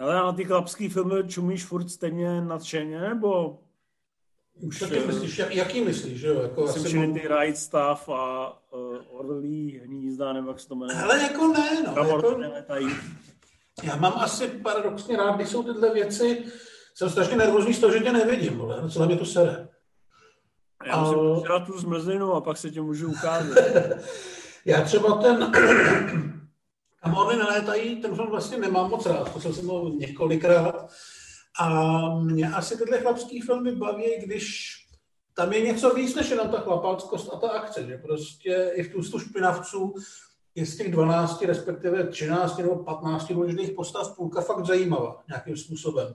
Ale 0.00 0.14
na 0.14 0.32
ty 0.32 0.44
chlapský 0.44 0.88
filmy 0.88 1.28
čumíš 1.28 1.64
furt 1.64 1.88
stejně 1.88 2.40
nadšeně, 2.40 3.00
nebo 3.00 3.58
už... 4.60 4.78
Taky 4.78 4.98
eh, 4.98 5.06
myslíš, 5.06 5.38
jak, 5.38 5.54
jaký 5.54 5.80
myslíš, 5.80 6.20
že 6.20 6.26
jo? 6.26 6.42
Jako 6.42 6.68
jsem 6.68 6.82
asi 6.82 7.12
ty 7.12 7.28
Right 7.28 7.56
Stuff 7.56 8.08
a 8.08 8.52
uh, 8.72 8.96
Orlí 9.08 9.80
hnízda, 9.84 10.32
nebo 10.32 10.48
jak 10.48 10.60
se 10.60 10.68
to 10.68 10.74
jmenuje. 10.74 11.02
Ale 11.02 11.22
jako 11.22 11.48
ne, 11.48 11.82
no. 11.82 12.08
jako... 12.08 12.48
Já 13.82 13.96
mám 13.96 14.12
asi 14.16 14.48
paradoxně 14.48 15.16
rád, 15.16 15.36
když 15.36 15.48
jsou 15.48 15.62
tyhle 15.62 15.94
věci, 15.94 16.44
jsem 16.94 17.10
strašně 17.10 17.36
nervózní 17.36 17.74
z 17.74 17.78
toho, 17.78 17.92
že 17.92 18.00
tě 18.00 18.12
nevidím, 18.12 18.58
vole, 18.58 18.90
celé 18.90 19.06
mě 19.06 19.16
to 19.16 19.24
sere. 19.24 19.68
Já 20.86 21.00
musím 21.00 21.52
a... 21.52 21.60
tu 21.60 21.78
zmrzlinu 21.78 22.32
a 22.32 22.40
pak 22.40 22.56
se 22.56 22.70
tě 22.70 22.80
můžu 22.80 23.10
ukázat. 23.10 23.58
Já 24.64 24.82
třeba 24.82 25.22
ten 25.22 25.52
Kam 27.02 27.14
orly 27.14 27.36
nelétají, 27.36 27.96
ten 27.96 28.14
film 28.14 28.30
vlastně 28.30 28.58
nemám 28.58 28.90
moc 28.90 29.06
rád, 29.06 29.32
to 29.32 29.52
jsem 29.52 29.66
ho 29.66 29.88
několikrát. 29.88 30.90
A 31.60 32.18
mě 32.18 32.48
asi 32.48 32.78
tyhle 32.78 33.00
chlapské 33.00 33.38
filmy 33.46 33.72
baví, 33.72 34.04
když 34.22 34.76
tam 35.34 35.52
je 35.52 35.60
něco 35.60 35.94
víc, 35.94 36.14
než 36.14 36.30
jenom 36.30 36.48
ta 36.48 36.60
chlapáckost 36.60 37.34
a 37.34 37.36
ta 37.36 37.48
akce, 37.48 37.86
že 37.86 37.98
prostě 37.98 38.70
i 38.74 38.82
v 38.82 38.92
tu 39.10 39.18
špinavců 39.18 39.94
je 40.54 40.66
z 40.66 40.76
těch 40.76 40.92
12, 40.92 41.42
respektive 41.42 42.06
13 42.06 42.58
nebo 42.58 42.76
15 42.76 43.32
důležitých 43.32 43.70
postav 43.70 44.16
půlka 44.16 44.40
fakt 44.40 44.66
zajímavá 44.66 45.22
nějakým 45.28 45.56
způsobem. 45.56 46.14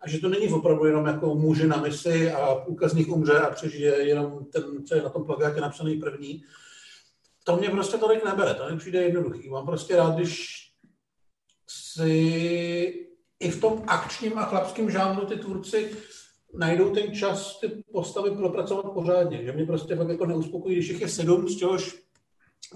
A 0.00 0.08
že 0.08 0.18
to 0.18 0.28
není 0.28 0.48
opravdu 0.48 0.84
jenom 0.84 1.06
jako 1.06 1.34
muži 1.34 1.66
na 1.66 1.76
misi 1.76 2.32
a 2.32 2.54
půlka 2.54 2.88
z 2.88 2.94
nich 2.94 3.08
umře 3.08 3.40
a 3.40 3.50
přežije 3.50 4.08
jenom 4.08 4.44
ten, 4.44 4.86
co 4.86 4.94
je 4.94 5.02
na 5.02 5.08
tom 5.08 5.24
plagátě 5.24 5.60
napsaný 5.60 5.96
první, 5.96 6.44
to 7.48 7.56
mě 7.56 7.70
prostě 7.70 7.98
tolik 7.98 8.24
nebere, 8.24 8.54
to 8.54 8.70
mi 8.70 8.78
přijde 8.78 9.02
jednoduchý. 9.02 9.48
Mám 9.48 9.66
prostě 9.66 9.96
rád, 9.96 10.14
když 10.14 10.58
si 11.66 13.08
i 13.40 13.50
v 13.50 13.60
tom 13.60 13.84
akčním 13.86 14.38
a 14.38 14.44
chlapským 14.44 14.90
žánru 14.90 15.26
ty 15.26 15.36
tvůrci 15.36 15.96
najdou 16.54 16.94
ten 16.94 17.14
čas 17.14 17.60
ty 17.60 17.68
postavy 17.92 18.30
propracovat 18.30 18.92
pořádně. 18.92 19.44
Že 19.44 19.52
mě 19.52 19.66
prostě 19.66 19.96
fakt 19.96 20.08
jako 20.08 20.26
neuspokojí, 20.26 20.74
když 20.74 20.88
jich 20.88 21.00
je 21.00 21.08
sedm, 21.08 21.48
z 21.48 21.56
čehož 21.56 22.02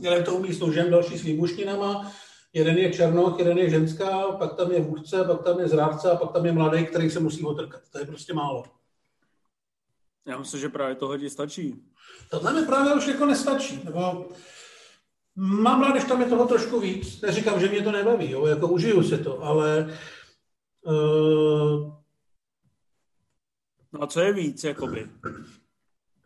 jeden 0.00 0.24
to 0.24 0.34
umí 0.34 0.52
s 0.52 0.60
nožem, 0.60 0.90
další 0.90 1.18
s 1.18 1.22
výbušninama, 1.22 2.12
jeden 2.52 2.78
je 2.78 2.92
černoch, 2.92 3.38
jeden 3.38 3.58
je 3.58 3.70
ženská, 3.70 4.32
pak 4.32 4.54
tam 4.56 4.72
je 4.72 4.80
vůdce, 4.80 5.24
pak 5.24 5.44
tam 5.44 5.60
je 5.60 5.68
zrádce 5.68 6.10
a 6.10 6.16
pak 6.16 6.32
tam 6.32 6.46
je 6.46 6.52
mladý, 6.52 6.86
který 6.86 7.10
se 7.10 7.20
musí 7.20 7.44
otrkat. 7.44 7.82
To 7.90 7.98
je 7.98 8.06
prostě 8.06 8.34
málo. 8.34 8.64
Já 10.26 10.38
myslím, 10.38 10.60
že 10.60 10.68
právě 10.68 10.94
to 10.94 11.06
hodně 11.06 11.30
stačí. 11.30 11.84
Tohle 12.30 12.52
mi 12.52 12.66
právě 12.66 12.94
už 12.94 13.06
jako 13.06 13.26
nestačí. 13.26 13.80
Nebo 13.84 14.28
Mám 15.36 15.82
rád, 15.82 15.92
když 15.92 16.04
tam 16.04 16.20
je 16.20 16.26
toho 16.26 16.46
trošku 16.46 16.80
víc. 16.80 17.20
Neříkám, 17.20 17.60
že 17.60 17.68
mě 17.68 17.82
to 17.82 17.92
nebaví, 17.92 18.30
jo, 18.30 18.46
jako 18.46 18.68
užiju 18.68 19.02
si 19.02 19.18
to, 19.18 19.42
ale... 19.42 19.98
Uh... 20.86 21.92
No 23.92 24.02
a 24.02 24.06
co 24.06 24.20
je 24.20 24.32
víc, 24.32 24.64
jakoby? 24.64 25.08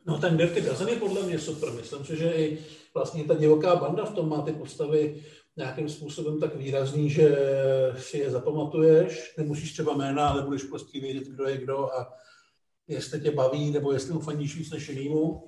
No 0.07 0.19
ten 0.19 0.37
Dirty 0.37 0.61
Dozen 0.61 0.89
je 0.89 0.97
podle 0.97 1.23
mě 1.23 1.39
super. 1.39 1.73
Myslím 1.73 2.05
si, 2.05 2.17
že 2.17 2.33
i 2.33 2.59
vlastně 2.95 3.25
ta 3.25 3.35
divoká 3.35 3.77
banda 3.77 4.05
v 4.05 4.15
tom 4.15 4.29
má 4.29 4.43
ty 4.43 4.53
postavy 4.53 5.25
nějakým 5.57 5.89
způsobem 5.89 6.41
tak 6.41 6.57
výrazný, 6.57 7.11
že 7.11 7.37
si 7.99 8.19
je 8.19 8.31
zapamatuješ. 8.31 9.35
Nemusíš 9.39 9.73
třeba 9.73 9.95
jména, 9.97 10.29
ale 10.29 10.43
budeš 10.43 10.63
prostě 10.63 11.01
vědět, 11.01 11.29
kdo 11.29 11.49
je 11.49 11.57
kdo 11.57 11.93
a 11.93 12.13
jestli 12.89 13.21
tě 13.21 13.31
baví, 13.31 13.71
nebo 13.71 13.93
jestli 13.93 14.15
mu 14.15 14.21
fandíš 14.21 14.57
víc 14.57 14.71
než 14.71 14.89
jinému 14.89 15.45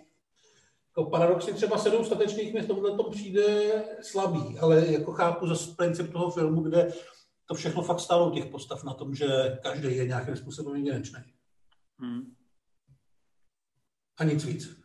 jako 0.98 1.10
paradoxně 1.10 1.53
třeba 1.53 1.78
sedm 1.78 2.04
statečných 2.04 2.54
mi 2.54 2.60
v 2.60 2.66
tomhle 2.66 2.97
tom 2.97 3.10
přijde 3.10 3.72
slabý, 4.03 4.59
ale 4.59 4.86
jako 4.86 5.12
chápu 5.12 5.47
zase 5.47 5.75
princip 5.76 6.12
toho 6.12 6.31
filmu, 6.31 6.60
kde 6.60 6.92
to 7.47 7.54
všechno 7.54 7.82
fakt 7.82 8.00
stálo 8.00 8.31
těch 8.31 8.47
postav 8.47 8.84
na 8.84 8.94
tom, 8.94 9.14
že 9.14 9.26
každý 9.62 9.97
je 9.97 10.06
nějakým 10.06 10.37
způsobem 10.37 10.76
jedinečný. 10.76 11.19
Hmm. 11.98 12.34
A 14.19 14.25
nic 14.25 14.44
víc. 14.44 14.78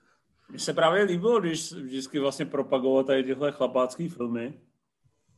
Mně 0.50 0.60
se 0.60 0.74
právě 0.74 1.04
líbilo, 1.04 1.40
když 1.40 1.72
vždycky 1.72 2.20
vlastně 2.20 2.46
propagoval 2.46 3.04
tady 3.04 3.24
tyhle 3.24 3.52
chlapácký 3.52 4.10
filmy, 4.10 4.54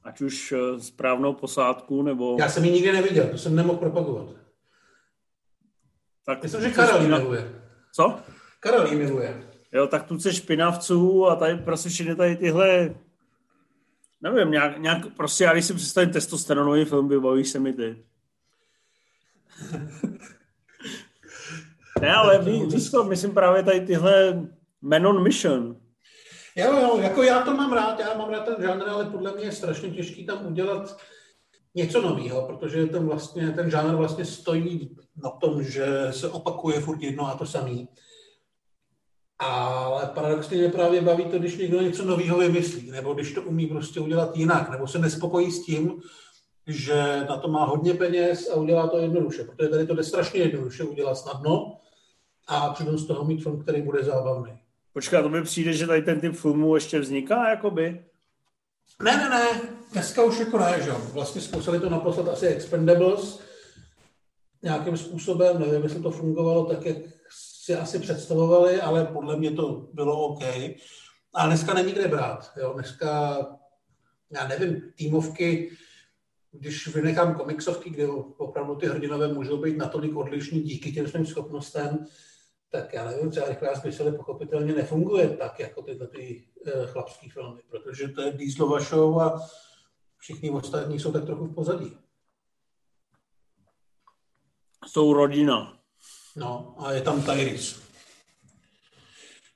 ať 0.03 0.21
už 0.21 0.51
eh, 0.51 0.79
správnou 0.79 1.33
posádku, 1.33 2.01
nebo... 2.01 2.37
Já 2.39 2.49
jsem 2.49 2.65
ji 2.65 2.71
nikdy 2.71 2.91
neviděl, 2.91 3.27
to 3.29 3.37
jsem 3.37 3.55
nemohl 3.55 3.79
propagovat. 3.79 4.35
Tak 6.25 6.43
Myslím, 6.43 6.61
že 6.61 6.71
Karel 6.71 7.01
ji 7.01 7.07
miluje. 7.07 7.61
Co? 7.93 8.19
Karel 8.59 8.91
ji 8.91 8.95
miluje. 8.97 9.54
Jo, 9.75 9.87
tak 9.87 10.03
tu 10.03 10.19
se 10.19 10.33
špinavců 10.33 11.25
a 11.25 11.35
tady 11.35 11.57
prostě 11.57 11.89
všechny 11.89 12.15
tady 12.15 12.35
tyhle 12.35 12.95
nevím, 14.21 14.51
nějak, 14.51 14.77
nějak 14.77 15.15
prostě 15.15 15.43
já 15.43 15.53
když 15.53 15.65
si 15.65 15.73
představím 15.73 16.09
testosteronový 16.09 16.85
film, 16.85 17.07
vybaví 17.07 17.45
se 17.45 17.59
mi 17.59 17.73
ty. 17.73 18.05
ne, 22.01 22.13
ale 22.15 22.39
ví, 22.39 22.65
víš 22.65 22.91
to, 22.91 23.03
myslím 23.03 23.33
právě 23.33 23.63
tady 23.63 23.81
tyhle 23.81 24.47
Men 24.81 25.07
on 25.07 25.23
Mission. 25.23 25.77
Jo, 26.55 26.73
jo, 26.73 26.99
jako 26.99 27.23
já 27.23 27.41
to 27.41 27.53
mám 27.53 27.73
rád, 27.73 27.99
já 27.99 28.13
mám 28.17 28.29
rád 28.29 28.45
ten 28.45 28.55
žánr, 28.59 28.89
ale 28.89 29.05
podle 29.05 29.33
mě 29.35 29.43
je 29.43 29.51
strašně 29.51 29.91
těžký 29.91 30.25
tam 30.25 30.45
udělat 30.45 30.97
něco 31.75 32.01
nového, 32.01 32.47
protože 32.47 32.85
ten, 32.85 33.05
vlastně, 33.05 33.51
ten 33.51 33.71
žánr 33.71 33.95
vlastně 33.95 34.25
stojí 34.25 34.97
na 35.23 35.29
tom, 35.29 35.63
že 35.63 36.07
se 36.11 36.29
opakuje 36.29 36.79
furt 36.79 37.01
jedno 37.01 37.27
a 37.27 37.35
to 37.35 37.45
samé. 37.45 37.85
Ale 39.39 40.05
paradoxně 40.05 40.57
mě 40.57 40.69
právě 40.69 41.01
baví 41.01 41.25
to, 41.25 41.39
když 41.39 41.57
někdo 41.57 41.81
něco 41.81 42.05
nového 42.05 42.37
vymyslí, 42.37 42.91
nebo 42.91 43.13
když 43.13 43.33
to 43.33 43.41
umí 43.41 43.67
prostě 43.67 43.99
udělat 43.99 44.37
jinak, 44.37 44.69
nebo 44.69 44.87
se 44.87 44.99
nespokojí 44.99 45.51
s 45.51 45.65
tím, 45.65 46.01
že 46.67 47.25
na 47.29 47.37
to 47.37 47.47
má 47.47 47.65
hodně 47.65 47.93
peněz 47.93 48.49
a 48.49 48.55
udělá 48.55 48.87
to 48.87 48.97
jednoduše, 48.97 49.43
protože 49.43 49.69
tady 49.69 49.87
to 49.87 49.95
jde 49.95 50.03
strašně 50.03 50.39
jednoduše 50.39 50.83
udělat 50.83 51.15
snadno 51.15 51.77
a 52.47 52.69
přitom 52.69 52.97
z 52.97 53.07
toho 53.07 53.25
mít 53.25 53.43
film, 53.43 53.63
který 53.63 53.81
bude 53.81 54.03
zábavný. 54.03 54.57
Počkat, 54.93 55.21
to 55.21 55.29
mi 55.29 55.43
přijde, 55.43 55.73
že 55.73 55.87
tady 55.87 56.01
ten 56.01 56.19
typ 56.19 56.35
filmů 56.35 56.75
ještě 56.75 56.99
vzniká, 56.99 57.49
jakoby? 57.49 58.05
Ne, 59.03 59.17
ne, 59.17 59.29
ne, 59.29 59.61
dneska 59.91 60.23
už 60.23 60.39
jako 60.39 60.59
ne, 60.59 60.81
že 60.83 60.91
Vlastně 60.91 61.41
zkusili 61.41 61.79
to 61.79 61.89
naposled 61.89 62.27
asi 62.27 62.47
Expendables 62.47 63.39
nějakým 64.63 64.97
způsobem, 64.97 65.59
nevím, 65.59 65.83
jestli 65.83 66.01
to 66.01 66.11
fungovalo 66.11 66.65
tak, 66.65 66.85
jak 66.85 66.97
si 67.65 67.75
asi 67.75 67.99
představovali, 67.99 68.81
ale 68.81 69.05
podle 69.05 69.37
mě 69.37 69.51
to 69.51 69.87
bylo 69.93 70.27
OK. 70.27 70.43
A 71.33 71.47
dneska 71.47 71.73
není 71.73 71.91
kde 71.91 72.07
brát. 72.07 72.51
Jo? 72.57 72.73
Dneska, 72.73 73.37
já 74.31 74.47
nevím, 74.47 74.93
týmovky, 74.95 75.71
když 76.51 76.87
vynechám 76.87 77.35
komiksovky, 77.35 77.89
kde 77.89 78.07
opravdu 78.37 78.75
ty 78.75 78.87
hrdinové 78.87 79.27
můžou 79.27 79.57
být 79.57 79.77
natolik 79.77 80.15
odlišní 80.15 80.61
díky 80.61 80.91
těm 80.91 81.07
svým 81.07 81.25
schopnostem, 81.25 82.05
tak 82.69 82.93
já 82.93 83.05
nevím, 83.05 83.31
třeba 83.31 83.49
rychlá 83.49 83.75
smysl 83.75 84.11
pochopitelně 84.11 84.73
nefunguje 84.73 85.29
tak, 85.29 85.59
jako 85.59 85.81
tyhle 85.81 86.07
ty 86.07 86.47
uh, 86.75 86.85
chlapský 86.85 87.29
filmy, 87.29 87.61
protože 87.69 88.07
to 88.07 88.21
je 88.21 88.31
Dieselova 88.31 88.79
show 88.79 89.19
a 89.19 89.39
všichni 90.17 90.49
ostatní 90.49 90.99
jsou 90.99 91.11
tak 91.11 91.25
trochu 91.25 91.45
v 91.45 91.55
pozadí. 91.55 91.97
Jsou 94.87 95.13
rodina. 95.13 95.74
No, 96.35 96.75
a 96.77 96.91
je 96.91 97.01
tam 97.01 97.21
Tyrese. 97.21 97.75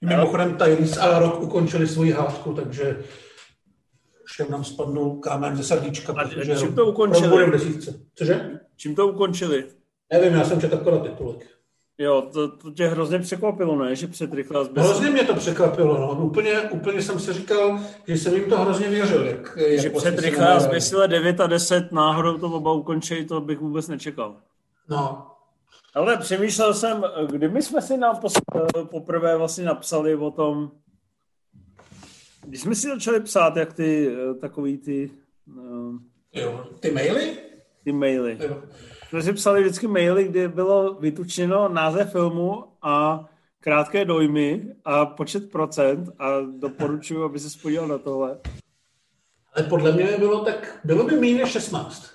Mimochodem 0.01 0.57
Tyrese 0.57 0.99
a 0.99 1.19
Rock 1.19 1.41
ukončili 1.41 1.87
svoji 1.87 2.11
hádku, 2.11 2.53
takže 2.53 3.03
všem 4.25 4.51
nám 4.51 4.63
spadnul 4.63 5.19
kámen 5.19 5.55
ze 5.55 5.63
srdíčka. 5.63 6.13
A 6.17 6.55
čím 6.57 6.75
to 6.75 6.85
ukončili? 6.85 7.59
Cože? 8.15 8.59
Čím 8.75 8.95
to 8.95 9.07
ukončili? 9.07 9.65
Nevím, 10.13 10.33
já 10.33 10.43
jsem 10.45 10.61
četl 10.61 10.75
akorát 10.75 11.03
titulek. 11.03 11.47
Jo, 11.97 12.29
to, 12.33 12.57
to 12.57 12.71
tě 12.71 12.87
hrozně 12.87 13.19
překvapilo, 13.19 13.83
ne? 13.83 13.95
Že 13.95 14.07
před 14.07 14.33
rychlá 14.33 14.63
zběs... 14.63 14.85
Hrozně 14.85 15.09
mě 15.09 15.23
to 15.23 15.35
překvapilo, 15.35 15.97
no. 15.97 16.25
Úplně, 16.25 16.61
úplně 16.61 17.01
jsem 17.01 17.19
si 17.19 17.33
říkal, 17.33 17.79
že 18.07 18.17
jsem 18.17 18.33
jim 18.33 18.49
to 18.49 18.57
hrozně 18.57 18.89
věřil. 18.89 19.25
Jak, 19.25 19.57
jak 19.57 19.79
že 19.81 19.89
před 19.89 20.19
rychlá 20.19 20.59
zběsile 20.59 21.07
9 21.07 21.39
a 21.39 21.47
10 21.47 21.91
náhodou 21.91 22.37
to 22.37 22.47
oba 22.47 22.73
ukončili, 22.73 23.25
to 23.25 23.41
bych 23.41 23.59
vůbec 23.59 23.87
nečekal. 23.87 24.35
No, 24.89 25.27
ale 25.95 26.17
přemýšlel 26.17 26.73
jsem, 26.73 27.03
kdy 27.31 27.49
my 27.49 27.61
jsme 27.61 27.81
si 27.81 27.97
nám 27.97 28.19
poprvé 28.83 29.37
vlastně 29.37 29.65
napsali 29.65 30.15
o 30.15 30.31
tom, 30.31 30.71
když 32.45 32.61
jsme 32.61 32.75
si 32.75 32.87
začali 32.87 33.19
psát, 33.19 33.55
jak 33.55 33.73
ty 33.73 34.15
takový 34.41 34.77
ty... 34.77 35.11
Uh, 35.47 35.95
jo, 36.33 36.67
ty 36.79 36.91
maily? 36.91 37.37
Ty 37.83 37.91
maily. 37.91 38.37
Jo. 38.41 38.63
Jsme 39.09 39.23
si 39.23 39.33
psali 39.33 39.61
vždycky 39.61 39.87
maily, 39.87 40.23
kde 40.23 40.47
bylo 40.47 40.93
vytučeno 40.93 41.69
název 41.69 42.11
filmu 42.11 42.65
a 42.81 43.25
krátké 43.59 44.05
dojmy 44.05 44.75
a 44.85 45.05
počet 45.05 45.51
procent 45.51 46.09
a 46.19 46.39
doporučuji, 46.59 47.23
aby 47.23 47.39
se 47.39 47.49
spodíval 47.49 47.87
na 47.87 47.97
tohle. 47.97 48.39
Ale 49.53 49.65
podle 49.65 49.91
mě 49.91 50.17
bylo 50.17 50.45
tak, 50.45 50.79
bylo 50.83 51.03
by 51.03 51.19
méně 51.19 51.37
než 51.37 51.51
16. 51.51 52.09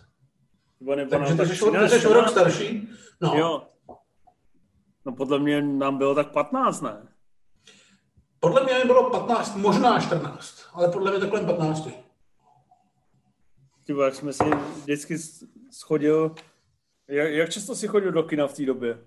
Nebo 0.80 0.94
nebo 0.94 1.10
Takže 1.10 1.34
ty 1.34 1.56
jsi 1.88 2.06
o 2.06 2.12
rok 2.12 2.28
starší? 2.28 2.88
No. 3.20 3.34
Jo. 3.34 3.66
No 5.06 5.12
podle 5.12 5.38
mě 5.38 5.62
nám 5.62 5.98
bylo 5.98 6.14
tak 6.14 6.32
15, 6.32 6.80
ne? 6.80 7.08
Podle 8.40 8.64
mě 8.64 8.84
bylo 8.84 9.10
15, 9.10 9.56
možná 9.56 10.00
14, 10.00 10.64
ale 10.72 10.88
podle 10.88 11.10
mě 11.10 11.20
takhle 11.20 11.40
15. 11.40 11.88
Tybo, 13.86 14.02
jak 14.02 14.14
jsme 14.14 14.32
si 14.32 14.44
vždycky 14.82 15.18
schodil 15.70 16.34
Jak, 17.08 17.32
jak 17.32 17.50
často 17.50 17.74
si 17.74 17.88
chodil 17.88 18.12
do 18.12 18.22
kina 18.22 18.46
v 18.46 18.54
té 18.54 18.66
době? 18.66 18.98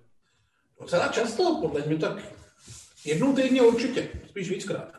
Docela 0.81 1.07
často, 1.07 1.57
podle 1.62 1.81
mě 1.81 1.98
tak 1.98 2.18
jednou 3.06 3.33
týdně 3.36 3.62
určitě, 3.62 4.10
spíš 4.30 4.50
víckrát. 4.50 4.92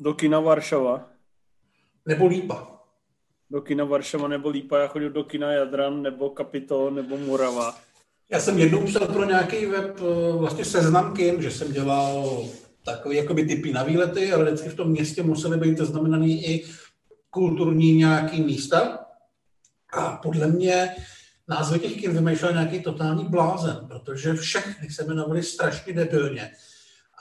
Do 0.00 0.14
kina 0.14 0.40
Varšava? 0.40 1.10
Nebo 2.06 2.26
Lípa. 2.26 2.80
Do 3.50 3.60
kina 3.60 3.84
Varšava 3.84 4.28
nebo 4.28 4.48
Lípa, 4.48 4.78
já 4.78 4.88
chodil 4.88 5.10
do 5.10 5.24
kina 5.24 5.52
Jadran 5.52 6.02
nebo 6.02 6.30
Kapitol 6.30 6.90
nebo 6.90 7.16
Morava. 7.18 7.87
Já 8.30 8.40
jsem 8.40 8.58
jednou 8.58 8.86
psal 8.86 9.06
pro 9.06 9.24
nějaký 9.24 9.66
web 9.66 10.00
eh, 10.00 10.32
vlastně 10.38 10.64
seznam 10.64 11.16
kin, 11.16 11.42
že 11.42 11.50
jsem 11.50 11.72
dělal 11.72 12.44
takový 12.84 13.16
jakoby 13.16 13.44
typy 13.44 13.72
na 13.72 13.82
výlety, 13.82 14.32
ale 14.32 14.44
vždycky 14.44 14.68
v 14.68 14.74
tom 14.74 14.90
městě 14.90 15.22
musely 15.22 15.58
být 15.58 15.78
zaznamenaný 15.78 16.46
i 16.46 16.64
kulturní 17.30 17.92
nějaký 17.92 18.42
místa. 18.42 18.98
A 19.92 20.16
podle 20.16 20.46
mě 20.46 20.94
názvy 21.48 21.78
těch 21.78 22.00
kin 22.00 22.12
vymýšlel 22.12 22.52
nějaký 22.52 22.80
totální 22.82 23.24
blázen, 23.24 23.86
protože 23.88 24.34
všechny 24.34 24.90
se 24.90 25.04
jmenovaly 25.04 25.42
strašně 25.42 25.92
debilně. 25.92 26.50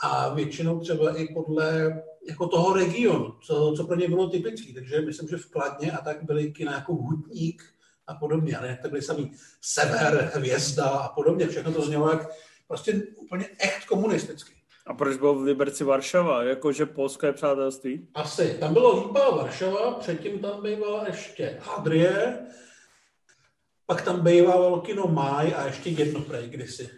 A 0.02 0.34
většinou 0.34 0.80
třeba 0.80 1.18
i 1.18 1.34
podle 1.34 2.02
jako 2.30 2.48
toho 2.48 2.74
regionu, 2.74 3.36
co, 3.42 3.74
co 3.78 3.84
pro 3.84 3.96
ně 3.96 4.08
bylo 4.08 4.30
typické. 4.30 4.74
Takže 4.74 5.02
myslím, 5.02 5.30
že 5.30 5.38
v 5.38 5.50
Kladně 5.50 5.92
a 5.92 6.02
tak 6.02 6.24
byly 6.24 6.52
kina 6.52 6.74
jako 6.74 6.94
Hutník 6.94 7.64
a 8.08 8.16
podobně, 8.16 8.58
ale 8.58 8.78
to 8.82 8.90
byly 8.90 9.02
samý 9.02 9.32
Sever, 9.62 10.32
Hvězda 10.34 10.90
a 10.90 11.10
podobně. 11.10 11.48
Všechno 11.48 11.72
to 11.72 11.82
znělo 11.82 12.10
jak 12.10 12.30
prostě 12.68 13.02
úplně 13.16 13.50
echt 13.60 13.86
komunistický. 13.86 14.54
A 14.88 14.94
proč 14.94 15.18
bylo 15.18 15.36
v 15.36 15.44
Liberci 15.44 15.84
Varšava? 15.84 16.44
Jakože 16.44 16.86
polské 16.86 17.34
přátelství? 17.34 18.08
Asi. 18.14 18.58
Tam 18.60 18.74
bylo 18.74 19.08
Lípa 19.08 19.30
Varšava, 19.30 19.92
předtím 19.92 20.40
tam 20.40 20.64
bývala 20.64 21.08
ještě 21.08 21.62
Adrie, 21.78 22.48
pak 23.86 24.02
tam 24.02 24.24
bývalo 24.24 24.82
kino 24.82 25.08
Máj 25.08 25.54
a 25.58 25.66
ještě 25.66 25.90
jedno 25.90 26.22
prej 26.22 26.50
kdysi. 26.50 26.90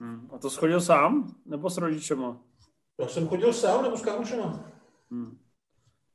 Hmm. 0.00 0.30
A 0.32 0.38
to 0.38 0.50
schodil 0.50 0.80
sám? 0.80 1.34
Nebo 1.46 1.70
s 1.70 1.76
rodičema? 1.78 2.40
Já 3.00 3.08
jsem 3.08 3.28
chodil 3.28 3.52
sám 3.52 3.82
nebo 3.82 3.96
s 3.96 4.02
kámošema. 4.02 4.70
Hmm. 5.10 5.38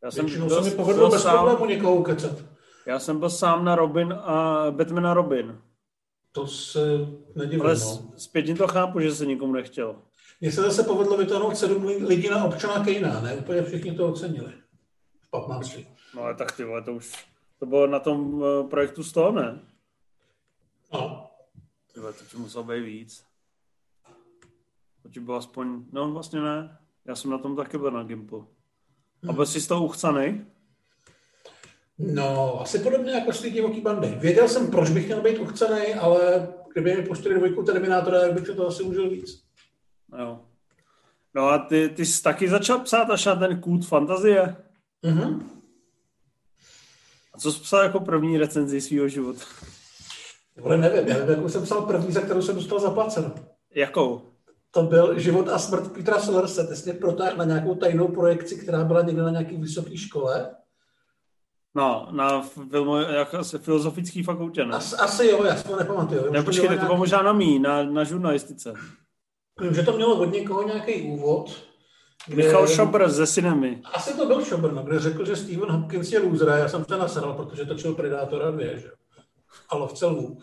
Já 0.04 0.12
jsem 0.12 0.26
Většinou 0.26 0.50
se 0.50 0.62
mi 0.62 0.72
povedlo 0.72 1.10
bez 1.10 1.24
sám, 1.24 1.34
problému 1.34 1.66
někoho 1.66 1.96
ukecat. 1.96 2.51
Já 2.86 3.00
jsem 3.00 3.20
byl 3.20 3.30
sám 3.30 3.66
na 3.66 3.76
Robin 3.76 4.14
a 4.14 4.66
Batman 4.72 5.08
a 5.08 5.14
Robin. 5.14 5.62
To 6.32 6.48
se 6.48 6.80
nedivím, 7.36 7.62
Ale 7.62 7.76
no. 7.76 8.14
zpětně 8.18 8.56
to 8.56 8.68
chápu, 8.68 9.00
že 9.00 9.16
se 9.16 9.26
nikomu 9.26 9.54
nechtěl. 9.54 9.96
Mně 10.42 10.52
se 10.52 10.62
zase 10.62 10.84
povedlo 10.84 11.18
vytáhnout 11.18 11.58
sedm 11.58 11.86
lidí 11.86 12.30
na 12.30 12.44
občana 12.44 12.86
Kejna, 12.86 13.22
ne? 13.22 13.36
Úplně 13.36 13.64
všichni 13.64 13.96
to 13.96 14.08
ocenili. 14.08 14.54
V 15.20 15.32
15. 15.32 15.78
No 16.16 16.22
ale 16.22 16.36
tak 16.36 16.52
ty 16.52 16.64
vole, 16.64 16.82
to 16.82 16.94
už, 16.94 17.26
to 17.60 17.66
bylo 17.66 17.88
na 17.88 18.00
tom 18.00 18.34
uh, 18.34 18.70
projektu 18.70 19.04
100, 19.04 19.32
ne? 19.32 19.60
No. 20.94 21.30
Ty 21.94 22.00
vole, 22.00 22.14
to 22.14 22.26
ti 22.26 22.38
muselo 22.38 22.64
být 22.64 22.84
víc. 22.84 23.26
To 25.04 25.10
ti 25.10 25.20
bylo 25.20 25.38
aspoň, 25.38 25.86
no 25.92 26.12
vlastně 26.12 26.42
ne. 26.42 26.78
Já 27.06 27.16
jsem 27.16 27.32
na 27.32 27.38
tom 27.38 27.56
taky 27.56 27.78
byl 27.78 27.92
na 27.92 28.04
Gimplu. 28.04 28.48
A 29.30 29.34
byl 29.34 29.46
jsi 29.46 29.62
z 29.62 29.68
toho 29.68 29.86
uchcanej? 29.86 30.46
No, 32.04 32.62
asi 32.62 32.80
podobně 32.80 33.12
jako 33.12 33.34
z 33.34 33.42
té 33.42 33.50
divoký 33.50 33.82
bandy. 33.82 34.08
Věděl 34.08 34.48
jsem, 34.48 34.72
proč 34.72 34.90
bych 34.90 35.06
měl 35.06 35.22
být 35.22 35.40
uchcený, 35.40 35.94
ale 35.94 36.48
kdyby 36.74 36.96
mi 36.96 37.04
pustili 37.04 37.36
dvojku 37.36 37.64
Terminátora, 37.64 38.20
tak 38.20 38.34
bych 38.34 38.56
to 38.56 38.68
asi 38.68 38.84
užil 38.84 39.10
víc. 39.10 39.44
Jo. 40.20 40.40
No 41.36 41.50
a 41.50 41.58
ty, 41.58 41.90
ty 41.90 42.06
jsi 42.06 42.24
taky 42.24 42.50
začal 42.50 42.80
psát 42.80 43.10
až 43.10 43.26
na 43.26 43.36
ten 43.36 43.62
kult 43.62 43.86
fantazie? 43.86 44.56
Mhm. 45.04 45.50
A 47.34 47.38
co 47.38 47.52
jsi 47.52 47.62
psal 47.62 47.84
jako 47.84 48.00
první 48.00 48.38
recenzi 48.38 48.82
svého 48.82 49.08
života? 49.08 49.46
Ale 50.66 50.78
nevím, 50.78 51.08
já 51.08 51.18
nevím, 51.18 51.30
jakou 51.30 51.50
jsem 51.50 51.64
psal 51.64 51.82
první, 51.82 52.12
za 52.12 52.22
kterou 52.22 52.42
jsem 52.42 52.56
dostal 52.56 52.80
zaplaceno. 52.80 53.36
Jakou? 53.76 54.22
To 54.72 54.84
byl 54.84 55.20
Život 55.20 55.50
a 55.50 55.60
smrt 55.60 55.92
Petra 55.92 56.20
Sellerse. 56.20 56.68
Ty 56.68 56.76
jsi 56.76 56.94
protáhl 56.94 57.38
na 57.38 57.46
nějakou 57.46 57.76
tajnou 57.76 58.08
projekci, 58.08 58.56
která 58.56 58.84
byla 58.84 59.02
někde 59.02 59.22
na 59.22 59.30
nějaké 59.30 59.58
vysoké 59.58 59.98
škole. 59.98 60.56
No, 61.76 62.08
na 62.12 62.42
filmu, 62.42 62.96
jako 62.98 63.44
se 63.44 63.60
filozofické 63.60 64.24
fakultě, 64.24 64.66
ne? 64.66 64.76
As, 64.76 64.94
asi 64.94 65.28
jo, 65.28 65.44
já 65.44 65.56
si 65.56 65.68
to 65.68 65.76
nepamatuju. 65.76 66.32
Ne, 66.32 66.44
počkejte, 66.44 66.78
to 66.78 66.86
bylo 66.86 66.98
možná 66.98 67.22
na 67.22 67.34
mý, 67.34 67.60
na, 67.60 67.84
na 67.84 68.04
žurnalistice. 68.04 68.74
Vím, 69.62 69.74
že 69.74 69.84
to 69.84 69.92
mělo 69.92 70.20
od 70.20 70.26
někoho 70.26 70.64
nějaký 70.64 71.02
úvod. 71.02 71.64
Kde... 72.28 72.44
Michal 72.44 72.68
Šobr 72.68 73.10
ze 73.10 73.28
Cinemy. 73.28 73.82
Asi 73.94 74.18
to 74.18 74.26
byl 74.26 74.46
Šobr, 74.46 74.74
no, 74.74 74.84
kde 74.84 75.00
řekl, 75.00 75.26
že 75.26 75.36
Steven 75.36 75.72
Hopkins 75.72 76.12
je 76.12 76.20
loser 76.20 76.48
já 76.48 76.68
jsem 76.68 76.86
se 76.86 76.98
nasadal, 76.98 77.34
protože 77.34 77.66
točil 77.66 77.94
Predátora 77.94 78.52
2, 78.52 78.78
že? 78.78 78.92
A 79.70 79.78
lovce 79.78 80.06
lvů. 80.06 80.38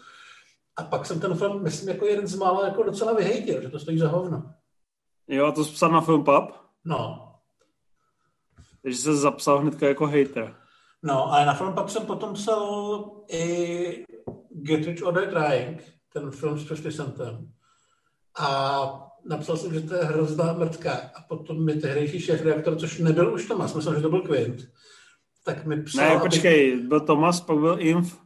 A 0.76 0.82
pak 0.82 1.06
jsem 1.06 1.20
ten 1.20 1.34
film, 1.34 1.62
myslím, 1.62 1.88
jako 1.88 2.06
jeden 2.06 2.26
z 2.26 2.36
mála 2.36 2.64
jako 2.64 2.82
docela 2.82 3.12
vyhejtil, 3.12 3.62
že 3.62 3.68
to 3.68 3.78
stojí 3.78 3.98
za 3.98 4.08
hovno. 4.08 4.54
Jo, 5.28 5.46
a 5.46 5.52
to 5.52 5.64
jsi 5.64 5.72
psal 5.72 5.90
na 5.90 6.00
film 6.00 6.24
Pub? 6.24 6.52
No. 6.84 7.32
Takže 8.82 8.98
se 8.98 9.16
zapsal 9.16 9.58
hnedka 9.58 9.88
jako 9.88 10.06
hater. 10.06 10.56
No, 11.02 11.32
ale 11.32 11.46
na 11.46 11.54
film 11.54 11.72
Pub 11.72 11.88
jsem 11.88 12.06
potom 12.06 12.34
psal 12.34 13.04
i 13.28 14.04
Get 14.50 14.86
Rich 14.86 15.02
or 15.02 15.14
Die 15.14 15.26
Trying, 15.26 15.82
ten 16.12 16.30
film 16.30 16.58
s 16.58 16.64
50 16.64 16.94
Centem. 16.94 17.48
A 18.38 19.08
napsal 19.24 19.56
jsem, 19.56 19.74
že 19.74 19.80
to 19.80 19.94
je 19.94 20.04
hrozná 20.04 20.52
mrtka. 20.52 20.92
A 21.14 21.22
potom 21.28 21.64
mi 21.64 21.74
tehdejší 21.74 22.20
šéf 22.20 22.44
reaktor, 22.44 22.76
což 22.76 22.98
nebyl 22.98 23.34
už 23.34 23.46
Tomas, 23.46 23.74
myslím, 23.74 23.94
že 23.94 24.00
to 24.00 24.10
byl 24.10 24.20
Quint, 24.20 24.68
tak 25.44 25.66
mi 25.66 25.82
psal... 25.82 26.14
Ne, 26.14 26.20
počkej, 26.20 26.72
aby... 26.72 26.82
byl 26.82 27.00
Tomas, 27.00 27.40
pak 27.40 27.58
byl 27.58 27.76
Inf. 27.80 28.16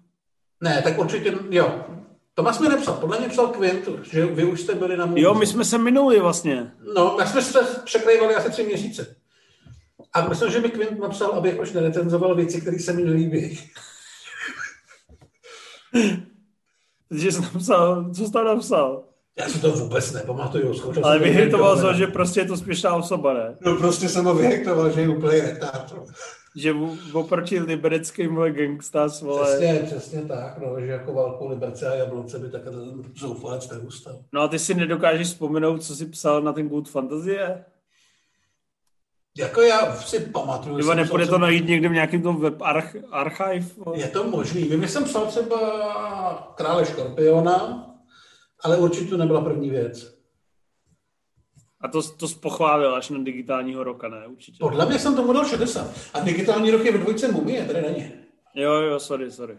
Ne, 0.61 0.83
tak 0.83 0.99
určitě, 0.99 1.35
jo. 1.51 1.85
Tomas 2.35 2.59
mi 2.59 2.69
nepsal, 2.69 2.95
podle 2.95 3.19
mě 3.19 3.29
psal 3.29 3.49
Quint, 3.49 3.89
že 4.03 4.27
vy 4.27 4.45
už 4.45 4.61
jste 4.61 4.75
byli 4.75 4.97
na 4.97 5.07
můj. 5.07 5.21
Jo, 5.21 5.35
my 5.35 5.47
jsme 5.47 5.65
se 5.65 5.79
minuli 5.79 6.21
vlastně. 6.21 6.73
No, 6.95 7.17
my 7.21 7.27
jsme 7.27 7.43
se 7.43 7.81
překrývali 7.85 8.35
asi 8.35 8.51
tři 8.51 8.63
měsíce. 8.63 9.17
A 10.15 10.29
myslím, 10.29 10.51
že 10.51 10.61
mi 10.61 10.71
Quint 10.71 10.99
napsal, 11.01 11.31
abych 11.33 11.61
už 11.61 11.73
nerecenzoval 11.73 12.35
věci, 12.35 12.61
které 12.61 12.79
se 12.79 12.93
mi 12.93 13.03
nelíbí. 13.03 13.59
Takže 17.09 17.33
jsi 17.33 17.41
napsal, 17.43 18.11
co 18.15 18.27
jsi 18.27 18.33
tam 18.33 18.45
napsal? 18.45 19.05
Já 19.39 19.49
si 19.49 19.61
to 19.61 19.73
vůbec 19.73 20.13
nepamatuju. 20.13 20.75
Zkoušel 20.75 21.07
Ale 21.07 21.19
vyhejtoval 21.19 21.77
se, 21.77 21.95
že 21.95 22.07
prostě 22.07 22.41
je 22.41 22.47
to 22.47 22.57
spěšná 22.57 22.95
osoba, 22.95 23.35
ne? 23.35 23.57
No 23.61 23.77
prostě 23.77 24.09
jsem 24.09 24.25
ho 24.25 24.35
vyhejtoval, 24.35 24.91
že 24.91 25.01
je 25.01 25.09
úplný 25.09 25.41
retard. 25.41 25.95
Že 26.57 26.75
oproti 27.13 27.61
libereckým 27.61 28.37
gangstás, 28.37 29.23
vole. 29.23 29.47
Přesně, 29.47 29.83
přesně 29.87 30.23
tak, 30.23 30.59
no, 30.59 30.81
že 30.81 30.87
jako 30.87 31.13
válkou 31.13 31.49
Liberce 31.49 31.89
a 31.89 31.95
Jablonce 31.95 32.39
by 32.39 32.49
takhle 32.49 32.73
zoufalec 33.17 33.71
neustal. 33.71 34.19
No 34.33 34.41
a 34.41 34.49
ty 34.49 34.59
si 34.59 34.75
nedokážeš 34.75 35.27
vzpomenout, 35.27 35.83
co 35.83 35.97
jsi 35.97 36.07
psal 36.07 36.43
na 36.43 36.53
ten 36.53 36.69
Good 36.69 36.89
Fantazie? 36.89 37.65
Jako 39.39 39.63
já 39.63 39.97
si 39.97 40.21
pamatuju. 40.21 40.77
Nebo 40.77 40.95
nepůjde 40.95 41.27
to 41.27 41.39
najít 41.39 41.67
někde 41.67 41.89
v 41.89 41.93
nějakém 41.93 42.23
tom 42.23 42.41
web 42.41 42.63
arch, 42.63 42.97
archive? 43.11 43.67
Je 43.95 44.09
to 44.09 44.25
možný. 44.25 44.63
Vím, 44.63 44.83
že 44.83 44.89
jsem 44.89 45.05
psal 45.05 45.27
třeba 45.27 46.53
Krále 46.55 46.87
Škorpiona, 46.87 47.87
ale 48.65 48.77
určitě 48.77 49.11
to 49.11 49.17
nebyla 49.17 49.41
první 49.41 49.71
věc. 49.71 50.23
A 51.81 51.89
to, 51.89 52.03
to 52.03 52.27
pochválil 52.41 52.95
až 52.95 53.11
na 53.11 53.19
digitálního 53.19 53.85
roka, 53.85 54.09
ne? 54.09 54.27
Určitě. 54.27 54.57
Podle 54.61 54.87
mě 54.87 54.99
jsem 54.99 55.17
tomu 55.17 55.33
dal 55.33 55.45
60. 55.45 55.91
A 56.15 56.21
digitální 56.21 56.71
rok 56.71 56.85
je 56.85 56.93
ve 56.93 56.99
dvojce 56.99 57.33
mumie, 57.33 57.65
tady 57.65 57.83
není. 57.83 58.13
Jo, 58.55 58.73
jo, 58.73 59.01
sorry, 59.01 59.31
sorry. 59.31 59.59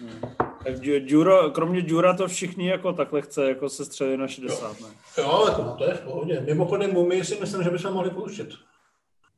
Hmm. 0.00 0.20
Tak 0.64 0.80
Dura, 0.80 1.50
kromě 1.50 1.82
Dura 1.82 2.16
to 2.16 2.28
všichni 2.28 2.68
jako 2.68 2.92
takhle 2.92 3.22
chce, 3.22 3.48
jako 3.48 3.68
se 3.68 3.84
střeli 3.84 4.16
na 4.16 4.28
60, 4.28 4.80
ne? 4.80 4.88
Jo, 5.18 5.44
jako 5.48 5.62
no, 5.62 5.76
to 5.76 5.84
je 5.84 5.94
v 5.94 6.00
pohodě. 6.00 6.40
Mimochodem 6.40 6.92
mumii 6.92 7.24
si 7.24 7.40
myslím, 7.40 7.62
že 7.62 7.70
bychom 7.70 7.92
mohli 7.92 8.10
pouštět. 8.10 8.50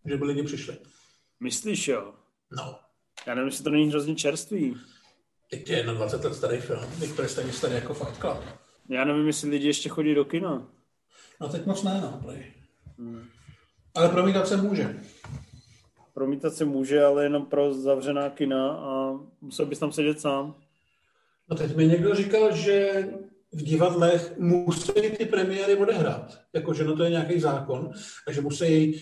Že 0.04 0.16
by 0.16 0.24
lidi 0.24 0.42
přišli. 0.42 0.76
Myslíš, 1.40 1.88
jo? 1.88 2.12
No. 2.50 2.78
Já 3.26 3.34
nevím, 3.34 3.48
jestli 3.48 3.64
to 3.64 3.70
není 3.70 3.88
hrozně 3.88 4.14
čerstvý. 4.14 4.76
Teď 5.50 5.70
je 5.70 5.82
21 5.82 6.28
let 6.28 6.36
starý 6.36 6.58
film, 6.58 6.84
některé 7.00 7.28
stejně 7.28 7.52
starý 7.52 7.74
jako 7.74 7.94
Fight 7.94 8.20
Club. 8.20 8.38
Já 8.88 9.04
nevím, 9.04 9.26
jestli 9.26 9.50
lidi 9.50 9.66
ještě 9.66 9.88
chodí 9.88 10.14
do 10.14 10.24
kina. 10.24 10.66
No 11.40 11.48
teď 11.48 11.66
moc 11.66 11.82
ne, 11.82 12.00
no. 12.00 12.34
Hmm. 12.98 13.28
Ale 13.94 14.08
promítat 14.08 14.48
se 14.48 14.56
může. 14.56 15.00
Promítat 16.14 16.54
se 16.54 16.64
může, 16.64 17.04
ale 17.04 17.22
jenom 17.22 17.46
pro 17.46 17.74
zavřená 17.74 18.30
kina 18.30 18.70
a 18.72 19.20
musel 19.40 19.66
bys 19.66 19.78
tam 19.78 19.92
sedět 19.92 20.20
sám. 20.20 20.54
No 21.50 21.56
teď 21.56 21.76
mi 21.76 21.86
někdo 21.86 22.14
říkal, 22.14 22.56
že 22.56 23.08
v 23.52 23.62
divadlech 23.62 24.38
musí 24.38 24.92
ty 24.92 25.24
premiéry 25.24 25.76
odehrát. 25.76 26.38
Jakože 26.52 26.84
no 26.84 26.96
to 26.96 27.04
je 27.04 27.10
nějaký 27.10 27.40
zákon, 27.40 27.90
takže 28.24 28.40
musí 28.40 29.00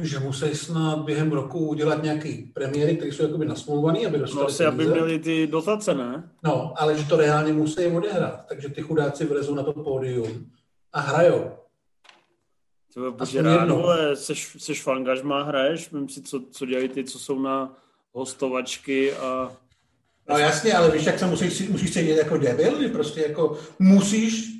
že 0.00 0.18
musí 0.18 0.54
snad 0.54 0.98
během 0.98 1.32
roku 1.32 1.68
udělat 1.68 2.02
nějaký 2.02 2.42
premiéry, 2.54 2.96
které 2.96 3.12
jsou 3.12 3.22
jakoby 3.22 3.46
nasmluvaný, 3.46 4.06
aby 4.06 4.18
dostali 4.18 4.40
no, 4.40 4.46
asi, 4.46 4.66
aby 4.66 4.86
měli 4.86 5.18
ty 5.18 5.46
dotace, 5.46 5.94
ne? 5.94 6.30
No, 6.44 6.74
ale 6.76 6.98
že 6.98 7.08
to 7.08 7.16
reálně 7.16 7.52
musí 7.52 7.86
odehrát. 7.86 8.46
Takže 8.48 8.68
ty 8.68 8.82
chudáci 8.82 9.26
vlezou 9.26 9.54
na 9.54 9.62
to 9.62 9.72
pódium 9.72 10.50
a 10.92 11.00
hrajou. 11.00 11.50
To 12.94 13.12
buď 13.12 13.36
rád, 13.36 13.70
vole, 13.70 14.16
seš, 14.16 14.56
seš 14.58 14.82
fangažma, 14.82 15.42
hraješ, 15.42 15.92
vím 15.92 16.08
si, 16.08 16.22
co, 16.22 16.40
co 16.50 16.66
dělají 16.66 16.88
ty, 16.88 17.04
co 17.04 17.18
jsou 17.18 17.38
na 17.38 17.76
hostovačky 18.12 19.12
a 19.12 19.56
No 20.28 20.38
jasně, 20.38 20.74
ale 20.74 20.90
víš, 20.90 21.04
jak 21.04 21.18
se 21.18 21.26
musíš, 21.26 21.68
musíš 21.68 21.92
cítit 21.92 22.16
jako 22.16 22.38
debil, 22.38 22.82
že 22.82 22.88
prostě 22.88 23.20
jako 23.20 23.58
musíš 23.78 24.50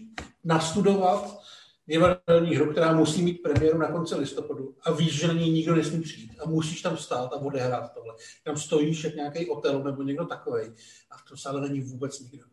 nastudovat 0.44 1.42
divadelní 1.86 2.56
hru, 2.56 2.72
která 2.72 2.92
musí 2.92 3.22
mít 3.22 3.42
premiéru 3.42 3.78
na 3.78 3.92
konci 3.92 4.14
listopadu 4.14 4.76
a 4.82 4.92
víš, 4.92 5.20
že 5.20 5.28
na 5.28 5.32
ní 5.32 5.50
nikdo 5.50 5.74
nesmí 5.74 6.00
přijít 6.00 6.32
a 6.44 6.48
musíš 6.48 6.82
tam 6.82 6.96
stát 6.96 7.32
a 7.32 7.36
odehrát 7.36 7.94
tohle. 7.94 8.14
Tam 8.44 8.56
stojíš 8.56 9.04
jak 9.04 9.14
nějaký 9.14 9.48
hotel 9.48 9.82
nebo 9.82 10.02
někdo 10.02 10.26
takový 10.26 10.62
a 11.10 11.16
v 11.16 11.24
tom 11.28 11.36
sále 11.36 11.60
není 11.60 11.80
vůbec 11.80 12.20
nikdo. 12.20 12.46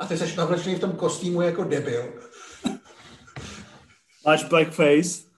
A 0.00 0.06
ty 0.06 0.18
seš 0.18 0.36
navlečený 0.36 0.74
v 0.74 0.80
tom 0.80 0.92
kostýmu 0.92 1.42
jako 1.42 1.64
debil. 1.64 2.12
Máš 4.24 4.44
blackface. 4.44 5.28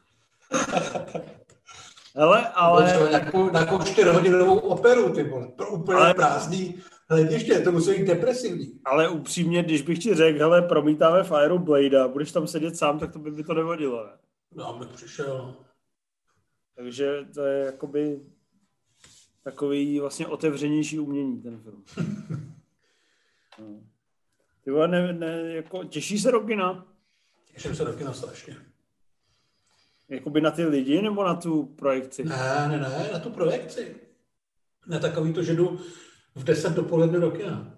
Hele, 2.20 2.48
ale... 2.48 3.08
Nějakou, 3.10 3.50
nějakou 3.50 3.78
čtyřhodinovou 3.78 4.58
operu, 4.58 5.12
ty 5.14 5.22
vole, 5.22 5.48
pro 5.48 5.70
úplně 5.70 5.98
ale... 5.98 6.14
prázdný 6.14 6.82
hlediště, 7.08 7.60
to 7.60 7.72
musí 7.72 7.90
být 7.90 8.06
depresivní. 8.06 8.80
Ale 8.84 9.08
upřímně, 9.08 9.62
když 9.62 9.82
bych 9.82 9.98
ti 9.98 10.14
řekl, 10.14 10.38
hele, 10.38 10.62
promítáme 10.62 11.24
Fire 11.24 11.58
Blade 11.58 12.00
a 12.00 12.08
budeš 12.08 12.32
tam 12.32 12.46
sedět 12.46 12.76
sám, 12.76 12.98
tak 12.98 13.12
to 13.12 13.18
by 13.18 13.30
mi 13.30 13.44
to 13.44 13.54
nevadilo, 13.54 14.06
ne? 14.06 14.12
No, 14.54 14.78
bych 14.78 14.88
přišel. 14.88 15.56
Takže 16.76 17.26
to 17.34 17.44
je 17.44 17.64
jakoby 17.64 18.20
takový 19.42 20.00
vlastně 20.00 20.26
otevřenější 20.26 20.98
umění, 20.98 21.42
ten 21.42 21.60
film. 21.60 21.84
no. 23.58 23.80
Ty 24.64 24.70
vole, 24.70 24.88
ne, 24.88 25.12
ne, 25.12 25.54
jako, 25.54 25.84
těší 25.84 26.18
se 26.18 26.32
do 26.32 26.40
kina? 26.40 26.86
Těším 27.54 27.74
se 27.74 27.84
do 27.84 27.92
kina 27.92 28.12
strašně. 28.12 28.56
Jakoby 30.10 30.40
na 30.40 30.50
ty 30.50 30.64
lidi 30.64 31.02
nebo 31.02 31.24
na 31.24 31.34
tu 31.34 31.64
projekci? 31.64 32.24
Ne, 32.24 32.66
ne, 32.68 32.78
ne, 32.78 33.10
na 33.12 33.18
tu 33.18 33.30
projekci. 33.30 33.96
Na 34.86 34.98
takový 34.98 35.32
to, 35.32 35.42
že 35.42 35.54
jdu 35.54 35.80
v 36.34 36.44
10 36.44 36.72
dopoledne 36.72 37.20
do 37.20 37.30
kina. 37.30 37.74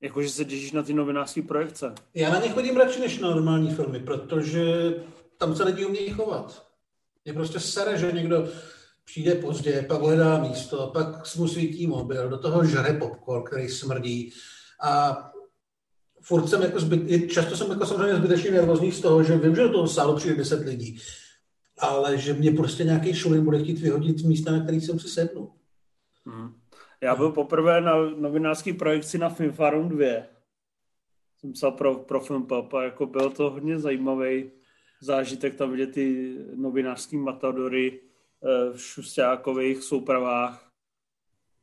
Jakože 0.00 0.30
se 0.30 0.44
těšíš 0.44 0.72
na 0.72 0.82
ty 0.82 0.94
novinářské 0.94 1.42
projekce? 1.42 1.94
Já 2.14 2.30
na 2.30 2.40
ně 2.40 2.48
chodím 2.48 2.76
radši 2.76 3.00
než 3.00 3.18
na 3.18 3.30
normální 3.30 3.74
filmy, 3.74 4.00
protože 4.00 4.94
tam 5.38 5.56
se 5.56 5.64
lidi 5.64 5.84
umějí 5.84 6.10
chovat. 6.10 6.66
Je 7.24 7.32
prostě 7.32 7.60
sere, 7.60 7.98
že 7.98 8.12
někdo 8.12 8.48
přijde 9.04 9.34
pozdě, 9.34 9.84
pak 9.88 10.00
hledá 10.00 10.38
místo, 10.38 10.90
pak 10.94 11.36
mu 11.36 11.48
svítí 11.48 11.86
mobil, 11.86 12.28
do 12.28 12.38
toho 12.38 12.64
žere 12.64 12.92
popcorn, 12.92 13.44
který 13.44 13.68
smrdí 13.68 14.32
a 14.82 15.22
furt 16.22 16.48
jsem 16.48 16.62
jako 16.62 16.80
zbyt, 16.80 17.28
často 17.30 17.56
jsem 17.56 17.70
jako 17.70 17.86
samozřejmě 17.86 18.16
zbytečně 18.16 18.50
nervózní 18.50 18.92
z 18.92 19.00
toho, 19.00 19.22
že 19.22 19.36
vím, 19.36 19.56
že 19.56 19.62
do 19.62 19.72
toho 19.72 19.88
sálu 19.88 20.16
přijde 20.16 20.36
10 20.36 20.60
lidí, 20.60 21.00
ale 21.78 22.18
že 22.18 22.32
mě 22.32 22.50
prostě 22.52 22.84
nějaký 22.84 23.14
šulin 23.14 23.44
bude 23.44 23.62
chtít 23.62 23.78
vyhodit 23.78 24.18
z 24.18 24.22
místa, 24.22 24.52
na 24.52 24.62
který 24.62 24.80
jsem 24.80 24.98
si 24.98 25.08
sednul. 25.08 25.52
Hmm. 26.24 26.54
Já 27.00 27.16
byl 27.16 27.32
poprvé 27.32 27.80
na 27.80 28.10
novinářské 28.10 28.72
projekci 28.72 29.18
na 29.18 29.28
Filmfarum 29.28 29.88
2. 29.88 30.06
Jsem 31.38 31.52
psal 31.52 31.72
pro, 31.72 31.94
pro 31.94 32.20
Film 32.20 32.46
Pop 32.46 32.74
a 32.74 32.82
jako 32.82 33.06
byl 33.06 33.30
to 33.30 33.50
hodně 33.50 33.78
zajímavý 33.78 34.50
zážitek 35.00 35.54
tam 35.54 35.70
vidět 35.70 35.92
ty 35.92 36.36
novinářský 36.54 37.16
matadory 37.16 38.00
eh, 38.00 38.72
v 38.72 38.80
šustákových 38.80 39.82
soupravách, 39.82 40.72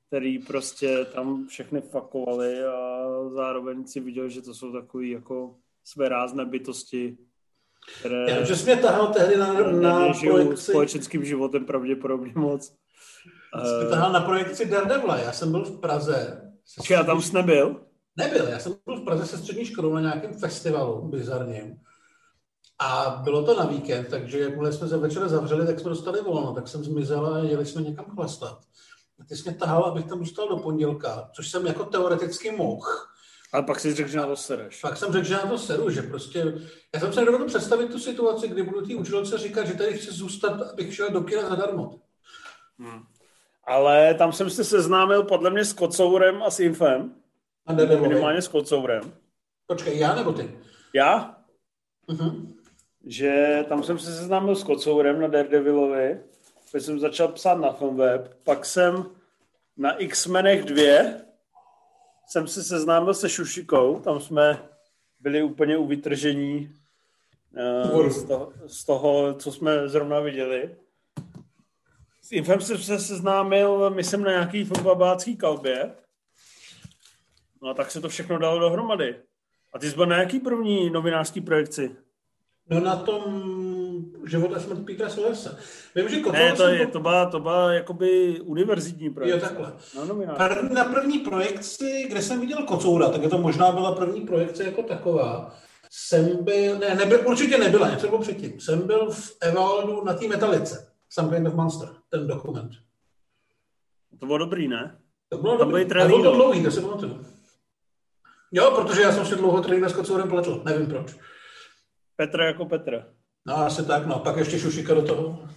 který 0.08 0.39
prostě 0.39 1.05
tam 1.05 1.48
všechny 1.48 1.82
fakovali 1.82 2.63
a 2.65 3.08
zároveň 3.29 3.88
si 3.88 4.00
viděl, 4.00 4.29
že 4.29 4.41
to 4.41 4.53
jsou 4.53 4.72
takový 4.72 5.10
jako 5.10 5.55
své 5.84 6.10
rázné 6.10 6.46
bytosti, 6.46 7.17
které... 7.99 8.31
Já 8.31 8.43
že 8.43 8.55
jsi 8.55 8.63
mě 8.63 8.75
tahal 8.75 9.07
tehdy 9.07 9.37
na, 9.37 9.53
na 9.71 10.13
projekci... 10.21 10.63
společenským 10.63 11.25
životem 11.25 11.65
pravděpodobně 11.65 12.33
moc. 12.35 12.73
Jsi 13.63 13.89
tahal 13.89 14.11
na 14.11 14.21
projekci 14.21 14.65
Daredevila. 14.65 15.17
Já 15.19 15.31
jsem 15.31 15.51
byl 15.51 15.63
v 15.63 15.79
Praze. 15.79 16.41
Střední... 16.65 16.93
Já 16.93 17.03
tam 17.03 17.21
jsi 17.21 17.33
nebyl? 17.33 17.81
Nebyl. 18.17 18.47
Já 18.47 18.59
jsem 18.59 18.75
byl 18.85 18.97
v 18.97 19.05
Praze 19.05 19.25
se 19.25 19.37
střední 19.37 19.65
školou 19.65 19.93
na 19.93 20.01
nějakém 20.01 20.33
festivalu 20.33 21.07
bizarním. 21.07 21.75
A 22.79 23.21
bylo 23.23 23.43
to 23.43 23.59
na 23.59 23.65
víkend, 23.65 24.07
takže 24.09 24.39
jakmile 24.39 24.73
jsme 24.73 24.87
se 24.87 24.97
večer 24.97 25.29
zavřeli, 25.29 25.65
tak 25.65 25.79
jsme 25.79 25.89
dostali 25.89 26.21
volno, 26.21 26.53
tak 26.53 26.67
jsem 26.67 26.83
zmizel 26.83 27.33
a 27.33 27.37
jeli 27.37 27.65
jsme 27.65 27.81
někam 27.81 28.05
chlastat. 28.05 28.59
A 29.19 29.23
ty 29.29 29.35
jsi 29.35 29.49
mě 29.49 29.59
tahal, 29.59 29.83
abych 29.83 30.05
tam 30.05 30.19
zůstal 30.19 30.49
do 30.49 30.57
pondělka, 30.57 31.29
což 31.33 31.51
jsem 31.51 31.67
jako 31.67 31.83
teoreticky 31.83 32.51
mohl. 32.51 32.87
Ale 33.53 33.63
pak 33.63 33.79
si 33.79 33.93
řekl, 33.93 34.10
že 34.10 34.17
na 34.17 34.27
to 34.27 34.36
sereš. 34.36 34.81
Pak 34.81 34.98
jsem 34.98 35.13
řekl, 35.13 35.25
že 35.25 35.33
na 35.33 35.45
to 35.45 35.57
seru, 35.57 35.89
že 35.89 36.01
prostě... 36.01 36.53
Já 36.93 37.00
jsem 37.00 37.13
se 37.13 37.19
nedovedl 37.19 37.45
představit 37.45 37.91
tu 37.91 38.00
situaci, 38.00 38.48
kdy 38.48 38.63
budu 38.63 38.86
té 38.86 38.95
učitelce 38.95 39.38
říkat, 39.38 39.67
že 39.67 39.74
tady 39.74 39.93
chci 39.93 40.12
zůstat, 40.12 40.62
abych 40.62 40.95
šel 40.95 41.10
do 41.10 41.22
kina 41.22 41.50
zadarmo. 41.50 42.00
Hmm. 42.79 43.03
Ale 43.63 44.13
tam 44.13 44.33
jsem 44.33 44.50
se 44.50 44.63
seznámil 44.63 45.24
podle 45.24 45.50
mě 45.50 45.65
s 45.65 45.74
Kocourem 45.74 46.43
a 46.43 46.50
s 46.50 46.60
Infem. 46.60 47.15
A 47.65 47.74
Minimálně 47.74 48.41
s 48.41 48.48
Kocourem. 48.48 49.13
Počkej, 49.67 50.00
já 50.00 50.15
nebo 50.15 50.33
ty? 50.33 50.60
Já? 50.93 51.38
Uh-huh. 52.10 52.48
Že 53.05 53.65
tam 53.69 53.83
jsem 53.83 54.00
se 54.00 54.15
seznámil 54.15 54.55
s 54.55 54.63
Kocourem 54.63 55.22
na 55.22 55.27
Daredevilovi, 55.27 56.19
pak 56.72 56.81
jsem 56.81 57.00
začal 57.00 57.27
psát 57.27 57.55
na 57.55 57.74
Filmweb, 57.74 58.36
pak 58.43 58.65
jsem 58.65 59.05
na 59.77 59.95
X-Menech 59.95 60.63
2 60.63 61.03
jsem 62.27 62.47
se 62.47 62.63
seznámil 62.63 63.13
se 63.13 63.29
Šušikou, 63.29 63.99
tam 63.99 64.19
jsme 64.19 64.69
byli 65.19 65.43
úplně 65.43 65.77
u 65.77 65.87
vytržení 65.87 66.75
uh, 67.91 68.09
z, 68.09 68.23
toho, 68.23 68.53
z 68.65 68.85
toho, 68.85 69.33
co 69.33 69.51
jsme 69.51 69.89
zrovna 69.89 70.19
viděli. 70.19 70.75
S 72.21 72.31
Infem 72.31 72.61
jsem 72.61 72.77
se 72.77 72.99
seznámil, 72.99 73.89
myslím, 73.89 74.23
na 74.23 74.31
nějaký 74.31 74.63
fotbalbácký 74.63 75.37
kalbě. 75.37 75.95
No 77.61 77.69
a 77.69 77.73
tak 77.73 77.91
se 77.91 78.01
to 78.01 78.09
všechno 78.09 78.39
dalo 78.39 78.59
dohromady. 78.59 79.15
A 79.73 79.79
ty 79.79 79.89
jsi 79.89 79.95
byl 79.95 80.05
na 80.05 80.17
jaký 80.17 80.39
první 80.39 80.89
novinářský 80.89 81.41
projekci? 81.41 81.95
No 82.69 82.79
na 82.79 82.95
tom 82.95 83.62
život 84.25 84.53
a 84.53 84.59
smrt 84.59 84.85
Petra 84.85 85.09
Sellersa. 85.09 85.57
Vím, 85.95 86.09
že 86.09 86.21
ne, 86.31 86.53
to, 86.53 86.67
je, 86.67 86.87
to, 86.87 86.99
byla, 86.99 87.25
to 87.25 87.39
byla 87.39 87.73
jakoby 87.73 88.39
univerzitní 88.41 89.09
projekce. 89.09 89.39
Jo, 89.39 89.49
takhle. 89.49 89.73
Na, 90.25 90.47
první, 90.47 90.75
na 90.75 90.83
první 90.83 91.19
projekci, 91.19 92.05
kde 92.09 92.21
jsem 92.21 92.39
viděl 92.39 92.63
Kocoura, 92.63 93.09
tak 93.09 93.23
je 93.23 93.29
to 93.29 93.37
možná 93.37 93.71
byla 93.71 93.95
první 93.95 94.21
projekce 94.21 94.63
jako 94.63 94.83
taková, 94.83 95.55
jsem 95.91 96.43
byl, 96.43 96.79
ne, 96.79 96.95
nebyl, 96.95 97.27
určitě 97.27 97.57
nebyla, 97.57 97.89
něco 97.89 98.07
bylo 98.07 98.21
předtím. 98.21 98.59
Jsem 98.59 98.87
byl 98.87 99.11
v 99.11 99.37
Evaldu 99.41 100.03
na 100.03 100.13
té 100.13 100.27
metalice. 100.27 100.93
Some 101.09 101.35
Kind 101.35 101.47
of 101.47 101.53
Monster, 101.53 101.89
ten 102.09 102.27
dokument. 102.27 102.71
To 104.19 104.25
bylo 104.25 104.37
dobrý, 104.37 104.67
ne? 104.67 104.97
To 105.29 105.37
bylo 105.37 105.57
Tam 105.57 105.69
dobrý. 105.69 106.01
A 106.01 106.07
bylo 106.07 106.23
to 106.23 106.35
dlouhý, 106.35 106.63
to 106.63 106.71
se 106.71 106.81
pamatuju. 106.81 107.25
Jo, 108.51 108.71
protože 108.71 109.01
já 109.01 109.11
jsem 109.11 109.25
si 109.25 109.35
dlouho 109.35 109.61
trailer 109.61 109.89
s 109.89 109.93
Kocourem 109.93 110.29
pletl, 110.29 110.61
nevím 110.65 110.87
proč. 110.87 111.15
Petr 112.15 112.39
jako 112.39 112.65
Petr. 112.65 113.03
No 113.45 113.57
asi 113.57 113.85
tak, 113.85 114.05
no. 114.05 114.19
Pak 114.19 114.38
ještě 114.38 114.59
Šušika 114.59 114.93
do 114.93 115.01
toho. 115.01 115.50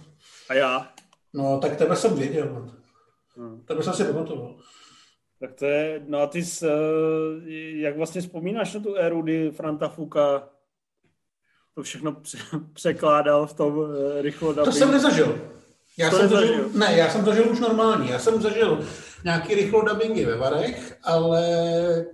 A 0.49 0.53
já? 0.53 0.89
No, 1.33 1.59
tak 1.59 1.75
tebe 1.75 1.95
jsem 1.95 2.15
věděl. 2.15 2.71
Hmm. 3.35 3.61
Tebe 3.65 3.83
jsem 3.83 3.93
si 3.93 4.03
pamatoval. 4.03 4.55
Tak 5.39 5.53
to 5.53 5.65
je, 5.65 6.01
no 6.07 6.19
a 6.19 6.27
ty, 6.27 6.45
jsi, 6.45 6.65
eh, 6.65 7.79
jak 7.79 7.97
vlastně 7.97 8.21
vzpomínáš 8.21 8.73
na 8.73 8.79
tu 8.79 8.95
éru, 8.95 9.21
kdy 9.21 9.51
Franta 9.51 9.87
Fuka 9.87 10.49
to 11.75 11.83
všechno 11.83 12.15
překládal 12.73 13.47
v 13.47 13.53
tom 13.53 13.79
eh, 13.81 14.21
rychlo 14.21 14.53
To 14.53 14.71
jsem 14.71 14.91
nezažil. 14.91 15.41
Já 15.97 16.09
to 16.09 16.17
jsem 16.17 16.29
zažil, 16.29 16.69
ne, 16.73 16.97
já 16.97 17.09
jsem 17.09 17.25
zažil 17.25 17.51
už 17.51 17.59
normální. 17.59 18.09
Já 18.09 18.19
jsem 18.19 18.41
zažil 18.41 18.85
nějaký 19.23 19.55
rychlo 19.55 19.81
dubbingy 19.81 20.25
ve 20.25 20.37
Varech, 20.37 20.97
ale 21.03 21.41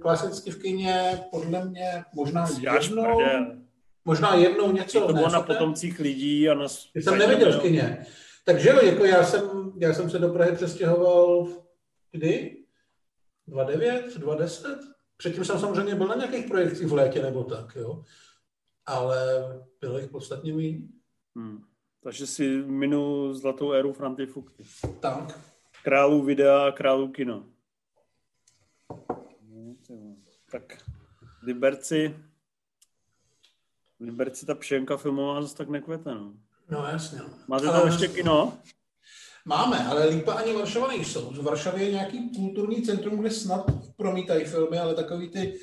klasicky 0.01 0.51
v 0.51 0.61
kině 0.61 1.23
podle 1.31 1.65
mě 1.65 2.03
možná 2.15 2.47
jednou, 2.73 3.19
možná 4.05 4.35
jednou 4.35 4.71
něco. 4.71 5.07
To 5.07 5.13
bylo 5.13 5.29
na 5.29 5.41
potomcích 5.41 5.99
lidí 5.99 6.49
a 6.49 6.53
na... 6.53 6.67
Já 6.95 7.01
jsem 7.01 7.17
neviděl 7.17 7.59
v 7.59 7.61
kině. 7.61 8.05
Takže 8.45 8.69
jo, 8.69 8.85
jako 8.85 9.05
já 9.05 9.23
jsem, 9.23 9.71
já 9.77 9.93
jsem 9.93 10.09
se 10.09 10.19
do 10.19 10.29
Prahy 10.29 10.55
přestěhoval 10.55 11.47
kdy? 12.11 12.63
2009, 13.47 14.17
2010? 14.17 14.79
Předtím 15.17 15.45
jsem 15.45 15.59
samozřejmě 15.59 15.95
byl 15.95 16.07
na 16.07 16.15
nějakých 16.15 16.47
projekcích 16.47 16.87
v 16.87 16.93
létě 16.93 17.21
nebo 17.21 17.43
tak, 17.43 17.75
jo. 17.75 18.03
Ale 18.85 19.17
bylo 19.81 19.99
jich 19.99 20.09
podstatně 20.09 20.53
méně. 20.53 20.81
Hmm. 21.35 21.63
Takže 22.03 22.27
si 22.27 22.47
minul 22.57 23.33
zlatou 23.33 23.71
éru 23.71 23.93
Franty 23.93 24.25
Fuky. 24.25 24.63
Tak. 24.99 25.39
Králů 25.83 26.21
videa 26.21 26.67
a 26.67 26.71
králů 26.71 27.07
kino. 27.07 27.45
Tak 30.51 30.77
Liberci, 31.43 32.15
Liberci 34.03 34.45
ta 34.45 34.55
pšenka 34.55 34.97
filmová 34.97 35.41
zase 35.41 35.55
tak 35.55 35.69
nekvete, 35.69 36.15
no. 36.15 36.33
No 36.69 36.85
jasně. 36.91 37.19
No. 37.19 37.25
Máte 37.47 37.65
tam 37.65 37.75
ale... 37.75 37.87
ještě 37.87 38.07
kino? 38.07 38.57
Máme, 39.45 39.87
ale 39.87 40.07
Lípa 40.07 40.33
ani 40.33 40.53
Varšava 40.53 40.87
nejsou. 40.87 41.29
V 41.29 41.43
Varšavě 41.43 41.83
je 41.83 41.91
nějaký 41.91 42.29
kulturní 42.35 42.81
centrum, 42.81 43.19
kde 43.19 43.31
snad 43.31 43.65
promítají 43.97 44.45
filmy, 44.45 44.79
ale 44.79 44.95
takový 44.95 45.29
ty 45.29 45.59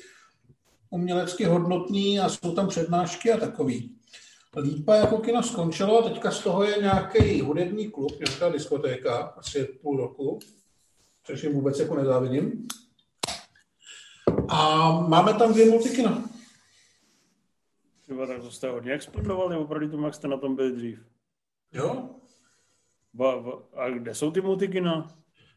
umělecky 0.89 1.45
hodnotný 1.45 2.19
a 2.19 2.29
jsou 2.29 2.55
tam 2.55 2.67
přednášky 2.67 3.31
a 3.31 3.37
takový. 3.37 3.97
Lípa 4.57 4.95
jako 4.95 5.17
kino 5.17 5.43
skončilo 5.43 5.99
a 5.99 6.09
teďka 6.09 6.31
z 6.31 6.39
toho 6.39 6.63
je 6.63 6.77
nějaký 6.81 7.41
hudební 7.41 7.91
klub, 7.91 8.11
nějaká 8.19 8.49
diskotéka, 8.49 9.17
asi 9.17 9.63
půl 9.63 9.97
roku, 9.97 10.39
což 11.23 11.43
jim 11.43 11.53
vůbec 11.53 11.79
jako 11.79 11.95
nezávidím. 11.95 12.67
A 14.47 14.91
máme 15.07 15.33
tam 15.33 15.53
dvě 15.53 15.69
multikina. 15.69 16.23
Třeba 18.11 18.27
tak 18.27 18.41
to 18.41 18.51
jste 18.51 18.69
hodně 18.69 18.93
expandovali 18.93 19.57
oproti 19.57 19.89
tomu, 19.89 20.05
jak 20.05 20.15
jste 20.15 20.27
na 20.27 20.37
tom 20.37 20.55
byli 20.55 20.71
dřív. 20.71 20.99
Jo? 21.73 22.09
Va, 23.13 23.35
va, 23.35 23.51
a 23.73 23.89
kde 23.89 24.15
jsou 24.15 24.31
ty 24.31 24.41
multikina? 24.41 25.07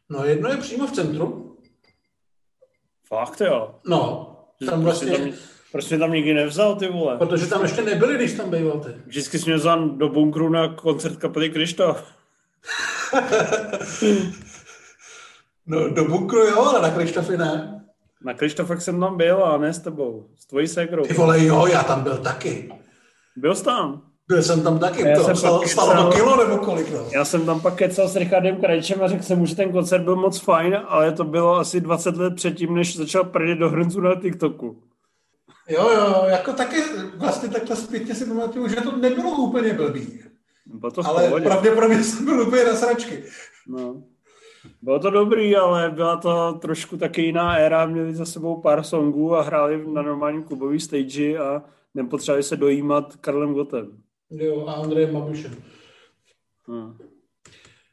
No 0.09 0.25
jedno 0.25 0.49
je 0.49 0.57
přímo 0.57 0.87
v 0.87 0.91
centru. 0.91 1.57
Fakt 3.07 3.41
jo? 3.41 3.75
No, 3.87 4.35
tam 4.69 4.79
jsi 4.79 4.83
vlastně, 4.83 5.17
tam, 5.17 5.29
proč 5.71 5.85
jsi 5.85 5.97
tam 5.97 6.11
nikdy 6.11 6.33
nevzal, 6.33 6.75
ty 6.75 6.87
vole? 6.87 7.17
protože 7.17 7.47
tam 7.47 7.61
ještě 7.61 7.81
nebyli, 7.81 8.15
když 8.15 8.33
tam 8.33 8.49
býval 8.49 8.79
ty. 8.79 8.89
Vždycky 9.05 9.39
jsi 9.39 9.45
mě 9.45 9.55
vzal 9.55 9.89
do 9.89 10.09
bunkru 10.09 10.49
na 10.49 10.75
koncert 10.75 11.17
kapely 11.17 11.49
Krištof. 11.49 12.03
No 15.67 15.89
do 15.89 16.05
bunkru 16.05 16.39
jo, 16.39 16.61
ale 16.61 16.81
na 16.81 16.95
Krištofy 16.95 17.37
ne. 17.37 17.74
Na 18.25 18.33
Krištofech 18.33 18.81
jsem 18.81 18.99
tam 18.99 19.17
byl 19.17 19.43
a 19.45 19.57
ne 19.57 19.73
s 19.73 19.79
tebou. 19.79 20.25
S 20.39 20.45
tvojí 20.45 20.67
ségrou. 20.67 21.03
Ty 21.03 21.13
vole, 21.13 21.45
jo, 21.45 21.65
já 21.67 21.83
tam 21.83 22.03
byl 22.03 22.17
taky. 22.17 22.71
Byl 23.35 23.55
jsi 23.55 23.63
tam. 23.63 24.01
Byl 24.27 24.43
jsem 24.43 24.63
tam 24.63 24.79
taky, 24.79 25.01
Já 25.07 25.15
to 25.17 25.23
jsem 25.23 25.35
stalo, 25.35 25.59
pak 25.59 25.67
stalo 25.67 25.89
to 25.91 25.95
kecal. 25.97 26.11
kilo 26.13 26.47
nebo 26.47 26.57
kolik, 26.65 26.91
no. 26.91 27.07
Já 27.11 27.25
jsem 27.25 27.45
tam 27.45 27.61
pak 27.61 27.75
kecal 27.75 28.07
s 28.07 28.15
Richardem 28.15 28.55
Krajčem 28.55 29.03
a 29.03 29.07
řekl 29.07 29.23
jsem 29.23 29.39
mu, 29.39 29.45
že 29.45 29.55
ten 29.55 29.71
koncert 29.71 30.03
byl 30.03 30.15
moc 30.15 30.39
fajn, 30.39 30.77
ale 30.87 31.11
to 31.11 31.23
bylo 31.23 31.55
asi 31.55 31.81
20 31.81 32.17
let 32.17 32.35
předtím, 32.35 32.75
než 32.75 32.97
začal 32.97 33.23
prdit 33.23 33.55
do 33.55 33.69
hrncu 33.69 34.01
na 34.01 34.15
TikToku. 34.21 34.83
Jo, 35.69 35.89
jo, 35.89 36.23
jako 36.25 36.53
taky 36.53 36.77
vlastně 37.17 37.49
takhle 37.49 37.75
zpětně 37.75 38.15
si 38.15 38.25
pamatuju, 38.25 38.67
že 38.67 38.75
to 38.75 38.97
nebylo 38.97 39.31
úplně 39.31 39.73
blbý. 39.73 40.19
Bylo 40.65 40.91
to 40.91 41.01
Ale 41.07 41.27
pohodě. 41.27 41.45
pravděpodobně 41.45 42.03
jsem 42.03 42.25
byl 42.25 42.41
úplně 42.41 42.63
na 42.65 42.75
sračky. 42.75 43.23
No. 43.67 44.03
Bylo 44.81 44.99
to 44.99 45.09
dobrý, 45.09 45.55
ale 45.55 45.89
byla 45.89 46.17
to 46.17 46.53
trošku 46.53 46.97
taky 46.97 47.21
jiná 47.21 47.57
éra. 47.57 47.85
Měli 47.85 48.15
za 48.15 48.25
sebou 48.25 48.61
pár 48.61 48.83
songů 48.83 49.35
a 49.35 49.41
hráli 49.41 49.87
na 49.87 50.01
normálním 50.01 50.43
klubový 50.43 50.79
stage 50.79 51.37
a 51.37 51.63
nepotřebovali 51.93 52.43
se 52.43 52.57
dojímat 52.57 53.15
Karlem 53.15 53.53
Gotem. 53.53 53.97
Jo, 54.29 54.67
a 54.67 54.73
Andrejem 54.73 55.13
Babišem. 55.13 55.55
Hmm. 56.67 56.97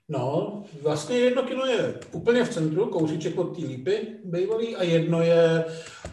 No, 0.09 0.64
vlastně 0.83 1.17
jedno 1.17 1.43
kino 1.43 1.67
je 1.67 2.00
úplně 2.12 2.45
v 2.45 2.49
centru, 2.49 2.87
kousíček 2.87 3.38
od 3.38 3.57
té 3.57 3.67
lípy 3.67 4.21
bývalý, 4.25 4.76
a 4.76 4.83
jedno 4.83 5.23
je 5.23 5.64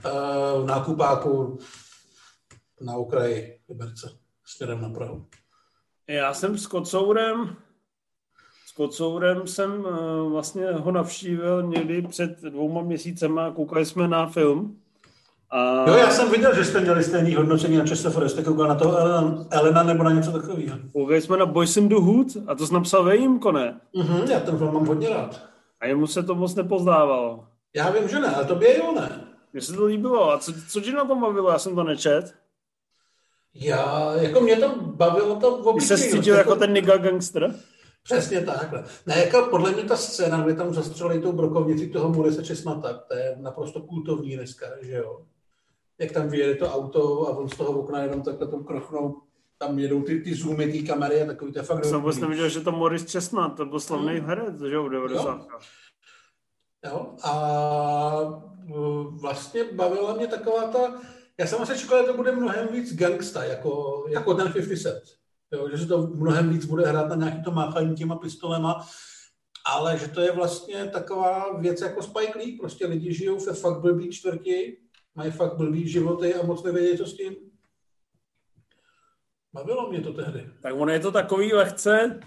uh, 0.06 0.63
v 0.63 0.66
nákupáku 0.66 1.60
na 2.82 2.94
okraji 2.94 3.60
Liberce, 3.70 4.18
směrem 4.46 4.82
na 4.82 4.89
Prahu. 4.89 5.25
Já 6.08 6.34
jsem 6.34 6.58
s 6.58 6.68
Kocourem, 6.68 7.56
Kocourem 8.79 9.48
jsem 9.48 9.86
uh, 9.86 10.31
vlastně 10.31 10.71
ho 10.71 10.91
navštívil 10.91 11.63
někdy 11.63 12.01
před 12.01 12.41
dvouma 12.41 12.81
měsícema, 12.81 13.51
koukali 13.51 13.86
jsme 13.86 14.07
na 14.07 14.27
film. 14.27 14.77
A 15.51 15.89
Jo, 15.89 15.95
já 15.98 16.12
jsem 16.12 16.31
viděl, 16.31 16.55
že 16.55 16.65
jste 16.65 16.79
měli 16.81 17.03
stejný 17.03 17.36
hodnocení 17.36 17.77
na 17.77 17.86
ČSFR, 17.86 18.29
jste 18.29 18.43
koukal 18.43 18.67
na 18.67 18.75
toho 18.75 18.98
Elena, 18.98 19.45
Elena 19.51 19.83
nebo 19.83 20.03
na 20.03 20.12
něco 20.12 20.31
takového. 20.31 20.77
koukali 20.93 21.21
jsme 21.21 21.38
na 21.38 21.45
Boys 21.45 21.77
in 21.77 21.89
the 21.89 21.95
Hood 21.95 22.27
a 22.48 22.55
to 22.55 22.67
jsi 22.67 22.74
napsal 22.74 23.03
Vejímko, 23.03 23.51
ne? 23.51 23.79
Mhm, 23.95 24.31
já 24.31 24.39
ten 24.39 24.57
film 24.57 24.74
mám 24.74 24.86
hodně 24.86 25.09
rád. 25.09 25.41
A 25.79 25.86
jemu 25.86 26.07
se 26.07 26.24
to 26.24 26.36
moc 26.36 26.55
nepozdávalo. 26.55 27.45
Já 27.75 27.89
vím, 27.89 28.07
že 28.07 28.19
ne, 28.19 28.27
ale 28.27 28.45
tobě 28.45 28.77
jo 28.77 28.91
ne. 28.95 29.21
Mně 29.53 29.62
se 29.62 29.74
to 29.74 29.86
líbilo. 29.86 30.31
A 30.31 30.38
co, 30.38 30.53
co 30.71 30.81
ti 30.81 30.91
na 30.91 31.05
tom 31.05 31.21
bavilo? 31.21 31.50
Já 31.51 31.59
jsem 31.59 31.75
to 31.75 31.83
nečet. 31.83 32.33
Já, 33.53 34.11
jako 34.15 34.42
mě 34.42 34.55
to 34.55 34.75
bavilo 34.81 35.35
to 35.35 35.57
v 35.57 35.79
Ty 35.79 35.85
se 35.85 35.98
cítil 35.98 36.35
jako 36.35 36.55
ten 36.55 36.74
nigga 36.74 36.98
gangster? 36.98 37.55
Přesně 38.03 38.42
takhle. 38.42 38.83
Ne, 39.05 39.20
jako 39.20 39.48
podle 39.50 39.72
mě 39.72 39.83
ta 39.83 39.96
scéna, 39.98 40.44
kdy 40.44 40.55
tam 40.55 40.74
zastřelí 40.74 41.22
tou 41.22 41.31
brokovnici 41.31 41.88
toho 41.88 42.09
Morise 42.09 42.44
Česmata, 42.44 42.94
to 42.94 43.16
je 43.16 43.35
naprosto 43.40 43.81
kultovní 43.81 44.35
dneska, 44.35 44.66
že 44.81 44.94
jo. 44.94 45.22
Jak 46.00 46.12
tam 46.12 46.29
vyjede 46.29 46.55
to 46.55 46.74
auto 46.74 47.27
a 47.27 47.38
on 47.38 47.50
z 47.50 47.57
toho 47.57 47.79
okna 47.79 48.03
jenom 48.03 48.22
takhle 48.22 48.48
tom 48.48 48.64
krochnou, 48.64 49.22
tam 49.57 49.79
jedou 49.79 50.01
ty, 50.01 50.20
ty 50.20 50.35
zoomy, 50.35 50.72
ty 50.72 50.83
kamery 50.83 51.22
a 51.22 51.25
takový, 51.25 51.53
to 51.53 51.59
je 51.59 51.64
fakt 51.64 51.83
Já 51.83 51.90
jsem 51.90 52.00
vůbec 52.01 52.16
dobrý. 52.16 52.29
neviděl, 52.29 52.50
že 52.50 52.62
to 52.62 52.72
Morris 52.72 53.12
Chestnut, 53.12 53.57
to 53.57 53.66
byl 53.66 53.79
slavný 53.79 54.20
herec, 54.20 54.59
že 54.59 54.75
jo, 54.75 54.83
v 54.83 54.90
90. 54.90 55.48
Jo? 56.85 57.16
A 57.24 57.33
uh, 58.75 59.20
vlastně 59.20 59.64
bavila 59.64 60.14
mě 60.14 60.27
taková 60.27 60.68
ta, 60.68 61.01
já 61.38 61.48
jsem 61.48 61.62
asi 61.62 61.79
čekal, 61.79 62.01
že 62.01 62.07
to 62.12 62.18
bude 62.18 62.31
mnohem 62.31 62.68
víc 62.68 62.96
gangsta, 62.96 63.44
jako, 63.44 64.03
jako 64.09 64.33
ten 64.33 64.53
50 64.53 64.77
Cent. 64.81 65.19
Jo, 65.51 65.70
že 65.70 65.77
se 65.77 65.85
to 65.85 66.07
mnohem 66.07 66.50
víc 66.50 66.66
bude 66.66 66.88
hrát 66.88 67.09
na 67.09 67.16
nějaký 67.16 67.44
to 67.44 67.51
máchání 67.51 67.96
těma 67.96 68.16
pistolema, 68.16 68.85
ale 69.66 69.98
že 69.98 70.07
to 70.07 70.22
je 70.22 70.31
vlastně 70.31 70.85
taková 70.85 71.57
věc 71.59 71.81
jako 71.81 72.01
Spike 72.01 72.40
Lee, 72.40 72.57
prostě 72.57 72.88
lidi 72.88 73.14
žijou 73.14 73.46
ve 73.46 73.53
fakt 73.53 73.79
blbý 73.79 74.09
čtvrti, 74.09 74.77
mají 75.16 75.31
fakt 75.31 75.57
blbý 75.57 75.88
životy 75.88 76.35
a 76.35 76.46
moc 76.46 76.64
nevědí, 76.64 76.98
co 76.98 77.05
s 77.05 77.18
tím. 77.18 77.35
Bavilo 79.53 79.90
mě 79.90 80.01
to 80.01 80.14
tehdy. 80.14 80.50
Tak 80.62 80.74
ono 80.75 80.92
je 80.92 81.00
to 81.00 81.12
takový 81.12 81.53
lehce 81.53 82.20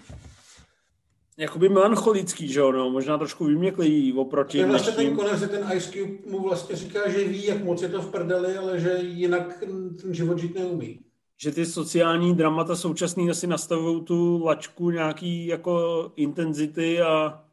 jakoby 1.37 1.69
melancholický, 1.69 2.47
že 2.47 2.59
jo, 2.59 2.71
no, 2.71 2.89
možná 2.89 3.17
trošku 3.17 3.45
vyměklý 3.45 4.13
oproti 4.13 4.59
Ten 4.59 4.69
vlastně 4.69 4.93
ten 4.93 5.15
konec, 5.15 5.39
že 5.39 5.47
ten 5.47 5.71
Ice 5.75 5.91
Cube 5.91 6.31
mu 6.31 6.43
vlastně 6.43 6.75
říká, 6.75 7.09
že 7.09 7.27
ví, 7.27 7.45
jak 7.45 7.63
moc 7.63 7.81
je 7.81 7.89
to 7.89 8.01
v 8.01 8.11
prdeli, 8.11 8.57
ale 8.57 8.79
že 8.79 8.97
jinak 9.01 9.59
ten 9.59 10.13
život 10.13 10.39
žít 10.39 10.55
neumí. 10.55 11.05
Že 11.43 11.51
ty 11.51 11.65
sociální 11.65 12.35
dramata 12.35 12.75
současný 12.75 13.29
asi 13.29 13.47
nastavují 13.47 14.03
tu 14.03 14.43
lačku 14.45 14.89
nějaký 14.89 15.45
jako 15.45 16.11
intenzity 16.15 17.01
a 17.01 17.43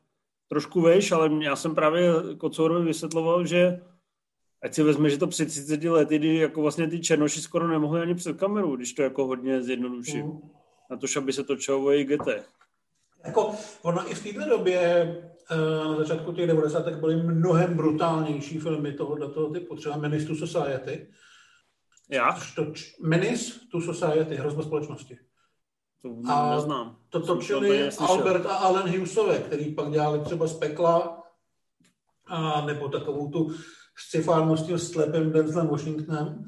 trošku 0.49 0.81
veš, 0.81 1.13
ale 1.13 1.31
já 1.41 1.57
jsem 1.57 1.75
právě 1.75 2.13
Kocourovi 2.39 2.87
vysvětloval, 2.87 3.47
že 3.47 3.81
ať 4.63 4.75
si 4.75 4.83
vezme, 4.83 5.11
že 5.11 5.19
to 5.19 5.27
před 5.27 5.49
30 5.49 5.85
lety, 5.85 6.19
kdy 6.19 6.37
jako 6.37 6.63
vlastně 6.63 6.89
ty 6.89 7.01
černoši 7.01 7.41
skoro 7.41 7.69
nemohli 7.69 8.01
ani 8.01 8.15
před 8.15 8.37
kameru, 8.37 8.77
když 8.77 8.93
to 8.93 9.03
jako 9.03 9.27
hodně 9.27 9.63
zjednoduším. 9.63 10.27
Mm. 10.27 10.41
Na 10.91 10.97
to, 10.97 11.07
aby 11.17 11.33
se 11.33 11.45
točilo 11.45 11.85
o 11.85 11.91
jejich 11.91 12.09
getech. 12.09 12.47
Jako, 13.25 13.55
ono 13.83 14.11
i 14.11 14.15
v 14.15 14.23
této 14.23 14.49
době, 14.49 14.81
eh, 15.51 15.85
na 15.85 15.97
začátku 15.97 16.33
těch 16.33 16.47
90. 16.47 16.97
byly 16.97 17.17
mnohem 17.17 17.75
brutálnější 17.75 18.59
filmy 18.59 18.93
tohoto 18.93 19.29
toho 19.29 19.51
typu, 19.51 19.77
třeba 19.77 19.97
Menace 19.97 20.27
to 20.27 20.35
Society. 20.35 21.07
Jak? 22.11 22.37
To, 22.57 22.73
Menace 23.03 23.45
to 23.71 23.81
Society, 23.81 24.37
hrozba 24.37 24.63
společnosti. 24.63 25.19
To 26.03 26.17
A 26.33 26.55
neznám. 26.55 26.97
To 27.09 27.21
to 27.21 27.35
točili 27.35 27.79
neslyšel. 27.79 28.15
Albert 28.15 28.47
a 28.47 28.55
Alan 28.55 28.89
Hughesové, 28.89 29.39
který 29.39 29.75
pak 29.75 29.91
dělali 29.91 30.21
třeba 30.21 30.47
z 30.47 30.55
pekla, 30.59 31.23
a 32.27 32.67
nebo 32.67 32.89
takovou 32.89 33.31
tu 33.31 33.55
scifárnu 33.97 34.57
s 34.57 34.67
tím 34.67 34.79
sklepem 34.79 35.33
Denzlem 35.33 35.69
Washingtonem. 35.69 36.45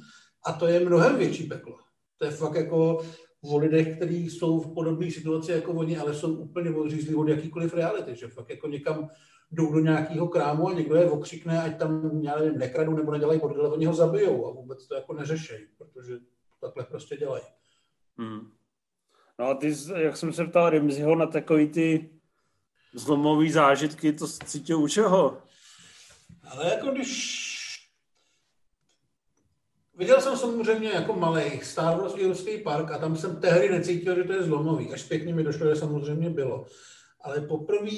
A 0.46 0.52
to 0.52 0.66
je 0.66 0.80
mnohem 0.80 1.18
větší 1.18 1.44
peklo. 1.44 1.78
To 2.18 2.24
je 2.24 2.30
fakt 2.30 2.54
jako 2.54 3.02
o 3.44 3.58
lidech, 3.58 3.96
kteří 3.96 4.30
jsou 4.30 4.60
v 4.60 4.74
podobné 4.74 5.10
situaci 5.10 5.52
jako 5.52 5.72
oni, 5.72 5.98
ale 5.98 6.14
jsou 6.14 6.34
úplně 6.34 6.70
odřízlí 6.70 7.14
od 7.14 7.28
jakýkoliv 7.28 7.74
reality, 7.74 8.16
že 8.16 8.28
fakt 8.28 8.50
jako 8.50 8.68
někam 8.68 9.08
jdou 9.52 9.72
do 9.72 9.80
nějakého 9.80 10.28
krámu 10.28 10.68
a 10.68 10.72
někdo 10.72 10.94
je 10.96 11.10
okřikne, 11.10 11.62
ať 11.62 11.78
tam, 11.78 12.20
já 12.22 12.38
nevím, 12.38 12.58
nekradu 12.58 12.96
nebo 12.96 13.12
nedělají 13.12 13.40
bordel, 13.40 13.72
oni 13.72 13.86
ho 13.86 13.94
zabijou 13.94 14.46
a 14.46 14.50
vůbec 14.50 14.86
to 14.86 14.94
jako 14.94 15.12
neřešejí, 15.12 15.66
protože 15.78 16.18
takhle 16.60 16.84
prostě 16.84 17.16
dělají. 17.16 17.44
Hmm. 18.16 18.50
No 19.38 19.46
a 19.46 19.54
ty, 19.54 19.74
jak 19.96 20.16
jsem 20.16 20.32
se 20.32 20.44
ptal 20.44 20.70
Rimziho 20.70 21.16
na 21.16 21.26
takový 21.26 21.68
ty 21.68 22.10
zlomový 22.94 23.50
zážitky, 23.50 24.12
to 24.12 24.28
cítil 24.28 24.78
u 24.78 24.88
čeho? 24.88 25.38
Ale 26.50 26.70
jako 26.70 26.90
když... 26.90 27.42
Viděl 29.94 30.20
jsem 30.20 30.36
samozřejmě 30.36 30.88
jako 30.88 31.12
malý 31.12 31.60
Star 31.62 32.00
Wars 32.00 32.44
park 32.64 32.90
a 32.90 32.98
tam 32.98 33.16
jsem 33.16 33.40
tehdy 33.40 33.68
necítil, 33.68 34.16
že 34.16 34.24
to 34.24 34.32
je 34.32 34.42
zlomový. 34.42 34.92
Až 34.92 35.00
zpětně 35.00 35.34
mi 35.34 35.42
došlo, 35.42 35.68
že 35.68 35.76
samozřejmě 35.76 36.30
bylo. 36.30 36.66
Ale 37.20 37.40
poprvé 37.40 37.90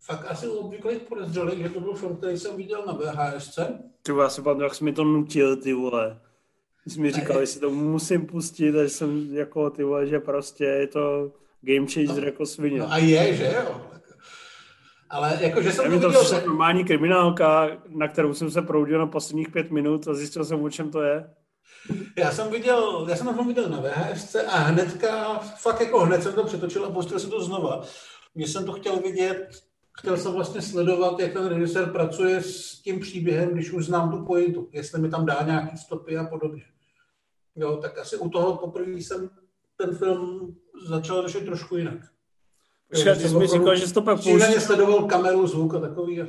fakt 0.00 0.24
asi 0.28 0.48
u 0.48 0.52
obvyklých 0.52 0.98
podezřelých, 0.98 1.58
že 1.58 1.68
to 1.68 1.80
byl 1.80 1.94
film, 1.94 2.16
který 2.16 2.38
jsem 2.38 2.56
viděl 2.56 2.84
na 2.86 2.92
VHSC. 2.92 3.58
Ty 4.02 4.12
já 4.20 4.28
si 4.28 4.42
pamatuju, 4.42 4.64
jak 4.64 4.74
jsi 4.74 4.84
mi 4.84 4.92
to 4.92 5.04
nutil, 5.04 5.56
ty 5.56 5.72
vole. 5.72 6.20
Jsi 6.86 7.00
mi 7.00 7.12
říkal, 7.12 7.40
že 7.40 7.46
si 7.46 7.60
to 7.60 7.70
musím 7.70 8.26
pustit, 8.26 8.76
a 8.76 8.82
že 8.82 8.88
jsem 8.88 9.34
jako, 9.34 9.70
ty 9.70 9.84
vole, 9.84 10.06
že 10.06 10.20
prostě 10.20 10.64
je 10.64 10.86
to 10.86 11.32
game 11.60 11.86
changer 11.86 12.24
jako 12.24 12.46
svině. 12.46 12.78
No 12.78 12.92
a 12.92 12.98
je, 12.98 13.34
že 13.34 13.54
jo? 13.56 13.80
Ale 15.10 15.38
jako, 15.40 15.62
že 15.62 15.72
jsem 15.72 15.84
Já 15.84 15.90
to 15.90 16.00
to 16.00 16.08
viděl... 16.08 16.20
přišla 16.20 16.40
normální 16.40 16.84
kriminálka, 16.84 17.68
na 17.88 18.08
kterou 18.08 18.34
jsem 18.34 18.50
se 18.50 18.62
proudil 18.62 18.98
na 18.98 19.06
posledních 19.06 19.48
pět 19.48 19.70
minut 19.70 20.08
a 20.08 20.14
zjistil 20.14 20.44
jsem, 20.44 20.62
o 20.62 20.70
čem 20.70 20.90
to 20.90 21.02
je. 21.02 21.30
Já 22.18 22.32
jsem 22.32 22.50
viděl, 22.50 23.06
já 23.10 23.16
jsem 23.16 23.34
to 23.36 23.44
viděl 23.44 23.68
na 23.68 23.80
VHSC 23.80 24.36
a 24.48 24.56
hnedka, 24.56 25.38
fakt 25.38 25.80
jako 25.80 26.00
hned 26.00 26.22
jsem 26.22 26.32
to 26.32 26.44
přetočil 26.44 26.86
a 26.86 26.90
pustil 26.90 27.18
jsem 27.18 27.30
to 27.30 27.44
znova. 27.44 27.82
Když 28.34 28.52
jsem 28.52 28.64
to 28.64 28.72
chtěl 28.72 28.96
vidět, 28.96 29.48
chtěl 30.00 30.16
jsem 30.16 30.32
vlastně 30.32 30.62
sledovat, 30.62 31.20
jak 31.20 31.32
ten 31.32 31.46
režisér 31.46 31.92
pracuje 31.92 32.42
s 32.42 32.80
tím 32.82 33.00
příběhem, 33.00 33.50
když 33.50 33.72
už 33.72 33.86
znám 33.86 34.10
tu 34.10 34.24
pointu, 34.24 34.68
jestli 34.72 35.00
mi 35.00 35.10
tam 35.10 35.26
dá 35.26 35.42
nějaký 35.46 35.76
stopy 35.76 36.16
a 36.16 36.24
podobně. 36.24 36.62
Jo, 37.56 37.76
tak 37.76 37.98
asi 37.98 38.16
u 38.16 38.28
toho 38.28 38.56
poprvé 38.56 38.92
jsem 38.92 39.30
ten 39.76 39.96
film 39.96 40.56
začal 40.86 41.22
řešit 41.28 41.44
trošku 41.44 41.76
jinak. 41.76 41.98
Počkej, 42.90 43.16
ty 43.16 43.28
jsi 43.28 43.36
mi 43.36 43.46
říkal, 43.46 43.76
že 43.76 43.88
jsi 43.88 43.94
to 43.94 44.02
pak 44.02 44.22
pouštěl. 44.22 44.60
sledoval 44.60 45.04
kameru, 45.04 45.46
zvuk 45.46 45.74
a 45.74 45.80
takový. 45.80 46.22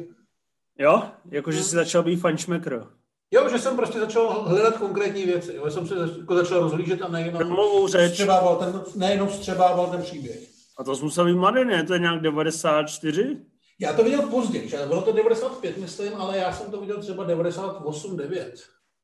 Jo? 0.79 1.03
Jakože 1.31 1.63
jsi 1.63 1.75
začal 1.75 2.03
být 2.03 2.15
fančmekr. 2.15 2.88
Jo, 3.31 3.49
že 3.49 3.60
jsem 3.60 3.75
prostě 3.75 3.99
začal 3.99 4.43
hledat 4.43 4.77
konkrétní 4.77 5.23
věci. 5.23 5.55
Jo. 5.55 5.71
Jsem 5.71 5.88
se 5.88 5.95
jako 6.19 6.36
začal 6.36 6.60
rozhlížet 6.60 7.01
a 7.01 7.07
nejenom 7.07 7.38
Filmovou 7.38 7.88
řeč. 7.88 8.12
vstřebával 8.12 8.55
ten, 8.55 8.81
nejenom 8.95 9.27
vstřebával 9.27 9.88
ten 9.88 10.01
příběh. 10.01 10.39
A 10.77 10.84
to 10.84 10.95
jsi 10.95 11.03
musel 11.03 11.25
být 11.25 11.36
mladý, 11.36 11.65
ne? 11.65 11.84
To 11.84 11.93
je 11.93 11.99
nějak 11.99 12.21
94? 12.21 13.38
Já 13.82 13.94
to 13.94 14.04
viděl 14.04 14.22
později, 14.22 14.70
že 14.70 14.78
bylo 14.88 15.02
to 15.02 15.12
95, 15.12 15.78
myslím, 15.78 16.15
ale 16.15 16.38
já 16.38 16.54
jsem 16.54 16.72
to 16.72 16.82
viděl 16.82 16.98
třeba 17.02 17.24
98, 17.24 18.17
9. 18.17 18.54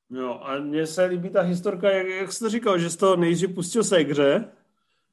Jo, 0.10 0.40
a 0.44 0.60
mně 0.60 0.88
se 0.88 1.06
líbí 1.06 1.30
ta 1.30 1.42
historka, 1.42 1.92
jak, 1.92 2.08
jak 2.08 2.32
jsi 2.32 2.40
to 2.40 2.50
říkal, 2.50 2.80
že 2.80 2.90
jsi 2.90 2.98
to 2.98 3.16
nejdřív 3.16 3.56
pustil 3.56 3.84
se 3.84 3.98
hře. 3.98 4.46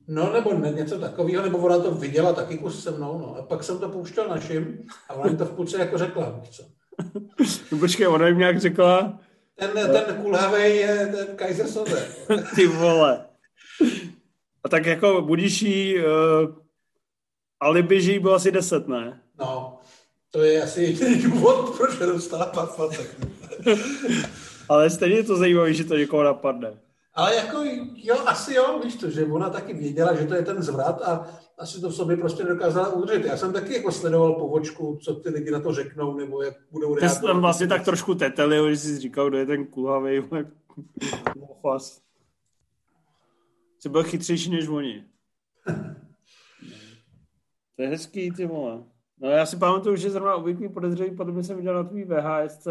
No, 0.08 0.32
nebo 0.32 0.54
ne, 0.54 0.72
něco 0.72 0.98
takového, 0.98 1.42
nebo 1.44 1.58
ona 1.58 1.78
to 1.78 1.90
viděla 1.90 2.32
taky 2.32 2.58
kus 2.58 2.82
se 2.82 2.90
mnou, 2.90 3.18
no. 3.18 3.36
A 3.36 3.42
pak 3.42 3.64
jsem 3.64 3.78
to 3.78 3.88
pouštěl 3.88 4.28
našim 4.28 4.86
a 5.08 5.14
ona 5.14 5.30
mi 5.30 5.36
to 5.36 5.44
v 5.44 5.56
půlce 5.56 5.78
jako 5.78 5.98
řekla, 5.98 6.40
co. 6.50 6.62
No 7.72 7.78
počkej, 7.78 8.08
ona 8.08 8.26
jim 8.28 8.38
nějak 8.38 8.60
řekla, 8.60 9.18
Ten, 9.54 9.70
ten 9.74 10.22
kulhavej 10.22 10.76
je 10.76 11.06
ten 11.06 11.36
Kaiser 11.36 11.66
Soze. 11.66 12.08
ty 12.54 12.66
vole. 12.66 13.26
A 14.64 14.68
tak 14.68 14.86
jako 14.86 15.22
budíš 15.22 15.62
jí, 15.62 15.94
uh, 15.98 16.04
alibi, 17.60 18.02
že 18.02 18.12
jí 18.12 18.18
bylo 18.18 18.34
asi 18.34 18.52
10, 18.52 18.88
ne? 18.88 19.23
No, 19.38 19.78
to 20.30 20.42
je 20.42 20.62
asi 20.62 20.82
jediný 20.82 21.22
důvod, 21.22 21.76
proč 21.76 21.98
nedostala 21.98 22.46
patfacek. 22.46 23.20
Ale 24.68 24.90
stejně 24.90 25.16
je 25.16 25.24
to 25.24 25.36
zajímavé, 25.36 25.74
že 25.74 25.84
to 25.84 25.96
někoho 25.96 26.22
napadne. 26.22 26.80
Ale 27.14 27.34
jako, 27.34 27.62
jo, 27.94 28.16
asi 28.26 28.54
jo, 28.54 28.80
víš 28.84 28.94
to, 28.94 29.10
že 29.10 29.24
ona 29.24 29.50
taky 29.50 29.74
věděla, 29.74 30.14
že 30.14 30.26
to 30.26 30.34
je 30.34 30.42
ten 30.42 30.62
zvrat 30.62 31.02
a 31.02 31.28
asi 31.58 31.80
to 31.80 31.88
v 31.88 31.94
sobě 31.94 32.16
prostě 32.16 32.44
dokázala 32.44 32.88
udržet. 32.88 33.24
Já 33.24 33.36
jsem 33.36 33.52
taky 33.52 33.74
jako 33.74 33.92
sledoval 33.92 34.32
povočku, 34.32 34.98
co 35.02 35.14
ty 35.14 35.28
lidi 35.28 35.50
na 35.50 35.60
to 35.60 35.72
řeknou, 35.72 36.16
nebo 36.16 36.42
jak 36.42 36.54
budou 36.70 36.96
Ty 36.96 37.08
jsi 37.08 37.22
tam 37.22 37.40
vlastně 37.40 37.66
tak 37.66 37.84
trošku 37.84 38.14
tetelil, 38.14 38.70
že 38.70 38.76
jsi 38.76 38.98
říkal, 38.98 39.28
kdo 39.28 39.38
je 39.38 39.46
ten 39.46 39.66
kulhavej, 39.66 40.22
mofas. 41.38 42.02
Jsi 43.78 43.88
byl 43.88 44.02
chytřejší 44.02 44.50
než 44.50 44.68
oni. 44.68 45.04
To 47.76 47.82
je 47.82 47.88
hezký, 47.88 48.32
ty 48.32 48.46
vole. 48.46 48.84
No 49.24 49.30
já 49.30 49.46
si 49.46 49.56
pamatuju, 49.56 49.96
že 49.96 50.10
zrovna 50.10 50.34
obvyklý 50.34 50.68
podezřelý 50.68 51.10
potom 51.10 51.42
jsem 51.44 51.56
viděl 51.56 51.74
na 51.74 51.84
tvý 51.84 52.04
VHS. 52.04 52.68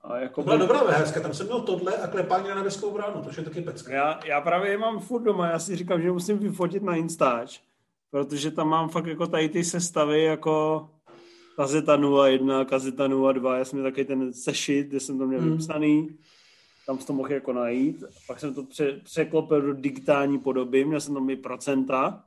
A 0.00 0.18
jako 0.18 0.40
To 0.40 0.44
byla 0.44 0.56
dobrá 0.56 0.84
VHS, 0.84 1.12
tam 1.22 1.34
jsem 1.34 1.46
měl 1.46 1.60
tohle 1.60 1.96
a 1.96 2.06
klepání 2.06 2.48
na 2.48 2.54
nebeskou 2.54 2.90
bránu, 2.90 3.22
to 3.22 3.30
je 3.36 3.44
taky 3.44 3.60
pecka. 3.60 3.92
já, 3.94 4.20
já 4.26 4.40
právě 4.40 4.70
je 4.70 4.78
mám 4.78 5.00
furt 5.00 5.22
doma, 5.22 5.48
já 5.50 5.58
si 5.58 5.76
říkám, 5.76 6.02
že 6.02 6.12
musím 6.12 6.38
vyfotit 6.38 6.82
na 6.82 6.96
Instač, 6.96 7.60
protože 8.10 8.50
tam 8.50 8.68
mám 8.68 8.88
fakt 8.88 9.06
jako 9.06 9.26
tady 9.26 9.48
ty 9.48 9.64
sestavy 9.64 10.24
jako 10.24 10.88
kazeta 11.56 11.96
01, 12.26 12.64
kazeta 12.64 13.08
02, 13.32 13.58
já 13.58 13.64
jsem 13.64 13.78
měl 13.78 13.90
taky 13.90 14.04
ten 14.04 14.32
sešit, 14.32 14.86
kde 14.88 15.00
jsem 15.00 15.18
to 15.18 15.26
měl 15.26 15.40
Hmm. 15.40 15.50
vypsaný, 15.52 16.08
tam 16.86 16.98
jsem 16.98 17.06
to 17.06 17.12
mohl 17.12 17.32
jako 17.32 17.52
najít, 17.52 18.04
pak 18.26 18.40
jsem 18.40 18.54
to 18.54 18.62
pře, 18.62 19.00
překlopil 19.04 19.62
do 19.62 19.74
digitální 19.74 20.38
podoby, 20.38 20.84
měl 20.84 21.00
jsem 21.00 21.14
tam 21.14 21.30
i 21.30 21.36
procenta, 21.36 22.24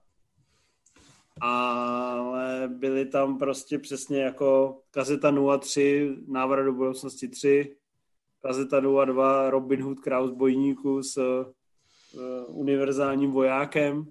ale 1.41 2.69
byly 2.73 3.06
tam 3.06 3.38
prostě 3.38 3.80
přesně 3.80 4.21
jako 4.21 4.80
kazeta 4.91 5.34
03, 5.60 6.15
návrat 6.28 6.63
do 6.63 6.73
budoucnosti 6.73 7.28
3, 7.28 7.75
kazeta 8.41 8.80
02, 8.80 9.49
Robin 9.49 9.84
Hood, 9.84 9.99
Kraus 9.99 10.32
bojníku 10.32 11.04
s 11.04 11.17
uh, 11.17 12.60
univerzálním 12.60 13.32
vojákem. 13.32 14.06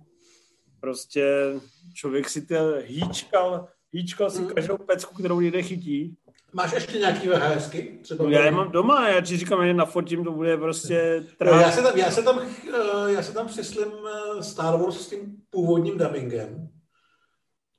Prostě 0.81 1.55
člověk 1.95 2.29
si 2.29 2.47
to 2.47 2.55
hýčkal, 2.85 3.69
hýčkal 3.93 4.31
si 4.31 4.43
každou 4.45 4.77
pecku, 4.77 5.14
kterou 5.14 5.41
někde 5.41 5.62
chytí. 5.62 6.17
Máš 6.53 6.73
ještě 6.73 6.99
nějaký 6.99 7.29
VHSky? 7.29 7.99
Třeba 8.03 8.25
No, 8.25 8.31
já 8.31 8.45
je 8.45 8.51
mám 8.51 8.71
doma, 8.71 9.09
já 9.09 9.21
ti 9.21 9.37
říkám, 9.37 9.67
že 9.67 9.75
nafotím, 9.75 10.25
to 10.25 10.33
bude 10.33 10.57
prostě 10.57 11.27
No, 11.45 11.51
já, 11.51 11.71
se 11.73 11.83
tam, 11.83 11.99
já, 11.99 12.11
se 12.11 12.23
tam, 12.23 12.38
eh, 12.38 13.12
já 13.12 13.23
se 13.23 13.35
tam 13.35 13.47
přislím 13.47 13.93
eh, 14.38 14.43
Star 14.43 14.81
Wars 14.81 15.01
s 15.01 15.09
tím 15.09 15.37
původním 15.51 15.99
dubbingem. 15.99 16.69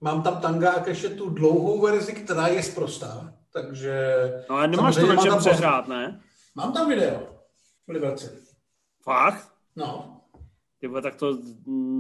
Mám 0.01 0.23
tam 0.23 0.41
tangák 0.41 0.87
ještě 0.87 1.09
tu 1.09 1.29
dlouhou 1.29 1.81
verzi, 1.81 2.13
která 2.13 2.47
je 2.47 2.63
zprostá. 2.63 3.33
Takže 3.53 4.03
No 4.49 4.55
ale 4.55 4.67
nemáš 4.67 4.95
to 4.95 5.07
na 5.07 5.15
čem 5.15 5.37
přehrát, 5.37 5.87
ne? 5.87 6.21
Mám 6.55 6.73
tam 6.73 6.89
video. 6.89 7.39
v 7.87 7.91
Liberci. 7.91 8.29
Fakt? 9.03 9.53
No. 9.75 10.21
Ty 10.79 10.87
vole, 10.87 11.01
tak 11.01 11.15
to 11.15 11.37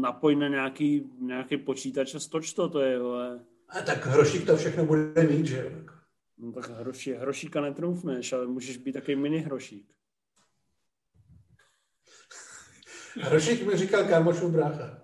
napoj 0.01 0.35
na 0.35 0.47
nějaký, 0.47 1.09
nějaký 1.19 1.57
počítač 1.57 2.15
a 2.15 2.19
stoč 2.19 2.53
to, 2.53 2.69
to 2.69 2.81
je, 2.81 2.99
vole. 2.99 3.39
A 3.69 3.81
tak 3.81 4.05
Hrošík 4.05 4.45
to 4.45 4.57
všechno 4.57 4.85
bude 4.85 5.23
mít, 5.23 5.45
že 5.45 5.57
jo. 5.57 5.93
No 6.37 6.51
tak 6.51 6.69
hroší, 6.69 7.13
hrošíka 7.13 7.61
netroufneš, 7.61 8.33
ale 8.33 8.47
můžeš 8.47 8.77
být 8.77 8.93
takový 8.93 9.15
mini 9.15 9.37
hrošík. 9.39 9.93
Hrošík 13.21 13.67
mi 13.67 13.77
říkal 13.77 14.03
kámošův 14.07 14.51
brácha. 14.51 15.01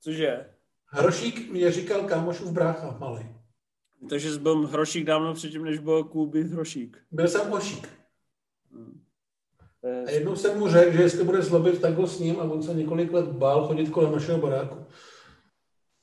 Cože? 0.00 0.51
Hrošík 0.94 1.50
mi 1.52 1.70
říkal 1.72 2.02
kámošův 2.04 2.50
brácha, 2.50 2.96
malý. 3.00 3.26
Takže 4.08 4.32
jsi 4.32 4.38
byl 4.38 4.66
hrošík 4.66 5.04
dávno 5.04 5.34
předtím, 5.34 5.64
než 5.64 5.78
byl 5.78 6.04
být 6.26 6.46
hrošík. 6.46 6.98
Byl 7.10 7.28
jsem. 7.28 7.50
To 9.80 9.88
je- 9.88 10.04
A 10.06 10.10
jednou 10.10 10.36
jsem 10.36 10.58
mu 10.58 10.68
řekl, 10.68 10.92
že 10.96 11.02
jestli 11.02 11.24
bude 11.24 11.42
zlobit, 11.42 11.80
tak 11.80 11.94
ho 11.94 12.06
s 12.06 12.18
ním 12.18 12.40
a 12.40 12.42
on 12.42 12.62
se 12.62 12.74
několik 12.74 13.12
let 13.12 13.26
bál 13.28 13.66
chodit 13.66 13.90
kolem 13.90 14.12
našeho 14.12 14.38
baráku. 14.38 14.86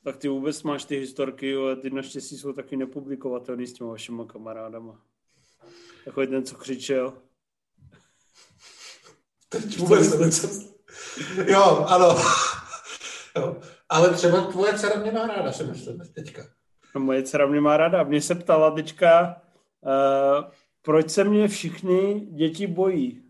Tak 0.04 0.18
ty 0.18 0.28
vůbec 0.28 0.64
máš 0.64 0.86
ty 0.86 0.96
historky, 1.00 1.56
ale 1.56 1.76
ty 1.76 1.90
naštěstí 1.90 2.38
jsou 2.38 2.54
taky 2.54 2.78
nepublikovatelný 2.78 3.68
s 3.68 3.74
těma 3.74 3.90
vašima 3.90 4.26
kamarádama. 4.26 5.02
Takový 6.06 6.28
ten, 6.28 6.44
co 6.46 6.56
křičel. 6.56 7.14
Teď 9.50 9.78
vůbec 9.78 10.12
nevím, 10.14 10.32
co... 10.32 10.48
Jo, 11.48 11.86
ano. 11.88 12.16
Jo. 13.36 13.62
Ale 13.90 14.10
třeba 14.10 14.42
tvoje 14.42 14.74
dcera 14.74 15.02
mě 15.02 15.12
má 15.12 15.28
ráda, 15.28 15.52
si 15.52 15.64
myslím, 15.64 16.02
teďka. 16.16 16.44
A 16.96 17.00
moje 17.00 17.24
dcera 17.24 17.46
mě 17.46 17.62
má 17.62 17.78
ráda. 17.78 18.04
Mě 18.04 18.22
se 18.22 18.36
ptala 18.36 18.72
teďka, 18.72 19.42
uh, 19.82 20.52
proč 20.82 21.10
se 21.10 21.24
mě 21.24 21.48
všichni 21.48 22.28
děti 22.32 22.68
bojí. 22.68 23.24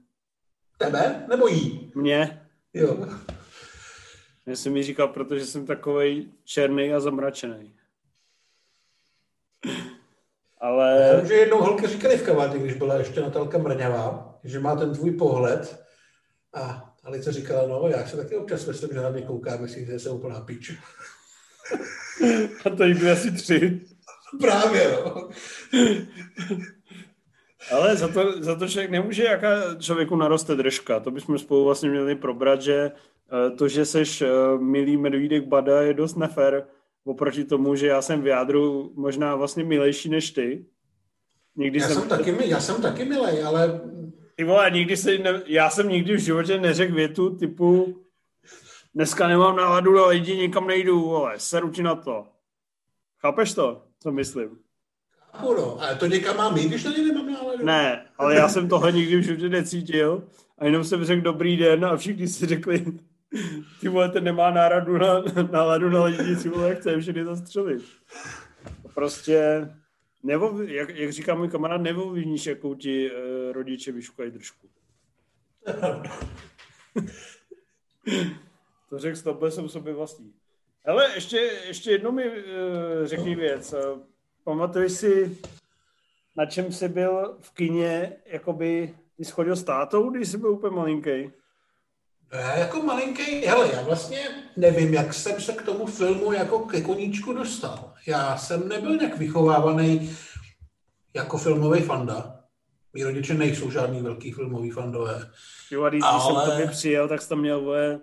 Tebe 0.77 1.25
nebo 1.29 1.47
jí? 1.47 1.91
Mě. 1.95 2.47
Jo. 2.73 3.07
Já 4.45 4.55
jsem 4.55 4.73
mi 4.73 4.83
říkal, 4.83 5.07
protože 5.07 5.45
jsem 5.45 5.65
takovej 5.65 6.31
černý 6.43 6.93
a 6.93 6.99
zamračený. 6.99 7.75
Já 9.65 9.71
Ale 10.59 11.15
vím, 11.17 11.27
že 11.27 11.33
jednou 11.33 11.61
holky 11.61 11.87
říkali 11.87 12.17
v 12.17 12.25
kavárně, 12.25 12.59
když 12.59 12.73
byla 12.73 12.95
ještě 12.95 13.21
Natálka 13.21 13.57
Mrňavá, 13.57 14.39
že 14.43 14.59
má 14.59 14.75
ten 14.75 14.93
tvůj 14.93 15.11
pohled. 15.11 15.85
A 16.53 16.88
Alice 17.09 17.31
říkala, 17.31 17.67
no, 17.67 17.87
já 17.87 18.07
se 18.07 18.17
taky 18.17 18.35
občas 18.35 18.65
myslím, 18.65 18.89
že 18.93 19.01
na 19.01 19.09
mě 19.09 19.21
kouká, 19.21 19.57
myslím, 19.57 19.85
že 19.85 19.99
jsem 19.99 20.11
úplná 20.11 20.41
pič. 20.41 20.73
a 22.65 22.69
to 22.69 22.83
jí 22.83 22.93
byly 22.93 23.11
asi 23.11 23.31
tři. 23.31 23.81
Právě, 24.41 24.97
no. 25.05 25.29
Ale 27.71 27.95
za 27.95 28.07
to, 28.07 28.43
za 28.43 28.55
to 28.55 28.67
člověk 28.67 28.91
nemůže, 28.91 29.23
jaká 29.23 29.75
člověku 29.79 30.15
naroste 30.15 30.55
držka. 30.55 30.99
To 30.99 31.11
bychom 31.11 31.39
spolu 31.39 31.65
vlastně 31.65 31.89
měli 31.89 32.15
probrat, 32.15 32.61
že 32.61 32.91
eh, 32.91 33.49
to, 33.49 33.67
že 33.67 33.85
seš 33.85 34.21
eh, 34.21 34.27
milý 34.59 34.97
medvídek 34.97 35.47
bada, 35.47 35.81
je 35.81 35.93
dost 35.93 36.15
nefér 36.15 36.65
oproti 37.03 37.43
tomu, 37.43 37.75
že 37.75 37.87
já 37.87 38.01
jsem 38.01 38.21
v 38.21 38.27
jádru 38.27 38.93
možná 38.95 39.35
vlastně 39.35 39.63
milejší 39.63 40.09
než 40.09 40.31
ty. 40.31 40.65
Nikdy 41.55 41.79
Já 41.79 41.87
jsem, 41.87 41.99
jsem 41.99 42.09
taky, 42.09 42.35
já 42.49 42.59
jsem 42.59 42.81
taky 42.81 43.05
milej, 43.05 43.43
ale 43.43 43.81
Ty 44.39 44.45
vole, 44.45 44.71
nikdy 44.71 44.97
se, 44.97 45.17
ne, 45.17 45.41
já 45.45 45.69
jsem 45.69 45.89
nikdy 45.89 46.15
v 46.15 46.19
životě 46.19 46.59
neřekl 46.59 46.93
větu 46.93 47.35
typu 47.35 47.95
dneska 48.95 49.27
nemám 49.27 49.55
náladu 49.55 49.93
na 49.93 50.05
lidi, 50.05 50.37
nikam 50.37 50.67
nejdu, 50.67 51.01
vole, 51.01 51.33
seru 51.37 51.69
ti 51.69 51.83
na 51.83 51.95
to. 51.95 52.27
Chápeš 53.21 53.53
to, 53.53 53.83
co 53.99 54.11
myslím? 54.11 54.49
chápu, 55.31 55.53
no. 55.53 55.81
Ale 55.81 55.95
to 55.95 56.05
někam 56.05 56.37
mám 56.37 56.57
jít, 56.57 56.67
když 56.67 56.83
ně 56.83 57.03
nemám 57.03 57.33
náladu. 57.33 57.65
Ne, 57.65 58.05
ale 58.17 58.35
já 58.35 58.49
jsem 58.49 58.69
tohle 58.69 58.91
nikdy 58.91 59.17
v 59.17 59.23
životě 59.23 59.49
necítil 59.49 60.23
a 60.57 60.65
jenom 60.65 60.83
jsem 60.83 61.05
řekl 61.05 61.21
dobrý 61.21 61.57
den 61.57 61.85
a 61.85 61.97
všichni 61.97 62.27
si 62.27 62.45
řekli, 62.45 62.85
ty 63.81 63.87
vole, 63.87 64.09
ten 64.09 64.23
nemá 64.23 64.51
náladu 64.51 64.97
na, 64.97 65.23
náladu 65.51 65.89
na 65.89 66.03
lidi, 66.03 66.35
si 66.35 66.49
vole, 66.49 66.75
chce 66.75 66.99
všechny 66.99 67.25
zastřelit. 67.25 67.83
Prostě, 68.93 69.69
nebo, 70.23 70.61
jak, 70.61 70.89
jak 70.89 71.11
říká 71.11 71.35
můj 71.35 71.49
kamarád, 71.49 71.81
neovlivníš, 71.81 72.45
jakou 72.45 72.75
ti 72.75 73.11
uh, 73.11 73.17
rodiče 73.51 73.91
vyšukají 73.91 74.31
držku. 74.31 74.69
to 78.89 78.99
řekl 78.99 79.21
tobě 79.21 79.51
jsem 79.51 79.69
sobě 79.69 79.93
vlastní. 79.93 80.33
Hele, 80.83 81.11
ještě, 81.15 81.37
ještě 81.67 81.91
jednou 81.91 82.11
mi 82.11 82.29
uh, 82.29 82.35
řekni 83.03 83.35
věc. 83.35 83.73
Uh, 83.73 83.79
pamatuješ 84.43 84.91
si, 84.91 85.37
na 86.37 86.45
čem 86.45 86.71
jsi 86.71 86.89
byl 86.89 87.37
v 87.41 87.51
kině, 87.53 88.13
jakoby, 88.25 88.95
ty 89.17 89.25
jsi 89.25 89.31
chodil 89.31 89.55
s 89.55 89.63
tátou, 89.63 90.09
když 90.09 90.29
jsi 90.29 90.37
byl 90.37 90.51
úplně 90.51 90.75
malinký? 90.75 91.31
Já 92.33 92.57
jako 92.57 92.81
malinký, 92.81 93.45
hele, 93.45 93.69
já 93.73 93.81
vlastně 93.81 94.19
nevím, 94.57 94.93
jak 94.93 95.13
jsem 95.13 95.41
se 95.41 95.53
k 95.53 95.61
tomu 95.61 95.85
filmu 95.85 96.33
jako 96.33 96.59
ke 96.59 96.81
koníčku 96.81 97.33
dostal. 97.33 97.93
Já 98.05 98.37
jsem 98.37 98.67
nebyl 98.67 98.95
nějak 98.95 99.17
vychovávaný 99.17 100.17
jako 101.13 101.37
filmový 101.37 101.81
fanda. 101.81 102.39
Mí 102.93 103.03
rodiče 103.03 103.33
nejsou 103.33 103.71
žádný 103.71 104.01
velký 104.01 104.31
filmový 104.31 104.71
fandové. 104.71 105.29
Jo, 105.71 105.83
a 105.83 105.89
když 105.89 106.01
ale... 106.05 106.45
jsem 106.45 106.67
to 106.67 106.71
přijel, 106.71 107.07
tak 107.07 107.21
jsi 107.21 107.29
tam 107.29 107.39
měl 107.39 107.61
vole... 107.61 107.99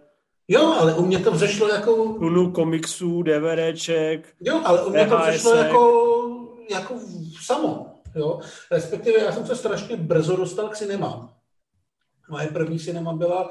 Jo, 0.48 0.76
ale 0.80 0.94
u 0.94 1.06
mě 1.06 1.18
to 1.18 1.30
vzešlo 1.30 1.68
jako... 1.68 2.14
Tunu 2.18 2.50
komiksů, 2.50 3.22
DVDček, 3.22 4.34
Jo, 4.40 4.62
ale 4.64 4.84
u 4.84 4.90
mě 4.90 5.06
to 5.06 5.18
vzešlo 5.18 5.54
jako, 5.54 6.02
jako 6.70 6.94
samo. 7.44 8.00
Jo? 8.14 8.40
Respektive 8.70 9.18
já 9.18 9.32
jsem 9.32 9.46
se 9.46 9.56
strašně 9.56 9.96
brzo 9.96 10.36
dostal 10.36 10.68
k 10.68 10.76
cinemám. 10.76 11.30
Moje 12.30 12.46
první 12.46 12.78
cinema 12.78 13.12
byla 13.12 13.50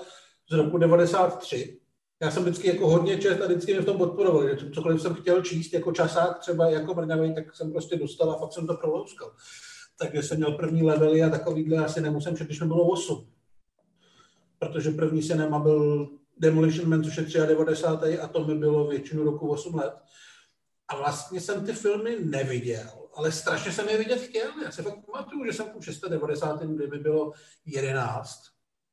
z 0.50 0.54
roku 0.54 0.78
93. 0.78 1.80
Já 2.22 2.32
jsem 2.32 2.44
vždycky 2.44 2.68
jako 2.68 2.90
hodně 2.90 3.18
čest 3.18 3.42
a 3.42 3.46
vždycky 3.46 3.74
mě 3.74 3.82
v 3.82 3.86
tom 3.86 3.98
podporoval, 3.98 4.50
že 4.50 4.72
cokoliv 4.72 5.02
jsem 5.02 5.14
chtěl 5.14 5.42
číst 5.42 5.74
jako 5.74 5.92
časák 5.92 6.40
třeba 6.40 6.70
jako 6.70 6.94
mrňavej, 6.94 7.34
tak 7.34 7.56
jsem 7.56 7.72
prostě 7.72 7.96
dostal 7.96 8.32
a 8.32 8.38
fakt 8.40 8.54
jsem 8.54 8.68
to 8.68 8.74
prolouskal. 8.74 9.32
Takže 10.00 10.24
jsem 10.24 10.38
měl 10.38 10.52
první 10.52 10.84
levely 10.84 11.24
a 11.24 11.30
takovýhle 11.30 11.86
asi 11.86 12.02
nemusím, 12.02 12.34
když 12.34 12.62
mi 12.62 12.68
bylo 12.68 12.88
8. 12.88 13.28
Protože 14.60 14.92
první 14.92 15.24
cinema 15.24 15.60
byl 15.60 16.10
Demolition 16.38 16.90
Man, 16.90 17.04
což 17.04 17.18
je 17.18 17.46
93. 17.46 18.20
a 18.20 18.28
to 18.28 18.46
mi 18.46 18.56
bylo 18.56 18.88
většinu 18.88 19.24
roku 19.24 19.50
8 19.50 19.76
let. 19.76 19.94
A 20.88 20.98
vlastně 20.98 21.42
jsem 21.42 21.66
ty 21.66 21.74
filmy 21.74 22.18
neviděl, 22.24 22.90
ale 23.16 23.32
strašně 23.32 23.72
jsem 23.72 23.90
je 23.90 23.98
vidět 23.98 24.22
chtěl. 24.22 24.52
Já 24.64 24.72
se 24.72 24.84
fakt 24.84 25.06
pamatuju, 25.12 25.46
že 25.46 25.54
jsem 25.54 25.66
v 25.80 25.86
690. 25.86 26.64
kdy 26.64 26.88
mi 26.88 27.00
bylo 27.00 27.32
11 27.66 28.40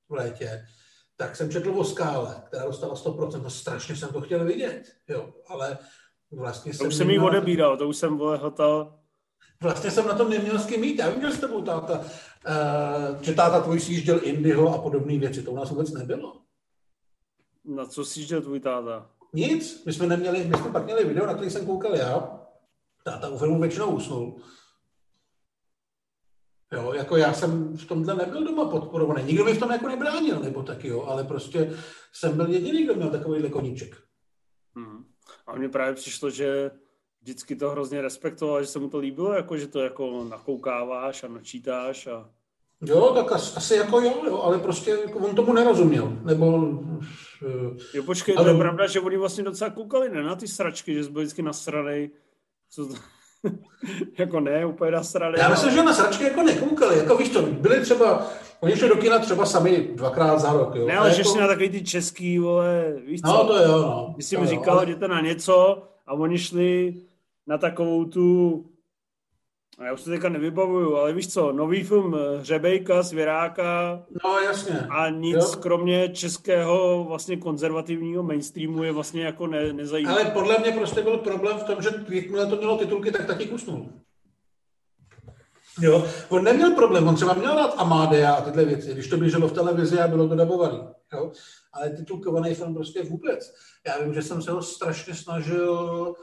v 0.09 0.13
létě, 0.13 0.67
tak 1.23 1.37
jsem 1.37 1.51
četl 1.51 1.81
o 1.81 1.85
skále, 1.85 2.43
která 2.47 2.65
dostala 2.65 2.95
100%, 2.95 3.47
a 3.47 3.51
strašně 3.51 3.97
jsem 3.97 4.09
to 4.09 4.21
chtěl 4.21 4.45
vidět, 4.45 4.83
jo, 5.09 5.29
ale 5.49 5.79
vlastně 6.31 6.73
to 6.75 6.85
už 6.85 6.95
jsem 6.95 7.11
jí 7.11 7.19
odebíral, 7.19 7.77
to 7.77 7.89
už 7.89 7.97
jsem 7.97 8.19
vole 8.19 8.39
hotel. 8.39 8.95
Vlastně 9.63 9.91
jsem 9.91 10.07
na 10.07 10.15
tom 10.15 10.31
neměl 10.31 10.59
s 10.59 10.67
kým 10.67 10.81
mít, 10.81 10.99
já 10.99 11.11
vím, 11.11 11.23
že 11.23 11.31
s 11.31 11.41
tebou 11.41 11.63
táta, 11.63 11.99
uh, 11.99 13.23
že 13.23 13.35
táta 13.35 13.61
tvůj 13.61 13.81
si 13.81 13.93
jížděl 13.93 14.21
Indiho 14.23 14.75
a 14.75 14.79
podobné 14.79 15.19
věci, 15.19 15.43
to 15.43 15.51
u 15.51 15.57
nás 15.57 15.71
vůbec 15.71 15.93
nebylo. 15.93 16.41
Na 17.65 17.87
co 17.87 18.05
si 18.05 18.21
jížděl 18.21 18.43
tvůj 18.43 18.61
táta? 18.61 19.11
Nic, 19.33 19.85
my 19.85 19.93
jsme 19.93 20.07
neměli, 20.07 20.45
my 20.45 20.57
jsme 20.57 20.71
pak 20.71 20.85
měli 20.85 21.05
video, 21.05 21.27
na 21.27 21.35
který 21.35 21.51
jsem 21.51 21.67
koukal 21.67 21.97
já, 21.97 22.41
táta 23.05 23.29
u 23.29 23.39
filmu 23.39 23.61
většinou 23.61 23.87
usnul. 23.87 24.37
Jo, 26.73 26.93
jako 26.93 27.17
já 27.17 27.33
jsem 27.33 27.77
v 27.77 27.85
tomhle 27.85 28.15
nebyl 28.15 28.45
doma 28.45 28.69
podporovaný. 28.69 29.25
Nikdo 29.25 29.45
mi 29.45 29.55
v 29.55 29.59
tom 29.59 29.71
jako 29.71 29.89
nebránil, 29.89 30.41
nebo 30.41 30.63
taky 30.63 30.89
jo, 30.89 31.03
ale 31.03 31.25
prostě 31.25 31.73
jsem 32.13 32.37
byl 32.37 32.47
jediný, 32.47 32.85
kdo 32.85 32.95
měl 32.95 33.11
takovýhle 33.11 33.49
koníček. 33.49 33.97
Hmm. 34.77 35.05
A 35.47 35.57
mně 35.57 35.69
právě 35.69 35.95
přišlo, 35.95 36.31
že 36.31 36.71
vždycky 37.23 37.57
to 37.57 37.71
hrozně 37.71 38.03
respektoval, 38.03 38.63
že 38.63 38.67
se 38.67 38.79
mu 38.79 38.89
to 38.89 38.99
líbilo, 38.99 39.33
jako 39.33 39.57
že 39.57 39.67
to 39.67 39.81
jako 39.81 40.25
nakoukáváš 40.25 41.25
a 41.25 41.29
načítáš 41.29 42.07
a... 42.07 42.31
Jo, 42.81 43.13
tak 43.15 43.33
asi, 43.33 43.57
asi 43.57 43.75
jako 43.75 44.01
jo, 44.01 44.23
jo, 44.27 44.43
ale 44.43 44.59
prostě 44.59 44.91
jako 44.91 45.19
on 45.19 45.35
tomu 45.35 45.53
nerozuměl, 45.53 46.19
nebo... 46.25 46.73
Jo, 47.95 48.03
počkej, 48.07 48.35
ale... 48.37 48.45
to 48.45 48.51
je 48.51 48.59
pravda, 48.59 48.87
že 48.87 49.01
oni 49.01 49.17
vlastně 49.17 49.45
docela 49.45 49.71
koukali, 49.71 50.11
ne, 50.11 50.23
na 50.23 50.37
ty 50.37 50.49
sračky, 50.49 50.95
že 50.95 51.05
jsi 51.05 51.11
byl 51.11 51.23
vždycky 51.23 51.43
nasranej, 51.43 52.11
co 52.71 52.87
to... 52.87 52.95
jako 54.19 54.41
ne, 54.41 54.67
úplně 54.67 54.91
nasranej. 54.91 55.41
Já 55.41 55.49
myslím, 55.49 55.73
že 55.73 55.83
na 55.83 55.95
sračky 55.95 56.25
jako 56.25 56.43
nekoukali, 56.43 56.99
jako 56.99 57.17
víš 57.17 57.29
to, 57.29 57.43
byli 57.43 57.81
třeba, 57.81 58.27
oni 58.61 58.77
šli 58.77 58.89
do 58.89 58.97
kina 58.97 59.19
třeba 59.19 59.47
sami 59.47 59.91
dvakrát 59.95 60.39
za 60.39 60.53
rok, 60.53 60.75
jo. 60.75 60.87
Ne, 60.87 60.99
ale 60.99 61.15
že 61.15 61.23
jako... 61.23 61.41
na 61.41 61.47
takový 61.47 61.69
ty 61.69 61.85
český, 61.85 62.39
vole, 62.39 62.95
víš 63.07 63.23
no, 63.25 63.31
co? 63.31 63.37
No, 63.37 63.45
to 63.45 63.63
jo, 63.63 63.83
no. 63.83 64.13
Když 64.15 64.27
jsi 64.27 64.37
mi 64.37 64.47
říkal, 64.47 64.75
ale... 64.75 64.85
jděte 64.85 65.09
na 65.09 65.21
něco 65.21 65.83
a 66.07 66.13
oni 66.13 66.39
šli 66.39 66.95
na 67.47 67.59
takovou 67.59 68.05
tu 68.05 68.65
já 69.85 69.93
už 69.93 70.03
to 70.03 70.11
teďka 70.11 70.29
nevybavuju, 70.29 70.97
ale 70.97 71.13
víš 71.13 71.33
co, 71.33 71.53
nový 71.53 71.83
film 71.85 72.15
eh, 72.15 72.39
Hřebejka, 72.39 73.03
Svěráka. 73.03 74.03
No 74.25 74.39
jasně. 74.39 74.87
A 74.91 75.09
nic 75.09 75.37
jo. 75.37 75.61
kromě 75.61 76.09
českého 76.09 77.05
vlastně 77.05 77.37
konzervativního 77.37 78.23
mainstreamu 78.23 78.83
je 78.83 78.93
vlastně 78.93 79.25
jako 79.25 79.47
ne, 79.47 79.73
nezajímavé. 79.73 80.23
Ale 80.23 80.31
podle 80.31 80.59
mě 80.59 80.73
prostě 80.73 81.03
byl 81.03 81.19
problém 81.19 81.59
v 81.59 81.65
tom, 81.65 81.83
že 81.83 81.91
jakmile 82.09 82.47
to 82.47 82.57
mělo 82.57 82.79
titulky, 82.79 83.11
tak 83.11 83.27
taky 83.27 83.47
kusnul. 83.47 83.89
Jo, 85.81 86.07
on 86.29 86.45
neměl 86.45 86.71
problém, 86.71 87.09
on 87.09 87.15
třeba 87.15 87.35
měl 87.35 87.55
rád 87.55 87.75
Amadea 87.77 88.33
a 88.33 88.41
tyhle 88.41 88.65
věci, 88.65 88.93
když 88.93 89.09
to 89.09 89.17
běželo 89.17 89.49
v 89.49 89.53
televizi 89.53 90.01
a 90.01 90.09
bylo 90.09 90.29
to 90.29 90.35
dabovaný. 90.35 90.79
Jo? 91.13 91.33
Ale 91.73 91.91
titulkovaný 91.91 92.55
film 92.55 92.75
prostě 92.75 93.03
vůbec. 93.03 93.55
Já 93.87 93.99
vím, 93.99 94.15
že 94.15 94.23
jsem 94.23 94.43
se 94.43 94.51
ho 94.51 94.63
strašně 94.63 95.15
snažil 95.15 96.15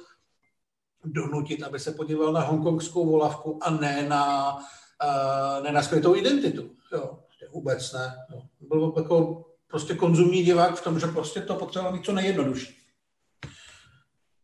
donutit, 1.05 1.63
aby 1.63 1.79
se 1.79 1.91
podíval 1.91 2.33
na 2.33 2.41
hongkongskou 2.41 3.05
volavku 3.05 3.59
a 3.61 3.69
ne 3.69 4.09
na, 4.09 4.55
uh, 4.55 5.63
ne 5.63 5.71
na 5.71 5.81
skrytou 5.81 6.15
identitu. 6.15 6.69
Jo, 6.93 7.19
vůbec 7.53 7.93
ne. 7.93 8.15
Jo. 8.31 8.41
Byl 8.59 8.93
jako 8.97 9.45
prostě 9.67 9.95
konzumní 9.95 10.43
divák 10.43 10.75
v 10.75 10.83
tom, 10.83 10.99
že 10.99 11.07
prostě 11.07 11.41
to 11.41 11.55
potřeboval 11.55 11.93
mít 11.93 12.05
co 12.05 12.13
nejjednodušší. 12.13 12.75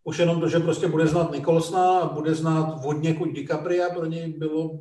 Už 0.04 0.18
jenom 0.18 0.40
to, 0.40 0.50
že 0.50 0.60
prostě 0.60 0.88
bude 0.88 1.08
znát 1.08 1.32
Nikolsna 1.32 2.00
a 2.00 2.14
bude 2.14 2.36
znát 2.36 2.84
vodně 2.84 3.14
kuď 3.14 3.32
DiCapria, 3.32 3.90
pro 3.90 4.06
něj 4.06 4.34
bylo 4.34 4.80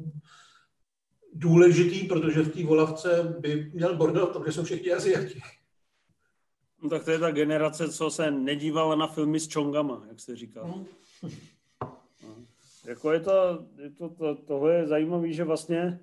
důležitý, 1.33 2.07
protože 2.07 2.43
v 2.43 2.53
té 2.53 2.65
volavce 2.65 3.37
by 3.41 3.71
měl 3.75 3.97
bordel 3.97 4.27
v 4.27 4.33
tom, 4.33 4.43
že 4.47 4.53
jsou 4.53 4.65
všichni 4.65 4.93
Aziati. 4.93 5.41
No 6.83 6.91
tak 6.91 7.05
to 7.05 7.11
je 7.11 7.19
ta 7.19 7.31
generace, 7.31 7.93
co 7.93 8.11
se 8.11 8.31
nedívala 8.31 8.95
na 8.97 9.07
filmy 9.07 9.41
s 9.41 9.49
čongama, 9.49 10.03
jak 10.09 10.21
jste 10.21 10.37
říkal. 10.37 10.65
Hmm. 10.65 11.37
Jako 12.85 13.13
je 13.13 13.21
to, 13.21 13.67
je 13.79 13.91
to, 13.91 14.09
to, 14.09 14.35
tohle 14.35 14.75
je 14.75 14.87
zajímavé, 14.87 15.33
že 15.33 15.45
vlastně 15.45 16.01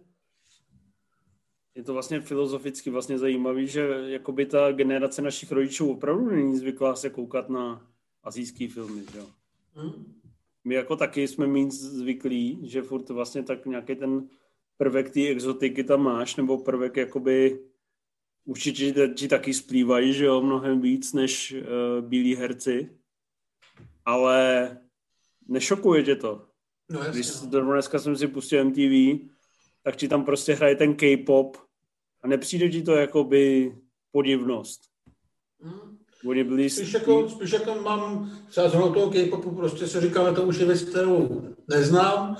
je 1.76 1.84
to 1.84 1.94
vlastně 1.94 2.22
filozoficky 2.22 2.90
vlastně 2.90 3.18
zajímavý, 3.18 3.68
že 3.68 3.88
jakoby 4.06 4.46
ta 4.46 4.72
generace 4.72 5.22
našich 5.22 5.52
rodičů 5.52 5.92
opravdu 5.92 6.30
není 6.30 6.58
zvyklá 6.58 6.96
se 6.96 7.10
koukat 7.10 7.50
na 7.50 7.88
azijský 8.24 8.68
filmy, 8.68 9.04
jo. 9.18 9.26
Hmm. 9.74 10.22
My 10.64 10.76
jako 10.76 10.96
taky 10.96 11.28
jsme 11.28 11.48
méně 11.48 11.72
zvyklí, 11.72 12.70
že 12.70 12.82
furt 12.82 13.10
vlastně 13.10 13.44
tak 13.44 13.66
nějaký 13.66 13.96
ten 13.96 14.30
prvek 14.78 15.10
té 15.10 15.28
exotiky 15.28 15.84
tam 15.84 16.02
máš, 16.02 16.36
nebo 16.36 16.58
prvek 16.58 16.98
jakoby 16.98 17.66
určitě 18.46 19.08
ti 19.08 19.28
taky 19.28 19.54
splývají, 19.54 20.14
že 20.14 20.26
jo, 20.26 20.42
mnohem 20.42 20.82
víc 20.82 21.14
než 21.14 21.54
uh, 21.54 22.08
bílí 22.08 22.36
herci, 22.36 22.98
ale 24.06 24.78
nešokuje 25.48 26.04
tě 26.04 26.16
to. 26.16 26.51
No, 26.92 27.00
jasně, 27.00 27.14
Když 27.14 27.42
no. 27.52 27.74
dneska 27.74 28.00
jsem 28.00 28.18
si 28.18 28.28
pustil 28.28 28.66
MTV, 28.66 29.20
tak 29.84 29.96
ti 29.96 30.08
tam 30.08 30.26
prostě 30.26 30.54
hraje 30.54 30.76
ten 30.76 30.96
K-pop 30.96 31.58
a 32.22 32.28
nepřijde 32.28 32.70
ti 32.70 32.82
to 32.82 32.92
jakoby 32.92 33.76
podivnost. 34.12 34.82
Hmm. 35.62 35.98
Oni 36.26 36.44
byli... 36.44 36.70
Spíš 36.70 36.94
jako, 36.94 37.30
spíš 37.30 37.52
jako 37.52 37.76
mám 37.76 38.32
třeba 38.50 38.70
z 38.70 38.72
toho 38.72 39.10
K-popu, 39.10 39.56
prostě 39.56 39.88
se 39.88 40.02
říkám, 40.02 40.36
to 40.36 40.44
už 40.44 40.58
je 40.58 40.66
věc, 40.66 40.82
kterou 40.82 41.42
neznám, 41.70 42.38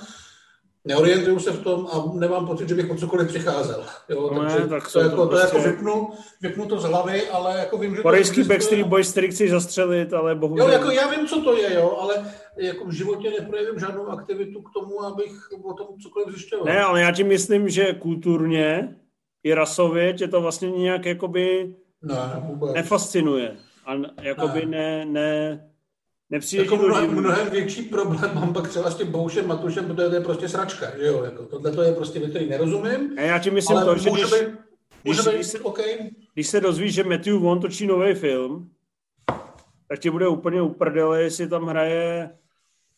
neorientuju 0.84 1.38
se 1.38 1.50
v 1.52 1.62
tom 1.62 1.86
a 1.92 2.18
nemám 2.18 2.46
pocit, 2.46 2.68
že 2.68 2.74
bych 2.74 2.90
o 2.90 2.96
cokoliv 2.96 3.28
přicházel. 3.28 3.84
Jo, 4.08 4.30
no 4.34 4.40
takže 4.40 4.60
ne, 4.60 4.68
tak 4.68 4.92
to, 4.92 5.00
jako, 5.00 5.16
to, 5.16 5.26
prostě... 5.26 5.50
to 5.50 5.56
jako 5.56 5.70
vypnu, 5.70 6.10
vypnu 6.40 6.66
to 6.66 6.80
z 6.80 6.84
hlavy, 6.84 7.28
ale 7.28 7.58
jako 7.58 7.78
vím, 7.78 7.96
že... 7.96 8.02
Korejský 8.02 8.42
Backstreet 8.42 8.86
Boys, 8.86 9.10
který 9.10 9.30
chci 9.30 9.50
zastřelit, 9.50 10.12
ale 10.12 10.34
bohužel... 10.34 10.66
Jo, 10.66 10.72
jako 10.72 10.90
já 10.90 11.10
vím, 11.10 11.26
co 11.26 11.40
to 11.40 11.56
je, 11.56 11.74
jo, 11.74 11.96
ale 12.00 12.32
jako 12.56 12.84
v 12.84 12.92
životě 12.92 13.30
neprojevím 13.40 13.80
žádnou 13.80 14.06
aktivitu 14.06 14.62
k 14.62 14.72
tomu, 14.72 15.04
abych 15.04 15.48
o 15.62 15.72
tom 15.72 15.86
cokoliv 16.02 16.28
zjišťoval. 16.28 16.66
Ne, 16.66 16.82
ale 16.82 17.00
já 17.00 17.12
ti 17.12 17.24
myslím, 17.24 17.68
že 17.68 17.92
kulturně 17.92 18.96
i 19.44 19.54
rasově 19.54 20.12
tě 20.12 20.28
to 20.28 20.40
vlastně 20.40 20.70
nějak 20.70 21.06
jakoby 21.06 21.74
ne, 22.02 22.16
vůbec. 22.46 22.74
nefascinuje. 22.74 23.56
A 23.86 23.92
jakoby 24.22 24.66
ne, 24.66 25.04
ne, 25.04 25.04
ne 25.04 25.71
Nepřijde 26.32 26.64
jako 26.64 26.76
mnohem, 26.76 27.10
mnohem, 27.10 27.50
větší 27.50 27.82
problém 27.82 28.30
mám 28.34 28.52
pak 28.52 28.68
třeba 28.68 28.90
s 28.90 28.94
tím 28.94 29.06
Boušem 29.06 29.46
Matušem, 29.46 29.84
protože 29.84 30.08
to 30.08 30.14
je 30.14 30.20
prostě 30.20 30.48
sračka, 30.48 30.98
že 30.98 31.06
jo, 31.06 31.24
jako 31.24 31.46
tohle 31.46 31.72
to 31.72 31.82
je 31.82 31.92
prostě 31.92 32.18
věc, 32.18 32.30
který 32.30 32.48
nerozumím. 32.48 33.18
A 33.18 33.20
já 33.20 33.38
ti 33.38 33.50
myslím 33.50 33.80
to, 33.80 33.98
že 33.98 34.10
když, 34.10 34.24
být, 34.24 34.48
když, 35.02 35.20
být, 35.20 35.34
když, 35.34 35.46
se, 35.46 35.60
okay. 35.60 36.10
když 36.34 36.46
se 36.46 36.60
dozvíš, 36.60 36.94
že 36.94 37.04
Matthew 37.04 37.38
Vaughn 37.38 37.60
točí 37.60 37.86
nový 37.86 38.14
film, 38.14 38.70
tak 39.88 39.98
ti 39.98 40.10
bude 40.10 40.28
úplně 40.28 40.62
uprdele, 40.62 41.22
jestli 41.22 41.48
tam 41.48 41.66
hraje 41.66 42.30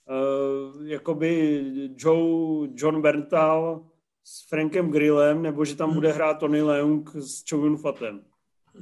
uh, 0.08 0.86
jakoby 0.86 1.62
Joe, 1.96 2.68
John 2.74 3.02
Berntal 3.02 3.84
s 4.24 4.48
Frankem 4.48 4.90
Grillem, 4.90 5.42
nebo 5.42 5.64
že 5.64 5.76
tam 5.76 5.88
hmm. 5.88 5.94
bude 5.94 6.12
hrát 6.12 6.34
Tony 6.34 6.62
Leung 6.62 7.10
s 7.16 7.44
Chovin 7.50 7.76
Fatem. 7.76 8.20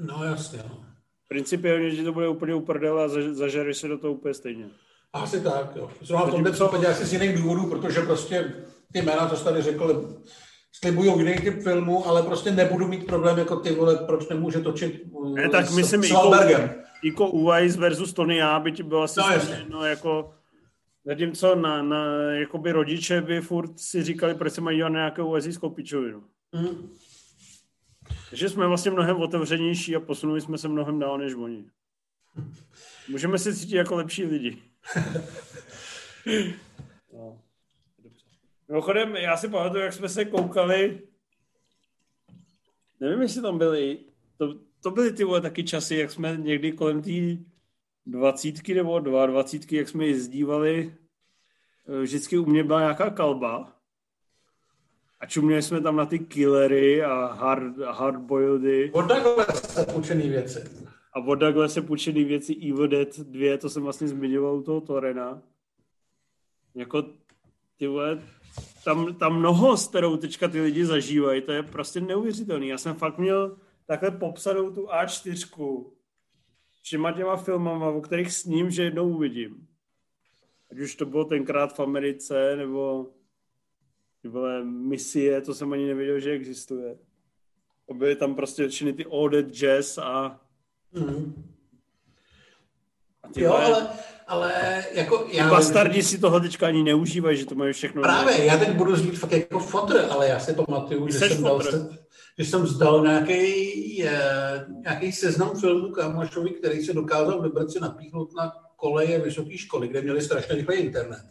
No 0.06 0.24
jasně, 0.24 0.58
no. 0.68 0.91
Principiálně, 1.32 1.90
že 1.90 2.04
to 2.04 2.12
bude 2.12 2.28
úplně 2.28 2.54
uprdel 2.54 3.00
a 3.00 3.08
zažereš 3.32 3.76
se 3.76 3.88
do 3.88 3.98
toho 3.98 4.12
úplně 4.12 4.34
stejně. 4.34 4.68
Asi 5.12 5.40
tak, 5.40 5.76
jo. 5.76 5.90
Zrovna 6.02 6.26
v 6.26 6.30
tomhle 6.30 6.52
případě 6.52 6.86
asi 6.86 7.04
z 7.04 7.12
jiných 7.12 7.36
důvodů, 7.36 7.66
protože 7.70 8.00
prostě 8.00 8.54
ty 8.92 9.02
jména, 9.02 9.28
co 9.28 9.36
jsi 9.36 9.44
tady 9.44 9.62
řekl, 9.62 10.16
slibují 10.72 11.12
jiný 11.18 11.34
typ 11.34 11.62
filmu, 11.62 12.08
ale 12.08 12.22
prostě 12.22 12.50
nebudu 12.50 12.88
mít 12.88 13.06
problém 13.06 13.38
jako 13.38 13.56
ty 13.56 13.74
vole, 13.74 13.96
proč 13.96 14.28
nemůže 14.28 14.60
točit 14.60 15.02
uh, 15.10 15.34
ne, 15.34 15.48
tak 15.48 15.66
s, 15.66 15.76
myslím, 15.76 16.02
s 16.02 16.10
Wahlbergem. 16.10 16.70
Iko 17.02 17.28
Uwais 17.28 17.76
versus 17.76 18.12
Tony 18.12 18.36
já 18.36 18.60
by 18.60 18.72
ti 18.72 18.82
bylo 18.82 19.02
asi 19.02 19.20
no, 19.20 19.56
no, 19.68 19.86
jako 19.86 20.34
Zatímco 21.04 21.54
na, 21.54 21.82
na 21.82 22.04
jakoby 22.32 22.72
rodiče 22.72 23.20
by 23.20 23.40
furt 23.40 23.80
si 23.80 24.02
říkali, 24.02 24.34
proč 24.34 24.52
se 24.52 24.60
mají 24.60 24.76
dělat 24.76 24.88
nějakou 24.88 25.34
azijskou 25.34 25.70
pičovinu. 25.70 26.22
Mm. 26.52 26.88
Takže 28.32 28.48
jsme 28.48 28.66
vlastně 28.66 28.90
mnohem 28.90 29.16
otevřenější 29.16 29.96
a 29.96 30.00
posunuli 30.00 30.40
jsme 30.40 30.58
se 30.58 30.68
mnohem 30.68 30.98
dál 30.98 31.18
než 31.18 31.34
oni. 31.34 31.64
Můžeme 33.08 33.38
se 33.38 33.56
cítit 33.56 33.76
jako 33.76 33.96
lepší 33.96 34.24
lidi. 34.24 34.62
no. 37.12 37.42
Mimochodem, 38.68 39.16
já 39.16 39.36
si 39.36 39.48
pamatuju, 39.48 39.82
jak 39.82 39.92
jsme 39.92 40.08
se 40.08 40.24
koukali, 40.24 41.02
nevím, 43.00 43.22
jestli 43.22 43.42
tam 43.42 43.58
byli, 43.58 43.98
to, 44.36 44.54
to 44.82 44.90
byly 44.90 45.12
ty 45.12 45.24
vole 45.24 45.40
taky 45.40 45.64
časy, 45.64 45.96
jak 45.96 46.10
jsme 46.10 46.36
někdy 46.36 46.72
kolem 46.72 47.02
té 47.02 47.44
dvacítky 48.06 48.74
nebo 48.74 49.00
dva 49.00 49.26
dvacítky, 49.26 49.76
jak 49.76 49.88
jsme 49.88 50.06
jezdívali, 50.06 50.94
eh, 51.88 52.02
vždycky 52.02 52.38
u 52.38 52.46
mě 52.46 52.64
byla 52.64 52.80
nějaká 52.80 53.10
kalba 53.10 53.81
a 55.22 55.26
čuměli 55.26 55.62
jsme 55.62 55.80
tam 55.80 55.96
na 55.96 56.06
ty 56.06 56.18
killery 56.18 57.04
a 57.04 57.26
hard, 57.26 57.78
hardboiledy. 57.78 58.90
Od 58.92 59.10
se 59.54 59.84
půjčený 59.84 60.28
věci. 60.28 60.64
A 61.12 61.18
od 61.20 61.40
se 61.66 61.82
půjčený 61.82 62.24
věci 62.24 62.54
Evil 62.54 62.88
Dead 62.88 63.18
2, 63.18 63.58
to 63.58 63.70
jsem 63.70 63.82
vlastně 63.82 64.08
zmiňoval 64.08 64.56
u 64.56 64.62
toho 64.62 64.80
Torena. 64.80 65.42
Jako 66.74 67.04
ty 67.78 67.86
vole, 67.86 68.22
tam, 68.84 69.14
tam 69.14 69.38
mnoho, 69.38 69.76
s 69.76 69.88
kterou 69.88 70.16
teďka 70.16 70.48
ty 70.48 70.60
lidi 70.60 70.86
zažívají, 70.86 71.42
to 71.42 71.52
je 71.52 71.62
prostě 71.62 72.00
neuvěřitelný. 72.00 72.68
Já 72.68 72.78
jsem 72.78 72.94
fakt 72.94 73.18
měl 73.18 73.56
takhle 73.86 74.10
popsanou 74.10 74.70
tu 74.70 74.86
A4 74.86 75.84
všema 76.82 77.12
těma 77.12 77.36
filmama, 77.36 77.88
o 77.88 78.00
kterých 78.00 78.32
s 78.32 78.44
ním, 78.44 78.70
že 78.70 78.82
jednou 78.82 79.08
uvidím. 79.08 79.66
Ať 80.72 80.78
už 80.78 80.94
to 80.94 81.06
bylo 81.06 81.24
tenkrát 81.24 81.76
v 81.76 81.80
Americe, 81.80 82.56
nebo 82.56 83.06
ty 84.22 84.28
vole 84.28 84.64
misie, 84.64 85.40
to 85.40 85.54
jsem 85.54 85.72
ani 85.72 85.86
nevěděl, 85.86 86.20
že 86.20 86.30
existuje. 86.30 86.96
Byly 87.92 88.16
tam 88.16 88.34
prostě 88.34 88.68
všechny 88.68 88.92
ty 88.92 89.04
All 89.04 89.30
Jazz 89.42 89.98
a... 89.98 90.40
Mm. 90.92 91.44
a 93.22 93.28
ty 93.28 93.42
jo, 93.42 93.50
vole, 93.50 93.64
ale 93.64 93.88
ale 94.32 94.84
jako 94.92 95.26
já... 95.32 95.50
Bastardi 95.50 96.02
si 96.02 96.18
toho 96.18 96.40
teďka 96.40 96.66
ani 96.66 96.82
neužívají, 96.82 97.36
že 97.36 97.46
to 97.46 97.54
mají 97.54 97.72
všechno... 97.72 98.02
Právě, 98.02 98.44
já 98.44 98.58
teď 98.58 98.70
budu 98.70 98.96
znít 98.96 99.18
fakt 99.18 99.32
jako 99.32 99.58
fotr, 99.58 100.06
ale 100.10 100.28
já 100.28 100.40
si 100.40 100.54
pamatuju, 100.54 101.08
že 101.08 101.18
jsem, 101.18 101.42
dal, 101.42 101.62
že 102.38 102.44
jsem 102.44 102.66
zdal 102.66 103.02
nějaký, 103.02 104.04
nějaký 104.82 105.12
seznam 105.12 105.56
filmů 105.60 105.92
kamošovi, 105.92 106.50
který 106.50 106.84
se 106.84 106.92
dokázal 106.92 107.42
vybrat 107.42 107.70
si 107.70 107.80
napíchnout 107.80 108.34
na 108.36 108.52
koleje 108.76 109.18
vysoké 109.18 109.58
školy, 109.58 109.88
kde 109.88 110.02
měli 110.02 110.22
strašně 110.22 110.54
rychlý 110.54 110.76
internet. 110.76 111.22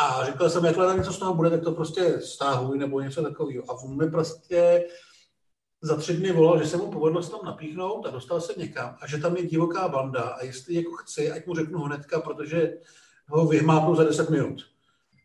A 0.00 0.26
říkal 0.26 0.50
jsem, 0.50 0.64
jakhle 0.64 0.96
něco 0.96 1.12
z 1.12 1.18
toho 1.18 1.34
bude, 1.34 1.50
tak 1.50 1.62
to 1.62 1.72
prostě 1.72 2.20
stáhuj 2.20 2.78
nebo 2.78 3.00
něco 3.00 3.22
takového. 3.22 3.64
A 3.68 3.74
on 3.74 3.96
mi 3.96 4.10
prostě 4.10 4.84
za 5.82 5.96
tři 5.96 6.14
dny 6.14 6.32
volal, 6.32 6.58
že 6.58 6.66
se 6.66 6.76
mu 6.76 6.90
povedlo 6.90 7.22
se 7.22 7.30
tam 7.30 7.40
napíchnout 7.44 8.06
a 8.06 8.10
dostal 8.10 8.40
se 8.40 8.52
někam 8.56 8.96
a 9.00 9.06
že 9.06 9.18
tam 9.18 9.36
je 9.36 9.46
divoká 9.46 9.88
banda 9.88 10.22
a 10.22 10.44
jestli 10.44 10.74
jako 10.74 10.92
chci, 10.92 11.30
ať 11.30 11.46
mu 11.46 11.54
řeknu 11.54 11.78
hnedka, 11.78 12.20
protože 12.20 12.78
ho 13.28 13.46
vyhmápnu 13.46 13.94
za 13.94 14.04
10 14.04 14.30
minut. 14.30 14.62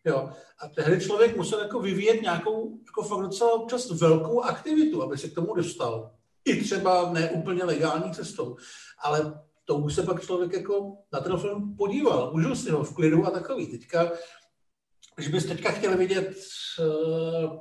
Jo. 0.05 0.29
A 0.59 0.67
tehdy 0.67 1.01
člověk 1.01 1.37
musel 1.37 1.59
jako 1.59 1.79
vyvíjet 1.79 2.21
nějakou 2.21 2.77
jako 2.85 3.03
fakt 3.03 3.21
docela 3.21 3.53
občas 3.53 3.91
velkou 3.91 4.41
aktivitu, 4.41 5.03
aby 5.03 5.17
se 5.17 5.29
k 5.29 5.35
tomu 5.35 5.55
dostal. 5.55 6.11
I 6.45 6.63
třeba 6.63 7.13
ne 7.13 7.29
úplně 7.29 7.63
legální 7.63 8.11
cestou. 8.13 8.55
Ale 9.03 9.41
to 9.65 9.75
už 9.75 9.95
se 9.95 10.03
pak 10.03 10.21
člověk 10.21 10.53
jako 10.53 10.97
na 11.13 11.19
ten 11.19 11.37
film 11.37 11.75
podíval, 11.77 12.31
užil 12.33 12.55
si 12.55 12.71
ho 12.71 12.83
v 12.83 12.95
klidu 12.95 13.25
a 13.25 13.31
takový. 13.31 13.67
Teďka, 13.67 14.11
když 15.17 15.27
bys 15.27 15.45
teďka 15.45 15.71
chtěl 15.71 15.97
vidět 15.97 16.37
uh, 16.79 17.59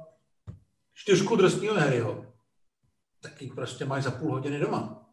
čtyřku 0.94 1.36
drsného 1.36 1.74
Harryho, 1.74 2.26
tak 3.20 3.42
ji 3.42 3.50
prostě 3.50 3.84
máš 3.84 4.02
za 4.02 4.10
půl 4.10 4.32
hodiny 4.32 4.58
doma. 4.58 5.10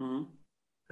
Hmm. 0.00 0.24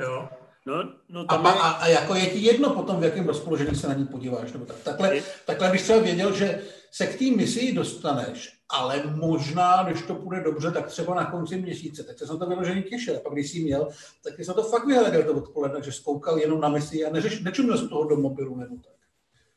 Jo. 0.00 0.28
No, 0.66 0.94
no 1.08 1.24
a, 1.28 1.34
je... 1.34 1.54
a, 1.54 1.70
a, 1.70 1.86
jako 1.86 2.14
je 2.14 2.26
ti 2.26 2.38
jedno 2.38 2.74
potom, 2.74 3.00
v 3.00 3.04
jakém 3.04 3.26
rozpoložení 3.26 3.76
se 3.76 3.88
na 3.88 3.94
ní 3.94 4.06
podíváš. 4.06 4.52
Nebo 4.52 4.64
tak. 4.64 4.76
Takhle, 4.76 5.16
je... 5.16 5.22
takhle 5.46 5.70
bych 5.70 5.82
třeba 5.82 5.98
věděl, 5.98 6.32
že 6.32 6.62
se 6.90 7.06
k 7.06 7.18
té 7.18 7.24
misi 7.24 7.72
dostaneš, 7.72 8.60
ale 8.68 9.02
možná, 9.06 9.82
když 9.82 10.02
to 10.02 10.14
půjde 10.14 10.42
dobře, 10.42 10.70
tak 10.70 10.86
třeba 10.86 11.14
na 11.14 11.30
konci 11.30 11.56
měsíce. 11.56 12.04
Tak 12.04 12.18
se 12.18 12.26
na 12.26 12.36
to 12.36 12.46
vyložený 12.46 12.82
těšil. 12.82 13.16
A 13.16 13.20
pak 13.20 13.32
když 13.32 13.50
jsi 13.50 13.64
měl, 13.64 13.88
tak 14.24 14.34
jsi 14.36 14.48
na 14.48 14.54
to 14.54 14.62
fakt 14.62 14.86
vyhledal 14.86 15.22
to 15.22 15.34
odpoledne, 15.34 15.82
že 15.82 15.92
zkoukal 15.92 16.38
jenom 16.38 16.60
na 16.60 16.68
misi 16.68 17.04
a 17.04 17.12
neřeš, 17.12 17.40
nečumil 17.40 17.76
z 17.76 17.88
toho 17.88 18.04
do 18.04 18.16
mobilu 18.16 18.56
nebo 18.56 18.76
tak. 18.76 18.94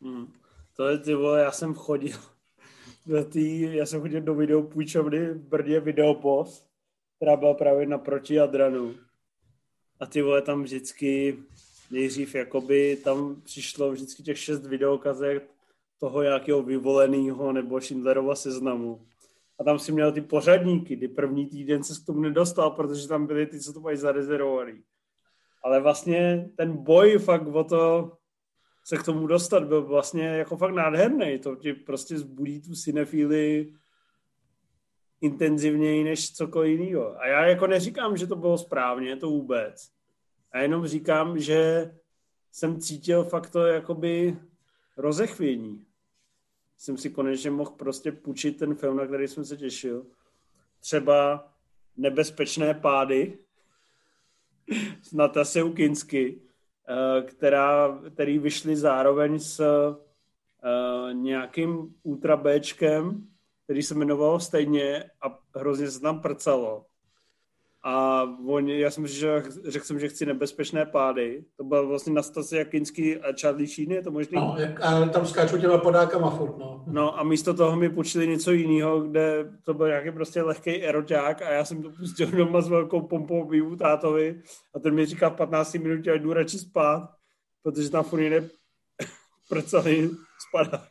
Hmm. 0.01 0.38
To 0.79 0.87
je 0.87 0.97
ty 0.97 1.15
vole, 1.15 1.41
já 1.41 1.51
jsem 1.51 1.73
chodil 1.73 2.17
do 3.05 3.25
tý, 3.25 3.61
já 3.75 3.85
jsem 3.85 4.01
chodil 4.01 4.21
do 4.21 4.35
videopůjčovny 4.35 5.29
v 5.33 5.37
Brně 5.37 5.79
Videopost 5.79 6.69
která 7.15 7.35
byla 7.35 7.53
právě 7.53 7.85
naproti 7.85 8.35
Jadranu. 8.35 8.95
A 9.99 10.05
ty 10.05 10.21
vole 10.21 10.41
tam 10.41 10.63
vždycky 10.63 11.37
nejdřív 11.91 12.35
jakoby 12.35 12.97
tam 13.03 13.41
přišlo 13.41 13.91
vždycky 13.91 14.23
těch 14.23 14.39
šest 14.39 14.65
videokazet 14.65 15.49
toho 15.99 16.23
nějakého 16.23 16.63
vyvoleného 16.63 17.53
nebo 17.53 17.81
Schindlerova 17.81 18.35
seznamu. 18.35 19.05
A 19.59 19.63
tam 19.63 19.79
si 19.79 19.91
měl 19.91 20.11
ty 20.11 20.21
pořadníky, 20.21 20.95
kdy 20.95 21.07
první 21.07 21.45
týden 21.45 21.83
se 21.83 22.01
k 22.03 22.05
tomu 22.05 22.19
nedostal, 22.19 22.71
protože 22.71 23.07
tam 23.07 23.27
byly 23.27 23.45
ty, 23.45 23.59
co 23.59 23.73
to 23.73 23.79
mají 23.79 23.97
zarezervovaný. 23.97 24.83
Ale 25.63 25.81
vlastně 25.81 26.49
ten 26.55 26.77
boj 26.77 27.17
fakt 27.17 27.47
o 27.47 27.63
to 27.63 28.11
se 28.89 28.97
k 28.97 29.03
tomu 29.03 29.27
dostat 29.27 29.63
byl 29.63 29.81
vlastně 29.81 30.27
jako 30.27 30.57
fakt 30.57 30.73
nádherný. 30.73 31.39
To 31.39 31.55
ti 31.55 31.73
prostě 31.73 32.17
zbudí 32.17 32.61
tu 32.61 32.75
cinefíly 32.75 33.73
intenzivněji 35.21 36.03
než 36.03 36.33
cokoliv 36.33 36.79
jiného. 36.79 37.21
A 37.21 37.27
já 37.27 37.45
jako 37.45 37.67
neříkám, 37.67 38.17
že 38.17 38.27
to 38.27 38.35
bylo 38.35 38.57
správně, 38.57 39.15
to 39.15 39.29
vůbec. 39.29 39.91
A 40.51 40.59
jenom 40.59 40.87
říkám, 40.87 41.39
že 41.39 41.91
jsem 42.51 42.79
cítil 42.79 43.23
fakt 43.23 43.49
to 43.49 43.65
jakoby 43.65 44.37
rozechvění. 44.97 45.85
Jsem 46.77 46.97
si 46.97 47.09
konečně 47.09 47.51
mohl 47.51 47.71
prostě 47.71 48.11
půjčit 48.11 48.57
ten 48.57 48.75
film, 48.75 48.97
na 48.97 49.07
který 49.07 49.27
jsem 49.27 49.45
se 49.45 49.57
těšil. 49.57 50.05
Třeba 50.79 51.49
Nebezpečné 51.97 52.73
pády 52.73 53.37
s 55.01 55.13
Natasou 55.13 55.73
Kinsky, 55.73 56.48
která, 57.25 57.99
který 58.13 58.39
vyšly 58.39 58.75
zároveň 58.75 59.39
s 59.39 59.59
uh, 59.59 61.13
nějakým 61.13 61.95
Ultra 62.03 62.37
Bčkem, 62.37 63.27
který 63.63 63.83
se 63.83 63.95
jmenoval 63.95 64.39
stejně 64.39 65.11
a 65.21 65.39
hrozně 65.55 65.91
se 65.91 65.99
tam 65.99 66.21
prcalo. 66.21 66.85
A 67.83 68.23
on, 68.47 68.69
já 68.69 68.91
jsem 68.91 69.07
že 69.07 69.43
řekl 69.67 69.85
jsem, 69.85 69.99
že 69.99 70.09
chci 70.09 70.25
nebezpečné 70.25 70.85
pády. 70.85 71.45
To 71.57 71.63
byl 71.63 71.87
vlastně 71.87 72.13
na 72.13 72.23
Stasi 72.23 72.57
Jakinský 72.57 73.17
a 73.17 73.33
Charlie 73.41 73.67
Sheen, 73.67 73.91
je 73.91 74.01
to 74.01 74.11
možný? 74.11 74.35
No, 74.35 74.57
a 74.81 75.05
tam 75.05 75.25
skáčou 75.25 75.57
těma 75.57 75.77
podákama 75.77 76.29
furt, 76.29 76.57
no. 76.57 76.83
No 76.87 77.19
a 77.19 77.23
místo 77.23 77.53
toho 77.53 77.75
mi 77.75 77.89
počili 77.89 78.27
něco 78.27 78.51
jiného, 78.51 79.01
kde 79.01 79.51
to 79.63 79.73
byl 79.73 79.87
nějaký 79.87 80.11
prostě 80.11 80.41
lehký 80.41 80.83
eroťák 80.83 81.41
a 81.41 81.51
já 81.51 81.65
jsem 81.65 81.83
to 81.83 81.89
pustil 81.89 82.31
doma 82.31 82.61
s 82.61 82.67
velkou 82.67 83.01
pompou 83.01 83.45
bývu 83.45 83.75
tátovi 83.75 84.41
a 84.75 84.79
ten 84.79 84.93
mi 84.93 85.05
říká 85.05 85.29
v 85.29 85.35
15 85.35 85.73
minutě, 85.73 86.11
ať 86.11 86.21
jdu 86.21 86.33
radši 86.33 86.59
spát, 86.59 87.09
protože 87.63 87.89
tam 87.89 88.03
furt 88.03 88.21
jde 88.21 88.49
prcali 89.49 90.09
spadat. 90.47 90.87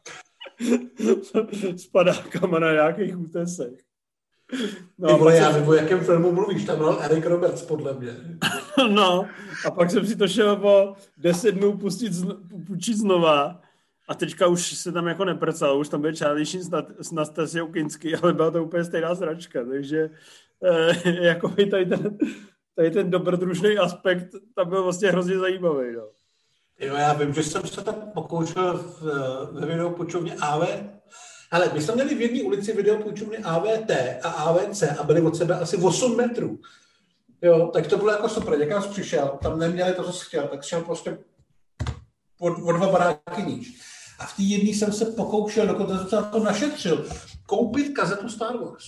s 1.77 1.87
padákama 1.87 2.59
na 2.59 2.73
nějakých 2.73 3.19
útesech. 3.19 3.88
No, 4.99 5.09
Ty 5.09 5.19
vole, 5.19 5.37
já 5.37 5.51
vím, 5.51 5.69
o 5.69 5.73
jakém 5.73 6.01
filmu 6.01 6.33
mluvíš, 6.33 6.65
tam 6.65 6.79
byl 6.79 6.99
Eric 7.01 7.27
Roberts, 7.27 7.63
podle 7.63 7.95
mě. 7.95 8.17
no, 8.89 9.27
a 9.67 9.71
pak 9.71 9.91
jsem 9.91 10.07
si 10.07 10.17
to 10.17 10.29
šel 10.29 10.57
po 10.57 10.95
deset 11.17 11.53
dnů 11.53 11.79
pustit, 11.79 12.13
půjčit 12.67 12.97
znova 12.97 13.61
a 14.09 14.15
teďka 14.15 14.47
už 14.47 14.75
se 14.75 14.93
tam 14.93 15.07
jako 15.07 15.25
neprcal, 15.25 15.79
už 15.79 15.89
tam 15.89 16.01
byl 16.01 16.17
Charlie 16.17 16.47
Sheen 16.47 16.85
s 16.99 17.13
Nastasiou 17.13 17.67
Kinsky, 17.67 18.17
ale 18.17 18.33
byla 18.33 18.51
to 18.51 18.65
úplně 18.65 18.85
stejná 18.85 19.15
sračka, 19.15 19.65
takže 19.65 20.11
eh, 20.65 21.11
jako 21.27 21.49
tady 21.49 21.87
ten, 21.87 22.19
tady 22.75 22.91
ten 22.91 23.11
dobrodružný 23.11 23.79
aspekt 23.79 24.29
tam 24.55 24.69
byl 24.69 24.83
vlastně 24.83 25.11
hrozně 25.11 25.39
zajímavý. 25.39 25.93
No. 25.97 26.09
Jo, 26.81 26.95
já 26.95 27.13
vím, 27.13 27.35
že 27.35 27.43
jsem 27.43 27.67
se 27.67 27.85
tam 27.85 27.95
pokoušel 28.15 28.79
v, 28.79 29.03
ve 29.53 29.67
videopůjčovně 29.67 30.35
AV. 30.35 30.69
Ale 31.51 31.71
my 31.75 31.83
jsme 31.83 31.95
měli 31.95 32.15
v 32.15 32.21
jedné 32.21 32.43
ulici 32.43 32.73
videopůjčovny 32.73 33.39
AVT 33.39 33.91
a 34.23 34.29
AVC 34.29 34.83
a 34.83 35.03
byly 35.03 35.21
od 35.21 35.37
sebe 35.37 35.59
asi 35.59 35.77
8 35.77 36.17
metrů. 36.17 36.59
Jo, 37.43 37.71
tak 37.73 37.87
to 37.87 37.97
bylo 37.97 38.11
jako 38.11 38.29
super. 38.29 38.61
Jak 38.61 38.83
jsem 38.83 38.93
přišel, 38.93 39.39
tam 39.43 39.59
neměli 39.59 39.95
to, 39.95 40.05
co 40.05 40.13
jsi 40.13 40.25
chtěl, 40.27 40.49
tak 40.49 40.63
šel 40.65 40.81
prostě 40.81 41.19
o, 42.41 42.47
o 42.47 42.73
dva 42.73 42.93
baráky 42.93 43.43
níž. 43.43 43.81
A 44.19 44.27
v 44.27 44.37
té 44.37 44.43
jedné 44.43 44.71
jsem 44.71 44.93
se 44.93 45.05
pokoušel, 45.05 45.67
dokonce 45.67 46.09
jsem 46.09 46.25
to 46.25 46.45
našetřil, 46.45 47.09
koupit 47.47 47.93
kazetu 47.97 48.29
Star 48.29 48.57
Wars. 48.57 48.85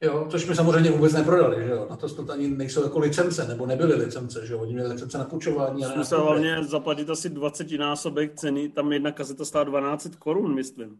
Jo, 0.00 0.26
což 0.30 0.46
mi 0.46 0.54
samozřejmě 0.54 0.90
vůbec 0.90 1.12
neprodali, 1.12 1.64
že 1.64 1.70
jo. 1.70 1.86
Na 1.90 1.96
to 1.96 2.08
snad 2.08 2.30
ani 2.30 2.48
nejsou 2.48 2.82
jako 2.82 2.98
licence, 2.98 3.48
nebo 3.48 3.66
nebyly 3.66 3.94
licence, 3.94 4.46
že 4.46 4.52
jo. 4.52 4.60
Oni 4.60 4.72
měli 4.72 4.88
licence 4.88 5.18
na 5.18 5.24
půjčování. 5.24 5.84
Ale 5.84 5.96
Musel 5.96 6.24
hlavně 6.24 6.64
zaplatit 6.64 7.10
asi 7.10 7.28
20 7.28 7.78
násobek 7.78 8.34
ceny, 8.34 8.68
tam 8.68 8.92
jedna 8.92 9.12
kazeta 9.12 9.44
stála 9.44 9.64
12 9.64 10.08
korun, 10.18 10.54
myslím. 10.54 10.98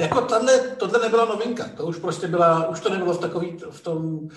Jako 0.00 0.20
tahle, 0.20 0.58
tohle 0.58 1.00
nebyla 1.00 1.24
novinka, 1.24 1.68
to 1.76 1.86
už 1.86 1.98
prostě 1.98 2.28
byla, 2.28 2.68
už 2.68 2.80
to 2.80 2.90
nebylo 2.90 3.14
v 3.14 3.20
takový, 3.20 3.56
v 3.70 3.80
tom, 3.80 4.28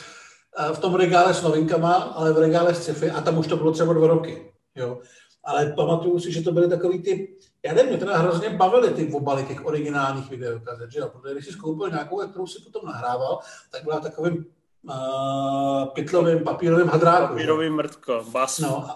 eh, 0.59 0.73
v 0.73 0.79
tom 0.79 0.95
regále 0.95 1.33
s 1.33 1.43
novinkama, 1.43 1.93
ale 1.93 2.33
v 2.33 2.37
regále 2.37 2.75
s 2.75 2.83
sci-fi 2.83 3.11
a 3.11 3.21
tam 3.21 3.37
už 3.37 3.47
to 3.47 3.57
bylo 3.57 3.71
třeba 3.71 3.93
dva 3.93 4.07
roky, 4.07 4.51
jo. 4.75 4.99
Ale 5.43 5.73
pamatuju 5.75 6.19
si, 6.19 6.31
že 6.31 6.41
to 6.41 6.51
byly 6.51 6.69
takový 6.69 7.03
ty, 7.03 7.35
já 7.65 7.73
nevím, 7.73 7.89
mě 7.89 7.97
teda 7.97 8.17
hrozně 8.17 8.49
bavily 8.49 8.89
ty 8.89 9.13
obaly 9.13 9.43
těch 9.43 9.65
originálních 9.65 10.29
videokazet, 10.29 10.91
že 10.91 10.99
jo, 10.99 11.09
protože 11.09 11.33
když 11.33 11.45
si 11.45 11.51
skoupil 11.51 11.89
nějakou, 11.89 12.27
kterou 12.27 12.47
si 12.47 12.63
potom 12.63 12.85
nahrával, 12.85 13.39
tak 13.71 13.83
byla 13.83 13.99
takovým 13.99 14.45
uh, 14.83 15.85
pytlovým 15.85 16.43
papírovým 16.43 16.87
hadrákem. 16.87 17.27
Papírový 17.27 17.69
mrtko, 17.69 18.25
bas. 18.31 18.59
No, 18.59 18.89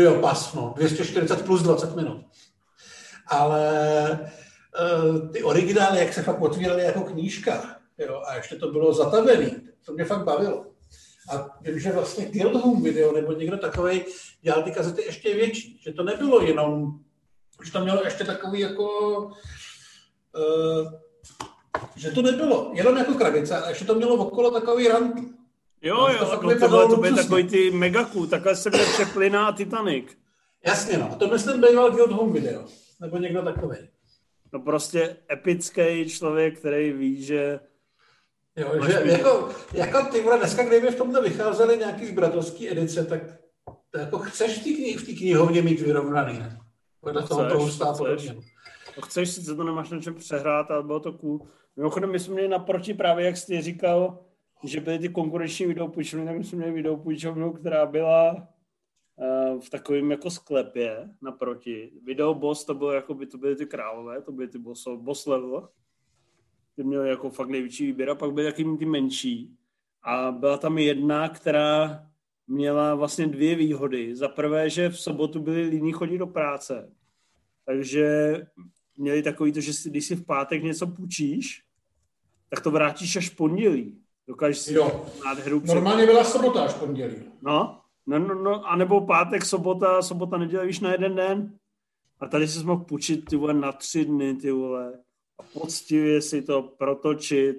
jo, 0.00 0.14
pas, 0.20 0.54
no, 0.54 0.72
240 0.76 1.44
plus 1.44 1.62
20 1.62 1.96
minut. 1.96 2.20
Ale 3.26 4.30
uh, 5.10 5.28
ty 5.28 5.42
originály, 5.42 5.98
jak 5.98 6.12
se 6.12 6.22
fakt 6.22 6.40
otvíraly 6.40 6.82
jako 6.82 7.00
knížka, 7.00 7.76
jo, 7.98 8.22
a 8.26 8.34
ještě 8.34 8.56
to 8.56 8.72
bylo 8.72 8.92
zatavený, 8.92 9.56
to 9.86 9.92
mě 9.92 10.04
fakt 10.04 10.24
bavilo. 10.24 10.69
A 11.30 11.58
vím, 11.60 11.78
že 11.78 11.92
vlastně 11.92 12.26
Guild 12.26 12.54
Home 12.54 12.82
video 12.82 13.12
nebo 13.12 13.32
někdo 13.32 13.56
takový 13.56 14.04
dělal 14.42 14.62
ty 14.62 14.70
kazety 14.70 15.02
ještě 15.02 15.34
větší, 15.34 15.80
že 15.82 15.92
to 15.92 16.02
nebylo 16.02 16.42
jenom 16.42 17.00
už 17.60 17.70
tam 17.70 17.82
mělo 17.82 18.04
ještě 18.04 18.24
takový 18.24 18.60
jako, 18.60 19.18
uh, 19.24 20.92
že 21.96 22.10
to 22.10 22.22
nebylo 22.22 22.70
jenom 22.74 22.96
jako 22.96 23.14
krabice, 23.14 23.56
ale 23.56 23.70
ještě 23.70 23.84
to 23.84 23.94
mělo 23.94 24.14
okolo 24.14 24.50
takový 24.50 24.88
rant. 24.88 25.14
Jo, 25.82 26.08
jo, 26.08 26.18
to, 26.18 26.40
to, 26.40 26.58
tohle, 26.58 26.88
to 26.88 26.96
byly 26.96 27.14
takový 27.14 27.44
ty 27.44 27.70
megaků, 27.70 28.26
takhle 28.26 28.56
se 28.56 28.70
Chaplina 28.70 29.46
a 29.46 29.52
Titanic. 29.52 30.06
Jasně, 30.66 30.98
no. 30.98 31.12
A 31.12 31.14
to 31.14 31.28
myslím 31.28 31.60
býval 31.60 31.90
Guild 31.90 32.12
Home 32.12 32.32
video, 32.32 32.64
nebo 33.00 33.18
někdo 33.18 33.42
takový. 33.42 33.76
No 34.52 34.60
prostě 34.60 35.16
epický 35.32 36.08
člověk, 36.08 36.58
který 36.58 36.92
ví, 36.92 37.22
že 37.22 37.60
Jo, 38.60 38.86
že 38.86 39.02
jako, 39.04 39.48
jako 39.74 40.12
ty 40.12 40.20
vole, 40.20 40.38
dneska, 40.38 40.64
kdyby 40.64 40.88
v 40.88 40.96
tomto 40.96 41.22
vycházely 41.22 41.78
nějaký 41.78 42.06
z 42.06 42.10
bratovský 42.10 42.70
edice, 42.70 43.04
tak 43.04 43.22
to 43.90 43.98
jako 43.98 44.18
chceš 44.18 44.58
v 44.58 44.64
té 44.64 44.70
knih, 44.70 44.98
v 44.98 45.18
knihovně 45.18 45.62
mít 45.62 45.80
vyrovnaný, 45.80 46.38
ne? 46.38 46.60
Vedle 47.02 47.22
toho 47.22 47.48
toho 47.48 47.68
stát 47.68 47.94
chceš, 47.94 48.32
to 48.94 49.00
chceš, 49.00 49.30
sice 49.30 49.54
to 49.54 49.64
nemáš 49.64 49.90
na 49.90 50.00
čem 50.00 50.14
přehrát, 50.14 50.70
ale 50.70 50.82
bylo 50.82 51.00
to 51.00 51.12
cool. 51.12 51.40
Mimochodem, 51.76 52.10
my 52.10 52.18
jsme 52.18 52.34
měli 52.34 52.48
naproti 52.48 52.94
právě, 52.94 53.26
jak 53.26 53.36
jsi 53.36 53.62
říkal, 53.62 54.18
že 54.64 54.80
byly 54.80 54.98
ty 54.98 55.08
konkurenční 55.08 55.66
videopůjčovny, 55.66 56.26
tak 56.26 56.38
my 56.38 56.44
jsme 56.44 56.58
měli 56.58 56.72
videopůjčovnu, 56.72 57.52
která 57.52 57.86
byla 57.86 58.48
uh, 59.16 59.60
v 59.60 59.70
takovém 59.70 60.10
jako 60.10 60.30
sklepě 60.30 61.08
naproti. 61.22 61.92
Video 62.04 62.34
Boss 62.34 62.64
to 62.64 62.74
bylo 62.74 62.92
jako 62.92 63.14
by 63.14 63.26
to 63.26 63.38
byly 63.38 63.56
ty 63.56 63.66
králové, 63.66 64.22
to 64.22 64.32
byly 64.32 64.48
ty 64.48 64.58
boss, 64.58 64.84
boss 64.96 65.26
level. 65.26 65.68
Ty 66.80 66.84
měli 66.84 67.08
jako 67.08 67.30
fakt 67.30 67.48
největší 67.48 67.86
výběr 67.86 68.10
a 68.10 68.14
pak 68.14 68.32
byly 68.32 68.46
taky 68.46 68.64
ty 68.78 68.84
menší. 68.84 69.56
A 70.02 70.32
byla 70.32 70.58
tam 70.58 70.78
jedna, 70.78 71.28
která 71.28 72.02
měla 72.46 72.94
vlastně 72.94 73.26
dvě 73.26 73.54
výhody. 73.54 74.16
Za 74.16 74.28
prvé, 74.28 74.70
že 74.70 74.88
v 74.88 75.00
sobotu 75.00 75.40
byli 75.40 75.62
líní 75.62 75.92
chodit 75.92 76.18
do 76.18 76.26
práce, 76.26 76.92
takže 77.66 78.34
měli 78.96 79.22
takový 79.22 79.52
to, 79.52 79.60
že 79.60 79.72
si, 79.72 79.90
když 79.90 80.06
si 80.06 80.16
v 80.16 80.26
pátek 80.26 80.62
něco 80.62 80.86
půjčíš, 80.86 81.62
tak 82.48 82.60
to 82.60 82.70
vrátíš 82.70 83.16
až 83.16 83.28
pondělí. 83.28 84.00
Dokážeš 84.26 84.58
si 84.58 84.74
jo. 84.74 85.06
nádheru 85.24 85.60
před... 85.60 85.74
Normálně 85.74 86.06
byla 86.06 86.24
sobota 86.24 86.64
až 86.64 86.74
pondělí. 86.74 87.16
No, 87.42 87.80
no, 88.06 88.18
no, 88.18 88.34
no, 88.34 88.64
a 88.64 88.76
nebo 88.76 89.06
pátek, 89.06 89.44
sobota, 89.44 90.02
sobota, 90.02 90.36
neděle, 90.36 90.66
víš, 90.66 90.80
na 90.80 90.92
jeden 90.92 91.14
den. 91.14 91.58
A 92.20 92.26
tady 92.26 92.48
jsi 92.48 92.64
mohl 92.64 92.84
půjčit 92.84 93.24
ty 93.24 93.36
vole 93.36 93.54
na 93.54 93.72
tři 93.72 94.04
dny, 94.04 94.34
ty 94.34 94.50
vole. 94.50 94.98
A 95.40 95.44
poctivě 95.52 96.22
si 96.22 96.42
to 96.42 96.62
protočit 96.62 97.56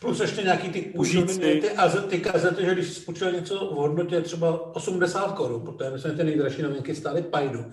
Plus 0.00 0.20
ještě 0.20 0.42
nějaký 0.42 0.68
ty 0.68 0.82
půjčovny, 0.82 1.60
ty, 1.60 1.70
ty 2.08 2.20
kazety, 2.20 2.64
že 2.64 2.74
když 2.74 2.98
půjčil 2.98 3.32
něco 3.32 3.54
v 3.54 3.76
hodnotě 3.76 4.20
třeba 4.20 4.76
80 4.76 5.32
korun, 5.32 5.62
protože 5.62 5.90
myslím, 5.90 6.12
že 6.12 6.16
ty 6.16 6.24
nejdražší 6.24 6.62
novinky 6.62 6.94
stály 6.94 7.22
pajdu, 7.22 7.64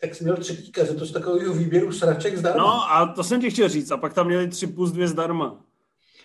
tak 0.00 0.14
jsi 0.14 0.24
měl 0.24 0.36
třetí 0.36 0.72
kazetu 0.72 1.06
z 1.06 1.12
takového 1.12 1.54
výběru 1.54 1.92
sraček 1.92 2.36
zdarma. 2.36 2.62
No 2.62 2.92
a 2.92 3.06
to 3.06 3.24
jsem 3.24 3.40
ti 3.40 3.50
chtěl 3.50 3.68
říct. 3.68 3.90
A 3.90 3.96
pak 3.96 4.14
tam 4.14 4.26
měli 4.26 4.48
tři 4.48 4.66
plus 4.66 4.92
dvě 4.92 5.08
zdarma. 5.08 5.64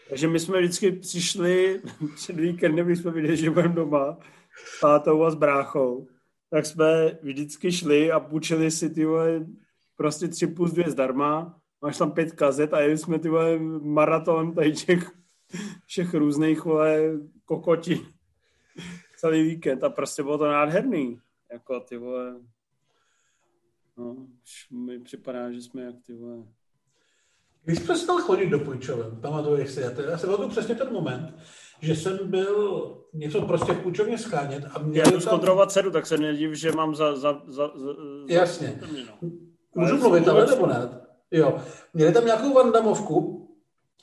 Takže 0.09 0.28
my 0.28 0.39
jsme 0.39 0.59
vždycky 0.59 0.91
přišli 0.91 1.82
před 2.15 2.36
víkendem, 2.36 2.86
když 2.86 2.99
jsme 2.99 3.11
viděli, 3.11 3.38
že 3.38 3.49
budeme 3.49 3.76
doma 3.76 4.18
s 4.76 4.80
tátou 4.80 5.24
a 5.24 5.32
s 5.32 5.36
bráchou, 5.36 6.07
tak 6.49 6.65
jsme 6.65 7.18
vždycky 7.22 7.72
šli 7.72 8.11
a 8.11 8.20
půjčili 8.20 8.72
si 8.72 8.89
ty 8.89 9.07
prostě 9.95 10.28
tři 10.28 10.47
plus 10.47 10.72
dvě 10.72 10.89
zdarma. 10.89 11.57
Máš 11.82 11.97
tam 11.97 12.11
pět 12.11 12.32
kazet 12.32 12.73
a 12.73 12.80
jeli 12.80 12.97
jsme 12.97 13.19
ty 13.19 13.30
maraton 13.82 14.53
tady 14.53 14.71
těch 14.71 15.11
všech 15.86 16.13
různých 16.13 16.65
vole, 16.65 17.01
kokoti 17.45 18.05
celý 19.17 19.43
víkend 19.43 19.84
a 19.84 19.89
prostě 19.89 20.23
bylo 20.23 20.38
to 20.38 20.47
nádherný. 20.47 21.19
Jako 21.51 21.80
ty 21.80 21.97
vole, 21.97 22.36
no, 23.97 24.15
už 24.43 24.69
mi 24.71 24.99
připadá, 24.99 25.51
že 25.51 25.61
jsme 25.61 25.82
jak 25.82 25.95
ty 26.05 26.13
vole. 26.13 26.43
Když 27.63 27.80
přestal 27.80 28.17
chodit 28.17 28.49
do 28.49 28.59
půjčoven, 28.59 29.21
pamatuješ 29.21 29.71
si, 29.71 29.82
já, 29.82 29.91
to, 29.91 30.01
já 30.01 30.17
jsem 30.17 30.49
přesně 30.49 30.75
ten 30.75 30.93
moment, 30.93 31.36
že 31.82 31.95
jsem 31.95 32.32
byl 32.32 32.93
něco 33.13 33.41
prostě 33.41 33.73
v 33.73 33.84
půjčovně 33.84 34.17
schánět 34.17 34.63
a 34.73 34.80
měl 34.80 35.05
Já 35.05 35.05
jdu 35.05 35.11
tam... 35.11 35.21
zkontrolovat 35.21 35.71
dceru, 35.71 35.91
tak 35.91 36.05
se 36.07 36.17
nediv, 36.17 36.53
že 36.53 36.71
mám 36.71 36.95
za... 36.95 37.15
za, 37.15 37.41
za, 37.47 37.71
za 37.75 37.93
Jasně. 38.30 38.80
Za 38.82 38.88
no. 38.88 39.30
Můžu 39.75 39.97
mluvit, 39.97 40.28
ale 40.28 40.45
nebo 40.45 40.67
ne? 40.67 41.07
Jo. 41.32 41.61
Měli 41.93 42.13
tam 42.13 42.25
nějakou 42.25 42.53
vandamovku, 42.53 43.47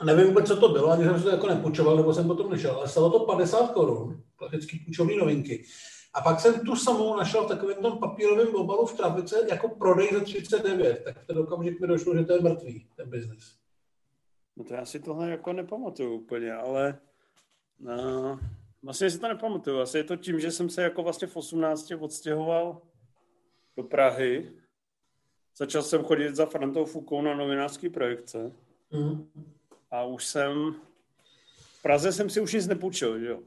nevím 0.04 0.26
vůbec, 0.26 0.48
co 0.48 0.56
to 0.56 0.68
bylo, 0.68 0.90
ani 0.90 1.04
jsem 1.04 1.18
si 1.18 1.24
to 1.24 1.30
jako 1.30 1.46
nepůjčoval, 1.46 1.96
nebo 1.96 2.14
jsem 2.14 2.26
potom 2.26 2.50
nešel, 2.50 2.76
ale 2.76 2.88
stalo 2.88 3.10
to 3.10 3.26
50 3.26 3.70
korun, 3.70 4.22
klasický 4.36 4.78
půjčovní 4.78 5.16
novinky. 5.16 5.64
A 6.14 6.20
pak 6.20 6.40
jsem 6.40 6.60
tu 6.60 6.76
samou 6.76 7.16
našel 7.16 7.44
v 7.44 7.48
takovém 7.48 7.82
tom 7.82 7.98
papírovém 7.98 8.54
obalu 8.54 8.86
v 8.86 8.96
trafice 8.96 9.46
jako 9.50 9.68
prodej 9.68 10.08
za 10.12 10.20
39. 10.20 11.02
Tak 11.04 11.22
v 11.22 11.26
ten 11.26 11.38
okamžik 11.38 11.80
mi 11.80 11.86
došlo, 11.86 12.16
že 12.16 12.24
to 12.24 12.32
je 12.32 12.40
mrtvý, 12.40 12.88
ten 12.96 13.10
biznis. 13.10 13.56
No 14.56 14.64
to 14.64 14.74
já 14.74 14.84
si 14.84 15.00
tohle 15.00 15.30
jako 15.30 15.52
nepamatuju 15.52 16.14
úplně, 16.14 16.54
ale 16.54 16.98
no, 17.80 18.40
vlastně 18.82 19.10
si 19.10 19.18
to 19.18 19.28
nepamatuju. 19.28 19.80
Asi 19.80 19.98
je 19.98 20.04
to 20.04 20.16
tím, 20.16 20.40
že 20.40 20.50
jsem 20.50 20.68
se 20.68 20.82
jako 20.82 21.02
vlastně 21.02 21.28
v 21.28 21.36
18 21.36 21.92
odstěhoval 22.00 22.82
do 23.76 23.82
Prahy. 23.82 24.52
Začal 25.56 25.82
jsem 25.82 26.04
chodit 26.04 26.36
za 26.36 26.46
Frantou 26.46 26.84
Fukou 26.84 27.22
na 27.22 27.34
novinářské 27.34 27.90
projekce. 27.90 28.52
Mm 28.90 29.26
a 29.94 30.04
už 30.04 30.24
jsem... 30.24 30.74
V 31.78 31.82
Praze 31.82 32.12
jsem 32.12 32.30
si 32.30 32.40
už 32.40 32.52
nic 32.52 32.66
nepůjčil, 32.66 33.18
že 33.18 33.26
jo. 33.26 33.38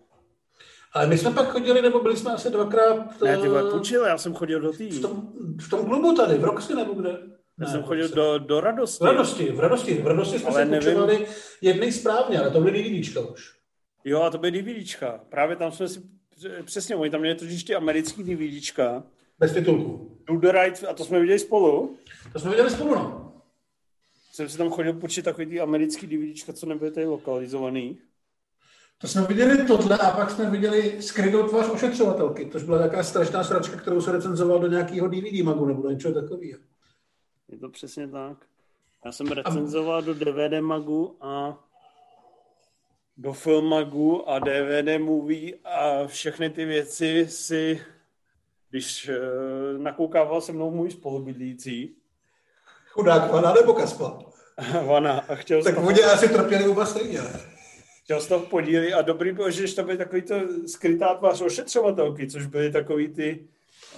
Ale 0.93 1.07
my 1.07 1.17
jsme 1.17 1.31
pak 1.31 1.47
chodili, 1.47 1.81
nebo 1.81 1.99
byli 1.99 2.17
jsme 2.17 2.31
asi 2.31 2.49
dvakrát... 2.49 3.21
Ne, 3.21 3.37
ty 3.37 3.47
vole, 3.47 3.63
eh, 3.67 3.71
půjčil, 3.71 4.05
já 4.05 4.17
jsem 4.17 4.33
chodil 4.33 4.59
do 4.59 4.71
tý. 4.71 4.89
V 4.89 5.01
tom, 5.01 5.29
v 5.61 5.69
tom 5.69 5.85
klubu 5.85 6.15
tady, 6.15 6.37
v 6.37 6.43
Roxy 6.43 6.75
nebo 6.75 6.93
kde? 6.93 7.09
Já 7.09 7.65
ne, 7.65 7.71
jsem 7.71 7.83
chodil 7.83 8.09
do, 8.09 8.37
do 8.37 8.59
radosti. 8.59 9.03
V 9.03 9.07
radosti, 9.07 9.51
v 9.51 9.59
radosti, 9.59 9.93
v 9.93 10.07
radosti 10.07 10.39
jsme 10.39 10.49
ale 10.49 10.65
si 10.65 10.71
půjčovali 10.71 11.27
jednej 11.61 11.91
správně, 11.91 12.39
ale 12.39 12.49
to 12.49 12.61
byly 12.61 12.83
DVDčka 12.83 13.19
už. 13.19 13.57
Jo, 14.05 14.21
a 14.21 14.29
to 14.29 14.37
byly 14.37 14.61
DVDčka. 14.61 15.21
Právě 15.29 15.55
tam 15.55 15.71
jsme 15.71 15.87
si, 15.87 16.01
přesně, 16.63 16.95
oni 16.95 17.09
tam 17.09 17.19
měli 17.19 17.35
totiž 17.35 17.63
ty 17.63 17.75
americký 17.75 18.23
DVDčka. 18.23 19.03
Bez 19.39 19.53
titulku. 19.53 20.17
Do 20.27 20.39
the 20.39 20.51
right, 20.51 20.83
a 20.83 20.93
to 20.93 21.05
jsme 21.05 21.19
viděli 21.19 21.39
spolu. 21.39 21.97
To 22.33 22.39
jsme 22.39 22.49
viděli 22.49 22.69
spolu, 22.69 22.95
no 22.95 23.27
jsem 24.37 24.49
si 24.49 24.57
tam 24.57 24.69
chodil 24.69 24.93
počít 24.93 25.25
takový 25.25 25.47
ty 25.47 25.59
americký 25.59 26.07
DVDčka, 26.07 26.53
co 26.53 26.65
nebyly 26.65 26.91
tady 26.91 27.05
lokalizovaný. 27.05 27.97
To 28.97 29.07
jsme 29.07 29.21
viděli 29.21 29.65
tohle 29.67 29.97
a 29.97 30.11
pak 30.11 30.31
jsme 30.31 30.49
viděli 30.49 31.01
skrytou 31.01 31.47
tvář 31.47 31.69
ošetřovatelky, 31.69 32.45
To 32.45 32.59
byla 32.59 32.79
taková 32.79 33.03
strašná 33.03 33.43
sračka, 33.43 33.77
kterou 33.77 34.01
se 34.01 34.11
recenzoval 34.11 34.59
do 34.59 34.67
nějakého 34.67 35.07
DVD 35.07 35.43
magu 35.43 35.65
nebo 35.65 35.81
do 35.81 35.89
něčeho 35.89 36.13
takového. 36.13 36.59
Je 37.47 37.57
to 37.57 37.69
přesně 37.69 38.07
tak. 38.07 38.37
Já 39.05 39.11
jsem 39.11 39.27
recenzoval 39.27 39.97
a... 39.97 40.01
do 40.01 40.13
DVD 40.13 40.61
magu 40.61 41.17
a 41.21 41.63
do 43.17 43.33
filmagu 43.33 44.29
a 44.29 44.39
DVD 44.39 45.01
movie 45.01 45.53
a 45.63 46.07
všechny 46.07 46.49
ty 46.49 46.65
věci 46.65 47.27
si, 47.29 47.81
když 48.69 49.09
uh, 49.09 49.81
nakoukával 49.81 50.41
se 50.41 50.51
mnou 50.51 50.71
můj 50.71 50.91
spolubydlící, 50.91 51.95
Chudák 52.97 53.31
Vana 53.31 53.53
nebo 53.53 53.73
Kaspa? 53.73 54.19
Vana. 54.87 55.19
A 55.29 55.35
chtěl 55.35 55.63
tak 55.63 55.77
oni 55.77 56.03
asi 56.03 56.29
trpěli 56.29 56.67
oba 56.67 56.85
stejně. 56.85 57.19
Chtěl 58.03 58.21
z 58.21 58.27
toho 58.27 58.45
podíly 58.45 58.93
a 58.93 59.01
dobrý 59.01 59.31
byl, 59.31 59.51
že 59.51 59.75
to 59.75 59.83
byly 59.83 59.97
takový 59.97 60.21
to 60.21 60.35
skrytá 60.67 61.13
tvář 61.15 61.41
ošetřovatelky, 61.41 62.27
což 62.27 62.45
byly 62.45 62.71
takový 62.71 63.07
ty 63.07 63.47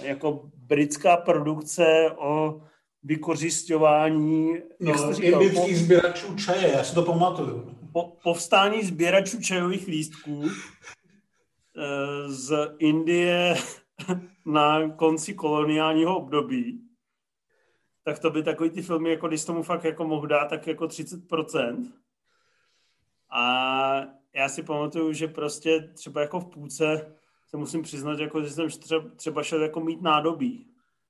jako 0.02 0.42
britská 0.54 1.16
produkce 1.16 2.10
o 2.16 2.62
vykořišťování, 3.02 4.54
no, 4.80 5.12
indických 5.20 5.78
sběračů 5.78 6.36
čaje, 6.36 6.72
já 6.72 6.84
si 6.84 6.94
to 6.94 7.02
pamatuju. 7.02 7.76
po, 7.92 8.12
povstání 8.22 8.82
sběračů 8.82 9.40
čajových 9.40 9.86
lístků 9.86 10.44
eh, 10.48 12.28
z 12.28 12.74
Indie 12.78 13.56
na 14.46 14.90
konci 14.90 15.34
koloniálního 15.34 16.16
období, 16.16 16.80
tak 18.04 18.18
to 18.18 18.30
by 18.30 18.42
takový 18.42 18.70
ty 18.70 18.82
filmy, 18.82 19.10
jako 19.10 19.28
když 19.28 19.44
tomu 19.44 19.62
fakt 19.62 19.84
jako 19.84 20.04
mohl 20.04 20.26
dát, 20.26 20.44
tak 20.44 20.66
jako 20.66 20.84
30%. 20.84 21.92
A 23.30 24.02
já 24.34 24.48
si 24.48 24.62
pamatuju, 24.62 25.12
že 25.12 25.28
prostě 25.28 25.90
třeba 25.94 26.20
jako 26.20 26.40
v 26.40 26.46
půlce 26.46 27.14
se 27.48 27.56
musím 27.56 27.82
přiznat, 27.82 28.18
jako, 28.18 28.42
že 28.42 28.50
jsem 28.50 28.68
třeba 29.16 29.42
šel 29.42 29.62
jako 29.62 29.80
mít 29.80 30.02
nádobí. 30.02 30.66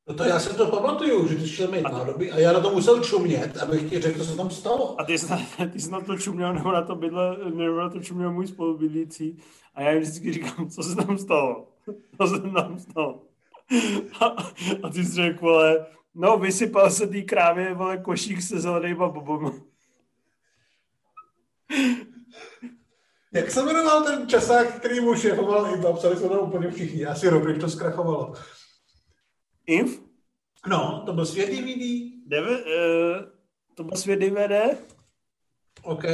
No 0.09 0.15
to 0.15 0.25
já 0.25 0.39
si 0.41 0.57
to 0.57 0.67
pamatuju, 0.67 1.29
že 1.29 1.37
ty 1.37 1.49
šel 1.49 1.71
mít 1.71 1.85
a... 1.85 1.91
nádobí 1.91 2.33
a 2.33 2.39
já 2.39 2.53
na 2.53 2.61
to 2.61 2.71
musel 2.71 3.05
čumět, 3.05 3.57
abych 3.57 3.91
ti 3.91 4.01
řekl, 4.01 4.19
co 4.19 4.25
se 4.25 4.37
tam 4.37 4.51
stalo. 4.51 5.01
A 5.01 5.05
ty 5.05 5.19
jsi 5.19 5.31
na, 5.31 5.39
ty 5.73 5.81
jsi 5.81 5.91
na 5.91 6.01
to 6.01 6.19
čuměl, 6.19 6.55
nebo 6.55 6.73
na 6.73 6.83
to 6.83 6.95
bydle, 6.95 7.39
nebo 7.55 7.77
na 7.77 7.89
to 7.91 8.01
čuměl 8.01 8.33
můj 8.33 8.47
spolubydlící 8.47 9.39
a 9.75 9.83
já 9.83 9.91
jim 9.91 10.03
vždycky 10.03 10.33
říkám, 10.33 10.71
co 10.71 10.83
se 10.83 10.97
tam 10.97 11.19
stalo. 11.19 11.70
Co 12.17 12.27
se 12.27 12.41
tam 12.41 12.79
stalo. 12.79 13.23
A, 14.21 14.27
a 14.83 14.89
ty 14.93 15.05
jsi 15.05 15.13
řekl, 15.13 15.41
vole, 15.41 15.87
no 16.15 16.39
vysypal 16.39 16.91
se 16.91 17.07
tý 17.07 17.23
krávě, 17.23 17.75
vole, 17.75 17.99
košík 17.99 18.43
se 18.43 18.61
zelenýma 18.61 19.09
bobama. 19.09 19.53
Jak 23.33 23.51
se 23.51 23.63
jmenoval 23.63 24.03
ten 24.05 24.29
časák, 24.29 24.75
který 24.75 25.01
mu 25.01 25.15
šéfoval 25.15 25.75
Inf? 25.75 25.99
Psali 25.99 26.17
jsme 26.17 26.29
tam 26.29 26.39
úplně 26.39 26.71
všichni. 26.71 27.07
Asi 27.07 27.27
když 27.45 27.59
to 27.59 27.69
zkrachovalo. 27.69 28.35
Inf? 29.67 30.01
No, 30.67 31.03
to 31.07 31.13
byl 31.13 31.27
svět 31.27 31.47
DVD. 31.47 32.11
Deve, 32.27 32.51
uh, 32.51 32.65
to 33.75 33.85
byl 33.85 33.97
svět 33.97 34.17
DVD. 34.17 34.79
OK. 35.83 36.05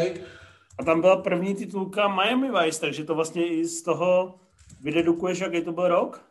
A 0.79 0.85
tam 0.85 1.01
byla 1.01 1.17
první 1.17 1.55
titulka 1.55 2.09
Miami 2.09 2.51
Vice, 2.51 2.81
takže 2.81 3.05
to 3.05 3.15
vlastně 3.15 3.47
i 3.47 3.65
z 3.65 3.83
toho 3.83 4.41
vydedukuješ, 4.81 5.41
jaký 5.41 5.63
to 5.63 5.73
byl 5.73 5.89
rok? 5.89 6.25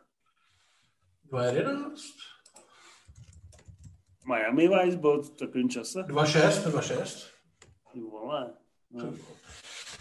2011. 1.24 2.02
Miami 4.28 4.68
Vice 4.68 4.98
byl 4.98 5.24
v 5.24 5.30
takovém 5.30 5.70
čase? 5.70 6.00
2.6, 6.00 6.72
2.6. 6.72 7.28
Vole. 8.12 8.54
No. 8.92 9.14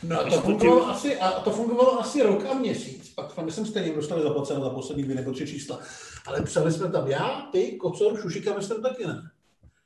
No 0.03 0.21
a 0.21 0.25
to 0.25 0.41
fungovalo, 0.41 0.89
asi, 0.89 1.19
a 1.19 1.31
to 1.31 1.51
fungovalo 1.51 2.01
asi 2.01 2.23
rok 2.23 2.47
a 2.47 2.55
měsíc. 2.55 3.15
Pak 3.15 3.35
tam 3.35 3.45
myslím 3.45 3.67
stejně 3.67 3.95
dostali 3.95 4.23
zaplaceno 4.23 4.61
za 4.65 4.71
poslední 4.71 5.03
dvě 5.03 5.17
nebo 5.17 5.33
tři 5.33 5.47
čísla. 5.47 5.81
Ale 6.27 6.43
psali 6.43 6.73
jsme 6.73 6.91
tam 6.91 7.09
já, 7.09 7.49
ty, 7.53 7.77
Kocor, 7.77 8.21
Šušika, 8.21 8.55
myslím 8.55 8.83
taky 8.83 9.07
ne. 9.07 9.31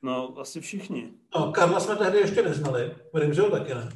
No, 0.02 0.34
asi 0.38 0.60
všichni. 0.60 1.10
No, 1.36 1.52
Karla 1.52 1.80
jsme 1.80 1.96
tehdy 1.96 2.18
ještě 2.18 2.42
neznali. 2.42 2.96
Vím, 3.14 3.34
že 3.34 3.42
ho 3.42 3.50
taky 3.50 3.74
ne. 3.74 3.88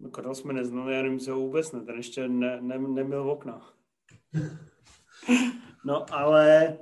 No, 0.00 0.34
jsme 0.34 0.52
neznali, 0.52 0.94
já 0.96 1.02
nevím, 1.02 1.18
že 1.18 1.30
ho 1.30 1.38
vůbec 1.38 1.72
ne. 1.72 1.80
Ten 1.80 1.96
ještě 1.96 2.28
ne, 2.28 2.58
ne, 2.60 2.78
neměl 2.78 3.30
okna. 3.30 3.62
no, 5.84 6.14
ale 6.14 6.76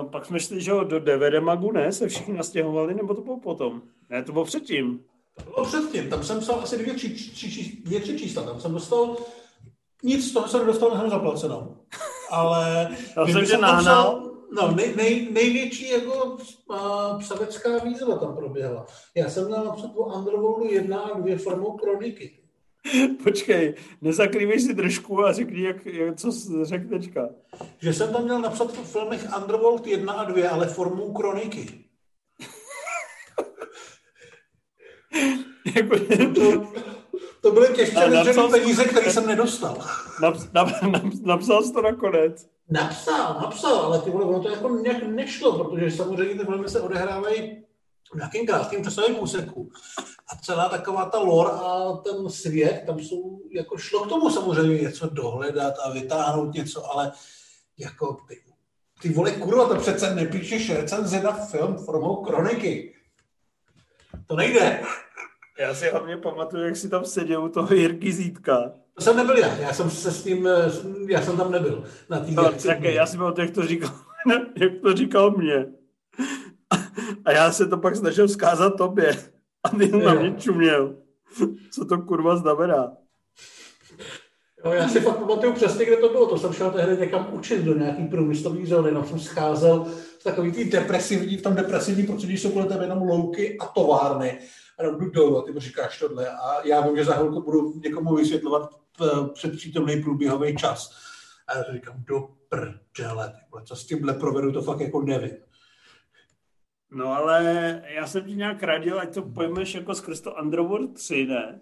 uh, 0.00 0.10
pak 0.10 0.26
jsme 0.26 0.40
šli, 0.40 0.60
že 0.60 0.72
do 0.84 1.00
DVD 1.00 1.40
Magu, 1.40 1.72
ne? 1.72 1.92
Se 1.92 2.08
všichni 2.08 2.34
nastěhovali, 2.34 2.94
nebo 2.94 3.14
to 3.14 3.20
bylo 3.20 3.40
potom? 3.40 3.82
Ne, 4.10 4.22
to 4.22 4.32
bylo 4.32 4.44
předtím. 4.44 5.04
To 5.44 5.50
bylo 5.50 5.66
předtím, 5.66 6.10
tam 6.10 6.24
jsem 6.24 6.40
psal 6.40 6.60
asi 6.60 6.78
dvě, 6.78 6.94
tři, 6.94 7.14
tři, 7.14 7.82
dvě, 7.84 8.00
tři 8.00 8.18
čísla, 8.18 8.42
tam 8.42 8.60
jsem 8.60 8.72
dostal, 8.72 9.16
nic 10.02 10.30
z 10.30 10.32
toho 10.32 10.48
jsem 10.48 10.60
nedostal 10.60 10.90
na 10.90 11.10
zaplacenou. 11.10 11.76
Ale 12.30 12.88
Já 13.16 13.26
jsem 13.26 13.46
tě 13.46 13.56
nahnal. 13.56 14.27
No, 14.52 14.74
nej, 14.74 14.94
nej, 14.96 15.28
největší 15.30 15.90
jako 15.90 16.24
uh, 16.24 17.18
psavecká 17.18 17.78
výzva 17.78 18.16
tam 18.16 18.36
proběhla. 18.36 18.86
Já 19.14 19.30
jsem 19.30 19.46
měl 19.46 19.64
napsat 19.64 19.90
o 19.94 20.18
Underworldu 20.18 20.64
1 20.64 21.00
a 21.00 21.18
2 21.18 21.38
formou 21.38 21.72
kroniky. 21.76 22.38
Počkej, 23.24 23.74
nezakrývej 24.00 24.60
si 24.60 24.74
držku 24.74 25.24
a 25.24 25.32
řekni, 25.32 25.62
jak, 25.62 25.86
jak, 25.86 26.16
co 26.16 26.30
řek 26.62 26.88
teďka. 26.88 27.28
Že 27.78 27.92
jsem 27.92 28.12
tam 28.12 28.24
měl 28.24 28.40
napsat 28.40 28.72
v 28.72 28.92
filmech 28.92 29.26
Underworld 29.36 29.86
1 29.86 30.12
a 30.12 30.24
2, 30.24 30.50
ale 30.50 30.66
formou 30.66 31.12
kroniky. 31.12 31.84
jako, 35.76 35.96
to, 36.34 36.72
to 37.40 37.50
byly 37.50 37.74
těžké 37.74 38.10
napsal 38.10 38.50
peníze, 38.50 38.84
které 38.84 39.12
jsem 39.12 39.26
nedostal. 39.26 39.78
Naps, 40.22 40.52
nap, 40.52 40.68
nap, 40.82 41.02
napsal 41.22 41.62
jsi 41.62 41.72
to 41.72 41.82
nakonec. 41.82 42.57
Napsal, 42.70 43.40
napsal, 43.40 43.76
ale 43.76 44.00
ty 44.00 44.10
vole, 44.10 44.24
ono 44.24 44.42
to 44.42 44.48
jako 44.48 44.68
nějak 44.68 45.02
nešlo, 45.02 45.64
protože 45.64 45.90
samozřejmě 45.90 46.34
ty 46.34 46.44
filmy 46.44 46.68
se 46.68 46.80
odehrávají 46.80 47.64
v 48.12 48.14
nějakém 48.14 48.46
krátkém 48.46 48.84
časovém 48.84 49.18
úseku. 49.18 49.70
A 50.28 50.36
celá 50.36 50.68
taková 50.68 51.04
ta 51.04 51.18
lore 51.18 51.50
a 51.50 51.92
ten 51.92 52.30
svět, 52.30 52.82
tam 52.86 52.98
jsou, 52.98 53.40
jako 53.50 53.78
šlo 53.78 54.04
k 54.04 54.08
tomu 54.08 54.30
samozřejmě 54.30 54.82
něco 54.82 55.08
dohledat 55.08 55.74
a 55.84 55.90
vytáhnout 55.90 56.54
něco, 56.54 56.92
ale 56.92 57.12
jako 57.78 58.16
ty, 58.28 58.42
ty 59.02 59.08
vole, 59.08 59.30
kurva, 59.30 59.68
to 59.68 59.76
přece 59.76 60.14
nepíšeš 60.14 60.70
recenzi 60.70 61.20
na 61.20 61.32
film 61.32 61.78
formou 61.78 62.16
kroniky. 62.16 62.94
To 64.26 64.36
nejde. 64.36 64.82
Já 65.58 65.74
si 65.74 65.90
hlavně 65.90 66.16
pamatuju, 66.16 66.64
jak 66.64 66.76
si 66.76 66.88
tam 66.88 67.04
seděl 67.04 67.44
u 67.44 67.48
toho 67.48 67.74
Jirky 67.74 68.12
Zítka. 68.12 68.72
To 68.98 69.04
jsem 69.04 69.16
nebyl 69.16 69.38
já, 69.38 69.56
já 69.56 69.72
jsem 69.72 69.90
se 69.90 70.10
s 70.10 70.22
tím, 70.22 70.48
já 71.08 71.22
jsem 71.22 71.36
tam 71.36 71.50
nebyl. 71.50 71.84
Na 72.10 72.20
tý 72.20 72.34
no, 72.34 72.52
tak 72.66 72.82
já 72.82 73.06
si 73.06 73.18
pamatuju, 73.18 73.46
jak 73.46 73.54
to 73.54 73.66
říkal, 73.66 73.90
jak 74.56 74.72
to 74.82 74.94
říkal 74.94 75.30
mě. 75.30 75.66
A 77.24 77.32
já 77.32 77.52
se 77.52 77.66
to 77.66 77.78
pak 77.78 77.96
snažil 77.96 78.26
vzkázat 78.26 78.76
tobě. 78.76 79.16
A 79.62 79.68
ty 79.68 79.88
na 79.88 80.14
mě 80.14 80.34
čuměl. 80.38 80.96
Co 81.70 81.84
to 81.84 81.98
kurva 81.98 82.36
znamená? 82.36 82.92
Jo, 84.64 84.72
já 84.72 84.88
si 84.88 85.00
fakt 85.00 85.18
pamatuju 85.18 85.52
přesně, 85.52 85.84
kde 85.84 85.96
to 85.96 86.08
bylo. 86.08 86.26
To 86.26 86.38
jsem 86.38 86.52
šel 86.52 86.70
tehdy 86.70 86.96
někam 86.96 87.28
učit 87.32 87.62
do 87.62 87.78
nějaký 87.78 88.04
průmyslový 88.04 88.66
zóny. 88.66 88.92
No, 88.92 89.04
jsem 89.04 89.18
scházel 89.18 89.86
v 90.20 90.24
takový 90.24 90.52
tý 90.52 90.64
depresivní, 90.64 91.36
v 91.36 91.42
tom 91.42 91.54
depresivní 91.54 92.06
prostředí 92.06 92.38
jsou 92.38 92.50
kolem 92.50 92.68
tebe 92.68 92.84
jenom 92.84 93.02
louky 93.02 93.58
a 93.58 93.66
továrny. 93.66 94.38
A 94.78 94.82
jdu 94.82 95.10
dolů 95.10 95.38
a 95.38 95.42
ty 95.42 95.52
mi 95.52 95.60
říkáš 95.60 95.98
tohle. 95.98 96.30
A 96.30 96.66
já 96.66 96.80
vím, 96.80 96.96
že 96.96 97.04
za 97.04 97.14
chvilku 97.14 97.42
budu 97.42 97.80
někomu 97.84 98.14
vysvětlovat 98.14 98.70
eh, 99.02 99.28
předpřítomný 99.32 100.02
průběhový 100.02 100.56
čas. 100.56 100.90
A 101.46 101.56
já 101.56 101.64
to 101.64 101.72
říkám, 101.72 101.94
do 101.98 102.28
prdele, 102.48 103.32
co 103.64 103.76
s 103.76 103.86
tímhle 103.86 104.14
provedu, 104.14 104.52
to 104.52 104.62
fakt 104.62 104.80
jako 104.80 105.02
nevím. 105.02 105.36
No 106.90 107.12
ale 107.12 107.82
já 107.94 108.06
jsem 108.06 108.24
ti 108.24 108.34
nějak 108.34 108.62
radil, 108.62 109.00
ať 109.00 109.14
to 109.14 109.22
pojmeš 109.22 109.74
jako 109.74 109.94
skrz 109.94 110.20
to 110.20 110.34
Underworld 110.34 110.94
3, 110.94 111.26
ne? 111.26 111.60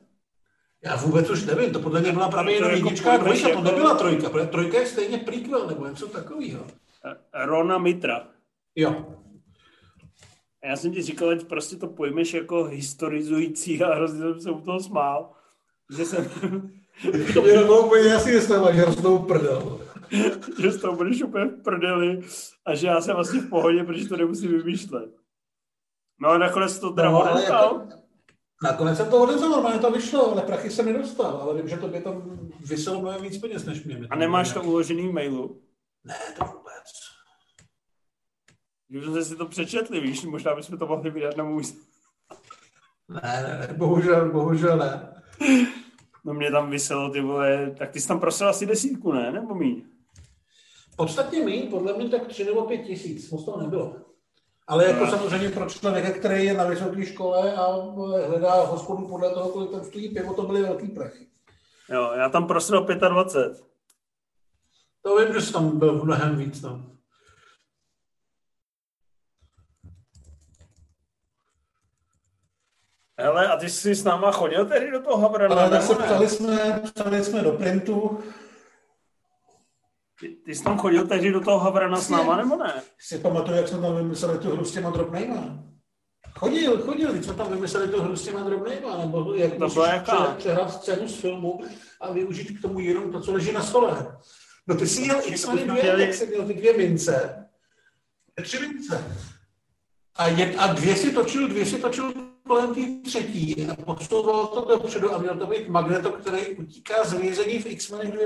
Já 0.85 0.97
vůbec 0.97 1.31
už 1.31 1.45
nevím, 1.45 1.73
to 1.73 1.81
podle 1.81 2.01
mě 2.01 2.13
byla 2.13 2.29
právě 2.29 2.55
jenom 2.55 2.71
jako 2.71 2.85
jednička 2.85 3.13
a 3.13 3.17
dvojka, 3.17 3.49
jako... 3.49 3.63
to 3.63 3.71
nebyla 3.71 3.95
trojka, 3.95 4.31
protože 4.31 4.47
trojka 4.47 4.79
je 4.79 4.87
stejně 4.87 5.19
prequel 5.19 5.67
nebo 5.67 5.87
něco 5.87 6.09
takového. 6.09 6.67
Rona 7.35 7.79
Mitra. 7.79 8.29
Jo. 8.77 9.07
A 10.67 10.69
já 10.69 10.77
jsem 10.77 10.93
ti 10.93 11.03
říkal, 11.03 11.31
ať 11.31 11.45
prostě 11.45 11.77
to 11.77 11.87
pojmeš 11.87 12.35
jako 12.35 12.65
historizující 12.65 13.83
a 13.83 13.95
hrozně 13.95 14.21
jsem 14.21 14.41
se 14.41 14.51
u 14.51 14.61
toho 14.61 14.81
smál. 14.81 15.33
Že 15.97 16.05
jsem... 16.05 16.31
to 17.35 17.43
mě 17.43 17.53
bylo 17.53 17.87
úplně 17.87 18.09
jasný, 18.09 18.33
že 18.33 18.41
jsem 18.41 18.75
že 18.75 18.85
rostou 18.85 19.19
prdel. 19.19 19.81
že 20.61 20.71
z 20.71 20.81
toho 20.81 20.97
budeš 20.97 21.23
úplně 21.23 21.45
v 21.45 21.63
prdeli 21.63 22.21
a 22.67 22.75
že 22.75 22.87
já 22.87 23.01
jsem 23.01 23.15
vlastně 23.15 23.41
v 23.41 23.49
pohodě, 23.49 23.85
protože 23.85 24.09
to 24.09 24.17
nemusím 24.17 24.51
vymýšlet. 24.51 25.11
No 26.21 26.29
a 26.29 26.39
nakonec 26.39 26.79
to 26.79 26.91
teda 26.91 27.11
no, 27.11 27.41
jako, 27.45 27.83
Nakonec 28.63 28.97
jsem 28.97 29.11
to 29.11 29.23
odevzal, 29.23 29.51
normálně 29.51 29.79
to 29.79 29.91
vyšlo, 29.91 30.33
ale 30.33 30.43
prachy 30.43 30.71
jsem 30.71 30.87
nedostal, 30.87 31.37
ale 31.37 31.55
vím, 31.55 31.69
že 31.69 31.77
to 31.77 31.89
by 31.89 32.01
tam 32.01 32.41
vyselo 32.61 33.01
mnohem 33.01 33.23
víc 33.23 33.39
peněz, 33.39 33.65
než 33.65 33.85
mě. 33.85 34.07
A 34.11 34.17
nemáš 34.17 34.53
to 34.53 34.63
uložený 34.63 35.09
v 35.09 35.13
mailu? 35.13 35.63
Ne, 36.05 36.15
to 36.39 36.45
vůbec. 36.45 37.06
Když 38.89 39.05
jsme 39.05 39.25
si 39.25 39.37
to 39.37 39.47
přečetli, 39.47 40.01
víš, 40.01 40.25
možná 40.25 40.55
bychom 40.55 40.79
to 40.79 40.87
mohli 40.87 41.11
vydat 41.11 41.37
na 41.37 41.45
můj... 41.45 41.63
Ne, 43.09 43.21
ne, 43.23 43.67
ne, 43.69 43.75
bohužel, 43.75 44.33
bohužel 44.33 44.77
ne. 44.77 45.23
No 46.25 46.35
mě 46.35 46.51
tam 46.51 46.71
vyselo, 46.71 47.11
ty 47.11 47.21
vole, 47.21 47.75
tak 47.79 47.91
ty 47.91 48.01
jsi 48.01 48.09
tam 48.09 48.21
prosil 48.21 48.49
asi 48.49 48.67
desítku, 48.67 49.13
ne? 49.13 49.33
Nebo 49.33 49.55
míň? 49.55 49.83
Podstatně 50.97 51.45
míň, 51.45 51.71
podle 51.71 51.93
mě 51.93 52.09
tak 52.09 52.27
tři 52.27 52.45
nebo 52.45 52.63
pět 52.63 52.79
tisíc, 52.79 53.31
moc 53.31 53.45
toho 53.45 53.61
nebylo. 53.61 53.97
Ale 54.67 54.85
jako 54.85 55.05
no. 55.05 55.11
samozřejmě 55.11 55.49
pro 55.49 55.71
člověka, 55.71 56.11
který 56.11 56.45
je 56.45 56.55
na 56.55 56.65
vysoké 56.65 57.07
škole 57.07 57.55
a 57.55 57.73
hledá 58.27 58.55
hospodu 58.55 59.09
podle 59.09 59.31
toho, 59.35 59.49
kolik 59.49 59.71
tam 59.71 59.85
stojí 59.85 60.09
pivo, 60.09 60.35
to 60.35 60.43
byly 60.43 60.63
velký 60.63 60.89
prachy. 60.89 61.27
Jo, 61.91 62.13
já 62.17 62.29
tam 62.29 62.47
prosil 62.47 62.87
25. 63.09 63.65
To 65.03 65.17
vím, 65.17 65.35
že 65.35 65.41
jsi 65.41 65.53
tam 65.53 65.79
byl 65.79 66.05
mnohem 66.05 66.37
víc. 66.37 66.63
No. 66.63 66.96
Hele, 73.19 73.49
a 73.49 73.57
ty 73.57 73.71
jsi 73.71 73.95
s 73.95 74.05
náma 74.05 74.33
chodil 74.33 74.67
tedy 74.67 74.91
do 74.91 75.01
toho 75.03 75.17
Havrana? 75.19 75.55
Ale 75.57 75.83
se 75.83 75.95
ptali 75.95 76.29
jsme, 76.29 76.83
ptali 76.87 77.25
jsme 77.25 77.43
do 77.43 77.53
printu. 77.53 78.19
Ty, 80.21 80.29
ty 80.29 80.55
jsi 80.55 80.65
tam 80.65 80.79
chodil 80.79 81.07
tehdy 81.07 81.33
do 81.33 81.41
toho 81.41 81.59
Havrana 81.59 81.97
s 81.97 82.09
náma, 82.11 82.37
nebo 82.37 82.57
ne? 82.57 82.83
Si 82.99 83.19
pamatuju, 83.19 83.57
jak 83.57 83.69
jsme 83.69 83.81
tam 83.81 83.97
vymysleli 83.97 84.39
tu 84.39 84.51
hru 84.51 84.65
s 84.65 84.73
těma 84.73 84.91
drobnejma. 84.91 85.59
Chodil, 86.39 86.83
chodil, 86.83 87.13
když 87.13 87.25
jsme 87.25 87.35
tam 87.35 87.51
vymysleli 87.53 87.89
tu 87.89 88.03
hru 88.03 88.17
s 88.17 88.23
těma 88.25 88.41
drobnýma, 88.43 88.99
nebo 88.99 89.35
jak 89.35 89.53
To 89.53 89.59
musíš 89.59 89.75
byla 89.75 89.89
jaká? 89.89 90.17
pře- 90.25 90.37
přehrát 90.39 90.73
scénu 90.73 91.09
z 91.09 91.21
filmu 91.21 91.61
a 92.01 92.13
využít 92.13 92.59
k 92.59 92.63
tomu 92.63 92.81
jenom 92.81 93.13
to, 93.13 93.21
co 93.21 93.33
leží 93.33 93.53
na 93.53 93.63
stole. 93.63 94.17
No 94.67 94.75
ty 94.75 94.87
jsi 94.87 95.01
měl 95.01 95.21
2, 95.43 95.53
měli- 95.75 96.03
jak 96.03 96.15
jsi 96.15 96.27
měl 96.27 96.47
ty 96.47 96.55
dvě 96.55 96.77
mince. 96.77 97.47
Tři 98.43 98.59
mince. 98.69 99.05
A, 100.17 100.27
je, 100.29 100.55
a 100.57 100.67
dvě 100.67 100.97
si 100.97 101.13
točil, 101.13 101.49
dvě 101.49 101.67
si 101.67 101.79
točil 101.79 102.13
kolem 102.47 102.75
té 102.75 102.81
třetí 103.11 103.67
a 103.71 103.95
posouval 103.95 104.47
to 104.47 104.61
dopředu 104.61 105.15
a 105.15 105.19
měl 105.19 105.37
to 105.37 105.47
být 105.47 105.69
magneto, 105.69 106.13
který 106.13 106.47
utíká 106.47 107.05
z 107.05 107.13
vězení 107.13 107.59
v 107.59 107.67
X-Men 107.67 108.11
2. 108.11 108.25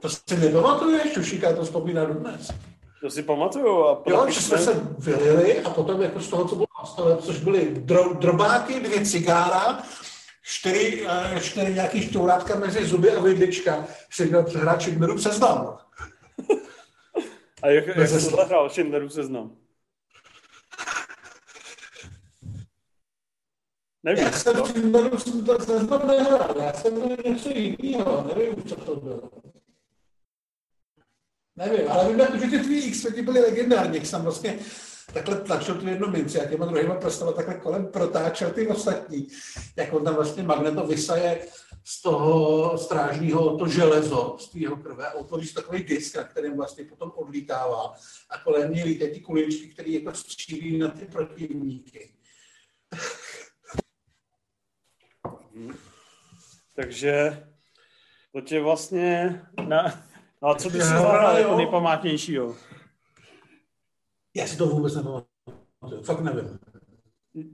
To 0.00 0.08
si 0.08 0.36
nepamatuješ, 0.38 1.12
Šušíka 1.12 1.56
to 1.56 1.64
vzpomíná 1.64 2.04
dodnes. 2.04 2.50
To 3.00 3.10
si 3.10 3.22
pamatuju. 3.22 3.84
A 3.84 4.02
Jo, 4.06 4.26
že 4.28 4.40
jsme 4.40 4.58
se 4.58 4.80
vylili 4.98 5.62
a 5.62 5.70
potom 5.70 6.02
jako 6.02 6.20
z 6.20 6.28
toho, 6.28 6.48
co 6.48 6.54
bylo 6.54 6.66
na 6.82 6.86
stole, 6.86 7.16
což 7.16 7.38
byly 7.38 7.70
dro, 7.70 8.14
drobáky, 8.14 8.80
dvě 8.80 9.06
cigára, 9.06 9.82
čtyři, 10.42 11.06
eh, 11.08 11.40
čtyři 11.40 11.74
nějaký 11.74 12.02
štourátka 12.02 12.58
mezi 12.58 12.86
zuby 12.86 13.10
a 13.10 13.20
vidlička, 13.20 13.86
si 14.10 14.26
měl 14.26 14.42
přehrát 14.42 14.82
Schindlerův 14.82 15.22
seznam. 15.22 15.78
A 17.62 17.68
jak, 17.68 17.86
jak 17.86 18.08
jsi 18.08 18.30
tohle 18.30 18.44
hrál 18.44 18.70
Schindlerův 18.70 19.12
seznam? 19.12 19.50
Nevím, 24.04 24.24
Já 24.24 24.32
jsem 24.32 24.64
Schindlerův 24.64 25.24
seznam 25.64 26.06
nehrál, 26.06 26.56
já 26.62 26.72
jsem 26.72 26.94
měl 26.94 27.16
něco 27.24 27.48
jiného, 27.48 28.30
nevím, 28.36 28.64
co 28.64 28.76
to 28.76 28.96
bylo. 28.96 29.30
Nevím, 31.56 31.90
ale 31.90 32.08
vím, 32.08 32.40
že 32.40 32.50
ty 32.50 32.64
tvý 32.64 32.84
x 32.84 33.06
byly 33.22 33.40
legendární, 33.40 33.96
jak 33.96 34.06
jsem 34.06 34.22
vlastně 34.22 34.58
takhle 35.14 35.36
tlačil 35.36 35.74
tu 35.74 35.88
jednu 35.88 36.10
minci 36.10 36.40
a 36.40 36.48
těma 36.48 36.66
druhýma 36.66 36.94
prstama 36.94 37.32
takhle 37.32 37.54
kolem 37.54 37.86
protáčel 37.86 38.50
ty 38.50 38.68
ostatní. 38.68 39.28
Jak 39.76 39.92
on 39.92 40.04
tam 40.04 40.14
vlastně 40.14 40.42
magneto 40.42 40.86
vysaje 40.86 41.46
z 41.84 42.02
toho 42.02 42.78
strážního 42.78 43.56
to 43.56 43.68
železo, 43.68 44.36
z 44.40 44.54
jeho 44.54 44.76
krve 44.76 45.06
a 45.06 45.14
otvoří 45.14 45.46
si 45.46 45.54
takový 45.54 45.82
disk, 45.82 46.16
na 46.16 46.24
kterém 46.24 46.56
vlastně 46.56 46.84
potom 46.84 47.12
odlítává 47.14 47.94
a 48.30 48.38
kolem 48.44 48.72
něj 48.72 48.84
lítají 48.84 49.14
ty 49.14 49.20
kuličky, 49.20 49.68
které 49.68 49.90
jako 49.90 50.14
střílí 50.14 50.78
na 50.78 50.88
ty 50.88 51.04
protivníky. 51.04 52.14
Takže 56.74 57.44
to 58.32 58.40
tě 58.40 58.60
vlastně... 58.60 59.42
Na, 59.68 60.02
no 60.42 60.48
a 60.48 60.54
co 60.54 60.70
ty 60.70 60.80
jsi 60.80 60.88
zahrál 60.88 61.38
jako 61.38 61.56
nejpamátnějšího? 61.56 62.56
Já 64.36 64.46
si 64.46 64.56
to 64.56 64.66
vůbec 64.66 64.94
nepamatuju, 64.94 66.02
fakt 66.02 66.20
nevím. 66.20 66.58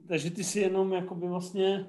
Takže 0.08 0.30
ty 0.30 0.44
si 0.44 0.60
jenom 0.60 0.92
jakoby 0.92 1.28
vlastně 1.28 1.86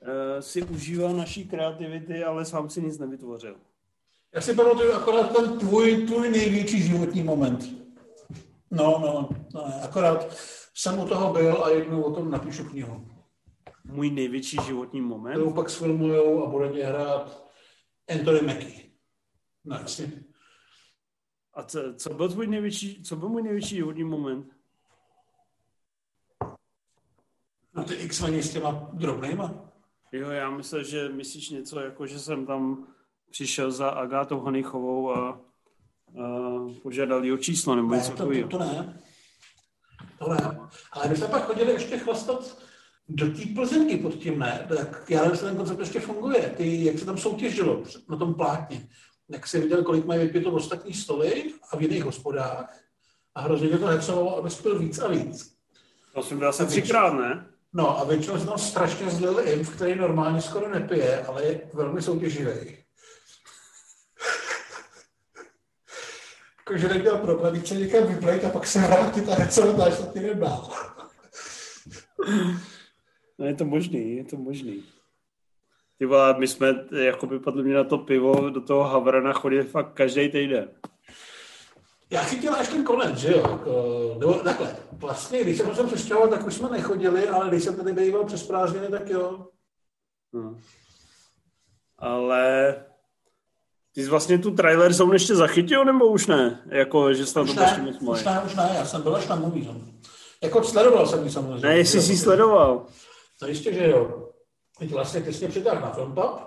uh, 0.00 0.40
si 0.40 0.62
užíval 0.62 1.16
naší 1.16 1.48
kreativity, 1.48 2.24
ale 2.24 2.44
sám 2.44 2.70
si 2.70 2.82
nic 2.82 2.98
nevytvořil. 2.98 3.56
Já 4.34 4.40
si 4.40 4.54
pamatuju 4.54 4.92
akorát 4.92 5.36
ten 5.36 5.58
tvůj, 5.58 6.06
tvůj 6.06 6.30
největší 6.30 6.82
životní 6.82 7.22
moment. 7.22 7.64
No, 8.70 8.98
no, 8.98 9.28
no, 9.54 9.82
akorát 9.82 10.36
jsem 10.74 10.98
u 10.98 11.08
toho 11.08 11.32
byl 11.32 11.64
a 11.64 11.70
jednou 11.70 12.02
o 12.02 12.14
tom 12.14 12.30
napíšu 12.30 12.64
knihu. 12.64 13.19
Můj 13.92 14.10
největší 14.10 14.56
životní 14.66 15.00
moment? 15.00 15.32
Kterou 15.32 15.52
pak 15.52 15.70
sfilmujou 15.70 16.44
a 16.44 16.50
bude 16.50 16.68
mě 16.68 16.84
hrát 16.84 17.46
Anthony 18.08 18.40
Mackie. 18.40 18.90
No, 19.64 19.76
jasně. 19.76 20.12
A 21.54 21.62
co, 21.62 21.94
co 21.96 22.14
byl 22.14 22.28
tvůj 22.28 22.46
největší, 22.46 23.02
co 23.02 23.16
byl 23.16 23.28
můj 23.28 23.42
největší 23.42 23.76
životní 23.76 24.04
moment? 24.04 24.46
No 27.74 27.84
ty 27.84 27.94
x 27.94 28.22
s 28.22 28.52
těma 28.52 28.90
drobnejma. 28.92 29.72
Jo, 30.12 30.30
já 30.30 30.50
myslel, 30.50 30.84
že 30.84 31.08
myslíš 31.08 31.50
něco 31.50 31.80
jako, 31.80 32.06
že 32.06 32.18
jsem 32.18 32.46
tam 32.46 32.86
přišel 33.30 33.70
za 33.70 33.90
Agátou 33.90 34.40
Hanichovou 34.40 35.10
a, 35.10 35.28
a 35.28 35.40
požádal 36.82 37.32
o 37.32 37.36
číslo 37.36 37.76
nebo 37.76 37.88
Ne, 37.88 37.96
něco 37.96 38.10
to, 38.10 38.16
to, 38.16 38.48
to, 38.48 38.58
ne. 38.58 39.02
To 40.18 40.28
ne. 40.28 40.68
Ale 40.92 41.08
my 41.08 41.16
jsme 41.16 41.26
pak 41.26 41.44
chodili 41.44 41.72
ještě 41.72 41.98
chlastat 41.98 42.62
do 43.10 43.26
té 43.26 43.42
Plzeňky 43.54 43.96
pod 43.96 44.14
tím, 44.14 44.38
ne? 44.38 44.66
Tak 44.68 45.04
já 45.08 45.18
nevím, 45.18 45.32
jestli 45.32 45.46
ten 45.46 45.56
koncept 45.56 45.80
ještě 45.80 46.00
funguje. 46.00 46.54
Ty, 46.56 46.84
jak 46.84 46.98
se 46.98 47.06
tam 47.06 47.18
soutěžilo 47.18 47.82
na 48.08 48.16
tom 48.16 48.34
plátně. 48.34 48.88
Jak 49.28 49.46
jsi 49.46 49.60
viděl, 49.60 49.82
kolik 49.82 50.04
mají 50.04 50.20
vypěto 50.20 50.52
ostatní 50.52 50.94
stoly 50.94 51.44
a 51.70 51.76
v 51.76 51.82
jiných 51.82 52.04
hospodách. 52.04 52.76
A 53.34 53.40
hrozně 53.40 53.68
to 53.68 53.86
hecovalo, 53.86 54.36
aby 54.36 54.50
spil 54.50 54.78
víc 54.78 54.98
a 54.98 55.08
víc. 55.08 55.54
To 56.14 56.22
jsem 56.22 56.38
byl 56.38 56.48
asi 56.48 56.66
třikrát, 56.66 57.12
ne? 57.12 57.46
No 57.72 57.98
a 57.98 58.04
většinou 58.04 58.38
se 58.38 58.46
tam 58.46 58.58
strašně 58.58 59.10
zlil 59.10 59.40
imp, 59.48 59.68
který 59.68 59.94
normálně 59.94 60.42
skoro 60.42 60.68
nepije, 60.68 61.24
ale 61.24 61.44
je 61.44 61.60
velmi 61.72 62.02
soutěživý. 62.02 62.50
Jakože 66.58 66.88
neměl 66.88 67.18
problém, 67.18 67.54
když 67.54 67.68
se 67.68 67.74
někam 67.74 68.06
vyplejt 68.06 68.44
a 68.44 68.50
pak 68.50 68.66
se 68.66 68.78
vrátit 68.78 69.28
a 69.28 69.34
hecovat 69.34 69.86
až 69.86 69.98
na 69.98 70.06
ty 70.06 70.34
dál. 70.34 70.70
No 73.40 73.46
je 73.46 73.54
to 73.54 73.64
možný, 73.64 74.16
je 74.16 74.24
to 74.24 74.36
možný. 74.36 74.82
Ty 75.98 76.06
vole, 76.06 76.34
my 76.38 76.48
jsme, 76.48 76.84
jakoby 77.04 77.38
podle 77.38 77.62
mě 77.62 77.74
na 77.74 77.84
to 77.84 77.98
pivo, 77.98 78.50
do 78.50 78.60
toho 78.60 78.84
Havrana 78.84 79.32
chodili 79.32 79.64
fakt 79.64 79.92
každý 79.92 80.28
týden. 80.28 80.68
Já 82.10 82.22
chytil 82.22 82.54
až 82.54 82.68
ten 82.68 82.84
konec, 82.84 83.18
že 83.18 83.32
jo? 83.32 83.38
Jako, 83.38 84.16
nebo 84.18 84.34
takhle. 84.34 84.76
Vlastně, 84.92 85.44
když 85.44 85.58
jsem 85.58 85.74
se 85.74 85.84
přestěhoval, 85.84 86.28
tak 86.28 86.46
už 86.46 86.54
jsme 86.54 86.70
nechodili, 86.70 87.28
ale 87.28 87.48
když 87.48 87.64
jsem 87.64 87.76
tady 87.76 87.92
býval 87.92 88.24
přes 88.24 88.46
prázdniny, 88.46 88.88
tak 88.88 89.08
jo. 89.08 89.46
No. 90.32 90.56
Ale 91.98 92.74
ty 93.94 94.02
jsi 94.02 94.10
vlastně 94.10 94.38
tu 94.38 94.50
trailer 94.50 94.92
zone 94.92 95.14
ještě 95.14 95.34
zachytil, 95.34 95.84
nebo 95.84 96.06
už 96.06 96.26
ne? 96.26 96.62
Jako, 96.66 97.14
že 97.14 97.26
jsi 97.26 97.34
tam 97.34 97.44
Už 97.44 97.54
to 97.54 97.62
ještě 97.62 97.82
ne, 97.82 97.98
moc 98.00 98.18
už 98.18 98.24
ne, 98.24 98.42
už 98.46 98.54
ne, 98.54 98.70
já 98.74 98.84
jsem 98.84 99.02
byl 99.02 99.16
až 99.16 99.28
na 99.28 99.36
movie 99.36 99.64
zone. 99.64 99.80
Jako 100.42 100.64
sledoval 100.64 101.06
jsem 101.06 101.24
ji 101.24 101.30
samozřejmě. 101.30 101.68
Ne, 101.68 101.78
jestli 101.78 102.02
jsi 102.02 102.12
ji 102.12 102.18
sledoval. 102.18 102.86
No 103.42 103.48
jistě, 103.48 103.72
že 103.72 103.90
jo. 103.90 104.30
Teď 104.78 104.92
vlastně 104.92 105.20
mě 105.20 105.48
přitáhl 105.48 105.80
na 105.80 105.90
Filmpub, 105.90 106.40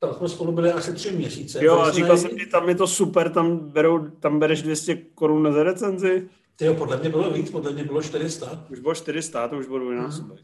tam 0.00 0.14
jsme 0.14 0.28
spolu 0.28 0.52
byli 0.52 0.72
asi 0.72 0.94
tři 0.94 1.12
měsíce. 1.12 1.64
Jo, 1.64 1.78
a 1.78 1.90
říkal 1.90 2.16
jsem 2.16 2.30
ti, 2.30 2.46
tam 2.46 2.68
je 2.68 2.74
to 2.74 2.86
super, 2.86 3.32
tam, 3.32 3.58
berou, 3.58 4.10
tam 4.10 4.38
bereš 4.38 4.62
200 4.62 4.96
korun 4.96 5.52
za 5.52 5.62
recenzi. 5.62 6.28
Ty 6.56 6.64
jo, 6.64 6.74
podle 6.74 6.96
mě 6.96 7.08
bylo 7.08 7.30
víc, 7.30 7.50
podle 7.50 7.72
mě 7.72 7.84
bylo 7.84 8.02
400. 8.02 8.66
Už 8.70 8.78
bylo 8.78 8.94
400, 8.94 9.48
to 9.48 9.56
už 9.56 9.66
bylo 9.66 9.78
dvojnásobek. 9.78 10.40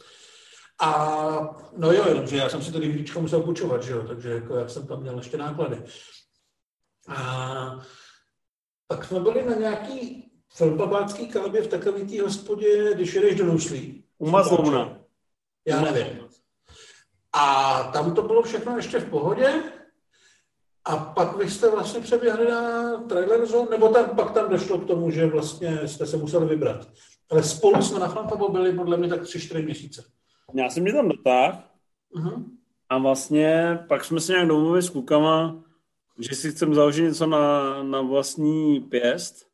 A 0.81 1.61
no 1.77 1.93
jo, 1.93 2.05
jenomže 2.09 2.37
já 2.37 2.49
jsem 2.49 2.63
si 2.63 2.73
to 2.73 2.81
DVDčko 2.81 3.21
musel 3.21 3.41
půjčovat, 3.41 3.83
že 3.83 3.93
jo, 3.93 4.03
takže 4.09 4.31
jako 4.31 4.55
já 4.55 4.69
jsem 4.69 4.87
tam 4.87 5.01
měl 5.01 5.17
ještě 5.17 5.37
náklady. 5.37 5.83
A 7.09 7.81
pak 8.87 9.05
jsme 9.05 9.21
byli 9.21 9.45
na 9.45 9.55
nějaký 9.55 10.31
filmpabácký 10.55 11.29
kalbě 11.29 11.63
v 11.63 11.69
takový 11.69 12.07
té 12.17 12.23
hospodě, 12.23 12.95
když 12.95 13.15
jedeš 13.15 13.35
do 13.35 13.45
Nuslí. 13.45 14.05
U 14.19 14.31
Mazlouna. 14.31 15.00
Já 15.67 15.81
nevím. 15.81 16.29
A 17.33 17.83
tam 17.93 18.15
to 18.15 18.23
bylo 18.23 18.43
všechno 18.43 18.77
ještě 18.77 18.99
v 18.99 19.11
pohodě. 19.11 19.63
A 20.85 20.97
pak 20.97 21.37
vy 21.37 21.51
jste 21.51 21.71
vlastně 21.71 22.01
přeběhli 22.01 22.51
na 22.51 22.93
trailer 22.97 23.47
zone, 23.47 23.71
nebo 23.71 23.89
tam, 23.89 24.17
pak 24.17 24.31
tam 24.31 24.51
došlo 24.51 24.79
k 24.79 24.87
tomu, 24.87 25.11
že 25.11 25.27
vlastně 25.27 25.89
jste 25.89 26.07
se 26.07 26.17
museli 26.17 26.47
vybrat. 26.47 26.89
Ale 27.31 27.43
spolu 27.43 27.83
jsme 27.83 27.99
na 27.99 28.09
Filmpabu 28.09 28.53
byli 28.53 28.73
podle 28.73 28.97
mě 28.97 29.09
tak 29.09 29.23
3-4 29.23 29.65
měsíce. 29.65 30.05
Já 30.55 30.71
jsem 30.71 30.83
mě 30.83 30.93
tam 30.93 31.09
dotáhl 31.09 31.63
Uh-huh. 32.17 32.45
a 32.89 32.99
vlastně 32.99 33.79
pak 33.89 34.05
jsme 34.05 34.21
se 34.21 34.33
nějak 34.33 34.49
domluvili 34.49 34.83
s 34.83 34.91
klukama, 34.91 35.65
že 36.19 36.35
si 36.35 36.51
chcem 36.51 36.75
založit 36.75 37.03
něco 37.03 37.27
na, 37.27 37.83
na 37.83 38.01
vlastní 38.01 38.81
pěst. 38.81 39.50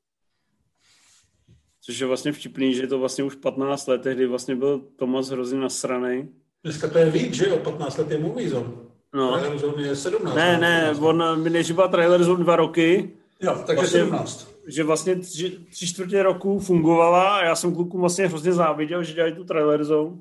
Což 1.86 1.98
je 1.98 2.06
vlastně 2.06 2.32
vtipný, 2.32 2.74
že 2.74 2.82
je 2.82 2.86
to 2.86 2.98
vlastně 2.98 3.24
už 3.24 3.34
15 3.34 3.86
let, 3.86 4.02
tehdy 4.02 4.26
vlastně 4.26 4.56
byl 4.56 4.80
Tomas 4.96 5.28
hrozně 5.28 5.58
nasranej. 5.58 6.28
Dneska 6.64 6.88
to 6.88 6.98
je 6.98 7.10
víc, 7.10 7.34
že 7.34 7.48
jo? 7.48 7.56
15 7.56 7.96
let 7.98 8.10
je 8.10 8.18
movie 8.18 8.48
zone. 8.50 8.68
No. 9.14 9.32
Trailer 9.38 9.58
zone 9.58 9.82
je 9.86 9.96
17. 9.96 10.34
Ne, 10.36 10.58
ne, 10.58 10.94
on 11.00 11.42
mi 11.42 11.50
nežíval 11.50 11.88
trailer 11.88 12.24
zone 12.24 12.44
dva 12.44 12.56
roky, 12.56 13.10
Jo, 13.40 13.62
takže 13.66 13.80
Vlastně- 13.80 14.00
17. 14.00 14.48
že 14.66 14.84
vlastně 14.84 15.16
tři, 15.16 15.58
tři 15.70 15.86
čtvrtě 15.86 16.22
roku 16.22 16.58
fungovala 16.60 17.36
a 17.36 17.44
já 17.44 17.54
jsem 17.56 17.74
klukům 17.74 18.00
vlastně 18.00 18.26
hrozně 18.26 18.52
záviděl, 18.52 19.02
že 19.04 19.12
dělají 19.14 19.34
tu 19.34 19.44
trailer 19.44 19.84
zone 19.84 20.16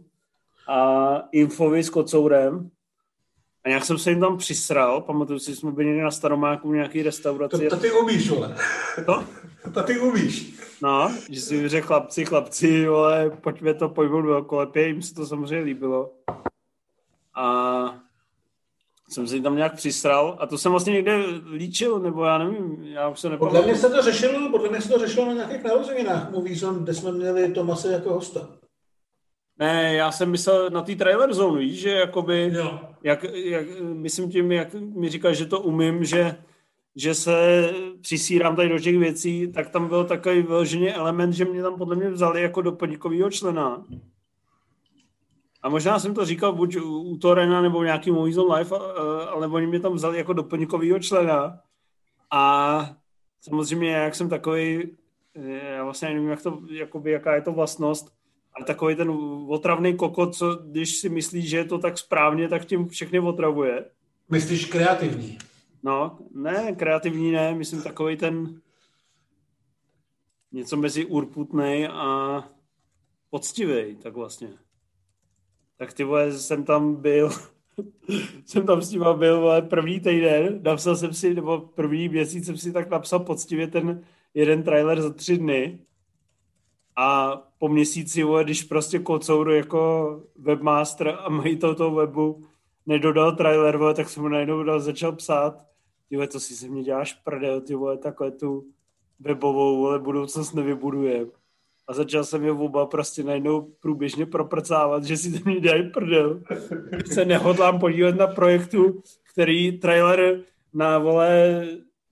a 0.68 1.14
infovi 1.32 1.84
s 1.84 1.90
kocourem. 1.90 2.70
A 3.66 3.70
nějak 3.70 3.86
jsem 3.86 3.98
se 3.98 4.10
jim 4.10 4.20
tam 4.20 4.38
přisral, 4.38 5.02
pamatuju 5.02 5.40
si, 5.40 5.52
že 5.52 5.58
jsme 5.58 5.72
byli 5.72 6.02
na 6.02 6.12
Staromáku 6.12 6.70
v 6.70 6.74
nějaký 6.74 7.00
To, 7.00 7.06
restauraci. 7.06 7.68
to 7.70 7.78
ty 7.78 7.92
umíš, 7.92 8.30
vole. 8.30 8.56
To? 9.06 9.24
To 9.74 9.84
ty 9.84 10.00
umíš. 10.00 10.55
No, 10.82 11.12
že 11.30 11.42
si 11.42 11.70
řekl 11.70 11.88
chlapci, 11.88 12.26
chlapci, 12.26 12.88
vole, 12.88 13.30
pojďme 13.30 13.74
to 13.74 13.90
pojmout 13.90 14.26
velkolepě, 14.26 14.88
jim 14.88 15.02
se 15.02 15.16
to 15.16 15.26
samozřejmě 15.26 15.66
líbilo. 15.66 16.12
A 17.36 17.96
jsem 19.10 19.28
si 19.28 19.42
tam 19.42 19.56
nějak 19.56 19.76
přisral 19.76 20.38
a 20.40 20.48
to 20.48 20.58
jsem 20.58 20.72
vlastně 20.72 20.94
někde 20.94 21.18
líčil, 21.52 22.00
nebo 22.00 22.24
já 22.24 22.38
nevím, 22.38 22.84
já 22.84 23.08
už 23.08 23.20
se 23.20 23.30
nepamatuju. 23.30 23.62
Podle 23.62 23.74
mě 23.74 23.82
se 23.82 23.90
to 23.90 24.02
řešilo, 24.02 24.50
podle 24.52 24.70
mě 24.70 24.82
se 24.82 24.90
to 24.90 25.00
řešilo 25.00 25.26
na 25.26 25.34
nějakých 25.34 25.64
narozeninách 25.64 26.32
Movie 26.32 26.56
Zone, 26.56 26.80
kde 26.80 26.94
jsme 26.94 27.12
měli 27.12 27.52
Tomase 27.52 27.92
jako 27.92 28.14
hosta. 28.14 28.48
Ne, 29.60 29.94
já 29.94 30.12
jsem 30.12 30.32
myslel 30.32 30.70
na 30.70 30.82
té 30.82 30.96
trailer 30.96 31.34
zone, 31.34 31.60
víš, 31.60 31.80
že 31.80 31.90
jakoby, 31.90 32.52
jo. 32.54 32.80
Jak, 33.04 33.24
jak, 33.34 33.66
myslím 33.82 34.32
tím, 34.32 34.52
jak 34.52 34.74
mi 34.74 35.10
říkáš, 35.10 35.38
že 35.38 35.46
to 35.46 35.60
umím, 35.60 36.06
že, 36.06 36.36
že 36.96 37.16
se 37.16 37.70
přisírám 38.02 38.56
tady 38.56 38.70
do 38.70 38.80
těch 38.80 38.98
věcí, 38.98 39.52
tak 39.52 39.70
tam 39.70 39.88
byl 39.88 40.06
takový 40.06 40.42
vyložený 40.42 40.90
element, 40.90 41.34
že 41.34 41.46
mě 41.46 41.62
tam 41.62 41.78
podle 41.78 41.96
mě 41.96 42.10
vzali 42.10 42.42
jako 42.42 42.62
doplňkovýho 42.62 43.32
člena. 43.32 43.86
A 45.62 45.70
možná 45.70 46.00
jsem 46.00 46.14
to 46.14 46.26
říkal 46.26 46.54
buď 46.54 46.78
u 46.78 47.18
Torena 47.18 47.62
nebo 47.62 47.84
nějaký 47.84 48.12
Movies 48.12 48.38
Life, 48.38 48.76
ale 49.30 49.48
oni 49.48 49.68
mě 49.68 49.80
tam 49.80 49.94
vzali 49.94 50.18
jako 50.18 50.34
doplňkovýho 50.34 51.00
člena. 51.00 51.60
A 52.32 52.96
samozřejmě, 53.42 53.92
jak 53.92 54.16
jsem 54.16 54.30
takový, 54.30 54.90
já 55.76 55.84
vlastně 55.84 56.10
nevím, 56.10 56.30
jak 56.30 56.42
to, 56.42 56.60
jakoby, 56.70 57.12
jaká 57.12 57.36
je 57.36 57.42
to 57.42 57.52
vlastnost, 57.52 58.14
ale 58.56 58.66
takový 58.66 58.96
ten 58.96 59.18
otravný 59.48 59.96
kokot, 59.96 60.36
co 60.36 60.56
když 60.56 60.98
si 60.98 61.10
myslí, 61.10 61.48
že 61.48 61.58
je 61.58 61.66
to 61.66 61.78
tak 61.78 61.98
správně, 61.98 62.50
tak 62.50 62.66
tím 62.66 62.88
všechny 62.88 63.20
otravuje. 63.20 63.86
Myslíš 64.30 64.66
kreativní? 64.66 65.38
No, 65.86 66.18
ne, 66.32 66.76
kreativní 66.76 67.32
ne, 67.32 67.56
myslím 67.56 67.82
takový 67.82 68.18
ten 68.18 68.62
něco 70.52 70.78
mezi 70.78 71.06
urputnej 71.06 71.88
a 71.92 72.44
poctivý, 73.30 73.96
tak 73.96 74.14
vlastně. 74.14 74.54
Tak 75.78 75.94
ty 75.94 76.04
vole, 76.04 76.32
jsem 76.32 76.64
tam 76.64 76.96
byl, 76.96 77.30
jsem 78.46 78.66
tam 78.66 78.82
s 78.82 78.90
tím 78.90 79.04
byl 79.14 79.40
vole, 79.40 79.62
první 79.62 80.00
týden, 80.00 80.60
napsal 80.64 80.96
jsem 80.96 81.14
si, 81.14 81.34
nebo 81.34 81.62
první 81.62 82.10
měsíc 82.10 82.46
jsem 82.46 82.58
si 82.58 82.74
tak 82.74 82.90
napsal 82.90 83.20
poctivě 83.20 83.68
ten 83.68 84.04
jeden 84.34 84.64
trailer 84.64 85.02
za 85.02 85.14
tři 85.14 85.38
dny 85.38 85.80
a 86.96 87.36
po 87.58 87.68
měsíci, 87.68 88.24
vole, 88.24 88.44
když 88.44 88.64
prostě 88.64 89.00
kocouru 89.00 89.52
jako 89.52 90.24
webmaster 90.36 91.18
a 91.20 91.30
majitel 91.30 91.76
toho 91.76 91.96
webu 91.96 92.48
nedodal 92.86 93.36
trailer, 93.36 93.78
vole, 93.78 93.94
tak 93.94 94.10
jsem 94.10 94.24
mu 94.24 94.30
najednou 94.30 94.64
dal, 94.64 94.80
začal 94.80 95.12
psát, 95.12 95.75
ty 96.10 96.16
vole, 96.16 96.28
to 96.28 96.40
si 96.40 96.56
se 96.56 96.68
mě 96.68 96.84
děláš 96.84 97.14
prdel, 97.14 97.62
ty 97.62 97.76
vole, 97.76 97.98
takhle 97.98 98.32
tu 98.32 98.66
webovou, 99.20 99.78
vole, 99.78 100.00
budoucnost 100.00 100.54
nevybuduje. 100.54 101.26
A 101.88 101.94
začal 101.94 102.24
jsem 102.24 102.46
je 102.46 102.52
oba 102.52 102.86
prostě 102.86 103.24
najednou 103.24 103.62
průběžně 103.62 104.26
proprcávat, 104.26 105.04
že 105.04 105.18
si 105.18 105.40
to 105.40 105.50
mě 105.50 105.60
dělají 105.60 105.90
prdel. 105.90 106.42
se 107.14 107.26
nehodlám 107.26 107.80
podívat 107.80 108.16
na 108.16 108.28
projektu, 108.28 109.02
který 109.34 109.80
trailer 109.80 110.42
na, 110.74 110.98
vole, 110.98 111.66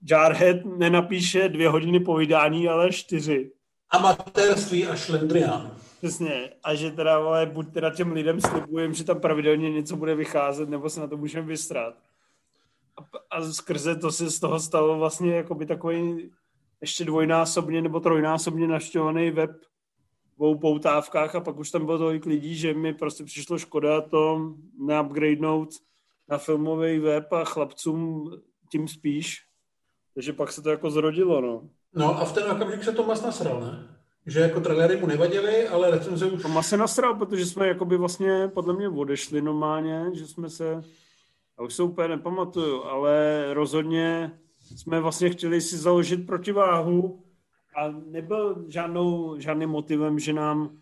Jarhead 0.09 0.65
nenapíše 0.65 1.49
dvě 1.49 1.69
hodiny 1.69 1.99
povídání, 1.99 2.67
ale 2.67 2.91
čtyři 2.91 3.51
amatérství 3.93 4.87
a 4.87 4.95
šlendrián. 4.95 5.77
Přesně. 5.97 6.49
A 6.63 6.75
že 6.75 6.91
teda, 6.91 7.19
vole, 7.19 7.45
buď 7.45 7.73
teda 7.73 7.89
těm 7.89 8.11
lidem 8.11 8.41
slibujem, 8.41 8.93
že 8.93 9.03
tam 9.03 9.19
pravidelně 9.19 9.71
něco 9.71 9.95
bude 9.95 10.15
vycházet, 10.15 10.69
nebo 10.69 10.89
se 10.89 10.99
na 10.99 11.07
to 11.07 11.17
můžeme 11.17 11.47
vystrat. 11.47 11.95
A, 13.31 13.41
skrze 13.41 13.95
to 13.95 14.11
se 14.11 14.31
z 14.31 14.39
toho 14.39 14.59
stalo 14.59 14.97
vlastně 14.97 15.35
jako 15.35 15.55
by 15.55 15.65
takový 15.65 16.31
ještě 16.81 17.05
dvojnásobně 17.05 17.81
nebo 17.81 17.99
trojnásobně 17.99 18.67
naštěvovaný 18.67 19.31
web 19.31 19.51
v 20.37 20.57
poutávkách 20.57 21.35
a 21.35 21.41
pak 21.41 21.57
už 21.57 21.71
tam 21.71 21.85
bylo 21.85 21.97
tolik 21.97 22.25
lidí, 22.25 22.55
že 22.55 22.73
mi 22.73 22.93
prostě 22.93 23.23
přišlo 23.23 23.57
škoda 23.57 24.01
to 24.01 24.53
neupgradenout 24.79 25.69
na 26.29 26.37
filmový 26.37 26.99
web 26.99 27.33
a 27.33 27.43
chlapcům 27.43 28.31
tím 28.71 28.87
spíš. 28.87 29.37
Takže 30.13 30.33
pak 30.33 30.51
se 30.51 30.61
to 30.61 30.69
jako 30.69 30.89
zrodilo, 30.89 31.41
no. 31.41 31.69
No 31.95 32.21
a 32.21 32.25
v 32.25 32.33
ten 32.33 32.51
okamžik 32.51 32.83
se 32.83 32.91
Tomas 32.91 33.21
nasral, 33.21 33.61
ne? 33.61 33.97
Že 34.25 34.39
jako 34.39 34.59
trailery 34.59 34.97
mu 34.97 35.07
nevadily, 35.07 35.67
ale 35.67 35.91
recenze 35.91 36.25
už... 36.25 36.41
Tomas 36.41 36.69
se 36.69 36.77
nasral, 36.77 37.15
protože 37.15 37.45
jsme 37.45 37.67
jakoby 37.67 37.97
vlastně 37.97 38.51
podle 38.53 38.73
mě 38.73 38.89
odešli 38.89 39.41
normálně, 39.41 40.05
že 40.13 40.27
jsme 40.27 40.49
se... 40.49 40.83
A 41.57 41.63
už 41.63 41.73
se 41.73 41.83
úplně 41.83 42.07
nepamatuju, 42.07 42.83
ale 42.83 43.45
rozhodně 43.53 44.39
jsme 44.75 44.99
vlastně 44.99 45.29
chtěli 45.29 45.61
si 45.61 45.77
založit 45.77 46.25
protiváhu 46.25 47.23
a 47.75 47.87
nebyl 47.91 48.65
žádnou, 48.67 49.39
žádným 49.39 49.69
motivem, 49.69 50.19
že 50.19 50.33
nám 50.33 50.77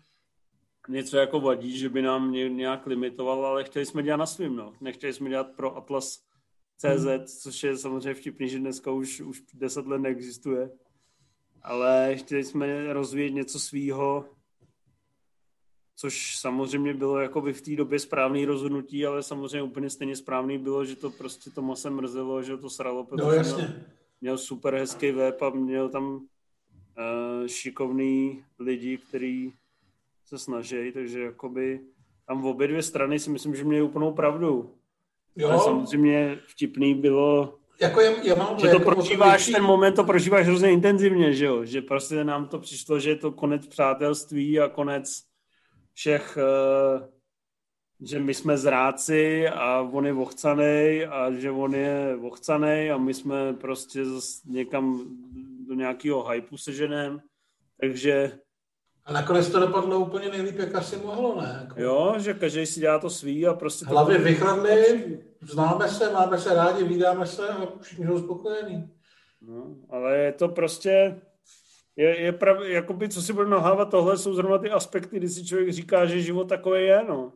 něco 0.88 1.16
jako 1.16 1.40
vadí, 1.40 1.78
že 1.78 1.88
by 1.88 2.02
nám 2.02 2.32
nějak 2.32 2.86
limitoval, 2.86 3.46
ale 3.46 3.64
chtěli 3.64 3.86
jsme 3.86 4.02
dělat 4.02 4.16
na 4.16 4.26
svým, 4.26 4.56
no. 4.56 4.72
Nechtěli 4.80 5.12
jsme 5.12 5.30
dělat 5.30 5.46
pro 5.56 5.76
Atlas 5.76 6.18
CZ, 6.76 7.04
hmm. 7.04 7.24
což 7.42 7.62
je 7.62 7.76
samozřejmě 7.76 8.14
vtipný, 8.14 8.48
že 8.48 8.58
dneska 8.58 8.90
už, 8.90 9.20
už 9.20 9.42
deset 9.54 9.86
let 9.86 9.98
neexistuje 9.98 10.70
ale 11.62 12.16
chtěli 12.16 12.44
jsme 12.44 12.92
rozvíjet 12.92 13.30
něco 13.30 13.60
svýho, 13.60 14.24
což 16.02 16.36
samozřejmě 16.36 16.94
bylo 16.94 17.18
jako 17.18 17.40
by 17.40 17.52
v 17.52 17.62
té 17.62 17.76
době 17.76 17.98
správný 17.98 18.44
rozhodnutí, 18.44 19.06
ale 19.06 19.22
samozřejmě 19.22 19.62
úplně 19.62 19.90
stejně 19.90 20.16
správný 20.16 20.58
bylo, 20.58 20.84
že 20.84 20.96
to 20.96 21.10
prostě 21.10 21.50
se 21.74 21.90
mrzelo, 21.90 22.42
že 22.42 22.56
to 22.56 22.70
sralo, 22.70 23.04
protože 23.04 23.24
no, 23.24 23.32
jasně. 23.32 23.62
Měl, 23.62 23.74
měl 24.20 24.38
super 24.38 24.74
hezký 24.74 25.10
web 25.10 25.42
a 25.42 25.50
měl 25.50 25.88
tam 25.88 26.14
uh, 26.14 27.46
šikovný 27.46 28.44
lidi, 28.58 28.98
kteří 28.98 29.52
se 30.26 30.38
snaží, 30.38 30.92
takže 30.92 31.20
jakoby 31.20 31.80
tam 32.26 32.42
v 32.42 32.46
obě 32.46 32.68
dvě 32.68 32.82
strany 32.82 33.18
si 33.18 33.30
myslím, 33.30 33.54
že 33.54 33.64
měli 33.64 33.82
úplnou 33.82 34.12
pravdu. 34.12 34.74
Jo. 35.36 35.48
Ale 35.48 35.58
samozřejmě 35.58 36.38
vtipný 36.46 36.94
bylo 36.94 37.58
jako 37.80 38.00
je, 38.00 38.16
já 38.22 38.34
mám 38.34 38.58
že 38.58 38.60
to 38.60 38.66
jako 38.66 38.80
prožíváš, 38.80 39.46
ten 39.46 39.62
moment 39.62 39.94
to 39.94 40.04
prožíváš 40.04 40.46
hrozně 40.46 40.70
intenzivně, 40.70 41.34
že 41.34 41.44
jo? 41.44 41.64
Že 41.64 41.82
prostě 41.82 42.24
nám 42.24 42.48
to 42.48 42.58
přišlo, 42.58 42.98
že 42.98 43.10
je 43.10 43.16
to 43.16 43.32
konec 43.32 43.66
přátelství 43.66 44.60
a 44.60 44.68
konec 44.68 45.31
všech, 45.92 46.38
uh, 46.38 47.06
že 48.00 48.18
my 48.18 48.34
jsme 48.34 48.58
zráci 48.58 49.48
a 49.48 49.80
on 49.80 50.06
je 50.06 50.12
vochcanej 50.12 51.06
a 51.06 51.30
že 51.30 51.50
on 51.50 51.74
je 51.74 52.16
vochcanej 52.16 52.92
a 52.92 52.96
my 52.96 53.14
jsme 53.14 53.52
prostě 53.52 54.00
někam 54.46 55.04
do 55.68 55.74
nějakého 55.74 56.28
hypeu 56.28 56.56
seženem. 56.56 57.20
Takže 57.80 58.38
a 59.04 59.12
nakonec 59.12 59.50
to 59.50 59.60
dopadlo 59.60 59.98
úplně 59.98 60.28
nejlíp, 60.28 60.58
jak 60.58 60.74
asi 60.74 60.96
mohlo, 60.96 61.42
ne? 61.42 61.58
Jako... 61.60 61.80
Jo, 61.80 62.14
že 62.18 62.34
každý 62.34 62.66
si 62.66 62.80
dělá 62.80 62.98
to 62.98 63.10
svý 63.10 63.46
a 63.46 63.54
prostě... 63.54 63.86
Hlavy 63.86 64.16
to... 64.16 64.22
vychladli, 64.22 65.18
známe 65.40 65.88
se, 65.88 66.12
máme 66.12 66.38
se 66.38 66.54
rádi, 66.54 66.84
vydáme 66.84 67.26
se 67.26 67.48
a 67.48 67.68
všichni 67.80 68.06
jsou 68.06 68.18
spokojení. 68.18 68.90
No, 69.40 69.76
ale 69.90 70.18
je 70.18 70.32
to 70.32 70.48
prostě... 70.48 71.20
Je, 71.96 72.20
je 72.20 72.32
prav, 72.32 72.62
jakoby, 72.62 73.08
co 73.08 73.22
si 73.22 73.32
budeme 73.32 73.50
nahávat, 73.50 73.90
tohle 73.90 74.18
jsou 74.18 74.34
zrovna 74.34 74.58
ty 74.58 74.70
aspekty, 74.70 75.16
kdy 75.16 75.28
si 75.28 75.46
člověk 75.46 75.72
říká, 75.72 76.06
že 76.06 76.22
život 76.22 76.48
takový 76.48 76.82
je, 76.82 77.04
no. 77.08 77.32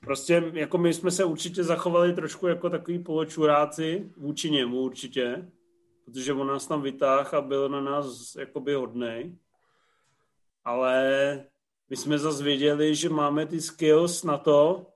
Prostě 0.00 0.52
jako 0.54 0.78
my 0.78 0.94
jsme 0.94 1.10
se 1.10 1.24
určitě 1.24 1.64
zachovali 1.64 2.12
trošku 2.12 2.46
jako 2.46 2.70
takový 2.70 2.98
poločuráci 2.98 4.12
vůči 4.16 4.50
němu 4.50 4.80
určitě, 4.80 5.50
protože 6.04 6.32
on 6.32 6.46
nás 6.46 6.66
tam 6.66 6.82
vytáhl 6.82 7.28
a 7.32 7.40
byl 7.40 7.68
na 7.68 7.80
nás 7.80 8.34
jakoby 8.34 8.74
hodnej 8.74 9.38
ale 10.68 11.44
my 11.90 11.96
jsme 11.96 12.18
zase 12.18 12.44
věděli, 12.44 12.94
že 12.94 13.08
máme 13.08 13.46
ty 13.46 13.60
skills 13.60 14.24
na 14.24 14.38
to, 14.38 14.86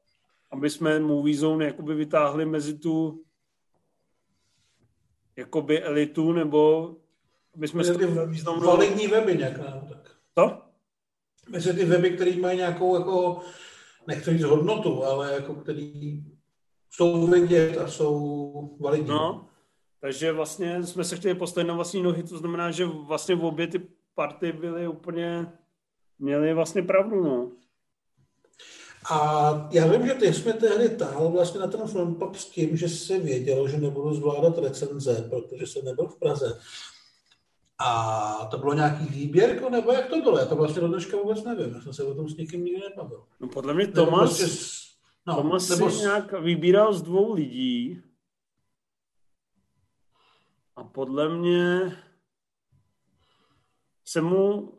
aby 0.50 0.70
jsme 0.70 1.00
Movie 1.00 1.36
Zone 1.36 1.64
jakoby 1.64 1.94
vytáhli 1.94 2.46
mezi 2.46 2.78
tu 2.78 3.24
jakoby 5.36 5.82
elitu, 5.82 6.32
nebo 6.32 6.90
my 7.56 7.68
jsme 7.68 7.84
ty 7.84 8.06
validní 8.60 9.06
weby 9.06 9.36
nějak, 9.36 9.58
ne? 9.58 9.82
Tak. 9.88 10.10
To? 10.34 10.58
Mezi 11.48 11.74
ty 11.74 11.84
weby, 11.84 12.10
které 12.10 12.36
mají 12.36 12.58
nějakou 12.58 12.98
jako, 12.98 13.40
nechci 14.06 14.30
říct 14.30 14.42
hodnotu, 14.42 15.04
ale 15.04 15.32
jako 15.32 15.54
který 15.54 16.22
jsou 16.90 17.26
vidět 17.26 17.78
a 17.78 17.88
jsou 17.88 18.76
validní. 18.80 19.08
No, 19.08 19.48
takže 20.00 20.32
vlastně 20.32 20.82
jsme 20.82 21.04
se 21.04 21.16
chtěli 21.16 21.34
postavit 21.34 21.66
na 21.66 21.74
vlastní 21.74 22.02
nohy, 22.02 22.22
to 22.22 22.38
znamená, 22.38 22.70
že 22.70 22.84
vlastně 22.84 23.34
v 23.34 23.44
obě 23.44 23.66
ty 23.66 23.82
party 24.14 24.52
byly 24.52 24.88
úplně 24.88 25.52
měli 26.18 26.54
vlastně 26.54 26.82
pravdu, 26.82 27.24
no. 27.24 27.52
A 29.10 29.68
já 29.72 29.86
vím, 29.86 30.06
že 30.06 30.14
ty 30.14 30.34
jsme 30.34 30.52
tehdy 30.52 30.88
táhl 30.88 31.28
vlastně 31.28 31.60
na 31.60 31.66
ten 31.66 31.86
frontpop 31.86 32.36
s 32.36 32.50
tím, 32.50 32.76
že 32.76 32.88
si 32.88 33.18
věděl, 33.18 33.68
že 33.68 33.76
nebudu 33.78 34.14
zvládat 34.14 34.58
recenze, 34.58 35.26
protože 35.30 35.66
jsem 35.66 35.84
nebyl 35.84 36.06
v 36.06 36.18
Praze. 36.18 36.60
A 37.78 38.48
to 38.50 38.58
bylo 38.58 38.74
nějaký 38.74 39.04
výběr, 39.04 39.70
nebo 39.70 39.92
jak 39.92 40.06
to 40.06 40.20
bylo? 40.20 40.38
Já 40.38 40.46
to 40.46 40.56
vlastně 40.56 40.80
do 40.80 40.88
dneška 40.88 41.16
vůbec 41.16 41.44
nevím. 41.44 41.74
Já 41.74 41.80
jsem 41.80 41.92
se 41.92 42.04
o 42.04 42.14
tom 42.14 42.28
s 42.28 42.36
nikým 42.36 42.64
nikdy 42.64 42.80
nebavil. 42.80 43.24
No 43.40 43.48
podle 43.48 43.74
mě 43.74 43.86
Tomas, 43.86 44.38
prostě, 44.38 44.68
no, 45.26 45.36
Tomas 45.36 45.68
nebo 45.68 45.90
si 45.90 46.00
nějak 46.00 46.32
vybíral 46.32 46.94
z 46.94 47.02
dvou 47.02 47.34
lidí. 47.34 48.02
A 50.76 50.84
podle 50.84 51.28
mě 51.28 51.96
se 54.04 54.20
mu 54.20 54.72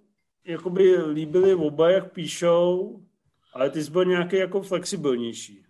jakoby 0.46 1.04
líbili 1.04 1.56
oba, 1.56 1.90
jak 1.90 2.14
píšou, 2.14 3.02
ale 3.54 3.70
ty 3.70 3.84
jsi 3.84 3.92
byl 3.92 4.06
nějaký 4.06 4.36
jako 4.36 4.62
flexibilnější. 4.62 5.66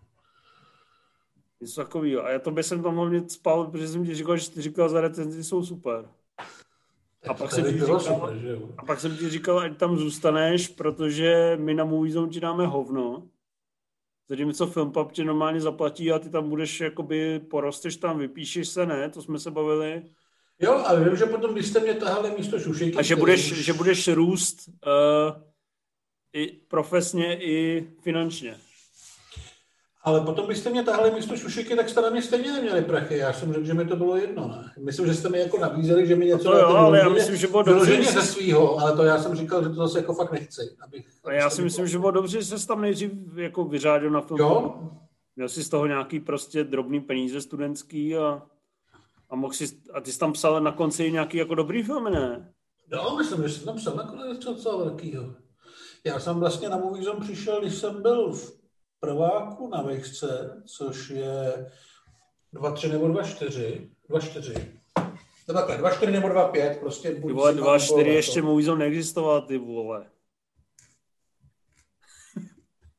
Něco 1.61 1.81
takového. 1.81 2.25
A 2.25 2.29
já 2.29 2.39
to 2.39 2.51
bych 2.51 2.65
jsem 2.65 2.83
tam 2.83 2.95
hlavně 2.95 3.29
spal, 3.29 3.67
protože 3.67 3.87
jsem 3.87 4.05
ti 4.05 4.15
říkal, 4.15 4.37
že 4.37 4.51
ty 4.51 4.61
říkal, 4.61 4.89
že 4.89 5.01
recenzi 5.01 5.43
jsou 5.43 5.65
super. 5.65 6.09
A 7.27 7.33
pak, 7.33 7.51
jsem 7.51 7.63
ti 7.63 7.71
říkal, 7.71 7.99
super, 7.99 8.37
že 8.37 8.49
jo? 8.49 8.69
a 8.77 8.85
pak 8.85 8.99
jsem 8.99 9.17
ti 9.17 9.29
říkal, 9.29 9.59
ať 9.59 9.77
tam 9.77 9.97
zůstaneš, 9.97 10.67
protože 10.67 11.57
my 11.61 11.73
na 11.73 11.85
Movie 11.85 12.13
Zone 12.13 12.31
ti 12.31 12.39
dáme 12.39 12.67
hovno. 12.67 13.27
Zatímco 14.29 14.67
Filmpub 14.67 15.11
tě 15.11 15.23
normálně 15.23 15.61
zaplatí 15.61 16.11
a 16.11 16.19
ty 16.19 16.29
tam 16.29 16.49
budeš, 16.49 16.81
jakoby 16.81 17.39
porosteš 17.39 17.97
tam, 17.97 18.17
vypíšeš 18.17 18.67
se, 18.67 18.85
ne? 18.85 19.09
To 19.09 19.21
jsme 19.21 19.39
se 19.39 19.51
bavili. 19.51 20.03
Jo, 20.59 20.73
a 20.73 20.95
vím, 20.95 21.15
že 21.15 21.25
potom, 21.25 21.53
když 21.53 21.67
jste 21.67 21.79
mě 21.79 21.93
tahali 21.93 22.31
místo 22.37 22.59
šušejky... 22.59 22.97
A 22.97 23.01
že 23.01 23.15
budeš, 23.15 23.51
už... 23.51 23.57
že 23.57 23.73
budeš 23.73 24.07
růst 24.07 24.67
uh, 24.67 25.41
i 26.33 26.47
profesně, 26.47 27.37
i 27.41 27.87
finančně. 28.01 28.57
Ale 30.05 30.21
potom 30.21 30.47
byste 30.47 30.69
mě 30.69 30.83
tahali 30.83 31.11
místo 31.11 31.37
šušiky, 31.37 31.75
tak 31.75 31.89
jste 31.89 32.01
na 32.01 32.09
mě 32.09 32.21
stejně 32.21 32.51
neměli 32.51 32.81
prachy. 32.81 33.17
Já 33.17 33.33
jsem 33.33 33.53
řekl, 33.53 33.65
že 33.65 33.73
mi 33.73 33.85
to 33.85 33.95
bylo 33.95 34.17
jedno, 34.17 34.47
ne? 34.47 34.71
Myslím, 34.83 35.05
že 35.05 35.13
jste 35.13 35.29
mi 35.29 35.39
jako 35.39 35.57
nabízeli, 35.59 36.07
že 36.07 36.15
mi 36.15 36.25
něco... 36.25 36.51
To 36.51 36.57
jo, 36.57 36.67
ale 36.67 36.99
já 36.99 37.09
myslím, 37.09 37.35
že 37.35 37.47
bylo 37.47 37.63
dobře. 37.63 38.03
ze 38.03 38.21
svýho, 38.21 38.79
ale 38.79 38.95
to 38.95 39.03
já 39.03 39.21
jsem 39.21 39.35
říkal, 39.35 39.63
že 39.63 39.69
to 39.69 39.75
zase 39.75 39.99
jako 39.99 40.13
fakt 40.13 40.31
nechci. 40.31 40.61
Abych, 40.83 41.05
já 41.29 41.49
si 41.49 41.61
myslím, 41.61 41.87
že 41.87 41.99
bylo 41.99 42.11
dobře, 42.11 42.41
že 42.41 42.59
jsi 42.59 42.67
tam 42.67 42.81
nejdřív 42.81 43.11
jako 43.35 43.63
vyřádil 43.63 44.09
na 44.09 44.21
tom. 44.21 44.39
Jo? 44.39 44.75
Měl 45.35 45.49
jsi 45.49 45.63
z 45.63 45.69
toho 45.69 45.87
nějaký 45.87 46.19
prostě 46.19 46.63
drobný 46.63 47.01
peníze 47.01 47.41
studentský 47.41 48.17
a, 48.17 48.41
a 49.29 49.35
mohl 49.35 49.53
si, 49.53 49.65
a 49.93 50.01
ty 50.01 50.11
jsi 50.11 50.19
tam 50.19 50.33
psal 50.33 50.61
na 50.61 50.71
konci 50.71 51.11
nějaký 51.11 51.37
jako 51.37 51.55
dobrý 51.55 51.83
film, 51.83 52.03
ne? 52.03 52.53
Jo, 52.91 53.15
myslím, 53.17 53.43
že 53.43 53.49
jsem 53.49 53.65
tam 53.65 53.75
psal 53.75 53.95
nakonec 53.95 54.45
něco 54.45 54.77
velkýho. 54.77 55.33
Já 56.03 56.19
jsem 56.19 56.39
vlastně 56.39 56.69
na 56.69 56.77
Movie 56.77 57.11
přišel, 57.21 57.61
když 57.61 57.75
jsem 57.75 58.01
byl 58.01 58.33
v 58.33 58.62
prváku 59.03 59.69
na 59.69 59.81
vejšce, 59.81 60.61
což 60.65 61.09
je 61.09 61.65
2-3 62.53 62.91
nebo 62.91 63.07
2-4. 63.07 63.89
2-4. 64.09 64.71
No 65.47 65.53
takhle, 65.53 65.77
2-4 65.77 66.11
nebo 66.11 66.27
2-5, 66.27 66.79
prostě 66.79 67.15
buď 67.15 67.31
Ty 67.31 67.33
vole, 67.33 67.53
2-4 67.53 68.05
ještě 68.05 68.41
Movie 68.41 68.65
Zone 68.65 68.85
neexistoval, 68.85 69.41
ty 69.41 69.57
vole. 69.57 70.05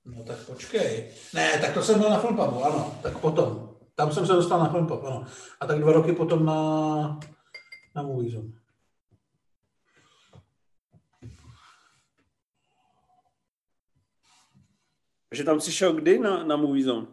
No 0.04 0.24
tak 0.24 0.46
počkej. 0.46 1.10
Ne, 1.34 1.58
tak 1.60 1.74
to 1.74 1.82
jsem 1.82 1.98
byl 1.98 2.10
na 2.10 2.18
Filmpabu, 2.18 2.64
ano, 2.64 2.98
tak 3.02 3.18
potom. 3.18 3.76
Tam 3.94 4.12
jsem 4.12 4.26
se 4.26 4.32
dostal 4.32 4.58
na 4.58 4.68
Filmpub, 4.68 5.04
ano. 5.04 5.24
A 5.60 5.66
tak 5.66 5.80
dva 5.80 5.92
roky 5.92 6.12
potom 6.12 6.44
na, 6.44 7.20
na 7.96 8.02
Movie 8.02 8.42
Takže 15.34 15.44
tam 15.44 15.60
jsi 15.60 15.72
šel 15.72 15.92
kdy 15.92 16.18
na, 16.18 16.44
na 16.44 16.56
Movie 16.56 16.84
Zone? 16.84 17.06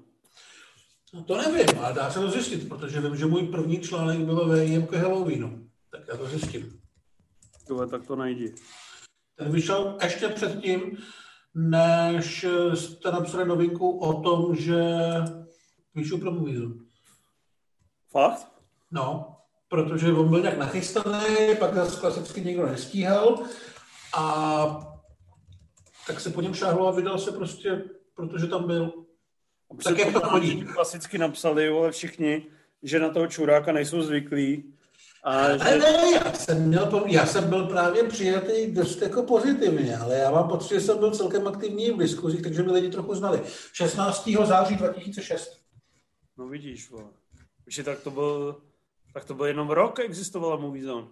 No 1.14 1.24
to 1.24 1.38
nevím, 1.38 1.80
ale 1.80 1.94
dá 1.94 2.12
se 2.12 2.20
to 2.20 2.30
zjistit, 2.30 2.70
protože 2.70 3.02
vím, 3.02 3.16
že 3.16 3.26
můj 3.26 3.48
první 3.48 3.80
článek 3.80 4.20
byl 4.20 4.48
ve 4.48 4.66
IMK 4.66 4.94
Halloweenu. 4.94 5.70
Tak 5.92 6.02
já 6.08 6.18
to 6.18 6.26
zjistím. 6.26 6.82
Tohle, 7.68 7.88
tak 7.88 8.08
to 8.08 8.16
najdi. 8.16 8.54
Ten 9.36 9.52
vyšel 9.52 9.98
ještě 10.04 10.28
předtím, 10.28 10.98
než 11.56 12.46
jste 12.74 13.12
napsali 13.12 13.46
novinku 13.46 14.00
o 14.00 14.22
tom, 14.22 14.56
že 14.56 14.84
píšu 15.94 16.18
pro 16.18 16.32
Movie 16.32 16.60
Zone. 16.60 16.76
Fakt? 18.12 18.48
No, 18.92 19.38
protože 19.68 20.14
on 20.14 20.30
byl 20.30 20.42
nějak 20.42 20.58
nachystaný, 20.58 21.56
pak 21.60 21.74
zase 21.74 22.00
klasicky 22.00 22.42
nikdo 22.42 22.66
nestíhal 22.66 23.44
a 24.18 24.88
tak 26.08 26.20
se 26.20 26.30
po 26.30 26.42
něm 26.42 26.54
šáhlo 26.54 26.88
a 26.88 26.92
vydal 26.92 27.20
se 27.20 27.32
prostě 27.32 27.84
protože 28.16 28.48
tam 28.48 28.68
byl. 28.68 28.94
Tak 29.84 29.98
jak 29.98 30.14
to 30.14 30.20
chodí? 30.20 30.66
Klasicky 30.66 31.18
napsali, 31.18 31.68
ale 31.68 31.92
všichni, 31.92 32.46
že 32.84 33.00
na 33.00 33.10
toho 33.10 33.28
čuráka 33.28 33.72
nejsou 33.72 34.02
zvyklí. 34.02 34.74
A 35.24 35.58
že... 35.58 35.78
ne, 35.78 36.12
já 36.16 36.34
jsem, 36.34 36.68
měl, 36.68 37.04
já 37.06 37.26
jsem 37.26 37.50
byl 37.50 37.68
právě 37.68 38.04
přijatý 38.04 38.72
dost 38.72 39.02
jako 39.02 39.24
pozitivně, 39.24 39.98
ale 39.98 40.18
já 40.18 40.32
mám 40.32 40.48
pocit, 40.48 40.70
že 40.70 40.82
jsem 40.82 40.98
byl 40.98 41.12
celkem 41.12 41.48
aktivní 41.48 41.92
v 41.92 41.98
diskuzích, 41.98 42.42
takže 42.42 42.64
mi 42.64 42.72
lidi 42.72 42.90
trochu 42.90 43.16
znali. 43.16 43.42
16. 43.74 44.30
září 44.44 44.76
2006. 44.76 45.62
No 46.38 46.48
vidíš, 46.48 46.92
že 47.68 47.84
tak 47.84 48.00
to 48.00 48.12
byl, 48.12 48.62
tak 49.14 49.26
to 49.26 49.34
byl 49.34 49.46
jenom 49.46 49.70
rok, 49.70 50.00
existovala 50.00 50.56
Movie 50.56 50.86
Zone. 50.86 51.08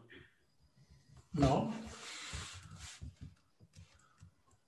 No. 1.34 1.74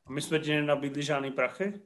A 0.06 0.12
my 0.12 0.22
jsme 0.22 0.40
ti 0.40 0.52
nenabídli 0.52 1.04
žádný 1.04 1.32
prachy? 1.32 1.82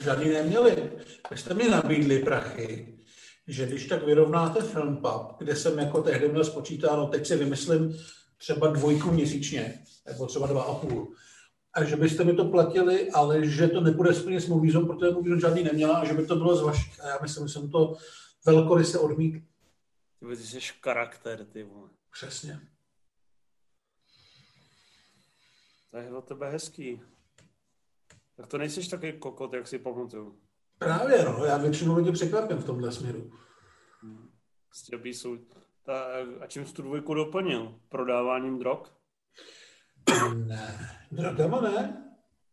Žádný 0.00 0.28
neměli. 0.28 0.92
Vy 1.30 1.36
jste 1.36 1.54
mi 1.54 1.68
nabídli 1.68 2.18
prachy, 2.18 2.98
že 3.46 3.66
když 3.66 3.86
tak 3.86 4.04
vyrovnáte 4.04 4.62
Filmpub, 4.62 5.38
kde 5.38 5.56
jsem 5.56 5.78
jako 5.78 6.02
tehdy 6.02 6.28
měl 6.28 6.44
spočítáno, 6.44 7.06
teď 7.06 7.26
si 7.26 7.36
vymyslím 7.36 7.98
třeba 8.36 8.66
dvojku 8.66 9.10
měsíčně, 9.10 9.84
nebo 10.06 10.26
třeba 10.26 10.46
dva 10.46 10.62
a 10.62 10.74
půl, 10.74 11.14
a 11.76 11.84
že 11.84 11.96
byste 11.96 12.24
mi 12.24 12.34
to 12.34 12.44
platili, 12.44 13.10
ale 13.10 13.46
že 13.46 13.68
to 13.68 13.80
nebude 13.80 14.14
splně 14.14 14.40
s 14.40 14.48
Movízom, 14.48 14.86
protože 14.86 15.10
Movízom 15.10 15.40
žádný 15.40 15.62
neměla 15.62 15.96
a 15.96 16.04
že 16.04 16.14
by 16.14 16.26
to 16.26 16.36
bylo 16.36 16.56
z 16.56 16.62
vašich. 16.62 17.04
A 17.04 17.08
já 17.08 17.18
myslím, 17.22 17.48
že 17.48 17.52
jsem 17.52 17.70
to 17.70 17.96
velkoryse 18.46 18.98
odmítl. 18.98 19.38
Ty 20.20 20.36
jsi 20.36 20.58
charakter, 20.82 21.44
ty 21.44 21.62
vole. 21.62 21.88
Přesně. 22.12 22.60
To 25.90 25.96
je 25.96 26.10
o 26.10 26.22
tebe 26.22 26.50
hezký. 26.50 27.00
Tak 28.36 28.46
to 28.46 28.58
nejsiš 28.58 28.88
taky 28.88 29.12
kokot, 29.12 29.52
jak 29.52 29.68
si 29.68 29.78
pamatuju. 29.78 30.38
Právě, 30.78 31.24
no. 31.24 31.44
Já 31.44 31.56
většinou 31.56 31.96
lidi 31.96 32.12
překvapím 32.12 32.56
v 32.56 32.64
tomhle 32.64 32.92
směru. 32.92 33.30
Prostě 34.68 34.96
jsou... 35.04 35.36
Ta, 35.82 36.06
a 36.40 36.46
čím 36.46 36.66
jsi 36.66 36.74
tu 36.74 36.82
dvojku 36.82 37.14
doplnil? 37.14 37.80
Prodáváním 37.88 38.58
drog? 38.58 38.78
Ne, 40.34 40.90
drogama 41.12 41.60
ne. 41.60 42.04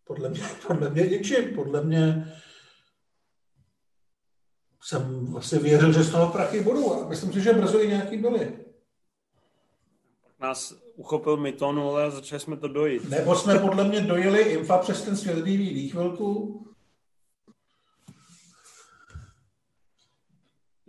Podle 0.04 0.30
mě, 0.30 0.42
podle 0.68 0.90
mě 0.90 1.04
ničím. 1.04 1.56
Podle 1.56 1.84
mě 1.84 2.34
jsem 4.82 5.26
vlastně 5.26 5.60
věřil, 5.60 5.94
že 5.94 6.04
z 6.04 6.12
toho 6.12 6.32
prachy 6.32 6.62
budou. 6.62 6.94
A 6.94 7.10
myslím 7.10 7.34
si, 7.34 7.42
že 7.42 7.54
brzo 7.54 7.84
i 7.84 7.88
nějaký 7.88 8.18
byly. 8.18 8.63
Nás 10.44 10.76
uchopil 10.96 11.38
myton, 11.38 11.80
ale 11.80 12.12
začali 12.12 12.40
jsme 12.40 12.58
to 12.58 12.68
dojít. 12.68 13.10
Nebo 13.10 13.36
jsme 13.36 13.60
podle 13.60 13.84
mě 13.84 14.02
dojeli 14.02 14.42
infa 14.42 14.78
přes 14.78 15.02
ten 15.02 15.18
světlivý 15.18 15.90
chvilku. 15.90 16.60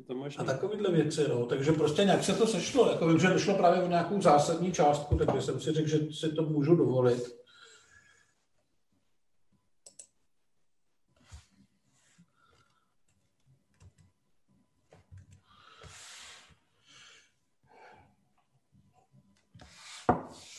To 0.07 0.15
A 0.39 0.45
takovýhle 0.45 0.91
věci, 0.91 1.29
no. 1.29 1.47
Takže 1.47 1.73
prostě 1.73 2.05
nějak 2.05 2.25
se 2.25 2.35
to 2.35 2.47
sešlo. 2.47 2.91
Jako 2.91 3.09
vím, 3.09 3.19
že 3.19 3.29
došlo 3.29 3.55
právě 3.55 3.83
o 3.83 3.89
nějakou 3.89 4.21
zásadní 4.21 4.73
částku, 4.73 5.17
takže 5.17 5.43
jsem 5.43 5.61
si 5.61 5.73
řekl, 5.73 5.89
že 5.89 5.99
si 6.13 6.29
to 6.29 6.43
můžu 6.43 6.77
dovolit. 6.77 7.44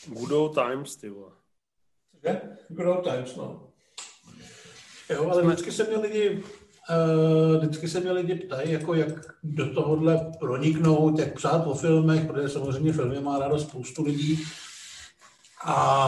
Good 0.08 0.32
old 0.32 0.54
times, 0.54 0.96
ty 0.96 1.10
vole. 1.10 1.32
Good 2.70 2.88
old 2.88 3.04
times, 3.04 3.36
no. 3.36 3.68
Jo, 5.10 5.30
ale 5.30 5.44
vždycky 5.44 5.72
se 5.72 5.84
mě 5.84 5.98
lidi, 5.98 6.44
uh, 6.90 7.58
vždycky 7.58 7.88
se 7.88 8.00
mě 8.00 8.12
lidi 8.12 8.36
ptají, 8.36 8.72
jako 8.72 8.94
jak 8.94 9.36
do 9.44 9.74
tohohle 9.74 10.32
proniknout, 10.40 11.20
jak 11.20 11.34
psát 11.34 11.68
o 11.68 11.76
filmech, 11.76 12.26
protože 12.26 12.50
samozřejmě 12.50 12.94
filmy 12.94 13.20
má 13.20 13.40
rádo 13.40 13.60
spoustu 13.60 14.04
lidí 14.04 14.44
a, 15.66 16.08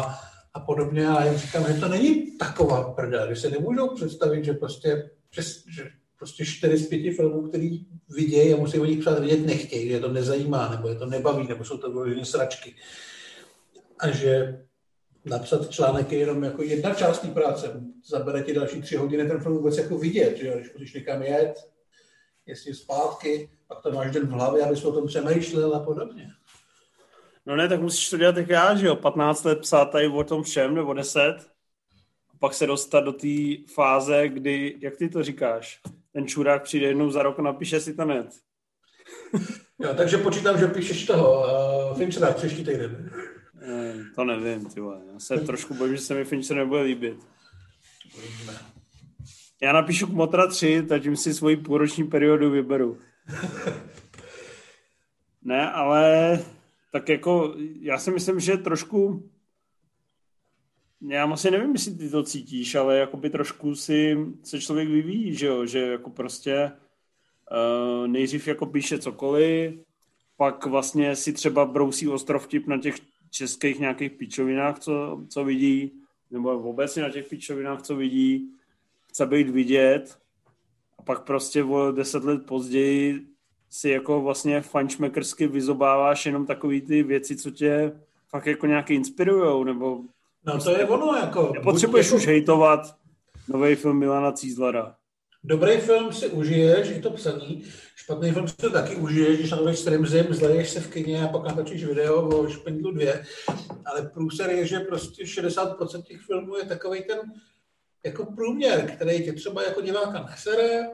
a 0.53 0.59
podobně. 0.59 1.07
A 1.07 1.23
já 1.23 1.37
říkám, 1.37 1.67
že 1.67 1.79
to 1.79 1.87
není 1.87 2.37
taková 2.37 2.93
prda, 2.93 3.29
že 3.29 3.35
se 3.35 3.49
nemůžou 3.49 3.95
představit, 3.95 4.45
že 4.45 4.53
prostě, 4.53 5.09
že, 5.31 5.41
že 5.75 5.89
prostě 6.17 6.45
čtyři 6.45 6.77
z 6.77 6.87
pěti 6.87 7.11
filmů, 7.11 7.41
který 7.49 7.85
vidějí 8.09 8.53
a 8.53 8.57
musí 8.57 8.79
o 8.79 8.85
nich 8.85 8.99
psát, 8.99 9.19
vidět 9.19 9.45
nechtějí, 9.45 9.87
že 9.87 9.93
je 9.93 9.99
to 9.99 10.11
nezajímá, 10.11 10.69
nebo 10.69 10.87
je 10.87 10.95
to 10.95 11.05
nebaví, 11.05 11.47
nebo 11.47 11.65
jsou 11.65 11.77
to 11.77 11.91
vyloženě 11.91 12.25
sračky 12.25 12.75
a 13.99 14.09
že 14.09 14.61
napsat 15.25 15.69
článek 15.69 16.11
je 16.11 16.19
jenom 16.19 16.43
jako 16.43 16.63
jedna 16.63 16.93
část 16.93 17.19
té 17.19 17.27
práce. 17.27 17.81
Zabere 18.05 18.43
ti 18.43 18.53
další 18.53 18.81
tři 18.81 18.95
hodiny 18.95 19.27
ten 19.27 19.39
film 19.39 19.55
vůbec 19.55 19.77
jako 19.77 19.97
vidět, 19.97 20.37
že 20.37 20.53
když 20.55 20.73
musíš 20.73 20.93
někam 20.93 21.21
jet, 21.21 21.53
jestli 22.45 22.73
zpátky, 22.73 23.49
pak 23.67 23.81
to 23.81 23.91
máš 23.91 24.11
den 24.11 24.27
v 24.27 24.31
hlavě, 24.31 24.63
abys 24.63 24.83
o 24.83 24.91
tom 24.91 25.07
přemýšlel 25.07 25.75
a 25.75 25.79
podobně. 25.79 26.27
No 27.45 27.55
ne, 27.55 27.67
tak 27.67 27.81
musíš 27.81 28.09
to 28.09 28.17
dělat 28.17 28.37
jak 28.37 28.49
já, 28.49 28.75
že 28.75 28.87
jo, 28.87 28.95
15 28.95 29.43
let 29.43 29.59
psát 29.59 29.85
tady 29.85 30.07
o 30.07 30.23
tom 30.23 30.43
všem, 30.43 30.75
nebo 30.75 30.93
10, 30.93 31.21
a 32.33 32.37
pak 32.39 32.53
se 32.53 32.67
dostat 32.67 32.99
do 32.99 33.13
té 33.13 33.27
fáze, 33.73 34.29
kdy, 34.29 34.75
jak 34.81 34.97
ty 34.97 35.09
to 35.09 35.23
říkáš, 35.23 35.79
ten 36.13 36.27
čurák 36.27 36.63
přijde 36.63 36.87
jednou 36.87 37.11
za 37.11 37.23
rok 37.23 37.39
a 37.39 37.41
napíše 37.41 37.79
si 37.79 37.93
to 37.93 38.05
net. 38.05 38.27
jo, 39.79 39.93
takže 39.97 40.17
počítám, 40.17 40.59
že 40.59 40.67
píšeš 40.67 41.05
toho 41.05 41.43
uh, 41.91 41.97
Finchera 41.97 42.31
příští 42.31 42.65
týden. 42.65 43.11
Eh, 43.67 43.93
to 44.15 44.23
nevím, 44.23 44.65
ty 44.65 44.79
vole. 44.79 45.01
Já 45.13 45.19
se 45.19 45.37
trošku 45.37 45.73
bojím, 45.73 45.95
že 45.95 46.01
se 46.01 46.15
mi 46.15 46.25
Fincher 46.25 46.57
nebude 46.57 46.81
líbit. 46.81 47.27
Já 49.61 49.73
napíšu 49.73 50.07
k 50.07 50.09
Motra 50.09 50.47
3, 50.47 50.83
takže 50.89 51.15
si 51.15 51.33
svoji 51.33 51.57
půlroční 51.57 52.03
periodu 52.03 52.51
vyberu. 52.51 52.97
ne, 55.41 55.71
ale 55.71 56.39
tak 56.91 57.09
jako 57.09 57.55
já 57.79 57.97
si 57.97 58.11
myslím, 58.11 58.39
že 58.39 58.57
trošku 58.57 59.29
já 61.01 61.25
asi 61.25 61.51
nevím, 61.51 61.73
jestli 61.73 61.95
ty 61.95 62.09
to 62.09 62.23
cítíš, 62.23 62.75
ale 62.75 62.97
jakoby 62.97 63.29
trošku 63.29 63.75
si 63.75 64.17
se 64.43 64.61
člověk 64.61 64.89
vyvíjí, 64.89 65.35
že 65.35 65.47
jo, 65.47 65.65
že 65.65 65.79
jako 65.79 66.09
prostě 66.09 66.71
uh, 67.51 68.07
nejdřív 68.07 68.47
jako 68.47 68.65
píše 68.65 68.99
cokoliv, 68.99 69.73
pak 70.37 70.65
vlastně 70.65 71.15
si 71.15 71.33
třeba 71.33 71.65
brousí 71.65 72.07
ostrovtip 72.07 72.67
na 72.67 72.77
těch 72.77 72.95
českých 73.37 73.79
nějakých 73.79 74.11
pičovinách, 74.11 74.79
co, 74.79 75.21
co 75.29 75.43
vidí, 75.43 75.91
nebo 76.31 76.59
obecně 76.59 77.03
na 77.03 77.09
těch 77.09 77.27
pičovinách, 77.27 77.81
co 77.81 77.95
vidí, 77.95 78.49
chce 79.09 79.25
být 79.25 79.49
vidět 79.49 80.17
a 80.99 81.01
pak 81.03 81.23
prostě 81.23 81.63
o 81.63 81.91
deset 81.91 82.23
let 82.23 82.45
později 82.45 83.27
si 83.69 83.89
jako 83.89 84.21
vlastně 84.21 84.61
fančmekersky 84.61 85.47
vyzobáváš 85.47 86.25
jenom 86.25 86.45
takový 86.45 86.81
ty 86.81 87.03
věci, 87.03 87.35
co 87.35 87.51
tě 87.51 87.99
fakt 88.29 88.45
jako 88.45 88.65
nějaký 88.65 88.93
inspirujou, 88.93 89.63
nebo 89.63 90.01
No 90.45 90.59
to 90.59 90.71
je 90.71 90.87
ono, 90.87 91.15
jako... 91.15 91.53
Potřebuješ 91.63 92.05
jako... 92.05 92.17
už 92.17 92.27
hejtovat 92.27 92.95
nový 93.47 93.75
film 93.75 93.99
Milana 93.99 94.31
Cízlara. 94.31 94.95
Dobrý 95.47 95.77
film 95.77 96.13
si 96.13 96.27
užiješ, 96.27 96.87
je 96.87 96.99
to 96.99 97.11
psaný. 97.11 97.63
Špatný 97.95 98.31
film 98.31 98.47
si 98.47 98.55
to 98.55 98.69
taky 98.69 98.95
užiješ, 98.95 99.37
když 99.39 99.51
na 99.51 99.57
to 99.57 99.65
jdeš 99.65 99.79
zim, 100.05 100.33
zleješ 100.33 100.69
se 100.69 100.79
v 100.79 100.89
kině 100.89 101.23
a 101.23 101.27
pak 101.27 101.43
natočíš 101.43 101.85
video 101.85 102.27
o 102.27 102.49
Špindlu 102.49 102.91
2. 102.91 103.13
Ale 103.85 104.09
průser 104.13 104.49
je, 104.49 104.67
že 104.67 104.79
prostě 104.79 105.23
60% 105.23 106.03
těch 106.03 106.21
filmů 106.21 106.55
je 106.55 106.65
takový 106.65 107.03
ten 107.03 107.19
jako 108.05 108.25
průměr, 108.25 108.91
který 108.95 109.23
tě 109.23 109.33
třeba 109.33 109.63
jako 109.63 109.81
diváka 109.81 110.27
nesere 110.31 110.87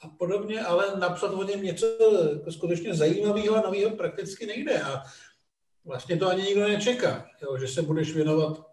a 0.00 0.08
podobně, 0.18 0.60
ale 0.60 0.84
napsat 0.98 1.28
o 1.28 1.44
něm 1.44 1.62
něco 1.62 1.86
jako 2.32 2.52
skutečně 2.52 2.94
zajímavého 2.94 3.56
a 3.56 3.60
nového 3.60 3.90
prakticky 3.90 4.46
nejde. 4.46 4.82
A 4.82 5.02
vlastně 5.84 6.16
to 6.16 6.28
ani 6.28 6.42
nikdo 6.42 6.68
nečeká, 6.68 7.26
jo, 7.42 7.58
že 7.58 7.68
se 7.68 7.82
budeš 7.82 8.14
věnovat 8.14 8.66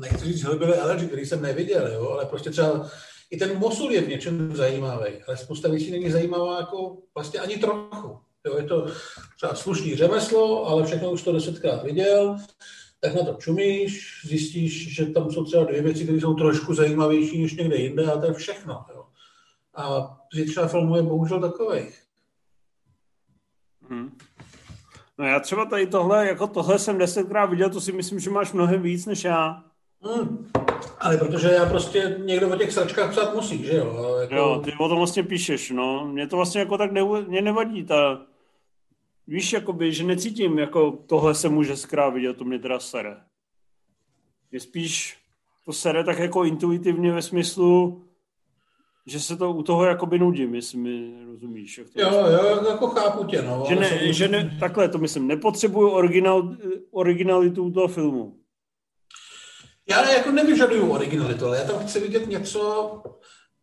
nechci 0.00 0.24
říct 0.24 0.42
Hillbilly 0.42 0.74
Elegy, 0.74 1.06
který 1.06 1.26
jsem 1.26 1.42
neviděl, 1.42 1.92
jo, 1.92 2.08
ale 2.08 2.26
prostě 2.26 2.50
třeba 2.50 2.90
i 3.32 3.36
ten 3.36 3.58
Mosul 3.58 3.92
je 3.92 4.02
v 4.02 4.08
něčem 4.08 4.56
zajímavý, 4.56 5.12
ale 5.26 5.36
spousta 5.36 5.68
věcí 5.68 5.90
není 5.90 6.10
zajímavá 6.10 6.56
jako 6.56 6.96
vlastně 7.14 7.40
ani 7.40 7.56
trochu. 7.56 8.18
Jo, 8.46 8.56
je 8.56 8.62
to 8.62 8.86
třeba 9.36 9.54
slušný 9.54 9.96
řemeslo, 9.96 10.66
ale 10.66 10.86
všechno 10.86 11.10
už 11.10 11.22
to 11.22 11.32
desetkrát 11.32 11.84
viděl, 11.84 12.36
tak 13.00 13.14
na 13.14 13.24
to 13.24 13.34
čumíš, 13.34 14.22
zjistíš, 14.24 14.94
že 14.94 15.06
tam 15.06 15.30
jsou 15.30 15.44
třeba 15.44 15.64
dvě 15.64 15.82
věci, 15.82 16.04
které 16.04 16.20
jsou 16.20 16.34
trošku 16.34 16.74
zajímavější 16.74 17.42
než 17.42 17.54
někde 17.54 17.76
jinde 17.76 18.12
a 18.12 18.20
to 18.20 18.26
je 18.26 18.32
všechno. 18.32 18.84
Jo. 18.94 19.04
A 19.74 20.16
většina 20.34 20.68
filmů 20.68 20.96
je 20.96 21.02
bohužel 21.02 21.40
takových. 21.40 22.02
Hmm. 23.88 24.18
No 25.18 25.26
já 25.26 25.40
třeba 25.40 25.64
tady 25.64 25.86
tohle, 25.86 26.26
jako 26.26 26.46
tohle 26.46 26.78
jsem 26.78 26.98
desetkrát 26.98 27.50
viděl, 27.50 27.70
to 27.70 27.80
si 27.80 27.92
myslím, 27.92 28.20
že 28.20 28.30
máš 28.30 28.52
mnohem 28.52 28.82
víc 28.82 29.06
než 29.06 29.24
já. 29.24 29.64
Hmm. 30.02 30.50
Ale 30.98 31.16
protože 31.16 31.48
já 31.48 31.66
prostě 31.66 32.16
někdo 32.24 32.48
o 32.48 32.56
těch 32.56 32.72
sračkách 32.72 33.10
psát 33.10 33.34
musí, 33.34 33.64
že 33.64 33.76
jo? 33.76 34.16
Jako... 34.20 34.34
Jo, 34.34 34.60
ty 34.64 34.72
o 34.78 34.88
tom 34.88 34.98
vlastně 34.98 35.22
píšeš, 35.22 35.70
no. 35.70 36.08
Mě 36.12 36.26
to 36.26 36.36
vlastně 36.36 36.60
jako 36.60 36.78
tak 36.78 36.92
ne, 36.92 37.00
mě 37.28 37.42
nevadí 37.42 37.84
ta... 37.84 38.22
Víš, 39.26 39.52
jakoby, 39.52 39.92
že 39.92 40.04
necítím, 40.04 40.58
jako 40.58 40.98
tohle 41.06 41.34
se 41.34 41.48
může 41.48 41.76
skrát 41.76 42.08
vidět, 42.08 42.36
to 42.36 42.44
mě 42.44 42.58
teda 42.58 42.78
sere. 42.78 43.16
Je 44.52 44.60
spíš 44.60 45.16
to 45.64 45.72
sere 45.72 46.04
tak 46.04 46.18
jako 46.18 46.44
intuitivně 46.44 47.12
ve 47.12 47.22
smyslu, 47.22 48.02
že 49.06 49.20
se 49.20 49.36
to 49.36 49.52
u 49.52 49.62
toho 49.62 49.84
jakoby 49.84 50.18
nudím, 50.18 50.54
jestli 50.54 50.78
mi 50.78 51.12
rozumíš. 51.26 51.78
Jak 51.78 51.90
to 51.90 52.00
jo, 52.00 52.10
jo, 52.12 52.64
jako 52.68 52.86
chápu 52.86 53.24
tě, 53.24 53.42
no. 53.42 53.64
Že, 53.68 53.74
ne, 53.74 54.12
že 54.12 54.28
ne, 54.28 54.56
takhle 54.60 54.88
to 54.88 54.98
myslím, 54.98 55.26
nepotřebuju 55.26 55.90
original, 55.90 56.56
originalitu 56.90 57.70
toho 57.70 57.88
filmu. 57.88 58.41
Já 59.90 60.12
jako 60.12 60.30
nevyžaduju 60.30 60.90
originalitu, 60.90 61.46
ale 61.46 61.58
já 61.58 61.64
tam 61.64 61.86
chci 61.86 62.00
vidět 62.00 62.26
něco, 62.26 62.92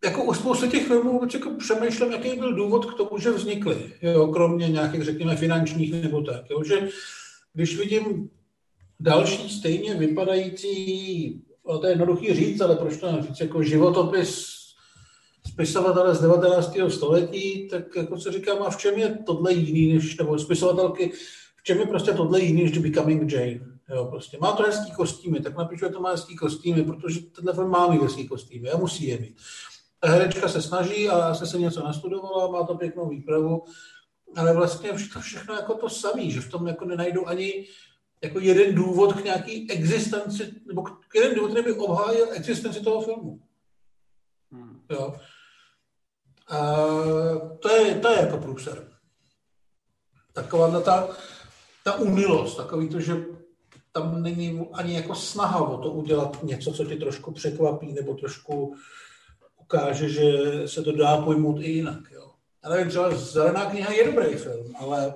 jako 0.03 0.24
u 0.24 0.34
spousty 0.34 0.67
těch 0.67 0.88
filmů 0.88 1.22
jako 1.34 1.49
přemýšlím, 1.49 2.11
jaký 2.11 2.39
byl 2.39 2.55
důvod 2.55 2.86
k 2.86 2.97
tomu, 2.97 3.20
že 3.20 3.32
vznikly, 3.32 3.93
jo, 4.01 4.28
kromě 4.28 4.70
nějakých, 4.70 5.03
řekněme, 5.03 5.36
finančních 5.36 6.03
nebo 6.03 6.22
tak, 6.22 6.49
jo, 6.49 6.63
že 6.63 6.89
když 7.53 7.78
vidím 7.78 8.30
další 8.99 9.49
stejně 9.49 9.93
vypadající, 9.93 11.41
to 11.82 11.86
je 11.86 11.91
jednoduchý 11.91 12.34
říct, 12.34 12.61
ale 12.61 12.76
proč 12.76 12.97
to 12.97 13.22
říct, 13.22 13.39
jako 13.39 13.63
životopis 13.63 14.59
spisovatele 15.47 16.15
z 16.15 16.22
19. 16.22 16.78
století, 16.88 17.67
tak 17.67 17.95
jako 17.95 18.17
se 18.17 18.32
říkám, 18.32 18.63
a 18.63 18.70
v 18.70 18.78
čem 18.78 18.99
je 18.99 19.17
tohle 19.26 19.53
jiný, 19.53 19.93
než, 19.93 20.17
nebo 20.17 20.39
spisovatelky, 20.39 21.11
v 21.55 21.63
čem 21.63 21.80
je 21.80 21.86
prostě 21.86 22.11
tohle 22.11 22.41
jiný, 22.41 22.63
než 22.63 22.78
Becoming 22.78 23.32
Jane. 23.32 23.78
Jo, 23.89 24.05
prostě 24.05 24.37
má 24.41 24.51
to 24.51 24.63
hezký 24.63 24.91
kostýmy, 24.91 25.39
tak 25.39 25.57
napíšu, 25.57 25.85
že 25.85 25.91
to 25.91 26.01
má 26.01 26.09
hezký 26.09 26.35
kostýmy, 26.35 26.83
protože 26.83 27.19
tenhle 27.19 27.53
film 27.53 27.69
má 27.69 27.87
mít 27.87 28.01
hezký 28.01 28.27
kostýmy 28.27 28.71
a 28.71 28.77
musí 28.77 29.07
je 29.07 29.19
mít. 29.19 29.37
Ta 29.99 30.07
herečka 30.07 30.47
se 30.47 30.61
snaží 30.61 31.09
a 31.09 31.33
se 31.33 31.45
se 31.45 31.59
něco 31.59 31.83
nastudovala, 31.83 32.51
má 32.51 32.63
to 32.63 32.75
pěknou 32.75 33.09
výpravu, 33.09 33.63
ale 34.35 34.53
vlastně 34.53 34.91
to 35.13 35.19
všechno 35.19 35.55
jako 35.55 35.73
to 35.73 35.89
samý, 35.89 36.31
že 36.31 36.41
v 36.41 36.51
tom 36.51 36.67
jako 36.67 36.85
nenajdu 36.85 37.27
ani 37.27 37.67
jako 38.23 38.39
jeden 38.39 38.75
důvod 38.75 39.13
k 39.13 39.23
nějaký 39.23 39.71
existenci, 39.71 40.53
nebo 40.65 40.81
k 40.83 41.15
jeden 41.15 41.35
důvod, 41.35 41.51
který 41.51 41.65
by 41.65 41.73
obhájil 41.73 42.27
existenci 42.31 42.81
toho 42.81 43.01
filmu. 43.01 43.41
Hmm. 44.51 44.81
Jo. 44.89 45.15
A 46.47 46.85
to 47.59 47.69
je, 47.69 47.95
to 47.95 48.09
je 48.09 48.19
jako 48.19 48.37
průser. 48.37 48.91
Taková 50.33 50.81
ta, 50.81 51.07
ta 51.83 51.95
unilost, 51.95 52.57
takový 52.57 52.89
to, 52.89 52.99
že 52.99 53.38
tam 53.91 54.21
není 54.21 54.67
ani 54.73 54.95
jako 54.95 55.15
snaha 55.15 55.67
o 55.67 55.77
to 55.77 55.91
udělat 55.91 56.43
něco, 56.43 56.73
co 56.73 56.85
tě 56.85 56.95
trošku 56.95 57.31
překvapí 57.31 57.93
nebo 57.93 58.13
trošku 58.13 58.75
ukáže, 59.61 60.09
že 60.09 60.31
se 60.67 60.83
to 60.83 60.91
dá 60.91 61.21
pojmout 61.21 61.61
i 61.61 61.71
jinak. 61.71 62.11
Jo. 62.11 62.31
Ale 62.63 62.85
třeba 62.85 63.15
Zelená 63.15 63.65
kniha 63.65 63.93
je 63.93 64.11
dobrý 64.11 64.35
film, 64.35 64.75
ale 64.75 65.13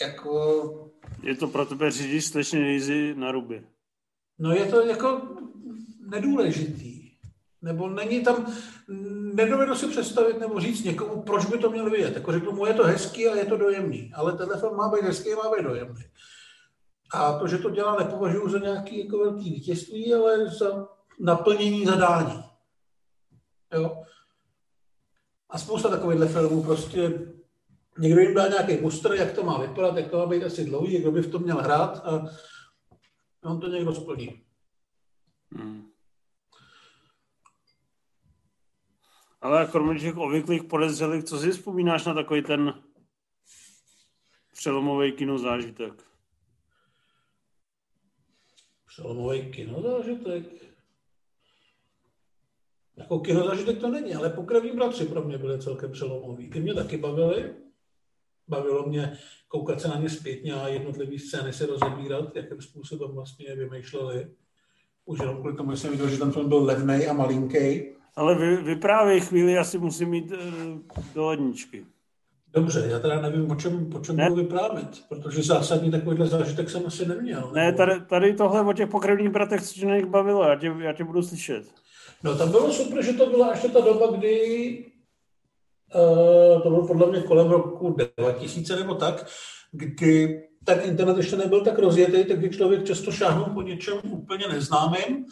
jako... 0.00 0.92
Je 1.22 1.36
to 1.36 1.48
pro 1.48 1.66
tebe 1.66 1.90
řidič 1.90 2.24
slečny 2.24 3.14
na 3.14 3.32
ruby. 3.32 3.62
No 4.38 4.52
je 4.52 4.66
to 4.66 4.86
jako 4.86 5.22
nedůležitý. 6.10 6.95
Nebo 7.66 7.88
není 7.88 8.24
tam, 8.24 8.52
nedovedu 9.34 9.74
si 9.74 9.86
představit 9.86 10.40
nebo 10.40 10.60
říct 10.60 10.84
někomu, 10.84 11.22
proč 11.22 11.46
by 11.46 11.58
to 11.58 11.70
měl 11.70 11.90
vidět. 11.90 12.14
Jako 12.14 12.32
řeknu 12.32 12.52
mu, 12.52 12.66
je 12.66 12.74
to 12.74 12.84
hezký 12.84 13.28
a 13.28 13.36
je 13.36 13.44
to 13.44 13.56
dojemný, 13.56 14.12
ale 14.14 14.32
tenhle 14.32 14.60
film 14.60 14.76
má 14.76 14.88
být 14.88 15.04
hezký 15.04 15.32
a 15.32 15.36
má 15.36 15.56
být 15.56 15.64
dojemný. 15.64 16.04
A 17.12 17.38
to, 17.38 17.46
že 17.46 17.58
to 17.58 17.70
dělá, 17.70 17.96
nepovažuji 17.96 18.48
za 18.48 18.58
nějaký 18.58 19.04
jako 19.04 19.18
velký 19.18 19.50
vítězství, 19.50 20.14
ale 20.14 20.48
za 20.48 20.88
naplnění 21.20 21.86
zadání. 21.86 22.44
Jo? 23.72 24.02
A 25.50 25.58
spousta 25.58 25.88
takovýchhle 25.88 26.28
filmů 26.28 26.62
prostě 26.62 27.12
někdo 27.98 28.20
jim 28.20 28.34
dá 28.34 28.48
nějaký 28.48 28.76
booster, 28.76 29.12
jak 29.12 29.32
to 29.32 29.42
má 29.42 29.58
vypadat, 29.58 29.96
jak 29.96 30.10
to 30.10 30.18
má 30.18 30.26
být 30.26 30.44
asi 30.44 30.64
dlouhý, 30.64 30.98
kdo 30.98 31.12
by 31.12 31.22
v 31.22 31.30
tom 31.30 31.42
měl 31.42 31.62
hrát 31.62 32.02
a 32.04 32.24
on 33.44 33.60
to 33.60 33.68
někdo 33.68 33.94
splní. 33.94 34.42
Hmm. 35.52 35.95
Ale 39.40 39.66
kromě 39.66 40.00
těch 40.00 40.16
obvyklých 40.16 40.64
podezřelých, 40.64 41.24
co 41.24 41.38
si 41.38 41.50
vzpomínáš 41.50 42.04
na 42.04 42.14
takový 42.14 42.42
ten 42.42 42.82
přelomový 44.52 45.12
kinozážitek? 45.12 45.92
Přelomový 48.86 49.50
kinozážitek? 49.52 50.44
Jako 52.96 53.20
kinozážitek 53.20 53.78
to 53.78 53.88
není, 53.88 54.14
ale 54.14 54.30
pokrevní 54.30 54.70
bratři 54.70 55.06
pro 55.06 55.22
mě 55.22 55.38
byly 55.38 55.62
celkem 55.62 55.92
přelomový. 55.92 56.50
Ty 56.50 56.60
mě 56.60 56.74
taky 56.74 56.96
bavili. 56.96 57.54
Bavilo 58.48 58.88
mě 58.88 59.18
koukat 59.48 59.80
se 59.80 59.88
na 59.88 59.96
ně 59.96 60.10
zpětně 60.10 60.54
a 60.54 60.68
jednotlivé 60.68 61.18
scény 61.18 61.52
se 61.52 61.66
rozebírat, 61.66 62.36
jakým 62.36 62.62
způsobem 62.62 63.10
vlastně 63.10 63.56
vymýšleli. 63.56 64.34
Už 65.04 65.18
jenom 65.18 65.36
kvůli 65.36 65.56
tomu 65.56 65.76
jsem 65.76 65.90
viděl, 65.90 66.08
že 66.08 66.18
ten 66.18 66.32
film 66.32 66.48
byl 66.48 66.64
levný 66.64 67.06
a 67.06 67.12
malinký 67.12 67.96
ale 68.16 68.34
vy, 68.34 68.56
vyprávěj 68.56 69.20
chvíli, 69.20 69.58
asi 69.58 69.78
musím 69.78 70.08
mít 70.08 70.32
uh, 70.32 70.38
do 71.14 71.26
ledničky. 71.26 71.86
Dobře, 72.52 72.86
já 72.90 72.98
teda 72.98 73.20
nevím, 73.20 73.50
o 73.50 73.54
čem, 73.54 73.90
o 73.94 74.00
čem 74.00 74.16
budu 74.16 74.34
vyprávět, 74.34 74.88
protože 75.08 75.42
zásadní 75.42 75.90
takovýhle 75.90 76.26
zážitek 76.26 76.70
jsem 76.70 76.86
asi 76.86 77.06
neměl. 77.06 77.50
Ne, 77.54 77.72
tady, 77.72 78.00
tady 78.00 78.34
tohle 78.34 78.60
o 78.60 78.72
těch 78.72 78.88
pokrevních 78.88 79.30
bratech, 79.30 79.60
nech 79.84 80.06
bavilo, 80.06 80.44
já 80.44 80.56
tě, 80.56 80.74
já 80.78 80.92
tě 80.92 81.04
budu 81.04 81.22
slyšet. 81.22 81.64
No 82.22 82.34
tam 82.34 82.50
bylo 82.50 82.72
super, 82.72 83.04
že 83.04 83.12
to 83.12 83.26
byla 83.26 83.50
ještě 83.50 83.68
ta 83.68 83.80
doba, 83.80 84.16
kdy 84.16 84.84
uh, 85.94 86.62
to 86.62 86.70
bylo 86.70 86.86
podle 86.86 87.10
mě 87.10 87.20
kolem 87.20 87.50
roku 87.50 87.96
2000 88.16 88.76
nebo 88.76 88.94
tak, 88.94 89.26
kdy 89.72 90.42
ten 90.64 90.80
internet 90.84 91.16
ještě 91.16 91.36
nebyl 91.36 91.64
tak 91.64 91.78
rozjetý, 91.78 92.24
tak 92.24 92.38
kdy 92.38 92.50
člověk 92.50 92.84
často 92.84 93.12
šáhnul 93.12 93.46
po 93.54 93.62
něčem 93.62 93.98
úplně 94.04 94.48
neznámým 94.48 95.26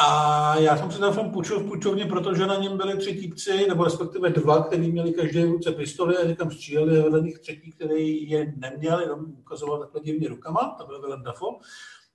A 0.00 0.58
já 0.58 0.76
jsem 0.76 0.90
si 0.90 0.98
ten 0.98 1.12
film 1.12 1.30
půjčil 1.30 1.60
v 1.60 1.66
půjčovně, 1.66 2.06
protože 2.06 2.46
na 2.46 2.56
něm 2.56 2.76
byli 2.76 2.96
tři 2.96 3.16
típci, 3.20 3.66
nebo 3.68 3.84
respektive 3.84 4.30
dva, 4.30 4.62
kteří 4.62 4.92
měli 4.92 5.12
každý 5.12 5.44
v 5.44 5.50
ruce 5.50 5.72
pistoli 5.72 6.16
a 6.16 6.26
někam 6.26 6.50
stříleli 6.50 6.98
a 6.98 7.02
vedle 7.02 7.20
nich 7.20 7.38
třetí, 7.38 7.72
který 7.72 8.30
je 8.30 8.52
neměl, 8.56 9.00
jenom 9.00 9.26
ukazoval 9.38 9.78
takhle 9.78 10.00
divně 10.00 10.28
rukama, 10.28 10.76
to 10.78 10.86
byl 10.86 11.00
Willem 11.00 11.22
Dafoe. 11.22 11.56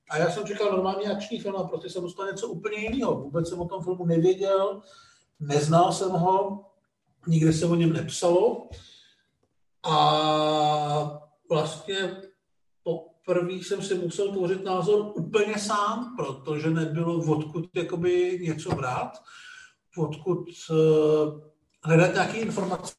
A 0.09 0.17
já 0.17 0.29
jsem 0.29 0.45
čekal 0.45 0.71
normálně 0.71 1.11
akční 1.11 1.39
film 1.39 1.55
a 1.55 1.63
prostě 1.63 1.89
jsem 1.89 2.03
dostal 2.03 2.25
něco 2.27 2.47
úplně 2.47 2.77
jiného. 2.77 3.15
Vůbec 3.15 3.49
jsem 3.49 3.59
o 3.59 3.67
tom 3.67 3.83
filmu 3.83 4.05
nevěděl, 4.05 4.81
neznal 5.39 5.91
jsem 5.91 6.09
ho, 6.09 6.65
nikde 7.27 7.53
se 7.53 7.65
o 7.65 7.75
něm 7.75 7.93
nepsalo. 7.93 8.67
A 9.83 11.21
vlastně 11.49 12.15
poprvé 13.25 13.53
jsem 13.53 13.81
si 13.81 13.95
musel 13.95 14.31
tvořit 14.31 14.63
názor 14.63 15.11
úplně 15.15 15.59
sám, 15.59 16.15
protože 16.17 16.69
nebylo 16.69 17.31
odkud 17.31 17.69
jakoby 17.75 18.39
něco 18.41 18.75
brát, 18.75 19.11
odkud 19.97 20.49
uh, 20.69 21.41
hledat 21.83 22.13
nějaké 22.13 22.37
informace 22.37 22.93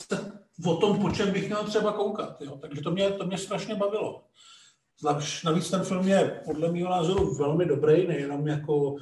o 0.67 0.77
tom, 0.77 0.99
po 0.99 1.11
čem 1.11 1.31
bych 1.31 1.47
měl 1.47 1.65
třeba 1.65 1.93
koukat. 1.93 2.41
Jo. 2.41 2.59
Takže 2.61 2.83
to 2.83 2.91
mě, 2.91 3.11
to 3.11 3.27
mě 3.27 3.39
strašně 3.39 3.75
bavilo. 3.75 4.25
Zvlášť 5.01 5.45
navíc 5.45 5.71
ten 5.71 5.83
film 5.83 6.09
je 6.09 6.43
podle 6.45 6.73
mého 6.73 6.91
názoru 6.91 7.35
velmi 7.35 7.67
dobrý, 7.67 8.07
nejenom 8.07 8.47
jako 8.47 8.97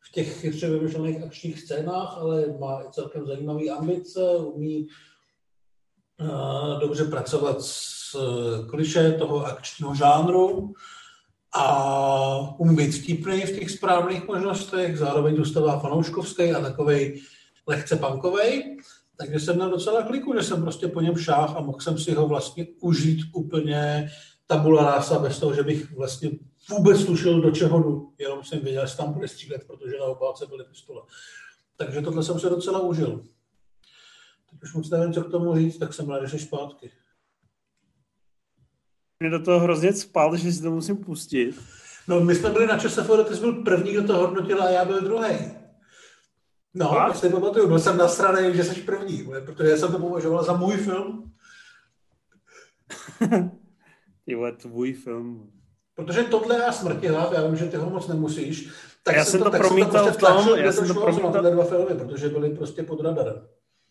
v 0.00 0.12
těch 0.12 0.40
chytře 0.40 0.70
vymyšlených 0.70 1.22
akčních 1.22 1.60
scénách, 1.60 2.18
ale 2.18 2.46
má 2.60 2.82
i 2.82 2.92
celkem 2.92 3.26
zajímavý 3.26 3.70
ambice, 3.70 4.36
umí 4.36 4.86
uh, 6.20 6.80
dobře 6.80 7.04
pracovat 7.04 7.62
s 7.62 8.03
uh, 8.14 8.68
kliše 8.70 9.12
toho 9.12 9.46
akčního 9.46 9.94
žánru 9.94 10.74
a 11.52 12.58
umí 12.58 12.76
být 12.76 12.92
vtipný 12.92 13.40
v 13.40 13.58
těch 13.58 13.70
správných 13.70 14.26
možnostech, 14.26 14.98
zároveň 14.98 15.36
zůstává 15.36 15.78
fanouškovský 15.78 16.52
a 16.52 16.60
takovej 16.60 17.22
lehce 17.66 17.96
punkovej. 17.96 18.78
Takže 19.16 19.40
jsem 19.40 19.56
měl 19.56 19.70
docela 19.70 20.02
kliku, 20.02 20.34
že 20.34 20.42
jsem 20.42 20.62
prostě 20.62 20.88
po 20.88 21.00
něm 21.00 21.16
šáh 21.16 21.56
a 21.56 21.60
mohl 21.60 21.80
jsem 21.80 21.98
si 21.98 22.14
ho 22.14 22.28
vlastně 22.28 22.66
užít 22.80 23.20
úplně 23.32 24.10
tabula 24.46 24.94
rasa 24.94 25.18
bez 25.18 25.40
toho, 25.40 25.54
že 25.54 25.62
bych 25.62 25.92
vlastně 25.92 26.30
vůbec 26.70 27.04
tušil, 27.04 27.40
do 27.40 27.50
čeho 27.50 27.82
jdu. 27.82 28.12
Jenom 28.18 28.44
jsem 28.44 28.60
věděl, 28.60 28.86
že 28.86 28.96
tam 28.96 29.12
bude 29.12 29.28
střílet, 29.28 29.64
protože 29.66 29.98
na 30.00 30.04
obálce 30.04 30.46
byly 30.46 30.64
pistole. 30.64 31.02
Takže 31.76 32.02
tohle 32.02 32.22
jsem 32.22 32.40
se 32.40 32.50
docela 32.50 32.80
užil. 32.80 33.24
Teď 34.50 34.62
už 34.62 34.74
moc 34.74 34.90
nevím, 34.90 35.12
co 35.12 35.22
k 35.22 35.30
tomu 35.30 35.56
říct, 35.56 35.78
tak 35.78 35.94
jsem 35.94 36.10
rád, 36.10 36.26
že 36.26 36.38
zpátky. 36.38 36.90
Mě 39.24 39.30
do 39.30 39.42
toho 39.42 39.60
hrozně 39.60 39.92
spal, 39.92 40.36
že 40.36 40.52
si 40.52 40.62
to 40.62 40.70
musím 40.70 40.96
pustit. 40.96 41.54
No, 42.08 42.20
my 42.20 42.34
jsme 42.34 42.50
byli 42.50 42.66
na 42.66 42.78
ČSFD, 42.78 43.10
ty 43.28 43.34
jsi 43.34 43.40
byl 43.40 43.52
první, 43.52 43.92
kdo 43.92 44.06
to 44.06 44.16
hodnotil 44.16 44.62
a 44.62 44.70
já 44.70 44.84
byl 44.84 45.00
druhý. 45.00 45.34
No, 46.74 46.94
já 46.96 47.14
si 47.14 47.30
pamatuju, 47.30 47.68
byl 47.68 47.78
jsem 47.78 47.96
nasraný, 47.96 48.56
že 48.56 48.64
jsi 48.64 48.80
první, 48.80 49.28
protože 49.46 49.70
já 49.70 49.76
jsem 49.76 49.92
to 49.92 49.98
považoval 49.98 50.44
za 50.44 50.52
můj 50.52 50.76
film. 50.76 51.32
Ty 54.24 54.34
vole, 54.34 54.52
tvůj 54.52 54.92
film. 54.92 55.50
Protože 55.94 56.22
tohle 56.22 56.58
já 56.58 56.72
smrti 56.72 57.08
hlav, 57.08 57.32
já 57.32 57.46
vím, 57.46 57.56
že 57.56 57.64
ty 57.64 57.76
ho 57.76 57.90
moc 57.90 58.08
nemusíš. 58.08 58.70
Tak 59.02 59.16
já 59.16 59.24
jsem 59.24 59.42
to, 59.42 59.50
to 59.50 59.56
promítal 59.56 60.12
v 60.12 60.16
tom, 60.16 60.58
já 60.58 60.72
jsem 60.72 60.88
to 60.88 60.94
promítal... 60.94 61.42
dva 61.42 61.64
filmy, 61.64 61.94
protože 61.94 62.28
byly 62.28 62.50
prostě 62.50 62.82
pod 62.82 63.00
radarem. 63.00 63.46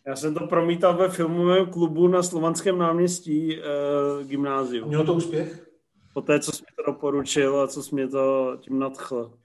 Já 0.06 0.16
jsem 0.16 0.34
to 0.34 0.46
promítal 0.46 0.96
ve 0.96 1.08
filmovém 1.08 1.66
klubu 1.66 2.08
na 2.08 2.22
Slovanském 2.22 2.78
náměstí 2.78 3.58
e, 3.58 3.62
gymnáziu. 4.24 4.86
Mělo 4.86 5.04
to 5.04 5.14
úspěch? 5.14 5.68
Po 6.14 6.22
té, 6.22 6.40
co 6.40 6.52
jsi 6.52 6.62
mi 6.62 6.76
to 6.76 6.92
doporučil 6.92 7.60
a 7.60 7.68
co 7.68 7.82
jsi 7.82 7.94
mě 7.94 8.08
to 8.08 8.56
tím 8.60 8.78
nadchl. 8.78 9.38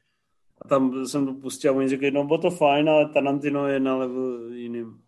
A 0.62 0.68
tam 0.68 1.06
jsem 1.06 1.26
to 1.26 1.34
pustil 1.34 1.72
a 1.72 1.76
oni 1.76 1.90
říkají, 1.90 2.12
no 2.12 2.24
bylo 2.24 2.38
to 2.38 2.52
fajn, 2.52 2.90
ale 2.90 3.10
Tarantino 3.10 3.68
je 3.68 3.80
na 3.80 3.96
level 3.96 4.54
jiným. 4.54 5.02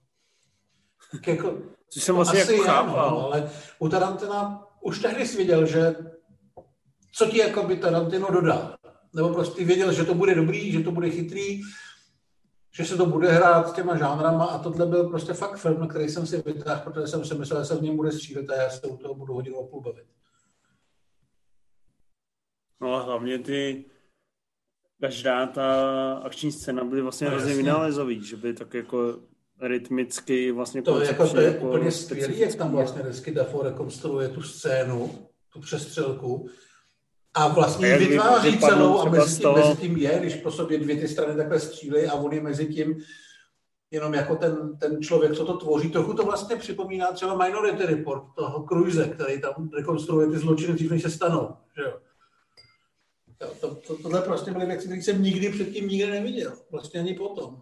Jako, 1.28 1.58
Což 1.90 2.04
jsem 2.04 2.16
vlastně 2.16 2.40
jako 2.40 2.58
chápal. 2.58 3.12
No, 3.12 3.26
ale 3.26 3.50
u 3.80 3.90
Tarantina 3.90 4.68
už 4.82 5.00
tehdy 5.00 5.28
jsi 5.28 5.38
věděl, 5.38 5.66
že 5.66 5.96
co 7.14 7.26
ti 7.26 7.38
jako 7.38 7.64
by 7.64 7.78
Tarantino 7.78 8.28
dodá. 8.32 8.76
Nebo 9.14 9.30
prostě 9.30 9.66
věděl, 9.66 9.94
že 9.94 10.04
to 10.04 10.14
bude 10.14 10.36
dobrý, 10.36 10.72
že 10.72 10.80
to 10.80 10.92
bude 10.92 11.10
chytrý, 11.10 11.62
že 12.72 12.86
se 12.86 12.98
to 12.98 13.06
bude 13.06 13.32
hrát 13.32 13.70
s 13.70 13.74
těma 13.74 13.98
žánrama 13.98 14.46
a 14.46 14.64
tohle 14.64 14.86
byl 14.86 15.10
prostě 15.10 15.34
fakt 15.34 15.58
film, 15.58 15.88
který 15.88 16.10
jsem 16.10 16.26
si 16.26 16.42
vytáhl, 16.42 16.82
protože 16.84 17.08
jsem 17.08 17.26
si 17.26 17.36
myslel, 17.36 17.62
že 17.62 17.66
se 17.66 17.76
v 17.76 17.82
něm 17.82 17.96
bude 17.96 18.12
střílet 18.12 18.50
a 18.50 18.56
já 18.56 18.70
se 18.70 18.88
u 18.88 18.98
toho 18.98 19.14
budu 19.16 19.34
hodinu 19.34 19.60
a 19.60 19.68
půl 19.68 19.82
bavit. 19.82 20.06
No 22.82 22.96
a 22.96 23.02
hlavně 23.02 23.40
ty 23.40 23.86
každá 25.02 25.48
ta 25.48 26.14
akční 26.14 26.52
scéna 26.52 26.84
byly 26.84 27.02
vlastně 27.02 27.28
no, 27.28 27.32
hrozně 27.32 27.56
vynálezový, 27.56 28.26
že 28.26 28.38
by 28.38 28.54
tak 28.54 28.74
jako 28.74 29.20
rytmicky 29.62 30.52
vlastně 30.52 30.82
to, 30.82 31.00
jako, 31.00 31.30
to 31.30 31.40
je 31.40 31.48
jako 31.48 31.68
úplně 31.68 31.92
skvělý, 31.92 32.40
jak 32.40 32.56
tam 32.56 32.72
vlastně 32.72 33.02
vždycky 33.02 33.32
Dafo 33.32 33.62
rekonstruuje 33.62 34.30
tu 34.30 34.42
scénu, 34.42 35.28
tu 35.54 35.60
přestřelku 35.60 36.50
a 37.34 37.48
vlastně 37.48 37.88
ji 37.88 37.98
vytváří 37.98 38.60
celou 38.60 39.00
a 39.00 39.10
mezi 39.10 39.42
tím, 39.42 39.54
mezi 39.54 39.76
tím 39.76 39.98
je, 39.98 40.20
když 40.20 40.36
po 40.36 40.52
sobě 40.52 40.78
dvě 40.78 40.96
ty 40.96 41.08
strany 41.08 41.36
takhle 41.36 41.60
střílí 41.60 42.06
a 42.06 42.14
on 42.14 42.34
je 42.34 42.42
mezi 42.42 42.66
tím 42.66 42.96
jenom 43.92 44.14
jako 44.14 44.36
ten, 44.36 44.78
ten 44.78 45.02
člověk, 45.02 45.34
co 45.34 45.46
to 45.46 45.58
tvoří. 45.58 45.92
Trochu 45.92 46.14
to 46.14 46.24
vlastně 46.24 46.56
připomíná 46.56 47.12
třeba 47.12 47.46
Minority 47.46 47.86
Report 47.86 48.24
toho 48.36 48.66
Cruise, 48.68 49.08
který 49.08 49.42
tam 49.42 49.70
rekonstruuje 49.74 50.28
ty 50.28 50.38
zločiny 50.38 50.74
dřív, 50.74 50.92
než 50.92 51.02
se 51.02 51.10
stanou. 51.10 51.56
Že 51.78 51.84
jo? 51.84 51.94
To, 53.62 53.76
to, 53.76 53.98
tohle 53.98 54.22
prostě 54.22 54.52
byly 54.52 54.66
věci, 54.66 54.86
které 54.86 55.02
jsem 55.02 55.24
nikdy 55.24 55.50
předtím 55.50 55.88
nikdy 55.88 56.12
neviděl. 56.12 56.54
Vlastně 56.72 57.00
ani 57.00 57.14
potom. 57.14 57.62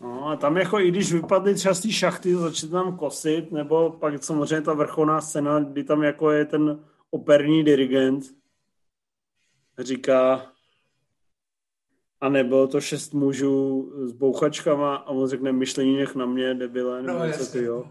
No 0.00 0.28
a 0.28 0.36
tam 0.36 0.56
jako 0.56 0.80
i 0.80 0.88
když 0.88 1.12
vypadly 1.12 1.54
třeba 1.54 1.74
z 1.74 1.80
té 1.80 1.90
šachty, 1.90 2.36
začne 2.36 2.68
tam 2.68 2.96
kosit, 2.96 3.52
nebo 3.52 3.90
pak 3.90 4.24
samozřejmě 4.24 4.60
ta 4.60 4.72
vrcholná 4.72 5.20
scéna, 5.20 5.60
kdy 5.60 5.84
tam 5.84 6.02
jako 6.02 6.30
je 6.30 6.44
ten 6.44 6.84
operní 7.12 7.64
dirigent, 7.64 8.24
říká, 9.78 10.46
a 12.20 12.28
nebylo 12.28 12.66
to 12.66 12.80
šest 12.80 13.14
mužů 13.14 13.92
s 14.06 14.12
bouchačkama 14.12 14.96
a 14.96 15.08
on 15.08 15.28
řekne 15.28 15.52
myšlení 15.52 15.96
nech 15.96 16.14
na 16.14 16.26
mě, 16.26 16.54
debile, 16.54 17.02
nebo 17.02 17.18
no, 17.18 17.32
co 17.32 17.46
ty, 17.46 17.64
jo. 17.64 17.84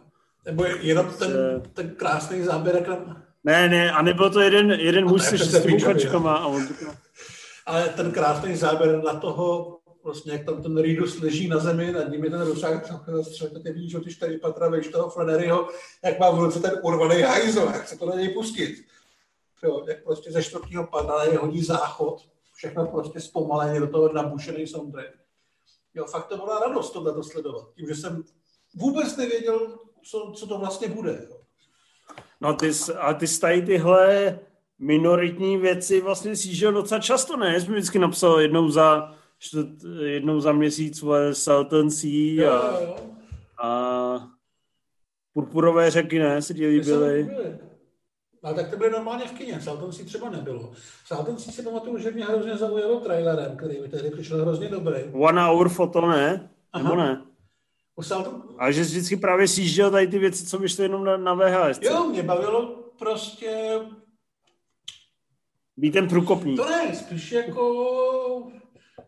Nebo 0.45 0.65
jenom 0.65 1.13
ten, 1.19 1.31
ten 1.73 1.95
krásný 1.95 2.41
záběr, 2.41 2.75
jak 2.75 2.99
Ne, 3.43 3.69
ne, 3.69 3.91
a 3.91 4.01
nebyl 4.01 4.29
to 4.29 4.41
jeden, 4.41 4.71
jeden 4.71 5.05
muž 5.05 5.21
se 5.21 5.37
šesti 5.37 5.71
bouchačkama 5.71 6.35
a 6.35 6.45
on 6.45 6.67
řekne... 6.67 6.87
Ale 7.65 7.89
ten 7.89 8.11
krásný 8.11 8.55
záběr 8.55 9.03
na 9.03 9.13
toho 9.13 9.77
vlastně 10.03 10.31
jak 10.31 10.43
tam 10.45 10.63
ten 10.63 10.77
Reedus 10.77 11.21
leží 11.21 11.47
na 11.47 11.59
zemi, 11.59 11.91
nad 11.91 12.09
ním 12.09 12.23
je 12.23 12.29
ten 12.29 12.41
rusák, 12.41 12.93
střelka, 13.21 13.59
ty 13.59 13.71
vidíš, 13.71 13.91
že 13.91 13.99
ty 13.99 14.11
čtyři 14.11 14.37
patra, 14.37 14.69
víš 14.69 14.87
toho 14.87 15.09
Flanneryho, 15.09 15.69
jak 16.03 16.19
má 16.19 16.31
v 16.31 16.39
ruce 16.39 16.59
ten 16.59 16.71
urvaný 16.83 17.21
hajzl, 17.21 17.59
jak 17.59 17.87
se 17.87 17.97
to 17.97 18.05
na 18.05 18.15
něj 18.15 18.29
pustit. 18.29 18.85
Jo, 19.63 19.85
jak 19.87 20.03
prostě 20.03 20.31
ze 20.31 20.43
čtvrtního 20.43 20.87
je 21.31 21.37
hodí 21.37 21.63
záchod, 21.63 22.21
všechno 22.53 22.87
prostě 22.87 23.19
zpomaleně 23.19 23.79
do 23.79 23.87
toho 23.87 24.13
nabušený 24.13 24.67
soundtrack. 24.67 25.13
Jo, 25.93 26.05
fakt 26.05 26.27
to 26.27 26.37
byla 26.37 26.59
radost 26.59 26.91
tohle 26.91 27.13
to 27.13 27.23
sledovat, 27.23 27.73
tím, 27.75 27.87
že 27.87 27.95
jsem 27.95 28.23
vůbec 28.75 29.17
nevěděl, 29.17 29.79
co, 30.03 30.31
co 30.35 30.47
to 30.47 30.57
vlastně 30.57 30.87
bude. 30.87 31.27
Jo. 31.29 31.37
No 32.41 32.53
ty, 32.53 32.71
a 32.99 33.13
ty 33.13 33.27
stají 33.27 33.61
tyhle 33.61 34.39
minoritní 34.79 35.57
věci 35.57 36.01
vlastně 36.01 36.35
si 36.35 36.71
docela 36.71 37.01
často, 37.01 37.37
ne? 37.37 37.61
Jsi 37.61 37.67
mi 37.69 37.75
vždycky 37.75 37.99
napsal 37.99 38.39
jednou 38.39 38.69
za 38.69 39.15
jednou 40.01 40.39
za 40.39 40.51
měsíc 40.51 40.99
svoje 40.99 41.35
Saltoncí 41.35 42.45
a, 42.45 42.79
a 43.63 44.27
Purpurové 45.33 45.91
řeky, 45.91 46.19
ne, 46.19 46.41
se 46.41 46.53
ti 46.53 46.67
líbily. 46.67 47.29
Ale 48.43 48.53
tak 48.53 48.69
to 48.69 48.77
byly 48.77 48.91
normálně 48.91 49.25
v 49.25 49.31
kině, 49.31 49.61
Saltoncí 49.61 50.05
třeba 50.05 50.29
nebylo. 50.29 50.71
Saltoncí 51.05 51.51
si 51.51 51.63
pamatuju, 51.63 51.97
že 51.97 52.11
mě 52.11 52.25
hrozně 52.25 52.57
zaujalo 52.57 52.99
trailerem, 52.99 53.57
který 53.57 53.81
mi 53.81 53.87
tehdy 53.87 54.11
přišel 54.11 54.41
hrozně 54.41 54.69
dobrý. 54.69 55.03
One 55.13 55.41
Hour 55.41 55.69
Photo, 55.69 56.01
ne? 56.01 56.49
Aha. 56.73 56.83
Nebo 56.83 56.95
ne? 56.95 57.21
Salton... 58.01 58.43
A 58.57 58.71
že 58.71 58.85
jsi 58.85 58.91
vždycky 58.91 59.17
právě 59.17 59.47
sjížděl 59.47 59.91
tady 59.91 60.07
ty 60.07 60.19
věci, 60.19 60.45
co 60.45 60.57
vyšly 60.57 60.83
jenom 60.83 61.03
na, 61.03 61.17
na 61.17 61.33
VHS. 61.33 61.79
Jo, 61.81 62.05
mě 62.05 62.23
bavilo 62.23 62.75
prostě... 62.99 63.79
Být 65.77 65.91
ten 65.91 66.07
průkopník. 66.07 66.59
To 66.59 66.69
ne, 66.69 66.95
spíš 66.95 67.31
jako 67.31 67.73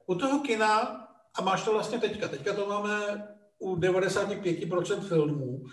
u 0.06 0.16
toho 0.16 0.40
kina, 0.40 1.04
a 1.36 1.42
máš 1.42 1.64
to 1.64 1.72
vlastně 1.72 2.00
teďka, 2.00 2.28
teďka 2.28 2.54
to 2.54 2.68
máme 2.68 3.28
u 3.64 3.76
95% 3.76 5.00
filmů, 5.02 5.66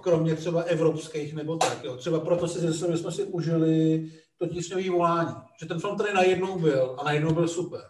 kromě 0.00 0.34
třeba 0.34 0.62
evropských 0.62 1.34
nebo 1.34 1.56
tak, 1.56 1.84
jo. 1.84 1.96
Třeba 1.96 2.20
proto 2.20 2.48
si 2.48 2.58
zase 2.58 2.96
jsme 2.96 3.12
si 3.12 3.24
užili 3.24 4.06
to 4.38 4.46
tísňový 4.46 4.90
volání, 4.90 5.34
že 5.60 5.66
ten 5.66 5.80
film 5.80 5.96
tady 5.96 6.14
najednou 6.14 6.58
byl 6.58 6.96
a 6.98 7.04
najednou 7.04 7.34
byl 7.34 7.48
super. 7.48 7.80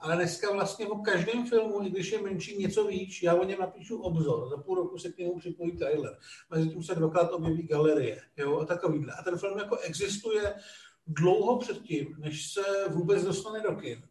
Ale 0.00 0.16
dneska 0.16 0.52
vlastně 0.52 0.86
o 0.86 0.98
každém 0.98 1.46
filmu, 1.46 1.82
i 1.82 1.90
když 1.90 2.12
je 2.12 2.22
menší 2.22 2.58
něco 2.58 2.86
víc, 2.86 3.22
já 3.22 3.34
o 3.34 3.44
něm 3.44 3.58
napíšu 3.60 4.02
obzor, 4.02 4.48
za 4.48 4.56
půl 4.56 4.76
roku 4.76 4.98
se 4.98 5.12
k 5.12 5.18
němu 5.18 5.38
připojí 5.38 5.76
trailer, 5.76 6.18
mezi 6.50 6.68
tím 6.68 6.82
se 6.82 6.94
dvakrát 6.94 7.32
objeví 7.32 7.62
galerie, 7.62 8.20
jo, 8.36 8.58
a 8.58 8.64
takovýhle. 8.64 9.12
A 9.12 9.22
ten 9.22 9.38
film 9.38 9.58
jako 9.58 9.76
existuje 9.76 10.54
dlouho 11.06 11.58
předtím, 11.58 12.16
než 12.18 12.52
se 12.52 12.62
vůbec 12.88 13.24
dostane 13.24 13.60
do 13.60 13.76
kin. 13.76 14.02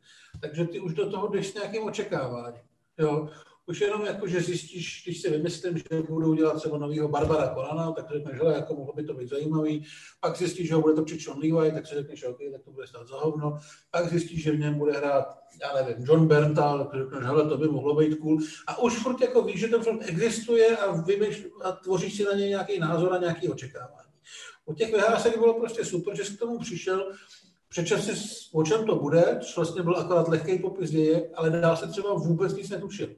takže 0.41 0.65
ty 0.65 0.79
už 0.79 0.93
do 0.93 1.11
toho 1.11 1.27
jdeš 1.27 1.47
s 1.47 1.53
nějakým 1.53 1.83
očekáváním. 1.83 2.61
Jo? 2.97 3.29
Už 3.69 3.81
jenom 3.81 4.05
jako, 4.05 4.27
že 4.27 4.41
zjistíš, 4.41 5.01
když 5.05 5.21
si 5.21 5.29
vymyslím, 5.29 5.77
že 5.77 6.01
budu 6.09 6.33
dělat 6.33 6.55
třeba 6.55 6.77
novýho 6.77 7.07
Barbara 7.07 7.47
Korana, 7.47 7.91
tak 7.91 8.05
řekneš, 8.11 8.35
že 8.35 8.47
jako 8.47 8.75
mohlo 8.75 8.93
by 8.93 9.03
to 9.03 9.13
být 9.13 9.29
zajímavý. 9.29 9.85
Pak 10.19 10.37
zjistíš, 10.37 10.67
že 10.67 10.75
ho 10.75 10.81
bude 10.81 10.93
to 10.93 11.05
John 11.07 11.39
Levi, 11.39 11.71
tak 11.71 11.87
si 11.87 11.95
řekneš, 11.95 12.23
OK, 12.23 12.37
tak 12.51 12.63
to 12.63 12.71
bude 12.71 12.87
stát 12.87 13.07
za 13.07 13.17
hovno. 13.17 13.57
Pak 13.91 14.09
zjistíš, 14.09 14.43
že 14.43 14.51
v 14.51 14.59
něm 14.59 14.77
bude 14.77 14.91
hrát, 14.91 15.39
já 15.61 15.73
nevím, 15.73 16.05
John 16.05 16.27
Berntal, 16.27 16.85
tak 16.85 17.01
řekneš, 17.01 17.23
hele, 17.23 17.49
to 17.49 17.57
by 17.57 17.67
mohlo 17.67 17.95
být 17.95 18.15
cool. 18.15 18.39
A 18.67 18.81
už 18.81 18.97
furt 18.97 19.21
jako 19.21 19.41
víš, 19.41 19.59
že 19.59 19.67
ten 19.67 19.83
film 19.83 19.99
existuje 20.01 20.77
a, 20.77 21.01
vymyš, 21.01 21.47
a 21.63 21.71
tvoříš 21.71 22.17
si 22.17 22.23
na 22.23 22.31
něj 22.31 22.49
nějaký 22.49 22.79
názor 22.79 23.13
a 23.13 23.17
nějaký 23.17 23.49
očekávání. 23.49 24.11
U 24.65 24.73
těch 24.73 24.91
vyhlásek 24.91 25.37
bylo 25.37 25.59
prostě 25.59 25.85
super, 25.85 26.15
že 26.15 26.25
jsi 26.25 26.33
k 26.35 26.39
tomu 26.39 26.59
přišel, 26.59 27.11
přečel 27.69 27.97
si, 27.97 28.11
o 28.53 28.63
čem 28.63 28.85
to 28.85 28.95
bude, 28.95 29.39
což 29.41 29.55
vlastně 29.55 29.83
byl 29.83 29.97
akorát 29.97 30.27
lehký 30.27 30.59
popis 30.59 30.89
děje, 30.89 31.29
ale 31.35 31.49
dál 31.49 31.77
se 31.77 31.87
třeba 31.87 32.13
vůbec 32.13 32.53
nic 32.53 32.69
netušil. 32.69 33.09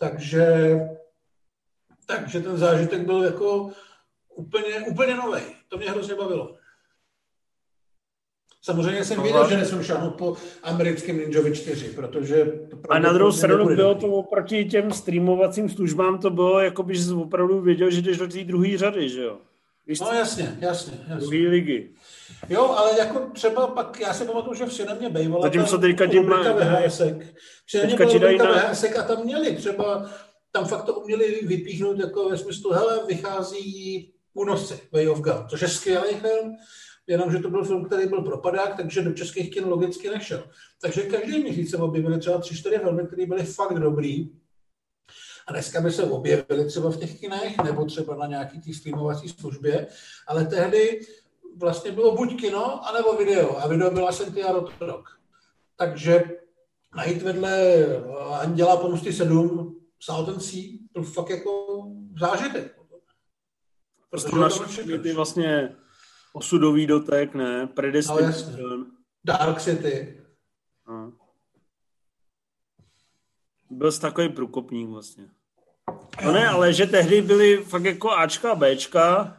Takže, 0.00 0.76
takže 2.06 2.40
ten 2.40 2.56
zážitek 2.56 3.00
byl 3.00 3.22
jako 3.22 3.70
úplně, 4.34 4.80
úplně 4.90 5.16
nový. 5.16 5.40
To 5.68 5.78
mě 5.78 5.90
hrozně 5.90 6.14
bavilo. 6.14 6.56
Samozřejmě 8.62 9.04
jsem 9.04 9.22
věděl, 9.22 9.48
že 9.48 9.56
nesmím 9.56 9.82
šáhnout 9.82 10.14
po 10.14 10.36
americkém 10.62 11.18
Ninjovi 11.18 11.56
4, 11.56 11.88
protože... 11.88 12.44
To 12.44 12.92
a 12.92 12.98
na 12.98 13.12
druhou 13.12 13.32
stranu 13.32 13.66
bylo 13.66 13.94
to 13.94 14.06
oproti 14.06 14.64
těm 14.64 14.90
streamovacím 14.92 15.68
službám, 15.68 16.18
to 16.18 16.30
bylo, 16.30 16.60
jako 16.60 16.82
by 16.82 16.96
jsi 16.96 17.14
opravdu 17.14 17.60
věděl, 17.60 17.90
že 17.90 18.02
jdeš 18.02 18.18
do 18.18 18.28
té 18.28 18.44
druhé 18.44 18.78
řady, 18.78 19.08
že 19.08 19.22
jo? 19.22 19.38
Víš, 19.90 20.00
no 20.00 20.12
jasně, 20.12 20.56
jasně. 20.60 20.92
jasně. 21.08 21.26
Druhé 21.26 21.48
ligy. 21.48 21.90
Jo, 22.48 22.68
ale 22.68 22.98
jako 22.98 23.30
třeba 23.32 23.66
pak, 23.66 24.00
já 24.00 24.14
si 24.14 24.24
pamatuju, 24.24 24.54
že 24.54 24.64
v 24.64 24.72
Sinemě 24.72 25.08
bejvala 25.08 25.42
Zatímco 25.42 25.78
teďka 25.78 26.06
tím 26.06 26.28
má... 26.28 26.52
VHSek. 26.52 27.34
V 27.66 27.70
Sinemě 27.70 28.18
byla 28.18 28.54
na... 28.54 28.68
VHSek 28.68 28.98
a 28.98 29.02
tam 29.02 29.24
měli 29.24 29.56
třeba, 29.56 30.10
tam 30.52 30.64
fakt 30.64 30.84
to 30.84 30.94
uměli 30.94 31.40
vypíchnout 31.42 31.98
jako 31.98 32.28
ve 32.28 32.38
smyslu, 32.38 32.72
hele, 32.72 33.00
vychází 33.06 34.12
únosci 34.34 34.80
Way 34.92 35.08
of 35.08 35.20
God, 35.20 35.50
což 35.50 35.60
je 35.60 35.68
skvělý 35.68 36.14
film, 36.14 36.56
jenomže 37.06 37.38
to 37.38 37.50
byl 37.50 37.64
film, 37.64 37.84
který 37.84 38.08
byl 38.08 38.22
propadák, 38.22 38.76
takže 38.76 39.02
do 39.02 39.12
českých 39.12 39.50
kin 39.50 39.64
logicky 39.64 40.10
nešel. 40.10 40.44
Takže 40.82 41.02
každý 41.02 41.42
měsíc 41.42 41.70
se 41.70 41.76
objevily 41.76 42.18
třeba 42.18 42.38
tři, 42.38 42.56
čtyři 42.56 42.78
filmy, 42.78 43.06
které 43.06 43.26
byly 43.26 43.44
fakt 43.44 43.78
dobrý, 43.78 44.28
a 45.50 45.52
dneska 45.52 45.80
by 45.80 45.90
se 45.90 46.04
objevily 46.04 46.64
třeba 46.66 46.90
v 46.90 46.96
těch 46.96 47.20
kinech, 47.20 47.56
nebo 47.64 47.84
třeba 47.84 48.16
na 48.16 48.26
nějaký 48.26 48.60
té 48.60 48.74
streamovací 48.74 49.28
službě, 49.28 49.86
ale 50.26 50.44
tehdy 50.44 51.00
vlastně 51.56 51.92
bylo 51.92 52.16
buď 52.16 52.40
kino, 52.40 52.88
anebo 52.88 53.16
video. 53.16 53.58
A 53.58 53.68
video 53.68 53.90
byla 53.90 54.12
Sentia 54.12 54.52
Rotorok. 54.52 55.20
Takže 55.76 56.24
najít 56.96 57.22
vedle 57.22 57.50
eh, 57.50 58.02
Anděla 58.40 58.76
pomsty 58.76 59.12
7 59.12 59.80
Salton 60.00 60.40
Sea 60.40 60.62
byl 60.92 61.02
fakt 61.02 61.30
jako 61.30 61.82
zážitek. 62.20 62.80
Protože 64.10 64.82
to 64.82 65.02
ty 65.02 65.12
vlastně 65.12 65.76
osudový 66.32 66.86
dotek, 66.86 67.34
ne? 67.34 67.66
Predestination. 67.66 68.80
No, 68.80 68.86
Dark 69.24 69.60
City. 69.60 70.22
No. 70.88 71.12
Byl 73.70 73.92
jsi 73.92 74.00
takový 74.00 74.28
průkopník 74.28 74.88
vlastně. 74.88 75.28
No 76.24 76.32
ne, 76.32 76.48
ale 76.48 76.72
že 76.72 76.86
tehdy 76.86 77.22
byly 77.22 77.56
fakt 77.56 77.84
jako 77.84 78.10
Ačka 78.10 78.52
a 78.52 78.54
Bčka 78.54 79.36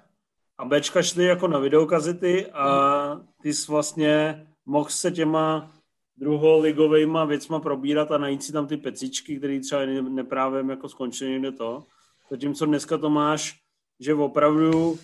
a 0.57 0.65
Bčka 0.65 1.02
šly 1.02 1.26
jako 1.26 1.48
na 1.48 1.60
videokazety 1.60 2.52
a 2.52 3.22
ty 3.41 3.53
jsi 3.53 3.72
vlastně 3.72 4.45
mohl 4.65 4.90
se 4.90 5.11
těma 5.11 5.72
druholigovejma 6.18 7.26
věcma 7.26 7.60
probírat 7.60 8.11
a 8.11 8.18
najít 8.18 8.44
si 8.44 8.52
tam 8.52 8.68
ty 8.68 8.78
pecičky, 8.78 9.38
které 9.38 9.60
třeba 9.60 9.86
neprávě 9.86 10.65
jako 10.69 10.90
skončily 10.90 11.32
někde 11.32 11.52
to. 11.52 11.84
Zatímco 12.30 12.65
dneska 12.65 12.98
to 12.98 13.10
máš, 13.10 13.60
že 13.99 14.14
opravdu 14.14 14.99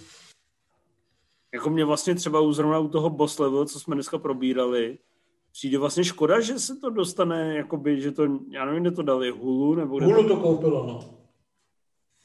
jako 1.54 1.70
mě 1.70 1.86
vlastně 1.86 2.16
třeba 2.16 2.54
zrovna 2.54 2.80
u 2.80 2.88
toho 2.88 3.10
boss 3.10 3.40
level, 3.40 3.66
co 3.66 3.80
jsme 3.80 3.96
dneska 3.96 4.18
probírali, 4.18 4.98
přijde 5.52 5.78
vlastně 5.78 6.04
škoda, 6.04 6.40
že 6.40 6.60
se 6.60 6.76
to 6.76 6.90
dostane, 6.90 7.56
jakoby, 7.56 8.02
že 8.02 8.12
to, 8.12 8.28
já 8.50 8.66
nevím, 8.66 8.82
kde 8.82 8.92
to 8.92 9.04
dali, 9.04 9.32
Hulu, 9.32 9.76
nebo 9.76 10.00
Hulu 10.00 10.28
to 10.28 10.38
koupilo, 10.38 10.86
no. 10.88 11.18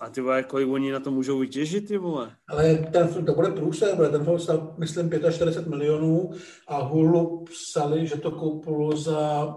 A 0.03 0.11
ty 0.11 0.21
vole, 0.21 0.43
kolik 0.43 0.69
oni 0.69 0.93
na 0.93 1.01
to 1.01 1.11
můžou 1.11 1.39
vytěžit, 1.39 1.89
ty 1.89 1.99
vole? 1.99 2.37
Ale 2.49 2.75
ten 2.75 3.09
film, 3.09 3.27
to 3.27 3.35
bude 3.35 3.51
průser, 3.51 3.97
bude 3.97 4.09
ten 4.09 4.25
film 4.25 4.39
stal, 4.39 4.75
myslím, 4.79 5.11
45 5.31 5.67
milionů 5.67 6.31
a 6.69 6.83
Hulu 6.83 7.45
psali, 7.45 8.07
že 8.07 8.17
to 8.17 8.31
koupilo 8.31 8.97
za, 8.97 9.49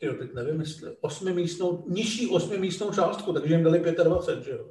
jo, 0.00 0.14
teď 0.14 0.34
nevím, 0.34 0.60
jestli, 0.60 0.96
osmimístnou, 1.00 1.84
nižší 1.88 2.30
osmimístnou 2.30 2.90
částku, 2.90 3.32
takže 3.32 3.54
jim 3.54 3.64
dali 3.64 3.94
25, 4.04 4.44
že 4.44 4.50
jo. 4.50 4.66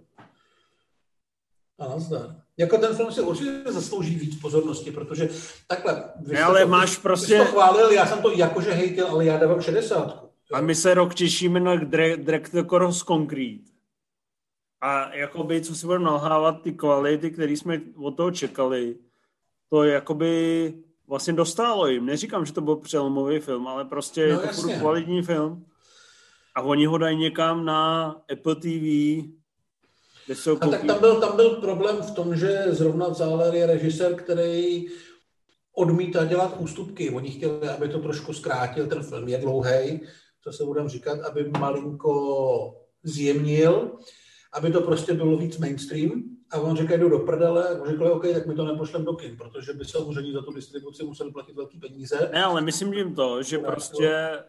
A 1.79 1.87
nazdar. 1.87 2.35
Jako 2.57 2.77
ten 2.77 2.95
film 2.95 3.11
si 3.11 3.21
určitě 3.21 3.63
zaslouží 3.65 4.15
víc 4.15 4.41
pozornosti, 4.41 4.91
protože 4.91 5.29
takhle... 5.67 6.03
Ne, 6.27 6.43
ale 6.43 6.61
to, 6.61 6.67
máš 6.67 6.97
prostě... 6.97 7.37
to 7.37 7.45
chválil, 7.45 7.91
já 7.91 8.05
jsem 8.05 8.21
to 8.21 8.31
jakože 8.31 8.71
hejtil, 8.71 9.07
ale 9.07 9.25
já 9.25 9.37
dávám 9.37 9.61
60. 9.61 10.29
A 10.53 10.61
my 10.61 10.75
se 10.75 10.93
rok 10.93 11.13
těšíme 11.13 11.59
na 11.59 11.75
Drag 12.15 12.49
the 12.51 12.63
Cross 12.63 13.03
Concrete. 13.03 13.78
A 14.81 15.15
jakoby, 15.15 15.61
co 15.61 15.75
si 15.75 15.85
budeme 15.85 16.05
nalhávat, 16.05 16.61
ty 16.61 16.71
kvality, 16.71 17.31
které 17.31 17.51
jsme 17.53 17.81
od 17.95 18.11
toho 18.17 18.31
čekali, 18.31 18.95
to 19.69 19.83
jakoby 19.83 20.73
vlastně 21.07 21.33
dostalo 21.33 21.87
jim. 21.87 22.05
Neříkám, 22.05 22.45
že 22.45 22.53
to 22.53 22.61
byl 22.61 22.75
přelomový 22.75 23.39
film, 23.39 23.67
ale 23.67 23.85
prostě 23.85 24.33
no, 24.33 24.41
je 24.41 24.47
to 24.47 24.79
kvalitní 24.79 25.21
film. 25.21 25.65
A 26.55 26.61
oni 26.61 26.85
ho 26.85 26.97
dají 26.97 27.17
někam 27.17 27.65
na 27.65 28.09
Apple 28.31 28.55
TV, 28.55 29.29
kde 30.25 30.35
se 30.35 30.51
A 30.51 30.67
tak 30.67 30.85
tam 30.85 30.99
byl, 30.99 31.19
tam 31.19 31.35
byl 31.35 31.49
problém 31.49 31.97
v 31.97 32.11
tom, 32.11 32.35
že 32.35 32.65
zrovna 32.67 33.13
Záler 33.13 33.55
je 33.55 33.65
režisér, 33.65 34.15
který 34.15 34.87
odmítá 35.73 36.25
dělat 36.25 36.55
ústupky. 36.59 37.09
Oni 37.09 37.31
chtěli, 37.31 37.69
aby 37.69 37.89
to 37.89 37.99
trošku 37.99 38.33
zkrátil, 38.33 38.87
ten 38.87 39.03
film 39.03 39.27
je 39.27 39.37
dlouhý, 39.37 40.01
co 40.43 40.51
se 40.51 40.63
budeme 40.63 40.89
říkat, 40.89 41.19
aby 41.19 41.51
malinko 41.59 42.75
zjemnil 43.03 43.91
aby 44.53 44.71
to 44.71 44.81
prostě 44.81 45.13
bylo 45.13 45.37
víc 45.37 45.57
mainstream. 45.57 46.23
A 46.51 46.59
on 46.59 46.77
říká, 46.77 46.97
jdu 46.97 47.09
do 47.09 47.19
prdele, 47.19 47.79
a 47.79 47.85
řekl, 47.85 48.07
OK, 48.07 48.23
tak 48.33 48.47
my 48.47 48.55
to 48.55 48.65
nepošlem 48.65 49.05
do 49.05 49.13
kin, 49.13 49.37
protože 49.37 49.73
by 49.73 49.85
samozřejmě 49.85 50.33
za 50.33 50.41
tu 50.41 50.53
distribuci 50.53 51.03
museli 51.03 51.31
platit 51.31 51.55
velký 51.55 51.79
peníze. 51.79 52.29
Ne, 52.33 52.43
ale 52.43 52.61
myslím 52.61 52.93
tím 52.93 53.15
to, 53.15 53.43
že 53.43 53.57
prostě 53.57 54.39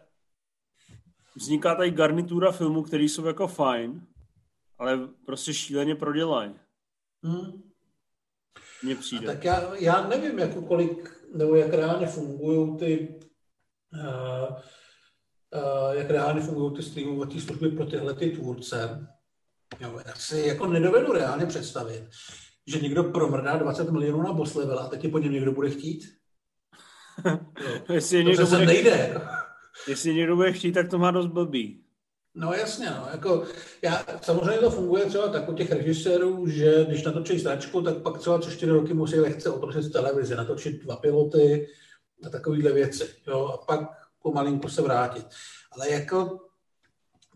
vzniká 1.35 1.75
tady 1.75 1.91
garnitura 1.91 2.51
filmů, 2.51 2.83
které 2.83 3.03
jsou 3.03 3.25
jako 3.25 3.47
fajn, 3.47 4.01
ale 4.77 4.99
prostě 5.25 5.53
šíleně 5.53 5.95
prodělají. 5.95 6.51
Hmm. 7.23 7.61
Mně 8.83 8.95
přijde. 8.95 9.27
A 9.27 9.31
tak 9.31 9.43
já, 9.43 9.75
já 9.75 10.07
nevím, 10.07 10.39
jako 10.39 10.61
kolik, 10.61 11.25
nebo 11.35 11.55
jak 11.55 11.73
reálně 11.73 12.07
fungují 12.07 12.77
ty 12.77 13.19
uh, 13.93 14.55
uh, 15.55 15.91
jak 15.91 16.09
reálně 16.09 16.41
fungují 16.41 16.75
ty 16.75 16.83
streamovací 16.83 17.41
služby 17.41 17.69
pro 17.69 17.85
tyhle 17.85 18.13
ty 18.13 18.29
tvůrce, 18.29 19.07
Jo, 19.79 20.01
já 20.05 20.13
si 20.15 20.43
jako 20.47 20.67
nedovedu 20.67 21.11
reálně 21.11 21.45
představit, 21.45 22.03
že 22.67 22.79
někdo 22.79 23.03
promrdá 23.03 23.57
20 23.57 23.91
milionů 23.91 24.21
na 24.21 24.33
boss 24.33 24.55
level 24.55 24.79
a 24.79 24.87
teď 24.87 25.11
po 25.11 25.19
něm 25.19 25.33
někdo 25.33 25.51
bude 25.51 25.69
chtít. 25.69 26.03
jestli 27.93 28.23
to 28.23 28.29
někdo 28.29 28.47
bude 28.47 28.65
nejde. 28.65 29.21
Jestli 29.87 30.13
někdo 30.13 30.35
bude 30.35 30.53
chtít, 30.53 30.71
tak 30.71 30.89
to 30.89 30.97
má 30.99 31.11
dost 31.11 31.27
blbý. 31.27 31.83
No 32.35 32.53
jasně, 32.53 32.89
no. 32.89 33.07
Jako, 33.11 33.43
já, 33.81 34.05
samozřejmě 34.21 34.57
to 34.57 34.71
funguje 34.71 35.05
třeba 35.05 35.27
tak 35.27 35.49
u 35.49 35.53
těch 35.53 35.71
režisérů, 35.71 36.47
že 36.47 36.85
když 36.87 37.03
natočí 37.03 37.39
stračku, 37.39 37.81
tak 37.81 37.97
pak 37.97 38.17
třeba 38.17 38.37
tři 38.37 38.51
čtyři 38.51 38.71
roky 38.71 38.93
musí 38.93 39.19
lehce 39.19 39.49
otočit 39.49 39.83
z 39.83 39.91
televize, 39.91 40.35
natočit 40.35 40.83
dva 40.83 40.95
piloty 40.95 41.67
a 42.25 42.29
takovéhle 42.29 42.71
věci. 42.71 43.09
Jo, 43.27 43.45
a 43.47 43.57
pak 43.57 43.81
pomalinku 44.21 44.69
se 44.69 44.81
vrátit. 44.81 45.25
Ale 45.71 45.89
jako 45.89 46.39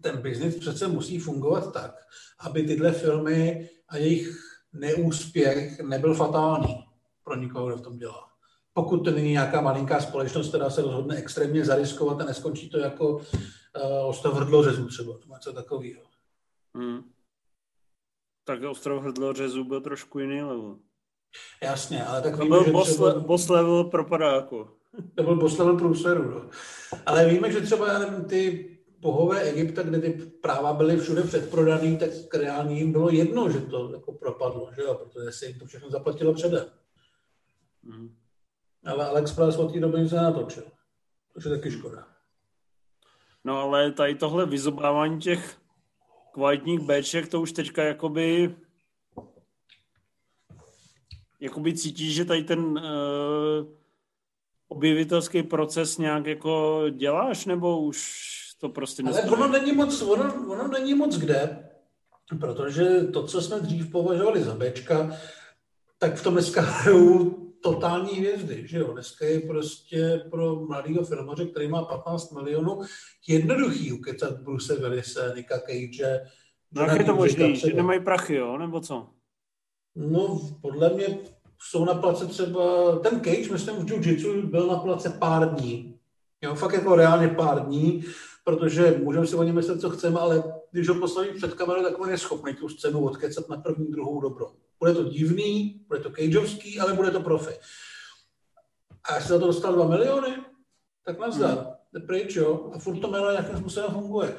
ten 0.06 0.22
biznis 0.22 0.60
přece 0.60 0.88
musí 0.88 1.20
fungovat 1.20 1.74
tak, 1.74 1.96
aby 2.40 2.64
tyhle 2.64 2.92
filmy 2.92 3.70
a 3.90 3.98
jejich 3.98 4.38
neúspěch 4.74 5.80
nebyl 5.80 6.14
fatální 6.14 6.86
pro 7.24 7.36
nikoho, 7.36 7.68
kdo 7.68 7.78
v 7.78 7.82
tom 7.82 7.98
dělá. 7.98 8.28
Pokud 8.74 8.98
to 8.98 9.12
není 9.12 9.32
nějaká 9.32 9.62
malinká 9.62 10.00
společnost, 10.00 10.50
která 10.50 10.70
se 10.70 10.82
rozhodne 10.82 11.16
extrémně 11.16 11.66
zariskovat 11.66 12.22
a 12.22 12.26
neskončí 12.26 12.70
to 12.70 12.78
jako 12.78 13.16
uh, 13.16 13.24
ostrov 14.06 14.34
hrdlořezů 14.36 14.88
třeba, 14.88 15.14
to 15.14 15.34
něco 15.34 15.54
takového. 15.54 16.02
Hmm. 16.76 17.00
Tak 18.44 18.64
ostrov 18.64 19.04
hrdlořezů 19.04 19.64
byl 19.64 19.82
trošku 19.82 20.20
jiný 20.20 20.42
level. 20.42 20.78
Jasně, 21.64 22.06
ale 22.06 22.22
tak 22.22 22.38
to 22.38 22.44
víme, 22.44 22.56
byl 22.58 22.66
že 22.66 22.72
boss, 22.72 22.94
třeba... 22.94 23.20
boss 23.20 23.50
level 23.50 23.84
propadáku. 23.84 24.68
To 25.16 25.24
byl 25.24 25.36
boss 25.36 25.58
level 25.58 25.78
průseru, 25.78 26.32
no. 26.32 26.50
Ale 27.06 27.30
víme, 27.30 27.52
že 27.52 27.62
třeba 27.62 27.88
já 27.88 28.00
nevím, 28.00 28.26
ty 28.26 28.75
bohové 29.00 29.42
Egypta, 29.42 29.84
kde 29.84 30.00
ty 30.00 30.10
práva 30.42 30.74
byly 30.74 30.98
všude 30.98 31.24
předprodaný, 31.24 31.98
tak 31.98 32.10
reálně 32.34 32.78
jim 32.78 32.92
bylo 32.92 33.10
jedno, 33.10 33.50
že 33.50 33.60
to 33.60 33.92
jako 33.94 34.12
propadlo, 34.12 34.70
že 34.76 34.82
jo? 34.82 34.96
protože 34.96 35.32
se 35.32 35.46
jim 35.46 35.60
to 35.60 35.66
všechno 35.66 35.90
zaplatilo 35.90 36.34
předem. 36.34 36.66
Mm. 37.84 38.16
Ale 38.86 39.08
Alex 39.08 39.32
Price 39.32 39.58
od 39.58 39.74
té 39.74 39.80
doby 39.80 40.02
nic 40.02 40.12
nenatočil. 40.12 40.64
To 41.34 41.50
je 41.50 41.58
taky 41.58 41.72
škoda. 41.72 42.08
No 43.44 43.60
ale 43.60 43.92
tady 43.92 44.16
tohle 44.16 44.46
vyzobávání 44.46 45.20
těch 45.20 45.58
kvalitních 46.34 46.80
Bček, 46.80 47.28
to 47.28 47.42
už 47.42 47.52
teďka 47.52 47.84
jakoby 47.84 48.56
jakoby 51.40 51.74
cítíš, 51.74 52.16
že 52.16 52.26
tady 52.26 52.44
ten 52.44 52.60
uh, 52.60 52.82
objevitelský 54.68 55.44
proces 55.44 55.98
nějak 55.98 56.26
jako 56.26 56.84
děláš, 56.92 57.46
nebo 57.46 57.82
už 57.82 58.36
to 58.68 58.70
prostě 58.70 59.04
Ale 59.04 59.22
ono 59.22 59.48
není 59.48 59.72
moc, 59.72 60.02
ono, 60.02 60.34
ono 60.48 60.68
není 60.68 60.94
moc 60.94 61.18
kde, 61.18 61.70
protože 62.40 62.86
to, 63.14 63.28
co 63.28 63.42
jsme 63.42 63.60
dřív 63.60 63.92
považovali 63.92 64.44
za 64.44 64.56
Bčka, 64.56 65.12
tak 65.98 66.16
v 66.16 66.24
tom 66.24 66.34
dneska 66.34 66.62
hrajou 66.62 67.30
totální 67.64 68.12
hvězdy, 68.12 68.68
že 68.68 68.78
jo? 68.78 68.94
Dneska 68.94 69.26
je 69.26 69.40
prostě 69.40 70.26
pro 70.32 70.56
mladého 70.56 71.06
filmaře, 71.06 71.46
který 71.46 71.68
má 71.68 71.86
15 71.86 72.32
milionů, 72.32 72.82
jednoduchý 73.28 73.92
ukecat 73.92 74.42
Bruce 74.42 74.76
Willise, 74.76 75.34
Nika 75.36 75.60
Cage. 75.60 76.22
No 76.72 76.82
jak 76.82 77.00
je 77.00 77.04
to 77.04 77.16
možný, 77.16 77.56
že 77.56 77.74
nemají 77.74 78.00
prachy, 78.00 78.36
jo? 78.36 78.58
Nebo 78.58 78.82
co? 78.82 79.08
No, 79.96 80.40
podle 80.62 80.90
mě 80.90 81.18
jsou 81.62 81.86
na 81.86 81.94
place 81.94 82.26
třeba, 82.26 82.96
ten 83.00 83.22
Cage, 83.22 83.52
myslím, 83.52 83.76
v 83.76 83.86
Jiu-Jitsu 83.86 84.50
byl 84.50 84.68
na 84.68 84.76
place 84.76 85.10
pár 85.10 85.56
dní. 85.56 86.00
Jo, 86.42 86.56
fakt 86.56 86.74
jako 86.74 86.96
reálně 86.96 87.28
pár 87.28 87.66
dní, 87.66 88.04
protože 88.46 89.00
můžeme 89.04 89.28
si 89.28 89.36
o 89.36 89.44
něm 89.44 89.56
myslet, 89.56 89.82
co 89.82 89.90
chceme, 89.90 90.20
ale 90.20 90.44
když 90.72 90.90
ho 90.90 90.96
postaví 90.96 91.30
před 91.36 91.54
kamerou, 91.54 91.84
tak 91.84 92.00
on 92.00 92.10
je 92.10 92.18
schopný 92.18 92.54
tu 92.54 92.70
scénu 92.70 93.06
odkecat 93.06 93.50
na 93.50 93.58
první, 93.58 93.92
druhou 93.92 94.22
dobrou. 94.22 94.52
Bude 94.80 94.94
to 94.94 95.04
divný, 95.04 95.82
bude 95.88 96.00
to 96.00 96.10
cageovský, 96.10 96.80
ale 96.80 96.94
bude 96.94 97.12
to 97.12 97.20
profi. 97.20 97.54
A 99.04 99.14
až 99.14 99.24
se 99.24 99.34
za 99.34 99.40
to 99.40 99.48
dostal 99.48 99.74
2 99.74 99.88
miliony, 99.88 100.36
tak 101.06 101.20
nazdar, 101.20 101.58
hmm. 101.58 101.74
jde 101.94 102.00
pryč, 102.08 102.36
jo, 102.36 102.72
a 102.74 102.80
furt 102.80 103.00
to 103.00 103.08
jméno 103.08 103.32
nějakým 103.32 103.58
způsobem 103.58 103.92
funguje. 103.92 104.36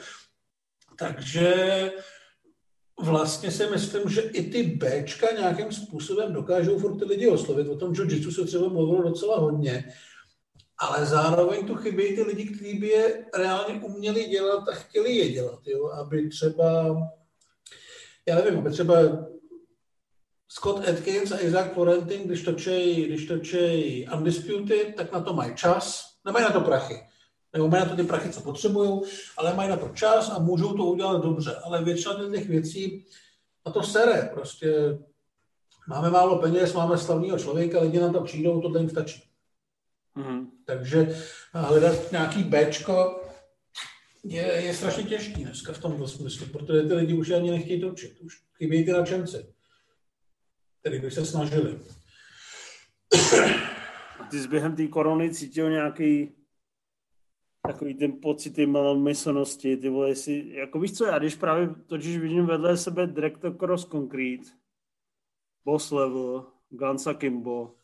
Takže 0.98 1.92
vlastně 3.00 3.50
si 3.50 3.66
myslím, 3.66 4.08
že 4.08 4.20
i 4.20 4.50
ty 4.50 4.62
Bčka 4.62 5.26
nějakým 5.32 5.72
způsobem 5.72 6.32
dokážou 6.32 6.78
furt 6.78 6.98
ty 6.98 7.04
lidi 7.04 7.28
oslovit. 7.28 7.68
O 7.68 7.76
tom 7.76 7.92
jiu-jitsu 7.92 8.30
se 8.30 8.44
třeba 8.44 8.68
mluvilo 8.68 9.02
docela 9.02 9.38
hodně, 9.38 9.92
ale 10.78 11.06
zároveň 11.06 11.66
tu 11.66 11.74
chybí 11.74 12.14
ty 12.14 12.22
lidi, 12.22 12.44
kteří 12.44 12.78
by 12.78 12.88
je 12.88 13.24
reálně 13.34 13.80
uměli 13.80 14.24
dělat 14.24 14.68
a 14.68 14.72
chtěli 14.72 15.16
je 15.16 15.28
dělat, 15.28 15.60
jo? 15.66 15.88
aby 15.88 16.28
třeba, 16.28 16.96
já 18.28 18.34
nevím, 18.34 18.58
aby 18.58 18.70
třeba 18.70 18.94
Scott 20.48 20.88
Atkins 20.88 21.32
a 21.32 21.38
Isaac 21.38 21.72
Florentin, 21.74 22.22
když 22.22 22.42
točej, 22.42 23.04
když 23.06 23.26
točej 23.26 24.08
Undisputed, 24.16 24.94
tak 24.96 25.12
na 25.12 25.20
to 25.20 25.32
mají 25.32 25.54
čas, 25.54 26.04
nemají 26.24 26.44
na 26.44 26.52
to 26.52 26.60
prachy. 26.60 27.06
Nebo 27.52 27.68
mají 27.68 27.84
na 27.84 27.90
to 27.90 27.96
ty 27.96 28.02
prachy, 28.02 28.30
co 28.30 28.40
potřebují, 28.40 29.00
ale 29.36 29.54
mají 29.54 29.70
na 29.70 29.76
to 29.76 29.88
čas 29.88 30.30
a 30.30 30.38
můžou 30.38 30.72
to 30.76 30.84
udělat 30.84 31.22
dobře. 31.22 31.56
Ale 31.64 31.84
většina 31.84 32.30
těch 32.30 32.48
věcí 32.48 33.06
na 33.66 33.72
to 33.72 33.82
sere. 33.82 34.30
Prostě 34.34 34.98
máme 35.88 36.10
málo 36.10 36.38
peněz, 36.38 36.72
máme 36.72 36.98
slavného 36.98 37.38
člověka, 37.38 37.80
lidi 37.80 38.00
nám 38.00 38.12
tam 38.12 38.24
přijdou, 38.24 38.60
to 38.60 38.78
jim 38.78 38.90
stačí. 38.90 39.22
Mm-hmm. 40.16 40.50
Takže 40.64 41.16
hledat 41.52 42.12
nějaký 42.12 42.44
Bčko 42.44 43.22
je, 44.24 44.42
je 44.42 44.74
strašně 44.74 45.04
těžký 45.04 45.44
dneska 45.44 45.72
v 45.72 45.78
tomto 45.78 46.08
smyslu, 46.08 46.46
protože 46.46 46.82
ty 46.82 46.94
lidi 46.94 47.14
už 47.14 47.30
ani 47.30 47.50
nechtějí 47.50 47.80
točit. 47.80 48.20
Už 48.20 48.42
chybějí 48.56 48.84
ty 48.84 48.92
nadšenci, 48.92 49.54
který 50.80 51.00
by 51.00 51.10
se 51.10 51.26
snažili. 51.26 51.80
Ty 54.30 54.40
jsi 54.40 54.48
během 54.48 54.76
té 54.76 54.88
korony 54.88 55.34
cítil 55.34 55.70
nějaký 55.70 56.32
takový 57.66 57.94
ten 57.94 58.20
pocity 58.22 58.66
malomyslnosti, 58.66 59.76
ty 59.76 59.88
vole, 59.88 60.08
jestli, 60.08 60.54
jako 60.54 60.80
víš 60.80 60.92
co, 60.92 61.04
já 61.04 61.18
když 61.18 61.34
právě 61.34 61.68
točíš 61.86 62.18
vidím 62.18 62.46
vedle 62.46 62.76
sebe 62.76 63.06
Director 63.06 63.56
Cross 63.56 63.84
Concrete, 63.84 64.44
Boss 65.64 65.90
Level, 65.90 66.46
Gansa 66.70 67.14
Kimbo, 67.14 67.74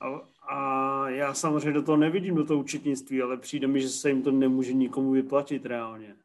a, 0.00 0.06
a 0.48 1.08
já 1.08 1.34
samozřejmě 1.34 1.72
do 1.72 1.82
toho 1.82 1.96
nevidím, 1.96 2.34
do 2.34 2.44
toho 2.44 2.60
účetnictví, 2.60 3.22
ale 3.22 3.36
přijde 3.36 3.66
mi, 3.66 3.80
že 3.80 3.88
se 3.88 4.08
jim 4.08 4.22
to 4.22 4.30
nemůže 4.30 4.72
nikomu 4.72 5.10
vyplatit 5.10 5.66
reálně. 5.66 6.16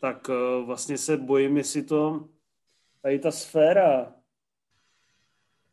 Tak 0.00 0.28
uh, 0.28 0.66
vlastně 0.66 0.98
se 0.98 1.16
bojím, 1.16 1.56
jestli 1.56 1.82
to 1.82 2.28
tady 3.02 3.18
ta 3.18 3.30
sféra 3.30 4.14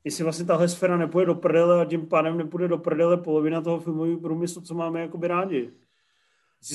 jestli 0.06 0.24
vlastně 0.24 0.46
tahle 0.46 0.70
sféra 0.70 0.98
nepůjde 0.98 1.26
do 1.26 1.36
prdele 1.36 1.82
a 1.82 1.86
tím 1.86 2.08
pádem 2.08 2.38
nepůjde 2.38 2.68
do 2.68 2.78
prdele 2.78 3.18
polovina 3.18 3.62
toho 3.62 3.80
filmového 3.80 4.20
průmyslu, 4.20 4.62
co 4.62 4.74
máme 4.74 5.02
jakoby 5.02 5.28
rádi. 5.28 5.74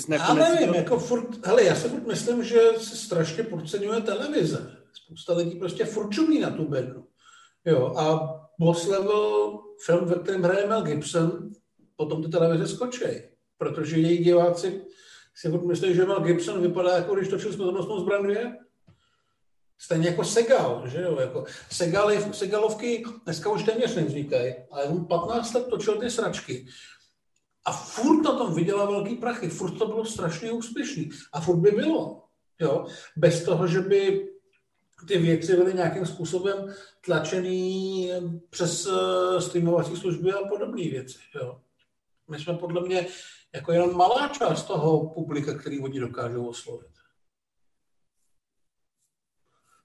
Já 0.09 0.35
nevím, 0.35 0.75
jako 0.75 0.99
furt, 0.99 1.47
hele, 1.47 1.65
já 1.65 1.75
si 1.75 1.89
furt 1.89 2.07
myslím, 2.07 2.45
že 2.45 2.61
se 2.79 2.97
strašně 2.97 3.43
podceňuje 3.43 4.01
televize. 4.01 4.77
Spousta 4.93 5.35
lidí 5.35 5.59
prostě 5.59 5.85
furt 5.85 6.11
čumí 6.11 6.41
na 6.41 6.51
tu 6.51 6.69
bednu. 6.69 7.07
Jo, 7.65 7.95
a 7.97 8.40
Boss 8.61 8.87
Level, 8.87 9.59
film, 9.87 10.05
ve 10.05 10.15
kterém 10.15 10.43
hraje 10.43 10.67
Mel 10.67 10.83
Gibson, 10.83 11.51
potom 11.97 12.23
ty 12.23 12.29
televize 12.29 12.69
skočej, 12.69 13.31
protože 13.59 13.97
její 13.97 14.25
diváci 14.25 14.85
si 15.35 15.49
myslí, 15.49 15.95
že 15.95 16.05
Mel 16.05 16.21
Gibson 16.21 16.63
vypadá 16.63 16.97
jako 16.97 17.15
když 17.15 17.29
točil 17.29 17.53
smrtonosnou 17.53 18.01
zbraň 18.01 18.23
2. 18.23 18.35
Stejně 19.79 20.09
jako 20.09 20.25
Segal, 20.25 20.83
že 20.87 21.03
jo, 21.03 21.21
jako 21.21 21.45
Segaly, 21.71 22.21
Segalovky 22.33 23.05
dneska 23.25 23.51
už 23.51 23.63
téměř 23.63 23.95
nevznikají, 23.95 24.55
ale 24.71 24.85
on 24.85 25.07
15 25.07 25.55
let 25.55 25.67
točil 25.71 25.99
ty 25.99 26.11
sračky. 26.11 26.67
A 27.65 27.73
furt 27.73 28.23
na 28.23 28.33
tom 28.39 28.55
viděla 28.55 28.85
velký 28.85 29.17
prachy, 29.17 29.49
furt 29.49 29.79
to 29.79 29.87
bylo 29.87 30.05
strašně 30.05 30.53
úspěšný. 30.53 31.11
A 31.33 31.41
furt 31.41 31.57
by 31.57 31.71
bylo, 31.71 32.23
jo, 32.61 32.87
bez 33.17 33.45
toho, 33.45 33.67
že 33.67 33.81
by 33.81 34.30
ty 35.09 35.19
věci 35.19 35.57
byly 35.57 35.75
nějakým 35.75 36.07
způsobem 36.07 36.75
tlačený 37.05 38.11
přes 38.51 38.87
eh, 38.87 39.41
streamovací 39.41 39.97
služby 39.97 40.33
a 40.33 40.49
podobné 40.49 40.83
věci, 40.83 41.19
jo. 41.35 41.61
My 42.31 42.39
jsme 42.39 42.55
podle 42.55 42.81
mě 42.83 43.07
jako 43.55 43.73
jenom 43.73 43.97
malá 43.97 44.29
část 44.29 44.65
toho 44.65 45.11
publika, 45.15 45.59
který 45.59 45.81
oni 45.81 46.01
dokážou 46.01 46.47
oslovit. 46.47 46.91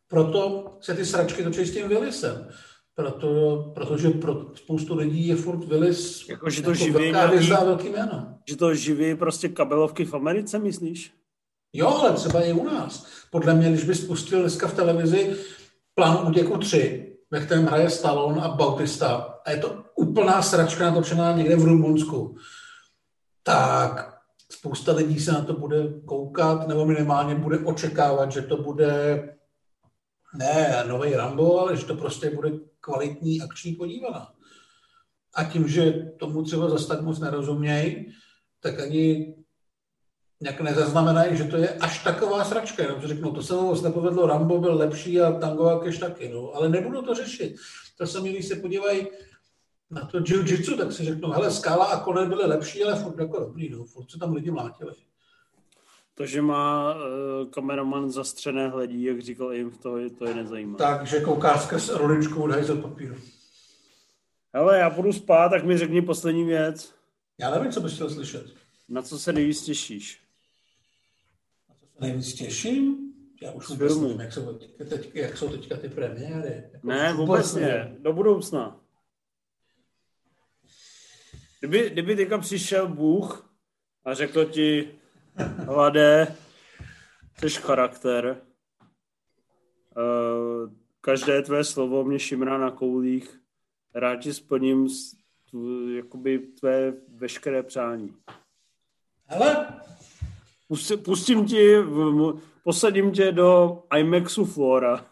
Proto 0.08 0.72
se 0.82 0.94
ty 0.94 1.06
sračky 1.06 1.44
točí 1.44 1.66
s 1.66 1.74
tím 1.74 1.90
Willisem. 1.90 2.50
Proto, 2.96 3.72
protože 3.76 4.10
pro 4.10 4.56
spoustu 4.56 4.96
lidí 4.96 5.28
je 5.28 5.36
furt 5.36 5.66
Willis 5.66 6.30
jako, 6.30 6.50
že 6.50 6.62
to 6.62 6.70
jako 6.70 6.84
živí 6.84 7.12
velká 7.12 7.34
nějaký, 7.34 7.50
velký 7.50 7.90
jméno. 7.90 8.40
Že 8.48 8.56
to 8.56 8.76
živí 8.76 9.16
prostě 9.16 9.50
kabelovky 9.50 10.06
v 10.06 10.14
Americe, 10.14 10.60
myslíš? 10.60 11.14
Jo, 11.78 11.88
ale 11.88 12.14
třeba 12.14 12.42
i 12.42 12.54
u 12.54 12.64
nás. 12.64 13.06
Podle 13.32 13.54
mě, 13.54 13.70
když 13.70 13.84
bys 13.84 14.08
pustil 14.08 14.42
dneska 14.42 14.68
v 14.68 14.74
televizi 14.74 15.36
plán 15.96 16.28
útěku 16.28 16.58
3, 16.58 17.18
ve 17.32 17.46
kterém 17.46 17.66
hraje 17.66 17.90
Stallone 17.90 18.42
a 18.42 18.48
Bautista, 18.48 19.16
a 19.46 19.52
je 19.52 19.58
to 19.58 19.84
úplná 19.96 20.42
sračka 20.42 20.84
natočená 20.84 21.32
někde 21.32 21.56
v 21.56 21.64
Rumunsku, 21.64 22.36
tak 23.44 24.20
spousta 24.52 24.94
lidí 24.94 25.20
se 25.20 25.32
na 25.32 25.42
to 25.42 25.54
bude 25.54 25.78
koukat, 26.06 26.68
nebo 26.68 26.86
minimálně 26.86 27.36
bude 27.36 27.60
očekávat, 27.60 28.32
že 28.32 28.42
to 28.42 28.58
bude 28.58 29.24
ne 30.38 30.84
nový 30.88 31.14
Rambo, 31.14 31.60
ale 31.60 31.78
že 31.78 31.86
to 31.86 31.96
prostě 31.96 32.30
bude 32.30 32.52
kvalitní 32.80 33.42
akční 33.42 33.74
podívaná. 33.74 34.32
A 35.36 35.44
tím, 35.44 35.68
že 35.68 35.92
tomu 36.20 36.44
třeba 36.44 36.70
zase 36.70 36.88
tak 36.88 37.02
moc 37.02 37.20
nerozumějí, 37.20 38.14
tak 38.60 38.80
ani 38.80 39.36
nějak 40.46 40.62
nezaznamenají, 40.62 41.38
že 41.38 41.44
to 41.44 41.58
je 41.58 41.70
až 41.70 42.04
taková 42.04 42.44
sračka. 42.44 42.84
Jenom 42.84 43.02
si 43.02 43.08
řeknou, 43.08 43.32
to 43.32 43.44
se 43.44 43.54
moc 43.54 43.82
nepovedlo, 43.82 44.28
Rambo 44.28 44.58
byl 44.58 44.78
lepší 44.78 45.22
a 45.22 45.32
Tango 45.32 45.66
a 45.66 45.84
Cash 45.84 46.00
taky. 46.00 46.30
No. 46.30 46.56
Ale 46.56 46.70
nebudu 46.70 47.02
to 47.02 47.14
řešit. 47.14 47.56
To 47.98 48.08
se 48.08 48.22
mi, 48.22 48.30
když 48.30 48.46
se 48.46 48.56
podívají 48.56 49.08
na 49.92 50.06
to 50.06 50.18
jiu-jitsu, 50.18 50.78
tak 50.78 50.92
si 50.92 51.06
řeknou, 51.06 51.30
hele, 51.30 51.52
Skala 51.52 51.86
a 51.86 52.04
Conor 52.04 52.28
byly 52.28 52.44
lepší, 52.46 52.84
ale 52.84 52.96
furt 52.96 53.20
jako 53.20 53.40
dobrý, 53.40 53.70
no. 53.70 53.84
furt 53.84 54.12
se 54.12 54.20
tam 54.20 54.34
lidi 54.34 54.52
mlátili. 54.52 54.94
To, 56.16 56.26
že 56.26 56.42
má 56.42 56.96
uh, 56.96 57.02
kameraman 57.50 58.12
zastřené 58.12 58.70
hledí, 58.70 59.04
jak 59.04 59.22
říkal 59.22 59.54
jim, 59.54 59.72
to 59.72 59.98
je, 59.98 60.10
to 60.10 60.26
je 60.26 60.36
nezajímavé. 60.36 60.78
Takže 60.78 61.20
kouká 61.20 61.58
skrz 61.58 61.90
roličku 61.90 62.44
od 62.44 62.82
papíru. 62.82 63.16
Ale 64.54 64.80
já 64.80 64.90
půjdu 64.90 65.14
spát, 65.14 65.50
tak 65.50 65.64
mi 65.64 65.78
řekni 65.78 66.02
poslední 66.02 66.44
věc. 66.44 66.94
Já 67.38 67.52
nevím, 67.52 67.72
co 67.72 67.82
bys 67.82 67.94
chtěl 67.94 68.10
slyšet. 68.10 68.46
Na 68.90 69.02
co 69.02 69.20
se 69.20 69.34
nejvíc 69.34 69.62
těšíš? 69.62 70.25
Nejvíc 72.00 72.34
těším? 72.34 73.14
Já 73.42 73.52
už 73.52 73.70
vůbec 73.70 73.98
nevím, 73.98 74.20
jak 74.20 74.34
jsou, 74.34 74.58
teď, 74.90 75.16
jak 75.16 75.38
jsou 75.38 75.50
teďka 75.50 75.78
ty 75.78 75.90
premiéry. 75.90 76.64
Jako 76.74 76.88
ne, 76.88 77.14
vůbec 77.14 77.56
ne. 77.56 77.96
Do 78.00 78.14
budoucna. 78.14 78.80
Kdyby, 81.60 81.90
kdyby 81.90 82.16
teďka 82.16 82.38
přišel 82.38 82.88
Bůh 82.88 83.56
a 84.06 84.14
řekl 84.14 84.46
ti, 84.46 85.00
Hlade, 85.38 86.36
jsi 87.40 87.50
charakter. 87.50 88.42
Uh, 89.98 90.74
každé 91.02 91.42
tvé 91.42 91.64
slovo 91.64 92.04
mě 92.04 92.20
šimrá 92.20 92.58
na 92.58 92.72
koulích. 92.72 93.40
Rád 93.94 94.16
ti 94.16 94.34
splním 94.34 94.88
jakoby 95.96 96.40
tvé 96.40 96.94
veškeré 97.08 97.64
přání. 97.64 98.16
Hele, 99.26 99.82
Pustím, 100.68 101.00
pustím 101.00 101.46
ti, 101.46 101.76
posadím 102.64 103.12
tě 103.12 103.32
do 103.32 103.80
IMAXu 103.98 104.46
Flora 104.46 105.06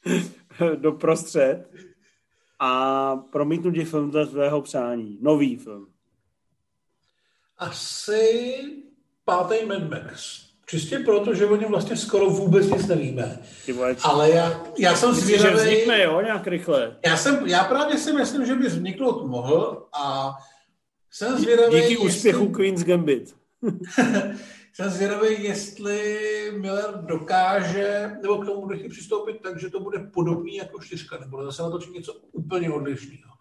do 0.76 0.92
prostřed 0.92 1.70
a 2.58 3.16
promítnu 3.16 3.72
ti 3.72 3.84
film 3.84 4.12
ze 4.12 4.26
svého 4.26 4.62
přání. 4.62 5.18
Nový 5.20 5.56
film. 5.56 5.86
asi 7.58 8.60
pátý 9.24 9.54
Mad 9.66 9.90
Max. 9.90 10.46
Čistě 10.66 10.98
proto, 10.98 11.34
že 11.34 11.46
o 11.46 11.56
něm 11.56 11.70
vlastně 11.70 11.96
skoro 11.96 12.30
vůbec 12.30 12.66
nic 12.66 12.86
nevíme. 12.86 13.38
Ale 14.02 14.30
já, 14.30 14.64
já 14.78 14.96
jsem 14.96 15.10
myslíš, 15.10 15.30
že 15.30 15.38
zvědavý... 15.38 15.70
vznikne, 15.70 16.02
jo, 16.02 16.20
nějak 16.20 16.46
rychle. 16.46 16.96
Já, 17.06 17.16
jsem, 17.16 17.46
já 17.46 17.64
právě 17.64 17.98
si 17.98 18.12
myslím, 18.12 18.46
že 18.46 18.54
by 18.54 18.66
vzniknout 18.66 19.26
mohl 19.26 19.86
a 19.92 20.34
jsem 21.10 21.38
zvědavý, 21.38 21.80
Díky 21.80 21.96
úspěchu 21.96 22.40
jestli, 22.40 22.54
Queen's 22.54 22.84
Gambit. 22.84 23.36
jsem 24.76 24.90
zvědavý, 24.90 25.44
jestli 25.44 26.52
Miller 26.56 26.94
dokáže, 26.94 28.10
nebo 28.22 28.38
k 28.38 28.46
tomu 28.46 28.60
bude 28.60 28.88
přistoupit 28.88 29.42
tak, 29.42 29.60
že 29.60 29.70
to 29.70 29.80
bude 29.80 29.98
podobný 29.98 30.56
jako 30.56 30.80
čtyřka, 30.80 31.18
nebo 31.18 31.44
zase 31.44 31.62
natočí 31.62 31.90
něco 31.90 32.12
úplně 32.32 32.70
odlišného. 32.70 33.32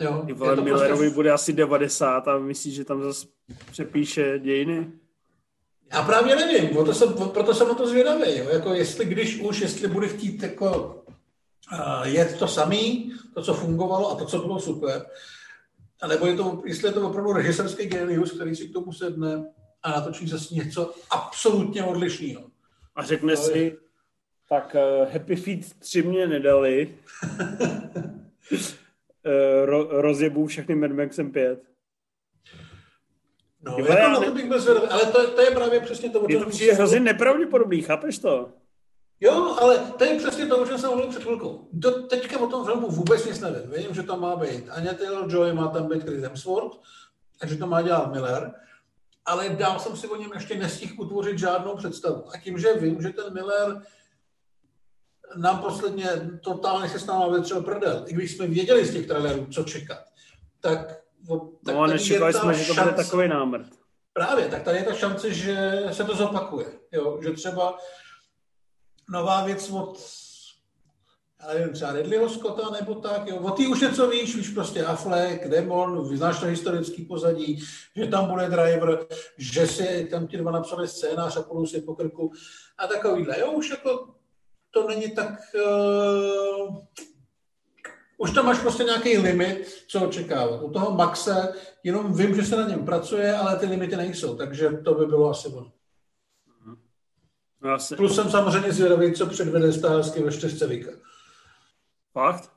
Jo, 0.00 0.22
Ty 0.26 0.32
vole, 0.32 0.56
Millerovi 0.56 0.98
prostě, 0.98 1.14
bude 1.14 1.32
asi 1.32 1.52
90 1.52 2.28
a 2.28 2.38
myslíš, 2.38 2.74
že 2.74 2.84
tam 2.84 3.02
zase 3.02 3.26
přepíše 3.70 4.38
dějiny? 4.38 4.92
já 5.92 6.02
právě 6.02 6.36
nevím, 6.36 6.76
o 6.76 6.84
to 6.84 6.94
jsem, 6.94 7.14
proto 7.14 7.54
jsem 7.54 7.68
na 7.68 7.74
to 7.74 7.86
zvědavý, 7.86 8.38
jo, 8.38 8.48
jako 8.48 8.74
jestli 8.74 9.04
když 9.04 9.40
už, 9.40 9.60
jestli 9.60 9.88
bude 9.88 10.08
chtít 10.08 10.42
jako 10.42 11.02
uh, 11.72 12.06
jet 12.06 12.38
to 12.38 12.48
samý, 12.48 13.12
to, 13.34 13.42
co 13.42 13.54
fungovalo 13.54 14.10
a 14.10 14.14
to, 14.14 14.24
co 14.24 14.38
bylo 14.38 14.60
super, 14.60 15.06
a 16.02 16.06
nebo 16.06 16.26
je 16.26 16.36
to, 16.36 16.62
jestli 16.64 16.88
je 16.88 16.92
to 16.92 17.08
opravdu 17.08 17.32
režiserský 17.32 17.86
genius, 17.86 18.32
který 18.32 18.56
si 18.56 18.68
k 18.68 18.72
tomu 18.72 18.92
sedne 18.92 19.44
a 19.82 19.90
natočí 19.90 20.28
zase 20.28 20.54
něco 20.54 20.94
absolutně 21.10 21.84
odlišného. 21.84 22.42
A 22.96 23.02
řekne 23.04 23.36
To 23.36 23.42
je- 23.42 23.46
si, 23.52 23.76
tak 24.48 24.76
uh, 25.04 25.12
Happy 25.12 25.36
Feet 25.36 25.74
3 25.78 26.02
mě 26.02 26.26
nedali. 26.26 26.98
uh, 28.52 28.60
ro, 29.64 30.00
rozjebu 30.02 30.46
všechny 30.46 30.74
Mad 30.74 30.90
Maxem 30.90 31.32
5. 31.32 31.62
No, 33.62 33.76
Jo, 33.78 33.86
jako 33.86 34.02
na 34.12 34.20
ne- 34.20 34.26
to 34.26 34.32
bych 34.34 34.48
byl 34.48 34.60
zvědavý, 34.60 34.86
ale 34.88 35.06
to, 35.06 35.30
to 35.30 35.40
je 35.40 35.50
právě 35.50 35.80
přesně 35.80 36.10
to, 36.10 36.20
o 36.20 36.26
Je 36.28 36.36
čem 36.38 36.44
to 36.44 36.50
jsem 36.56 36.66
se- 36.68 36.74
hrozně 36.74 37.00
nepravděpodobný, 37.00 37.82
chápeš 37.82 38.18
to? 38.18 38.48
Jo, 39.20 39.56
ale 39.60 39.78
to 39.78 40.04
je 40.04 40.18
přesně 40.18 40.46
to, 40.46 40.58
o 40.62 40.66
čem 40.66 40.78
jsem 40.78 40.90
mluvil 40.90 41.08
před 41.10 41.22
chvilkou. 41.22 41.68
Do, 41.72 41.90
teďka 42.02 42.38
o 42.40 42.46
tom 42.46 42.64
filmu 42.64 42.88
vůbec 42.88 43.24
nic 43.26 43.40
nevím. 43.40 43.70
Vím, 43.76 43.94
že 43.94 44.02
to 44.02 44.16
má 44.16 44.36
být 44.36 44.68
Anya 44.70 44.92
Taylor-Joy, 44.92 45.54
má 45.54 45.68
tam 45.68 45.88
být 45.88 46.02
Chris 46.02 46.22
Hemsworth, 46.22 46.76
takže 47.40 47.56
to 47.56 47.66
má 47.66 47.82
dělat 47.82 48.12
Miller, 48.12 48.52
ale 49.24 49.48
dál 49.48 49.78
jsem 49.78 49.96
si 49.96 50.08
o 50.08 50.16
něm 50.16 50.30
ještě 50.34 50.58
nestihl 50.58 50.94
utvořit 50.98 51.38
žádnou 51.38 51.76
představu. 51.76 52.24
A 52.34 52.38
tím, 52.38 52.58
že 52.58 52.74
vím, 52.74 53.02
že 53.02 53.08
ten 53.08 53.34
Miller 53.34 53.82
nám 55.36 55.58
posledně 55.58 56.08
totálně 56.44 56.88
se 56.88 56.98
s 56.98 57.06
náma 57.06 57.28
vetřel 57.28 57.62
prdel, 57.62 58.04
i 58.06 58.14
když 58.14 58.36
jsme 58.36 58.46
věděli 58.46 58.86
z 58.86 58.92
těch 58.92 59.06
trailerů, 59.06 59.46
co 59.46 59.64
čekat, 59.64 60.04
tak, 60.60 60.86
tak 61.64 61.74
No 61.74 61.86
tady 61.86 62.04
je 62.08 62.20
ta 62.20 62.32
jsme, 62.32 62.54
že 62.54 62.66
to 62.66 62.74
bude 62.74 62.86
šance- 62.86 62.94
takový 62.94 63.28
námrt. 63.28 63.66
Právě, 64.12 64.48
tak 64.48 64.62
tady 64.62 64.78
je 64.78 64.84
ta 64.84 64.94
šance, 64.94 65.34
že 65.34 65.82
se 65.92 66.04
to 66.04 66.16
zopakuje. 66.16 66.66
Jo? 66.92 67.18
Že 67.22 67.30
třeba 67.30 67.78
nová 69.10 69.44
věc 69.44 69.70
od 69.70 69.98
já 71.42 71.54
nevím, 71.54 71.72
třeba 71.72 71.92
Ridleyho 71.92 72.28
Scotta 72.28 72.70
nebo 72.70 72.94
tak, 72.94 73.26
jo. 73.26 73.36
O 73.36 73.50
ty 73.50 73.66
už 73.66 73.80
něco 73.80 74.10
víš, 74.10 74.36
víš 74.36 74.48
prostě 74.48 74.84
Affleck, 74.84 75.48
Demon, 75.48 76.08
vyznáš 76.08 76.40
to 76.40 76.46
historický 76.46 77.04
pozadí, 77.04 77.64
že 77.96 78.06
tam 78.06 78.28
bude 78.28 78.48
driver, 78.48 79.06
že 79.38 79.66
si 79.66 80.08
tam 80.10 80.26
ti 80.26 80.36
dva 80.36 80.50
napsali 80.50 80.88
scénář 80.88 81.36
a 81.36 81.42
půjdou 81.42 81.66
si 81.66 81.80
po 81.80 81.94
krku 81.94 82.32
a 82.78 82.86
takovýhle. 82.86 83.40
Jo, 83.40 83.52
už 83.52 83.70
jako 83.70 84.14
to 84.70 84.88
není 84.88 85.10
tak... 85.10 85.40
Uh, 85.54 86.78
už 88.18 88.30
tam 88.30 88.46
máš 88.46 88.58
prostě 88.58 88.84
nějaký 88.84 89.18
limit, 89.18 89.84
co 89.88 90.08
očekávat. 90.08 90.62
U 90.62 90.70
toho 90.70 90.90
Maxe 90.90 91.52
jenom 91.84 92.14
vím, 92.14 92.34
že 92.34 92.42
se 92.42 92.56
na 92.56 92.68
něm 92.68 92.84
pracuje, 92.84 93.34
ale 93.34 93.58
ty 93.58 93.66
limity 93.66 93.96
nejsou, 93.96 94.36
takže 94.36 94.68
to 94.68 94.94
by 94.94 95.06
bylo 95.06 95.30
asi 95.30 95.48
ono. 95.48 95.72
No, 97.62 97.70
asi, 97.70 97.96
Plus 97.96 98.14
jsem 98.14 98.30
samozřejmě 98.30 98.72
zvědavý, 98.72 99.12
co 99.12 99.26
předvede 99.26 99.72
Stálsky 99.72 100.22
ve 100.22 100.32
čtyřce 100.32 100.66
Vika. 100.66 100.90
Fakt? 102.12 102.52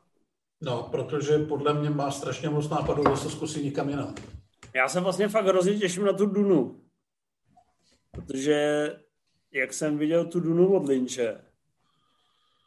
No, 0.61 0.87
protože 0.91 1.37
podle 1.37 1.73
mě 1.73 1.89
má 1.89 2.11
strašně 2.11 2.49
moc 2.49 2.69
nápadů, 2.69 3.03
že 3.09 3.17
se 3.17 3.29
zkusí 3.29 3.65
někam 3.65 3.89
jinam. 3.89 4.15
Já 4.75 4.89
se 4.89 4.99
vlastně 4.99 5.27
fakt 5.27 5.45
hrozně 5.45 5.79
těším 5.79 6.05
na 6.05 6.13
tu 6.13 6.25
Dunu. 6.25 6.81
Protože 8.11 8.89
jak 9.53 9.73
jsem 9.73 9.97
viděl 9.97 10.25
tu 10.25 10.39
Dunu 10.39 10.75
od 10.75 10.87
Lynche, 10.87 11.41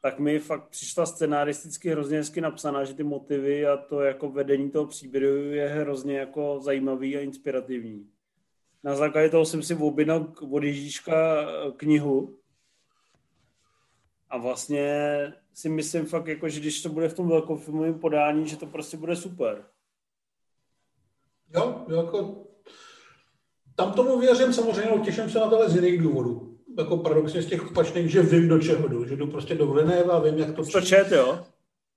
tak 0.03 0.19
mi 0.19 0.39
fakt 0.39 0.69
přišla 0.69 1.07
scenaristicky 1.07 1.91
hrozně 1.91 2.17
hezky 2.19 2.41
napsaná, 2.41 2.85
že 2.85 2.95
ty 2.95 3.03
motivy 3.03 3.67
a 3.67 3.77
to 3.77 4.01
jako 4.01 4.31
vedení 4.31 4.71
toho 4.71 4.87
příběhu 4.87 5.37
je 5.37 5.69
hrozně 5.69 6.19
jako 6.19 6.61
zajímavý 6.61 7.17
a 7.17 7.21
inspirativní. 7.21 8.11
Na 8.85 8.97
základě 8.97 9.29
toho 9.29 9.45
jsem 9.45 9.63
si 9.63 9.75
objednal 9.75 10.33
od 10.51 10.63
Ježíška 10.63 11.43
eh, 11.43 11.73
knihu 11.77 12.39
a 14.31 14.39
vlastně 14.39 14.93
si 15.55 15.69
myslím 15.69 16.07
fakt, 16.07 16.27
jako, 16.27 16.49
že 16.49 16.61
když 16.61 16.83
to 16.83 16.89
bude 16.89 17.09
v 17.09 17.15
tom 17.15 17.29
velkofilmovém 17.29 17.99
podání, 17.99 18.49
že 18.49 18.57
to 18.57 18.67
prostě 18.67 18.97
bude 18.97 19.17
super. 19.17 19.65
Jo, 21.55 21.87
jako 21.97 22.47
tam 23.77 23.93
tomu 23.93 24.19
věřím 24.19 24.53
samozřejmě, 24.53 24.91
no, 24.91 25.05
těším 25.05 25.31
se 25.31 25.39
na 25.39 25.49
tohle 25.49 25.69
z 25.69 25.75
jiných 25.75 26.03
důvodů. 26.03 26.59
Jako 26.79 26.97
paradoxně 26.97 27.43
z 27.43 27.47
těch 27.47 27.71
opačných, 27.71 28.11
že 28.11 28.23
vím, 28.23 28.49
do 28.49 28.59
čeho 28.59 28.89
jdu, 28.89 29.05
že 29.05 29.17
jdu 29.17 29.27
prostě 29.27 29.55
do 29.55 29.67
Villeneuve 29.67 30.13
a 30.13 30.19
vím, 30.19 30.39
jak 30.39 30.57
to... 30.57 30.65
To 30.65 30.81
čet, 30.81 31.13
jo? 31.13 31.47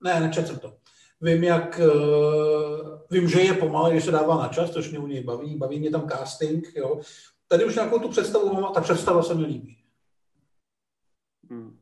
Ne, 0.04 0.20
nečet 0.20 0.48
jsem 0.48 0.60
to. 0.60 0.74
Vím, 1.22 1.44
jak... 1.44 1.82
Uh, 1.94 3.00
vím, 3.12 3.30
že 3.30 3.42
je 3.42 3.54
pomalé, 3.54 3.96
že 3.96 4.02
se 4.02 4.12
dává 4.12 4.38
na 4.38 4.48
čas, 4.48 4.72
což 4.72 4.90
mě 4.90 5.00
u 5.00 5.08
něj 5.08 5.24
baví. 5.24 5.58
Baví 5.58 5.80
mě 5.80 5.92
tam 5.92 6.10
casting, 6.10 6.68
jo. 6.76 7.00
Tady 7.48 7.66
už 7.66 7.76
nějakou 7.76 8.00
tu 8.00 8.10
představu 8.10 8.54
mám 8.54 8.66
a 8.66 8.72
ta 8.72 8.82
představa 8.82 9.24
se 9.24 9.36
mi 9.36 9.46
líbí. 9.46 9.78
Hmm. 11.50 11.79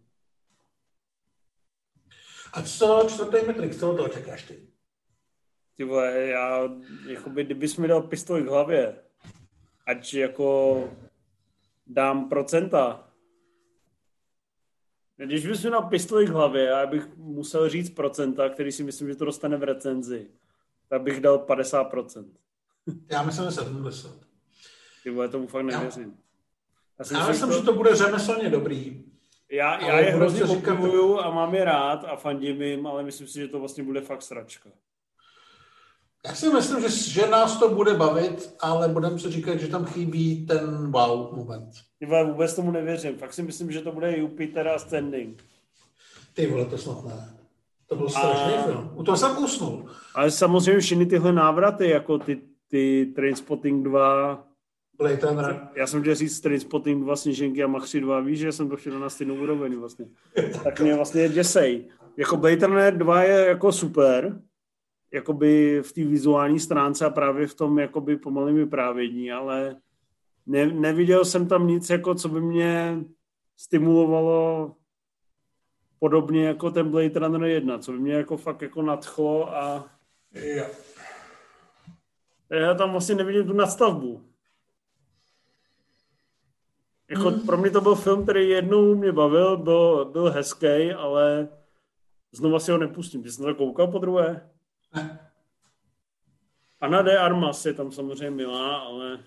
A 2.58 2.62
co 2.62 3.08
čtvrtý 3.10 3.48
Matrix, 3.48 3.80
co 3.80 3.92
od 3.92 3.96
toho 3.96 4.10
čekáš 4.10 4.44
ty? 4.44 4.68
Ty 5.76 5.84
vole, 5.84 6.12
já, 6.12 6.70
jakoby, 7.08 7.44
kdybys 7.44 7.78
mi 7.78 7.88
dal 7.88 8.02
pistoli 8.02 8.44
k 8.44 8.48
hlavě, 8.48 8.96
ať 9.86 10.14
jako 10.14 10.90
dám 11.88 12.30
procenta. 12.30 13.10
Když 15.18 15.48
bys 15.48 15.64
mi 15.64 15.70
dal 15.70 15.90
pistoli 15.90 16.26
k 16.26 16.30
hlavě 16.30 16.74
a 16.74 16.80
já 16.80 16.86
bych 16.86 17.18
musel 17.18 17.70
říct 17.70 17.90
procenta, 17.90 18.50
který 18.50 18.72
si 18.72 18.84
myslím, 18.84 19.08
že 19.08 19.16
to 19.16 19.26
dostane 19.26 19.58
v 19.58 19.64
recenzi, 19.64 20.28
tak 20.90 21.02
bych 21.02 21.22
dal 21.22 21.46
50%. 21.46 22.26
Já 23.10 23.24
myslím, 23.24 23.46
že 23.46 23.52
70. 23.52 24.12
Ty 25.04 25.10
vole, 25.10 25.30
tomu 25.30 25.48
fakt 25.48 25.66
Já- 25.66 25.78
nevěřím. 25.78 26.18
Já, 27.00 27.06
si 27.06 27.14
Já 27.14 27.28
myslím, 27.28 27.48
myslím, 27.50 27.60
že 27.62 27.66
to 27.66 27.74
bude 27.74 27.96
řemeslně 27.96 28.50
dobrý. 28.50 29.07
Já, 29.52 29.86
já 29.88 30.00
je 30.00 30.12
hrozně 30.12 30.40
se 30.40 30.48
říkat- 30.48 30.72
obdivuju 30.72 31.20
a 31.20 31.30
mám 31.32 31.56
je 31.56 31.66
rád 31.66 32.06
a 32.06 32.16
fandím 32.16 32.62
jim, 32.62 32.88
ale 32.88 33.04
myslím 33.04 33.28
si, 33.28 33.40
že 33.40 33.48
to 33.48 33.60
vlastně 33.60 33.84
bude 33.84 34.02
fakt 34.02 34.22
sračka. 34.22 34.70
Já 36.26 36.36
si 36.36 36.50
myslím, 36.50 36.82
že, 36.82 36.90
že 36.90 37.28
nás 37.30 37.60
to 37.60 37.70
bude 37.70 37.94
bavit, 37.94 38.56
ale 38.60 38.88
budeme 38.88 39.20
si 39.20 39.32
říkat, 39.32 39.56
že 39.60 39.68
tam 39.68 39.86
chybí 39.86 40.46
ten 40.46 40.92
wow 40.92 41.38
moment. 41.38 41.72
Ty 42.00 42.06
vole, 42.06 42.24
vůbec 42.26 42.56
tomu 42.56 42.72
nevěřím. 42.72 43.18
Fakt 43.18 43.34
si 43.34 43.44
myslím, 43.44 43.72
že 43.72 43.82
to 43.82 43.92
bude 43.92 44.18
Jupiter 44.18 44.68
a 44.68 44.80
Standing. 44.80 45.44
Ty 46.34 46.48
vole, 46.48 46.66
to 46.66 46.78
snad 46.78 47.06
ne. 47.06 47.30
To 47.88 47.96
byl 47.96 48.10
strašný 48.10 48.54
A- 48.54 48.64
film. 48.64 48.92
U 48.96 49.04
toho 49.04 49.18
jsem 49.18 49.44
usnul. 49.44 49.90
Ale 50.16 50.32
samozřejmě 50.32 50.80
všechny 50.82 51.06
tyhle 51.06 51.34
návraty, 51.34 51.90
jako 51.90 52.18
ty, 52.18 52.42
ty 52.68 53.06
Trainspotting 53.16 53.84
2, 53.88 54.44
Blade 54.98 55.28
Runner. 55.28 55.68
já 55.76 55.88
jsem 55.88 56.02
chtěl 56.02 56.16
říct 56.16 56.40
Trainspotting 56.40 57.04
2, 57.04 57.16
Sněženky 57.16 57.64
a 57.64 57.68
Machři 57.68 58.02
2, 58.02 58.20
víš, 58.20 58.40
že 58.40 58.52
jsem 58.52 58.70
to 58.70 58.78
chtěl 58.78 59.00
na 59.00 59.10
stejnou 59.10 59.36
úroveň 59.36 59.76
vlastně. 59.76 60.06
Tak 60.64 60.80
mě 60.80 60.96
vlastně 60.96 61.30
děsej. 61.30 61.88
Jako 62.18 62.38
Blade 62.38 62.68
Runner 62.68 62.98
2 62.98 63.24
je 63.24 63.46
jako 63.48 63.72
super, 63.72 64.42
jakoby 65.14 65.82
v 65.82 65.92
té 65.94 66.04
vizuální 66.04 66.60
stránce 66.60 67.06
a 67.06 67.10
právě 67.10 67.48
v 67.48 67.56
tom 67.56 67.80
jakoby 67.80 68.18
pomalém 68.18 68.56
vyprávění, 68.56 69.32
ale 69.32 69.76
ne, 70.46 70.66
neviděl 70.66 71.26
jsem 71.26 71.48
tam 71.48 71.68
nic, 71.68 71.90
jako 71.90 72.16
co 72.16 72.30
by 72.30 72.42
mě 72.42 72.98
stimulovalo 73.58 74.76
podobně 76.00 76.48
jako 76.48 76.72
ten 76.72 76.90
Blade 76.90 77.20
Runner 77.20 77.44
1, 77.50 77.80
co 77.80 77.92
by 77.92 78.00
mě 78.00 78.14
jako 78.14 78.38
fakt 78.38 78.62
jako 78.62 78.82
nadchlo 78.82 79.56
a 79.56 79.90
Jo. 80.34 80.66
já 82.50 82.74
tam 82.74 82.92
vlastně 82.92 83.16
nevidím 83.16 83.48
tu 83.48 83.54
nadstavbu. 83.54 84.24
Jako 87.10 87.30
Hmm. 87.30 87.46
pro 87.46 87.58
mě 87.58 87.72
to 87.72 87.82
byl 87.82 87.96
film, 87.96 88.24
který 88.24 88.50
jednou 88.50 88.96
mě 88.96 89.12
bavil, 89.12 89.58
byl, 89.58 90.06
byl 90.06 90.32
hezký, 90.32 90.92
ale 90.92 91.48
znova 92.32 92.60
si 92.60 92.72
ho 92.72 92.78
nepustím. 92.78 93.24
Ty 93.24 93.32
jsi 93.32 93.42
na 93.42 93.48
to 93.48 93.56
koukal 93.56 93.88
po 93.88 94.00
druhé? 94.00 94.50
Ana 96.82 97.02
de 97.02 97.18
Armas 97.18 97.66
je 97.66 97.74
tam 97.74 97.92
samozřejmě 97.92 98.32
milá, 98.32 98.78
ale 98.78 99.20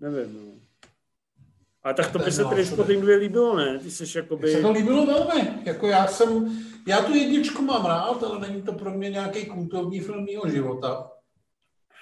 Nevím, 0.00 0.34
no. 0.46 0.52
A 1.82 1.92
tak 1.92 2.12
to 2.12 2.18
by 2.18 2.32
se 2.32 2.44
Trainspotting 2.44 3.02
2 3.02 3.16
líbilo, 3.16 3.56
ne? 3.56 3.78
Ty 3.78 3.90
jsi 3.90 4.18
jakoby... 4.18 4.52
Se 4.52 4.62
to 4.62 4.72
líbilo 4.72 5.06
velmi. 5.06 5.62
Jako 5.64 5.86
já 5.86 6.06
jsem, 6.06 6.58
já 6.86 7.02
tu 7.02 7.14
jedničku 7.14 7.62
mám 7.62 7.86
rád, 7.86 8.22
ale 8.22 8.40
není 8.48 8.62
to 8.62 8.72
pro 8.72 8.90
mě 8.90 9.10
nějaký 9.10 9.46
kultovní 9.46 10.00
film 10.00 10.24
mého 10.24 10.48
života. 10.48 11.10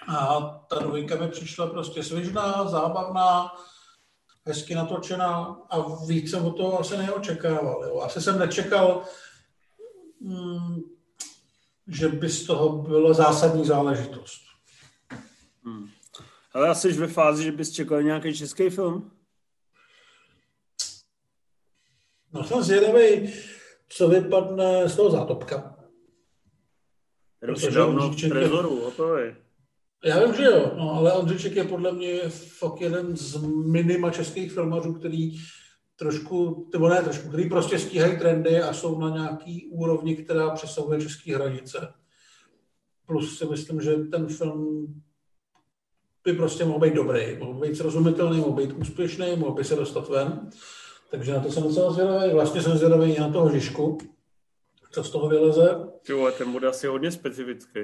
A 0.09 0.41
ta 0.69 0.79
dvojka 0.79 1.17
mi 1.17 1.29
přišla 1.29 1.67
prostě 1.67 2.03
svižná, 2.03 2.69
zábavná, 2.69 3.53
hezky 4.47 4.75
natočená 4.75 5.61
a 5.71 6.05
víc 6.07 6.31
jsem 6.31 6.45
od 6.45 6.57
toho 6.57 6.81
asi 6.81 6.97
neočekával. 6.97 7.85
Jo. 7.85 8.01
Asi 8.01 8.21
jsem 8.21 8.39
nečekal, 8.39 9.03
mm, 10.21 10.83
že 11.87 12.09
by 12.09 12.29
z 12.29 12.47
toho 12.47 12.69
byla 12.69 13.13
zásadní 13.13 13.65
záležitost. 13.65 14.41
Hmm. 15.65 15.89
Ale 16.53 16.69
asi 16.69 16.93
ve 16.93 17.07
fázi, 17.07 17.45
že 17.45 17.53
bys 17.53 17.73
čekal 17.73 18.03
nějaký 18.03 18.35
český 18.35 18.71
film? 18.71 19.11
No 22.33 22.45
jsem 22.45 22.63
zvědavý, 22.63 23.35
co 23.89 24.09
vypadne 24.09 24.89
z 24.89 24.97
toho 24.97 25.11
zátopka. 25.11 25.77
Protože 27.41 27.71
dávno 27.71 28.11
v 28.11 28.29
trezoru, 28.29 28.81
o 28.81 28.91
to 28.91 29.17
je. 29.17 29.44
Já 30.05 30.25
vím, 30.25 30.35
že 30.35 30.45
jo, 30.45 30.73
no, 30.77 30.91
ale 30.91 31.13
Ondřiček 31.13 31.57
je 31.57 31.65
podle 31.65 31.93
mě 31.93 32.21
fakt 32.29 32.81
jeden 32.81 33.17
z 33.17 33.43
minima 33.47 34.11
českých 34.11 34.53
filmařů, 34.53 34.93
který 34.93 35.39
trošku, 35.97 36.69
nebo 36.73 36.89
ne 36.89 37.03
trošku, 37.03 37.29
který 37.29 37.49
prostě 37.49 37.79
stíhají 37.79 38.19
trendy 38.19 38.61
a 38.61 38.73
jsou 38.73 38.99
na 38.99 39.09
nějaký 39.09 39.69
úrovni, 39.71 40.17
která 40.17 40.51
přesahuje 40.51 41.01
české 41.01 41.35
hranice. 41.35 41.93
Plus 43.07 43.39
si 43.39 43.47
myslím, 43.47 43.81
že 43.81 43.95
ten 43.95 44.27
film 44.27 44.87
by 46.25 46.33
prostě 46.33 46.65
mohl 46.65 46.79
být 46.79 46.95
dobrý, 46.95 47.37
mohl 47.39 47.61
být 47.61 47.77
srozumitelný, 47.77 48.41
mohl 48.41 48.53
být 48.53 48.73
úspěšný, 48.73 49.37
mohl 49.37 49.55
by 49.55 49.65
se 49.65 49.77
dostat 49.77 50.09
ven. 50.09 50.51
Takže 51.11 51.33
na 51.33 51.41
to 51.41 51.53
jsem 51.53 51.63
docela 51.63 51.93
zvědavý. 51.93 52.33
Vlastně 52.33 52.63
jsem 52.63 52.77
zvědavý 52.79 53.13
i 53.13 53.21
na 53.21 53.33
toho 53.33 53.51
Žižku, 53.51 53.99
co 54.91 55.05
z 55.05 55.11
toho 55.11 55.29
vyleze. 55.29 55.89
Jo, 56.09 56.33
ten 56.39 56.53
bude 56.53 56.69
asi 56.69 56.87
hodně 56.87 57.11
specifický. 57.11 57.81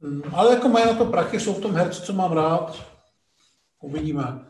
Mm, 0.00 0.22
ale 0.32 0.54
jako 0.54 0.68
mají 0.68 0.86
na 0.86 0.94
to 0.94 1.04
prachy, 1.04 1.40
jsou 1.40 1.54
v 1.54 1.60
tom 1.60 1.74
herci, 1.74 2.02
co 2.02 2.12
mám 2.12 2.32
rád. 2.32 2.86
Uvidíme. 3.80 4.46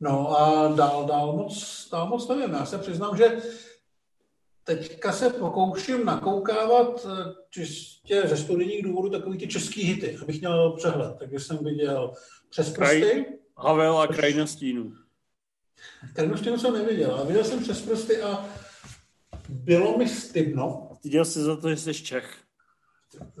No 0.00 0.40
a 0.40 0.72
dál, 0.74 1.04
dál 1.04 1.32
moc, 1.32 1.88
dál 1.92 2.06
moc 2.06 2.28
nevím. 2.28 2.54
Já 2.54 2.66
se 2.66 2.78
přiznám, 2.78 3.16
že 3.16 3.42
teďka 4.64 5.12
se 5.12 5.30
pokouším 5.30 6.04
nakoukávat 6.04 7.06
eh, 7.06 7.34
čistě 7.50 8.22
ze 8.24 8.36
studijních 8.36 8.82
důvodů 8.82 9.10
takový 9.10 9.38
ty 9.38 9.48
český 9.48 9.82
hity, 9.82 10.18
abych 10.22 10.40
měl 10.40 10.72
přehled. 10.72 11.16
Takže 11.18 11.40
jsem 11.40 11.64
viděl 11.64 12.12
přes 12.50 12.70
prsty. 12.70 13.26
Havel 13.56 13.98
a 13.98 14.06
krajina 14.06 14.46
stínu. 14.46 14.92
Krajinu 16.14 16.36
stínu 16.36 16.58
jsem 16.58 16.74
neviděl, 16.74 17.14
ale 17.14 17.26
viděl 17.26 17.44
jsem 17.44 17.62
přes 17.62 17.80
prsty 17.80 18.22
a 18.22 18.48
bylo 19.48 19.98
mi 19.98 20.08
stydno. 20.08 20.98
Viděl 21.04 21.24
jsi 21.24 21.40
za 21.40 21.56
to, 21.56 21.70
že 21.70 21.76
jsi 21.76 21.94
Čech. 21.94 22.41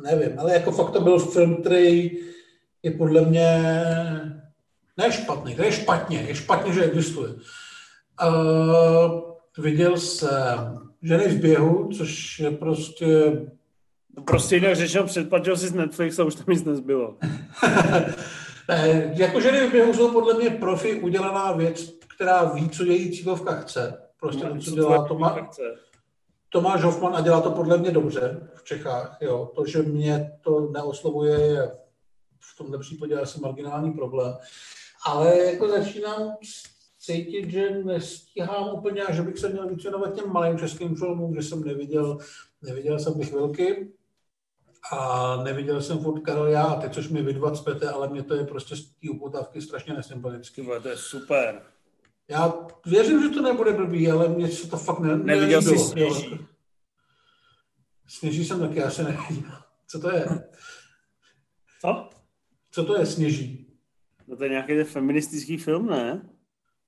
Nevím, 0.02 0.38
ale 0.38 0.52
jako 0.52 0.72
fakt 0.72 0.90
to 0.90 1.00
byl 1.00 1.18
film, 1.18 1.56
který 1.56 2.10
je 2.82 2.90
podle 2.90 3.20
mě 3.20 3.62
ne 4.96 5.12
špatný, 5.12 5.54
to 5.54 5.62
je 5.62 5.72
špatně, 5.72 6.24
je 6.28 6.34
špatně, 6.34 6.72
že 6.72 6.84
existuje. 6.84 7.28
Uh, 8.22 9.20
viděl 9.58 9.96
jsem 9.96 10.82
Ženy 11.02 11.28
v 11.28 11.40
běhu, 11.40 11.88
což 11.96 12.38
je 12.38 12.50
prostě... 12.50 13.32
Prostě 14.26 14.56
jinak 14.56 14.76
řečeno, 14.76 15.04
předplatil 15.04 15.56
si 15.56 15.68
z 15.68 15.72
Netflix 15.72 16.18
a 16.18 16.24
už 16.24 16.34
tam 16.34 16.44
nic 16.48 16.64
nezbylo. 16.64 17.16
ne, 18.68 19.12
jako 19.16 19.40
ženy 19.40 19.66
v 19.66 19.72
běhu 19.72 19.94
jsou 19.94 20.12
podle 20.12 20.34
mě 20.34 20.50
profi 20.50 20.94
udělaná 20.94 21.52
věc, 21.52 21.94
která 22.16 22.44
ví, 22.44 22.70
co 22.70 22.84
její 22.84 23.10
cílovka 23.10 23.54
chce. 23.54 23.98
Prostě 24.20 24.44
to, 24.44 24.58
co 24.58 24.70
dělá 24.70 25.08
Toma, 25.08 25.48
Tomáš 26.52 26.82
Hoffman 26.82 27.16
a 27.16 27.20
dělá 27.20 27.40
to 27.40 27.50
podle 27.50 27.78
mě 27.78 27.90
dobře 27.90 28.48
v 28.54 28.64
Čechách. 28.64 29.18
Jo. 29.20 29.52
To, 29.54 29.66
že 29.66 29.82
mě 29.82 30.38
to 30.40 30.60
neoslovuje, 30.60 31.40
je 31.40 31.72
v 32.40 32.58
tomhle 32.58 32.78
případě 32.78 33.20
asi 33.20 33.40
marginální 33.40 33.92
problém. 33.92 34.36
Ale 35.06 35.38
jako 35.38 35.68
začínám 35.68 36.36
cítit, 36.98 37.50
že 37.50 37.70
nestíhám 37.70 38.74
úplně 38.74 39.02
a 39.02 39.12
že 39.12 39.22
bych 39.22 39.38
se 39.38 39.48
měl 39.48 39.68
víc 39.68 39.82
věnovat 39.82 40.14
těm 40.14 40.32
malým 40.32 40.58
českým 40.58 40.96
filmům, 40.96 41.34
že 41.34 41.42
jsem 41.42 41.64
neviděl, 41.64 42.18
neviděl 42.62 42.98
jsem 42.98 43.14
ty 43.14 43.24
chvilky 43.24 43.92
a 44.92 45.36
neviděl 45.36 45.80
jsem 45.80 45.98
furt 45.98 46.20
Karel 46.20 46.46
já 46.46 46.62
a 46.62 46.80
teď, 46.80 46.94
což 46.94 47.08
mi 47.08 47.22
vy 47.22 47.32
dva 47.32 47.50
cpete, 47.50 47.88
ale 47.88 48.08
mě 48.08 48.22
to 48.22 48.34
je 48.34 48.44
prostě 48.44 48.76
z 48.76 48.84
té 48.84 49.10
upotávky 49.10 49.62
strašně 49.62 49.94
nesympatický. 49.94 50.68
To 50.82 50.88
je 50.88 50.96
super. 50.96 51.62
Já 52.32 52.54
věřím, 52.86 53.22
že 53.22 53.28
to 53.28 53.42
nebude 53.42 53.72
blbý, 53.72 54.10
ale 54.10 54.28
mě 54.28 54.48
se 54.48 54.68
to 54.68 54.76
fakt 54.76 54.98
ne, 54.98 55.16
Neviděl 55.16 55.62
jsi 55.62 55.78
Sněží? 55.78 56.46
Sněží 58.06 58.44
jsem 58.44 58.60
taky 58.60 58.82
asi 58.82 59.04
neviděl. 59.04 59.62
Co 59.86 60.00
to 60.00 60.10
je? 60.10 60.50
Co? 61.80 62.10
Co 62.70 62.84
to 62.84 62.98
je 62.98 63.06
Sněží? 63.06 63.66
No 64.26 64.36
to 64.36 64.44
je 64.44 64.50
nějaký 64.50 64.74
ten 64.74 64.84
feministický 64.84 65.56
film, 65.56 65.86
ne? 65.86 66.30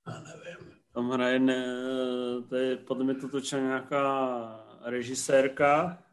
Já 0.07 0.19
nevím. 0.19 0.71
Tam 0.93 1.09
hraje, 1.09 1.39
ne, 1.39 1.65
to 2.49 2.55
je, 2.55 2.77
podle 2.77 3.03
mě 3.03 3.15
to 3.15 3.29
točila 3.29 3.61
nějaká 3.61 4.65
režisérka 4.85 6.03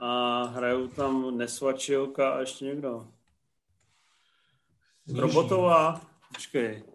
a 0.00 0.42
hrajou 0.44 0.88
tam 0.88 1.38
Nesvačilka 1.38 2.30
a 2.30 2.40
ještě 2.40 2.64
někdo. 2.64 3.08
Sněží. 5.04 5.20
Robotová, 5.20 6.00
počkej. 6.34 6.93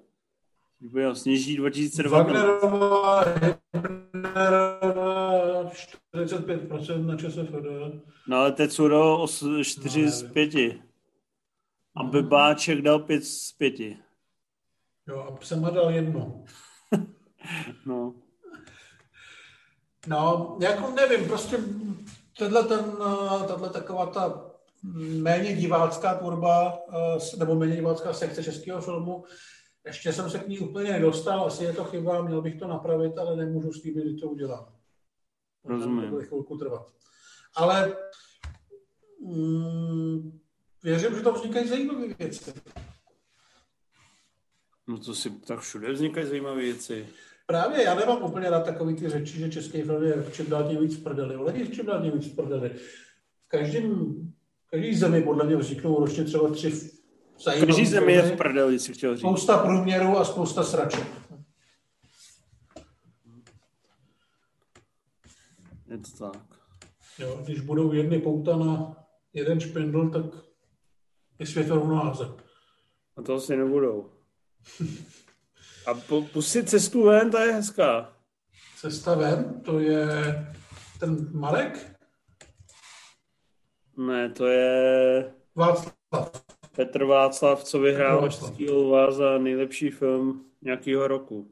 Bylo 0.81 1.15
Sněží 1.15 1.57
2002. 1.57 2.17
Wagnerová, 2.17 3.25
45% 6.03 7.05
na 7.05 7.17
ČSFD. 7.17 8.01
No 8.27 8.37
ale 8.37 8.51
teď 8.51 8.71
jsou 8.71 9.27
4 9.63 10.01
no, 10.01 10.11
z 10.11 10.23
5. 10.23 10.53
A 11.95 12.03
Bebáček 12.03 12.81
dal 12.81 12.99
5 12.99 13.23
z 13.23 13.51
5. 13.51 13.79
Jo, 15.07 15.19
a 15.19 15.45
jsem 15.45 15.61
dal 15.61 15.91
jedno. 15.91 16.43
no. 17.85 18.13
No, 20.07 20.57
jako 20.61 20.91
nevím, 20.91 21.27
prostě 21.27 21.57
tenhle 22.37 22.63
ten, 22.63 22.85
tato 23.47 23.69
taková 23.69 24.05
ta 24.05 24.45
méně 25.21 25.55
divácká 25.55 26.13
tvorba, 26.13 26.79
eh, 26.93 27.37
nebo 27.37 27.55
méně 27.55 27.75
divácká 27.75 28.13
sekce 28.13 28.43
českého 28.43 28.81
filmu, 28.81 29.23
ještě 29.89 30.13
jsem 30.13 30.29
se 30.29 30.39
k 30.39 30.47
ní 30.47 30.59
úplně 30.59 30.91
nedostal, 30.91 31.45
asi 31.45 31.63
je 31.63 31.73
to 31.73 31.83
chyba, 31.83 32.21
měl 32.21 32.41
bych 32.41 32.59
to 32.59 32.67
napravit, 32.67 33.17
ale 33.17 33.35
nemůžu 33.35 33.73
slíbit, 33.73 34.07
že 34.07 34.15
to 34.15 34.29
udělám. 34.29 34.65
Rozumím. 35.65 36.01
To 36.01 36.09
bude 36.09 36.25
chvilku 36.25 36.57
trvat. 36.57 36.87
Ale 37.55 37.97
mm, 39.21 40.39
věřím, 40.83 41.15
že 41.15 41.21
tam 41.21 41.33
vznikají 41.33 41.67
zajímavé 41.67 42.07
věci. 42.07 42.53
No 44.87 44.97
to 44.97 45.15
si 45.15 45.29
tak 45.29 45.59
všude 45.59 45.91
vznikají 45.91 46.27
zajímavé 46.27 46.61
věci. 46.61 47.07
Právě, 47.47 47.83
já 47.83 47.95
nemám 47.95 48.23
úplně 48.23 48.49
rád 48.49 48.65
takový 48.65 48.95
ty 48.95 49.09
řeči, 49.09 49.37
že 49.39 49.49
český 49.49 49.81
film 49.81 50.03
je 50.03 50.25
čím 50.31 50.49
dál 50.49 50.69
tím 50.69 50.81
víc 50.81 50.97
prdeli. 50.97 51.35
Ale 51.35 51.57
je 51.57 51.67
čím 51.67 51.85
dál 51.85 52.01
tím 52.01 52.11
víc 52.11 52.35
prdeli. 52.35 52.69
V 53.45 53.47
každém, 53.47 54.15
v 54.65 54.69
každý 54.69 54.95
zemi 54.95 55.21
podle 55.21 55.45
mě 55.45 55.55
vzniknou 55.55 55.99
ročně 55.99 56.23
třeba 56.23 56.49
tři 56.49 56.98
Každý 57.43 57.85
zemi 57.85 58.13
je 58.13 58.21
v 58.21 58.37
prdeli, 58.37 58.79
si 58.79 58.93
chtěl 58.93 59.15
říct. 59.15 59.21
Spousta 59.21 59.57
průměrů 59.57 60.17
a 60.17 60.25
spousta 60.25 60.63
sraček. 60.63 61.07
Je 65.87 65.97
to 65.97 66.31
tak. 66.31 66.43
Jo, 67.19 67.41
když 67.43 67.59
budou 67.59 67.93
jedny 67.93 68.19
pouta 68.19 68.55
na 68.55 68.95
jeden 69.33 69.59
špindl, 69.59 70.09
tak 70.09 70.25
je 71.39 71.47
svět 71.47 71.69
rovnováze. 71.69 72.25
A 73.17 73.21
to 73.21 73.35
asi 73.35 73.57
nebudou. 73.57 74.11
A 75.87 75.93
pustit 76.33 76.69
cestu 76.69 77.03
ven, 77.03 77.31
to 77.31 77.37
je 77.37 77.53
hezká. 77.53 78.13
Cesta 78.77 79.15
ven, 79.15 79.61
to 79.65 79.79
je 79.79 80.07
ten 80.99 81.39
Marek? 81.39 81.99
Ne, 83.97 84.29
to 84.29 84.47
je... 84.47 85.33
Václav. 85.55 86.48
Petr 86.79 87.03
Václav, 87.03 87.63
co 87.63 87.79
vyhrál 87.79 88.29
Český 88.29 88.69
Lva 88.69 89.11
za 89.11 89.37
nejlepší 89.37 89.89
film 89.89 90.45
nějakého 90.61 91.07
roku. 91.07 91.51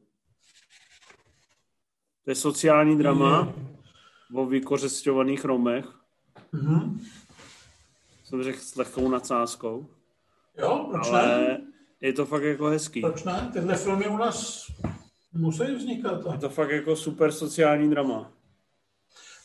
To 2.24 2.32
je 2.32 2.36
sociální 2.36 2.98
drama 2.98 3.42
mm. 3.42 4.38
o 4.38 4.46
vykořesťovaných 4.46 5.46
Romech. 5.46 5.86
Mm-hmm. 6.54 7.00
Jsem 8.24 8.44
řekl 8.44 8.60
s 8.60 8.76
lehkou 8.76 9.10
nadsázkou. 9.10 9.88
Jo, 10.58 10.90
proč 10.92 11.08
ale, 11.08 11.28
ne? 11.28 11.62
je 12.02 12.14
to 12.14 12.26
fakt 12.26 12.44
jako 12.44 12.66
hezký. 12.66 13.02
Proč 13.02 13.24
ne? 13.24 13.50
Tyhle 13.54 13.76
filmy 13.76 14.08
u 14.08 14.18
nás 14.18 14.68
musí 15.34 15.76
vznikat. 15.76 16.22
Je 16.32 16.38
to 16.38 16.50
fakt 16.50 16.72
jako 16.72 16.96
super 16.96 17.32
sociální 17.32 17.90
drama. 17.90 18.32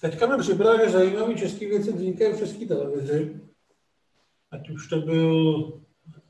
Teďka 0.01 0.27
mi 0.27 0.43
připadá, 0.43 0.85
že 0.85 0.91
zajímavé 0.91 1.35
české 1.35 1.67
věci 1.69 1.93
vznikají 1.93 2.33
v 2.33 2.39
české 2.39 2.67
televizi. 2.67 3.41
Ať 4.53 4.71
už 4.71 4.89
to 4.89 5.01
byl 5.01 5.81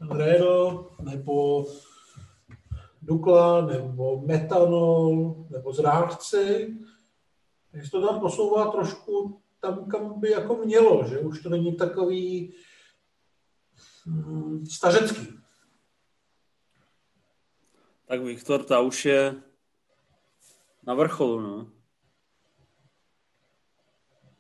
Unreal, 0.01 0.91
nebo 1.01 1.67
Dukla, 3.03 3.67
nebo 3.67 4.23
Metanol, 4.27 5.35
nebo 5.51 5.73
Zrážci. 5.73 6.77
Takže 7.73 7.91
to 7.91 8.07
tam 8.07 8.21
posouvá 8.21 8.71
trošku 8.71 9.43
tam, 9.61 9.89
kam 9.89 10.21
by 10.21 10.31
jako 10.31 10.57
mělo, 10.57 11.09
že 11.09 11.19
už 11.19 11.43
to 11.43 11.49
není 11.49 11.77
takový 11.77 12.55
hmm, 14.05 14.67
stařecký. 14.67 15.29
Tak 18.07 18.21
Viktor, 18.21 18.65
ta 18.65 18.81
už 18.81 19.05
je 19.05 19.35
na 20.87 20.95
vrcholu, 20.95 21.41
no. 21.41 21.71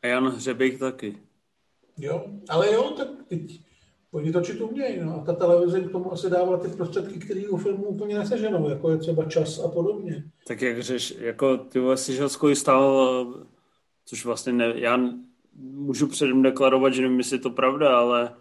A 0.02 0.06
Jan 0.06 0.28
Hřebejk 0.28 0.78
taky. 0.78 1.22
Jo, 1.98 2.26
ale 2.48 2.72
jo, 2.72 2.90
tak 2.90 3.09
teď 3.28 3.71
oni 4.12 4.32
točit 4.32 4.60
umějí, 4.60 5.01
no. 5.01 5.14
A 5.14 5.24
ta 5.24 5.32
televize 5.32 5.80
k 5.80 5.93
tomu 5.93 6.12
asi 6.12 6.30
dává 6.30 6.56
ty 6.56 6.68
prostředky, 6.68 7.18
které 7.18 7.48
u 7.48 7.56
filmu 7.56 7.84
úplně 7.84 8.18
neseženou, 8.18 8.68
jako 8.68 8.90
je 8.90 8.98
třeba 8.98 9.24
čas 9.24 9.59
a 9.59 9.68
podobně. 9.68 10.24
Tak 10.47 10.62
jak 10.62 10.82
řeš, 10.82 11.14
jako 11.18 11.56
ty 11.56 11.80
si 11.94 12.16
šel 12.16 12.55
stál, 12.55 13.26
což 14.05 14.24
vlastně 14.24 14.52
ne, 14.52 14.72
já 14.74 15.01
můžu 15.56 16.06
předem 16.06 16.43
deklarovat, 16.43 16.94
že 16.94 17.02
nevím, 17.02 17.18
jestli 17.18 17.36
je 17.36 17.40
to 17.40 17.51
pravda, 17.51 17.98
ale 17.98 18.34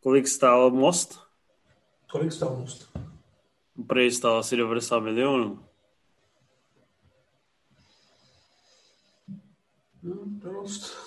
kolik 0.00 0.28
stál 0.28 0.70
most? 0.70 1.20
Kolik 2.10 2.32
stál 2.32 2.56
most? 2.60 2.98
Prý 3.86 4.10
stál 4.10 4.38
asi 4.38 4.56
90 4.56 5.00
milionů. 5.00 5.58
Hmm, 10.02 10.40
dost. 10.44 11.05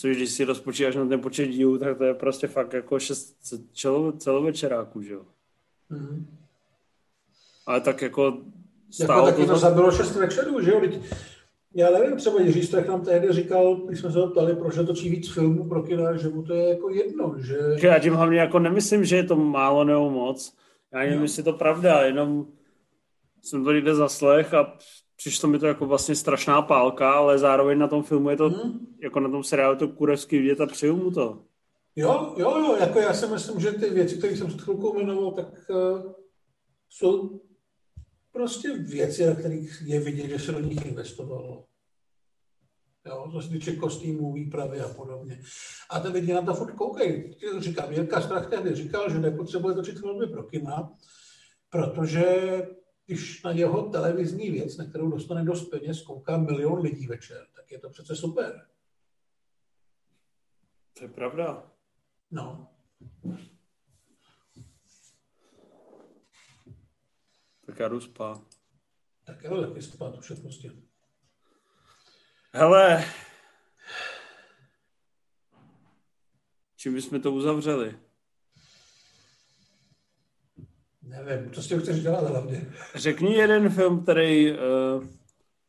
Což 0.00 0.16
když 0.16 0.30
si 0.30 0.44
rozpočítáš 0.44 0.96
na 0.96 1.06
ten 1.06 1.20
počet 1.20 1.46
dílů, 1.46 1.78
tak 1.78 1.98
to 1.98 2.04
je 2.04 2.14
prostě 2.14 2.46
fakt 2.46 2.72
jako 2.72 2.98
šest 2.98 3.36
celo, 3.72 4.12
celovečeráků, 4.12 5.02
že 5.02 5.12
jo? 5.12 5.22
Mm-hmm. 5.90 6.24
Ale 7.66 7.80
tak 7.80 8.02
jako, 8.02 8.24
jako 8.24 8.42
stálo 8.90 9.26
jako 9.26 9.36
taky 9.36 9.46
to, 9.46 9.52
to 9.52 9.58
zabilo 9.58 9.92
šest 9.92 10.16
večerů, 10.16 10.60
že 10.60 10.70
jo? 10.70 10.80
Já 11.74 11.90
nevím, 11.90 12.16
třeba 12.16 12.40
Jiří 12.40 12.62
Strach 12.62 12.86
nám 12.86 13.04
tehdy 13.04 13.32
říkal, 13.32 13.76
když 13.76 14.00
jsme 14.00 14.12
se 14.12 14.18
ho 14.18 14.26
ptali, 14.26 14.56
proč 14.56 14.74
točí 14.74 15.10
víc 15.10 15.32
filmů 15.32 15.68
pro 15.68 15.82
kina, 15.82 16.16
že 16.16 16.28
mu 16.28 16.42
to 16.42 16.54
je 16.54 16.68
jako 16.68 16.90
jedno, 16.90 17.34
že... 17.38 17.58
Já 17.82 17.98
tím 17.98 18.14
hlavně 18.14 18.40
jako 18.40 18.58
nemyslím, 18.58 19.04
že 19.04 19.16
je 19.16 19.24
to 19.24 19.36
málo 19.36 19.84
nebo 19.84 20.10
moc. 20.10 20.56
Já 20.92 20.98
nevím, 20.98 21.16
no. 21.16 21.22
jestli 21.22 21.40
je 21.40 21.44
to 21.44 21.52
pravda, 21.52 22.00
jenom 22.00 22.46
jsem 23.42 23.64
to 23.64 23.72
někde 23.72 23.94
zaslech 23.94 24.54
a 24.54 24.76
přišlo 25.18 25.48
mi 25.48 25.58
to 25.58 25.66
jako 25.66 25.86
vlastně 25.86 26.14
strašná 26.14 26.62
pálka, 26.62 27.12
ale 27.12 27.38
zároveň 27.38 27.78
na 27.78 27.88
tom 27.88 28.02
filmu 28.02 28.30
je 28.30 28.36
to, 28.36 28.50
hmm. 28.50 28.86
jako 29.02 29.20
na 29.20 29.28
tom 29.28 29.44
seriálu 29.44 29.76
to 29.76 29.88
kurevský 29.88 30.38
vidět 30.38 30.60
a 30.60 30.66
přeju 30.66 30.96
mu 30.96 31.10
to. 31.10 31.42
Jo, 31.96 32.34
jo, 32.36 32.58
jo, 32.58 32.76
jako 32.80 32.98
já 32.98 33.14
si 33.14 33.26
myslím, 33.26 33.60
že 33.60 33.72
ty 33.72 33.90
věci, 33.90 34.16
které 34.16 34.36
jsem 34.36 34.46
před 34.46 34.60
chvilkou 34.60 34.98
jmenoval, 34.98 35.32
tak 35.32 35.46
uh, 35.70 36.12
jsou 36.88 37.40
prostě 38.32 38.78
věci, 38.78 39.26
na 39.26 39.34
kterých 39.34 39.82
je 39.84 40.00
vidět, 40.00 40.28
že 40.28 40.38
se 40.38 40.52
do 40.52 40.60
nich 40.60 40.86
investovalo. 40.86 41.64
Jo, 43.06 43.28
co 43.32 43.42
se 43.42 43.48
týče 43.48 43.76
kostýmů, 43.76 44.32
výpravy 44.32 44.80
a 44.80 44.88
podobně. 44.88 45.40
A 45.90 46.00
ty 46.00 46.08
lidi 46.08 46.32
na 46.32 46.42
to 46.42 46.54
furt 46.54 46.72
koukají. 46.72 47.34
Říkám, 47.58 47.92
Jirka 47.92 48.20
Strach 48.20 48.50
tehdy 48.50 48.74
říkal, 48.74 49.10
že 49.10 49.18
nepotřebuje 49.18 49.74
točit 49.74 49.98
filmy 49.98 50.26
pro 50.26 50.42
kina, 50.42 50.90
protože 51.70 52.62
když 53.08 53.42
na 53.42 53.50
jeho 53.50 53.90
televizní 53.90 54.50
věc, 54.50 54.76
na 54.76 54.84
kterou 54.84 55.10
dostane 55.10 55.44
dost 55.44 55.70
peněz, 55.70 56.02
kouká 56.02 56.36
milion 56.36 56.80
lidí 56.80 57.06
večer, 57.06 57.46
tak 57.54 57.70
je 57.70 57.78
to 57.78 57.90
přece 57.90 58.16
super. 58.16 58.68
To 60.98 61.04
je 61.04 61.08
pravda. 61.08 61.70
No. 62.30 62.70
Tak 67.66 67.78
já 67.78 67.88
jdu 67.88 68.00
spát. 68.00 68.42
Tak 69.24 69.42
jo, 69.44 69.66
taky 69.66 69.82
spát 69.82 70.18
už 70.18 70.30
je 70.30 70.36
prostě. 70.36 70.72
Hele, 72.52 73.04
čím 76.76 76.94
bychom 76.94 77.22
to 77.22 77.32
uzavřeli? 77.32 78.07
Nevím, 81.08 81.52
co 81.52 81.62
s 81.62 81.68
tím 81.68 81.80
chceš 81.80 82.00
dělat 82.00 82.24
hlavně. 82.24 82.72
Řekni 82.94 83.34
jeden 83.34 83.70
film, 83.70 84.02
který 84.02 84.52
uh, 84.52 84.58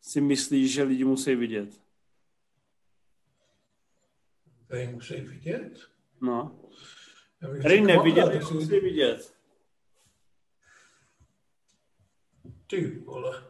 si 0.02 0.22
myslíš, 0.22 0.74
že 0.74 0.84
lidi 0.84 1.04
musí 1.04 1.36
vidět. 1.36 1.70
Který 4.66 4.88
musí 4.88 5.16
vidět? 5.22 5.80
No. 6.22 6.60
Který 7.60 7.82
nevidět, 7.82 8.26
tak 8.26 8.52
musí 8.52 8.80
vidět. 8.80 9.34
Ty 12.68 13.00
vole. 13.00 13.44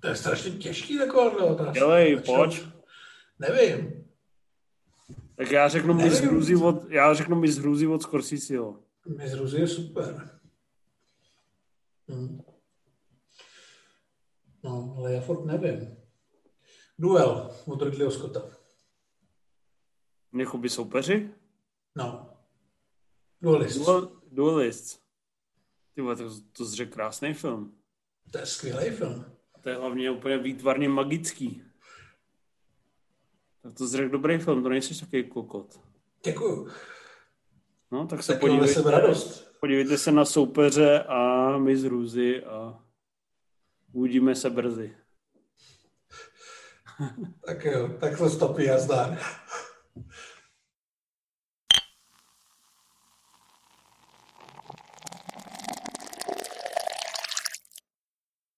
To 0.00 0.08
je 0.08 0.16
strašně 0.16 0.50
těžký 0.50 0.98
taková 0.98 1.44
otázka. 1.44 1.72
Dělej, 1.72 2.20
pojď. 2.20 2.62
Nevím. 3.38 4.01
Tak 5.42 5.50
já 5.50 5.68
řeknu 5.68 5.94
mi 5.94 6.10
z 6.10 6.20
hrůzy 6.20 6.56
od, 6.56 6.90
já 6.90 7.14
řeknu 7.14 7.36
mi 7.36 7.52
z 7.52 7.58
hrůzy 7.58 7.86
od 7.86 8.02
Scorseseho. 8.02 8.80
Mi 9.18 9.28
z 9.28 9.32
hrůzy 9.32 9.60
je 9.60 9.68
super. 9.68 10.38
Hmm. 12.08 12.40
No, 14.64 14.94
ale 14.96 15.12
já 15.12 15.20
furt 15.20 15.44
nevím. 15.44 15.96
Duel 16.98 17.50
od 17.66 17.82
Ridleyho 17.82 18.10
Scotta. 18.10 18.42
Něchuby 20.32 20.68
soupeři? 20.68 21.30
No. 21.96 22.36
Duelist. 23.40 23.78
Duel, 23.78 24.20
duelist. 24.30 25.02
Ty 25.94 26.02
to, 26.02 26.30
to 26.52 26.66
jsi 26.66 26.86
krásný 26.86 27.34
film. 27.34 27.74
To 28.30 28.38
je 28.38 28.46
skvělý 28.46 28.90
film. 28.90 29.24
To 29.60 29.68
je 29.68 29.76
hlavně 29.76 30.10
úplně 30.10 30.38
výtvarně 30.38 30.88
magický. 30.88 31.62
Tak 33.62 33.74
to 33.74 33.86
zřek 33.86 34.10
dobrý 34.10 34.38
film, 34.38 34.62
to 34.62 34.68
nejsi 34.68 35.00
takový 35.00 35.24
kokot. 35.24 35.80
Děkuju. 36.24 36.68
No, 37.90 38.06
tak 38.06 38.22
se 38.22 38.32
tak 38.32 38.40
podívejte, 38.40 38.90
radost. 38.90 39.52
podívejte 39.60 39.98
se 39.98 40.12
na 40.12 40.24
soupeře 40.24 41.02
a 41.02 41.58
my 41.58 41.76
z 41.76 41.84
Růzy 41.84 42.44
a 42.44 42.82
uvidíme 43.92 44.34
se 44.34 44.50
brzy. 44.50 44.96
tak 47.46 47.64
jo, 47.64 47.88
tak 48.00 48.18
to 48.18 48.30
stopí 48.30 48.70
a 48.70 48.78
zdar. 48.78 49.18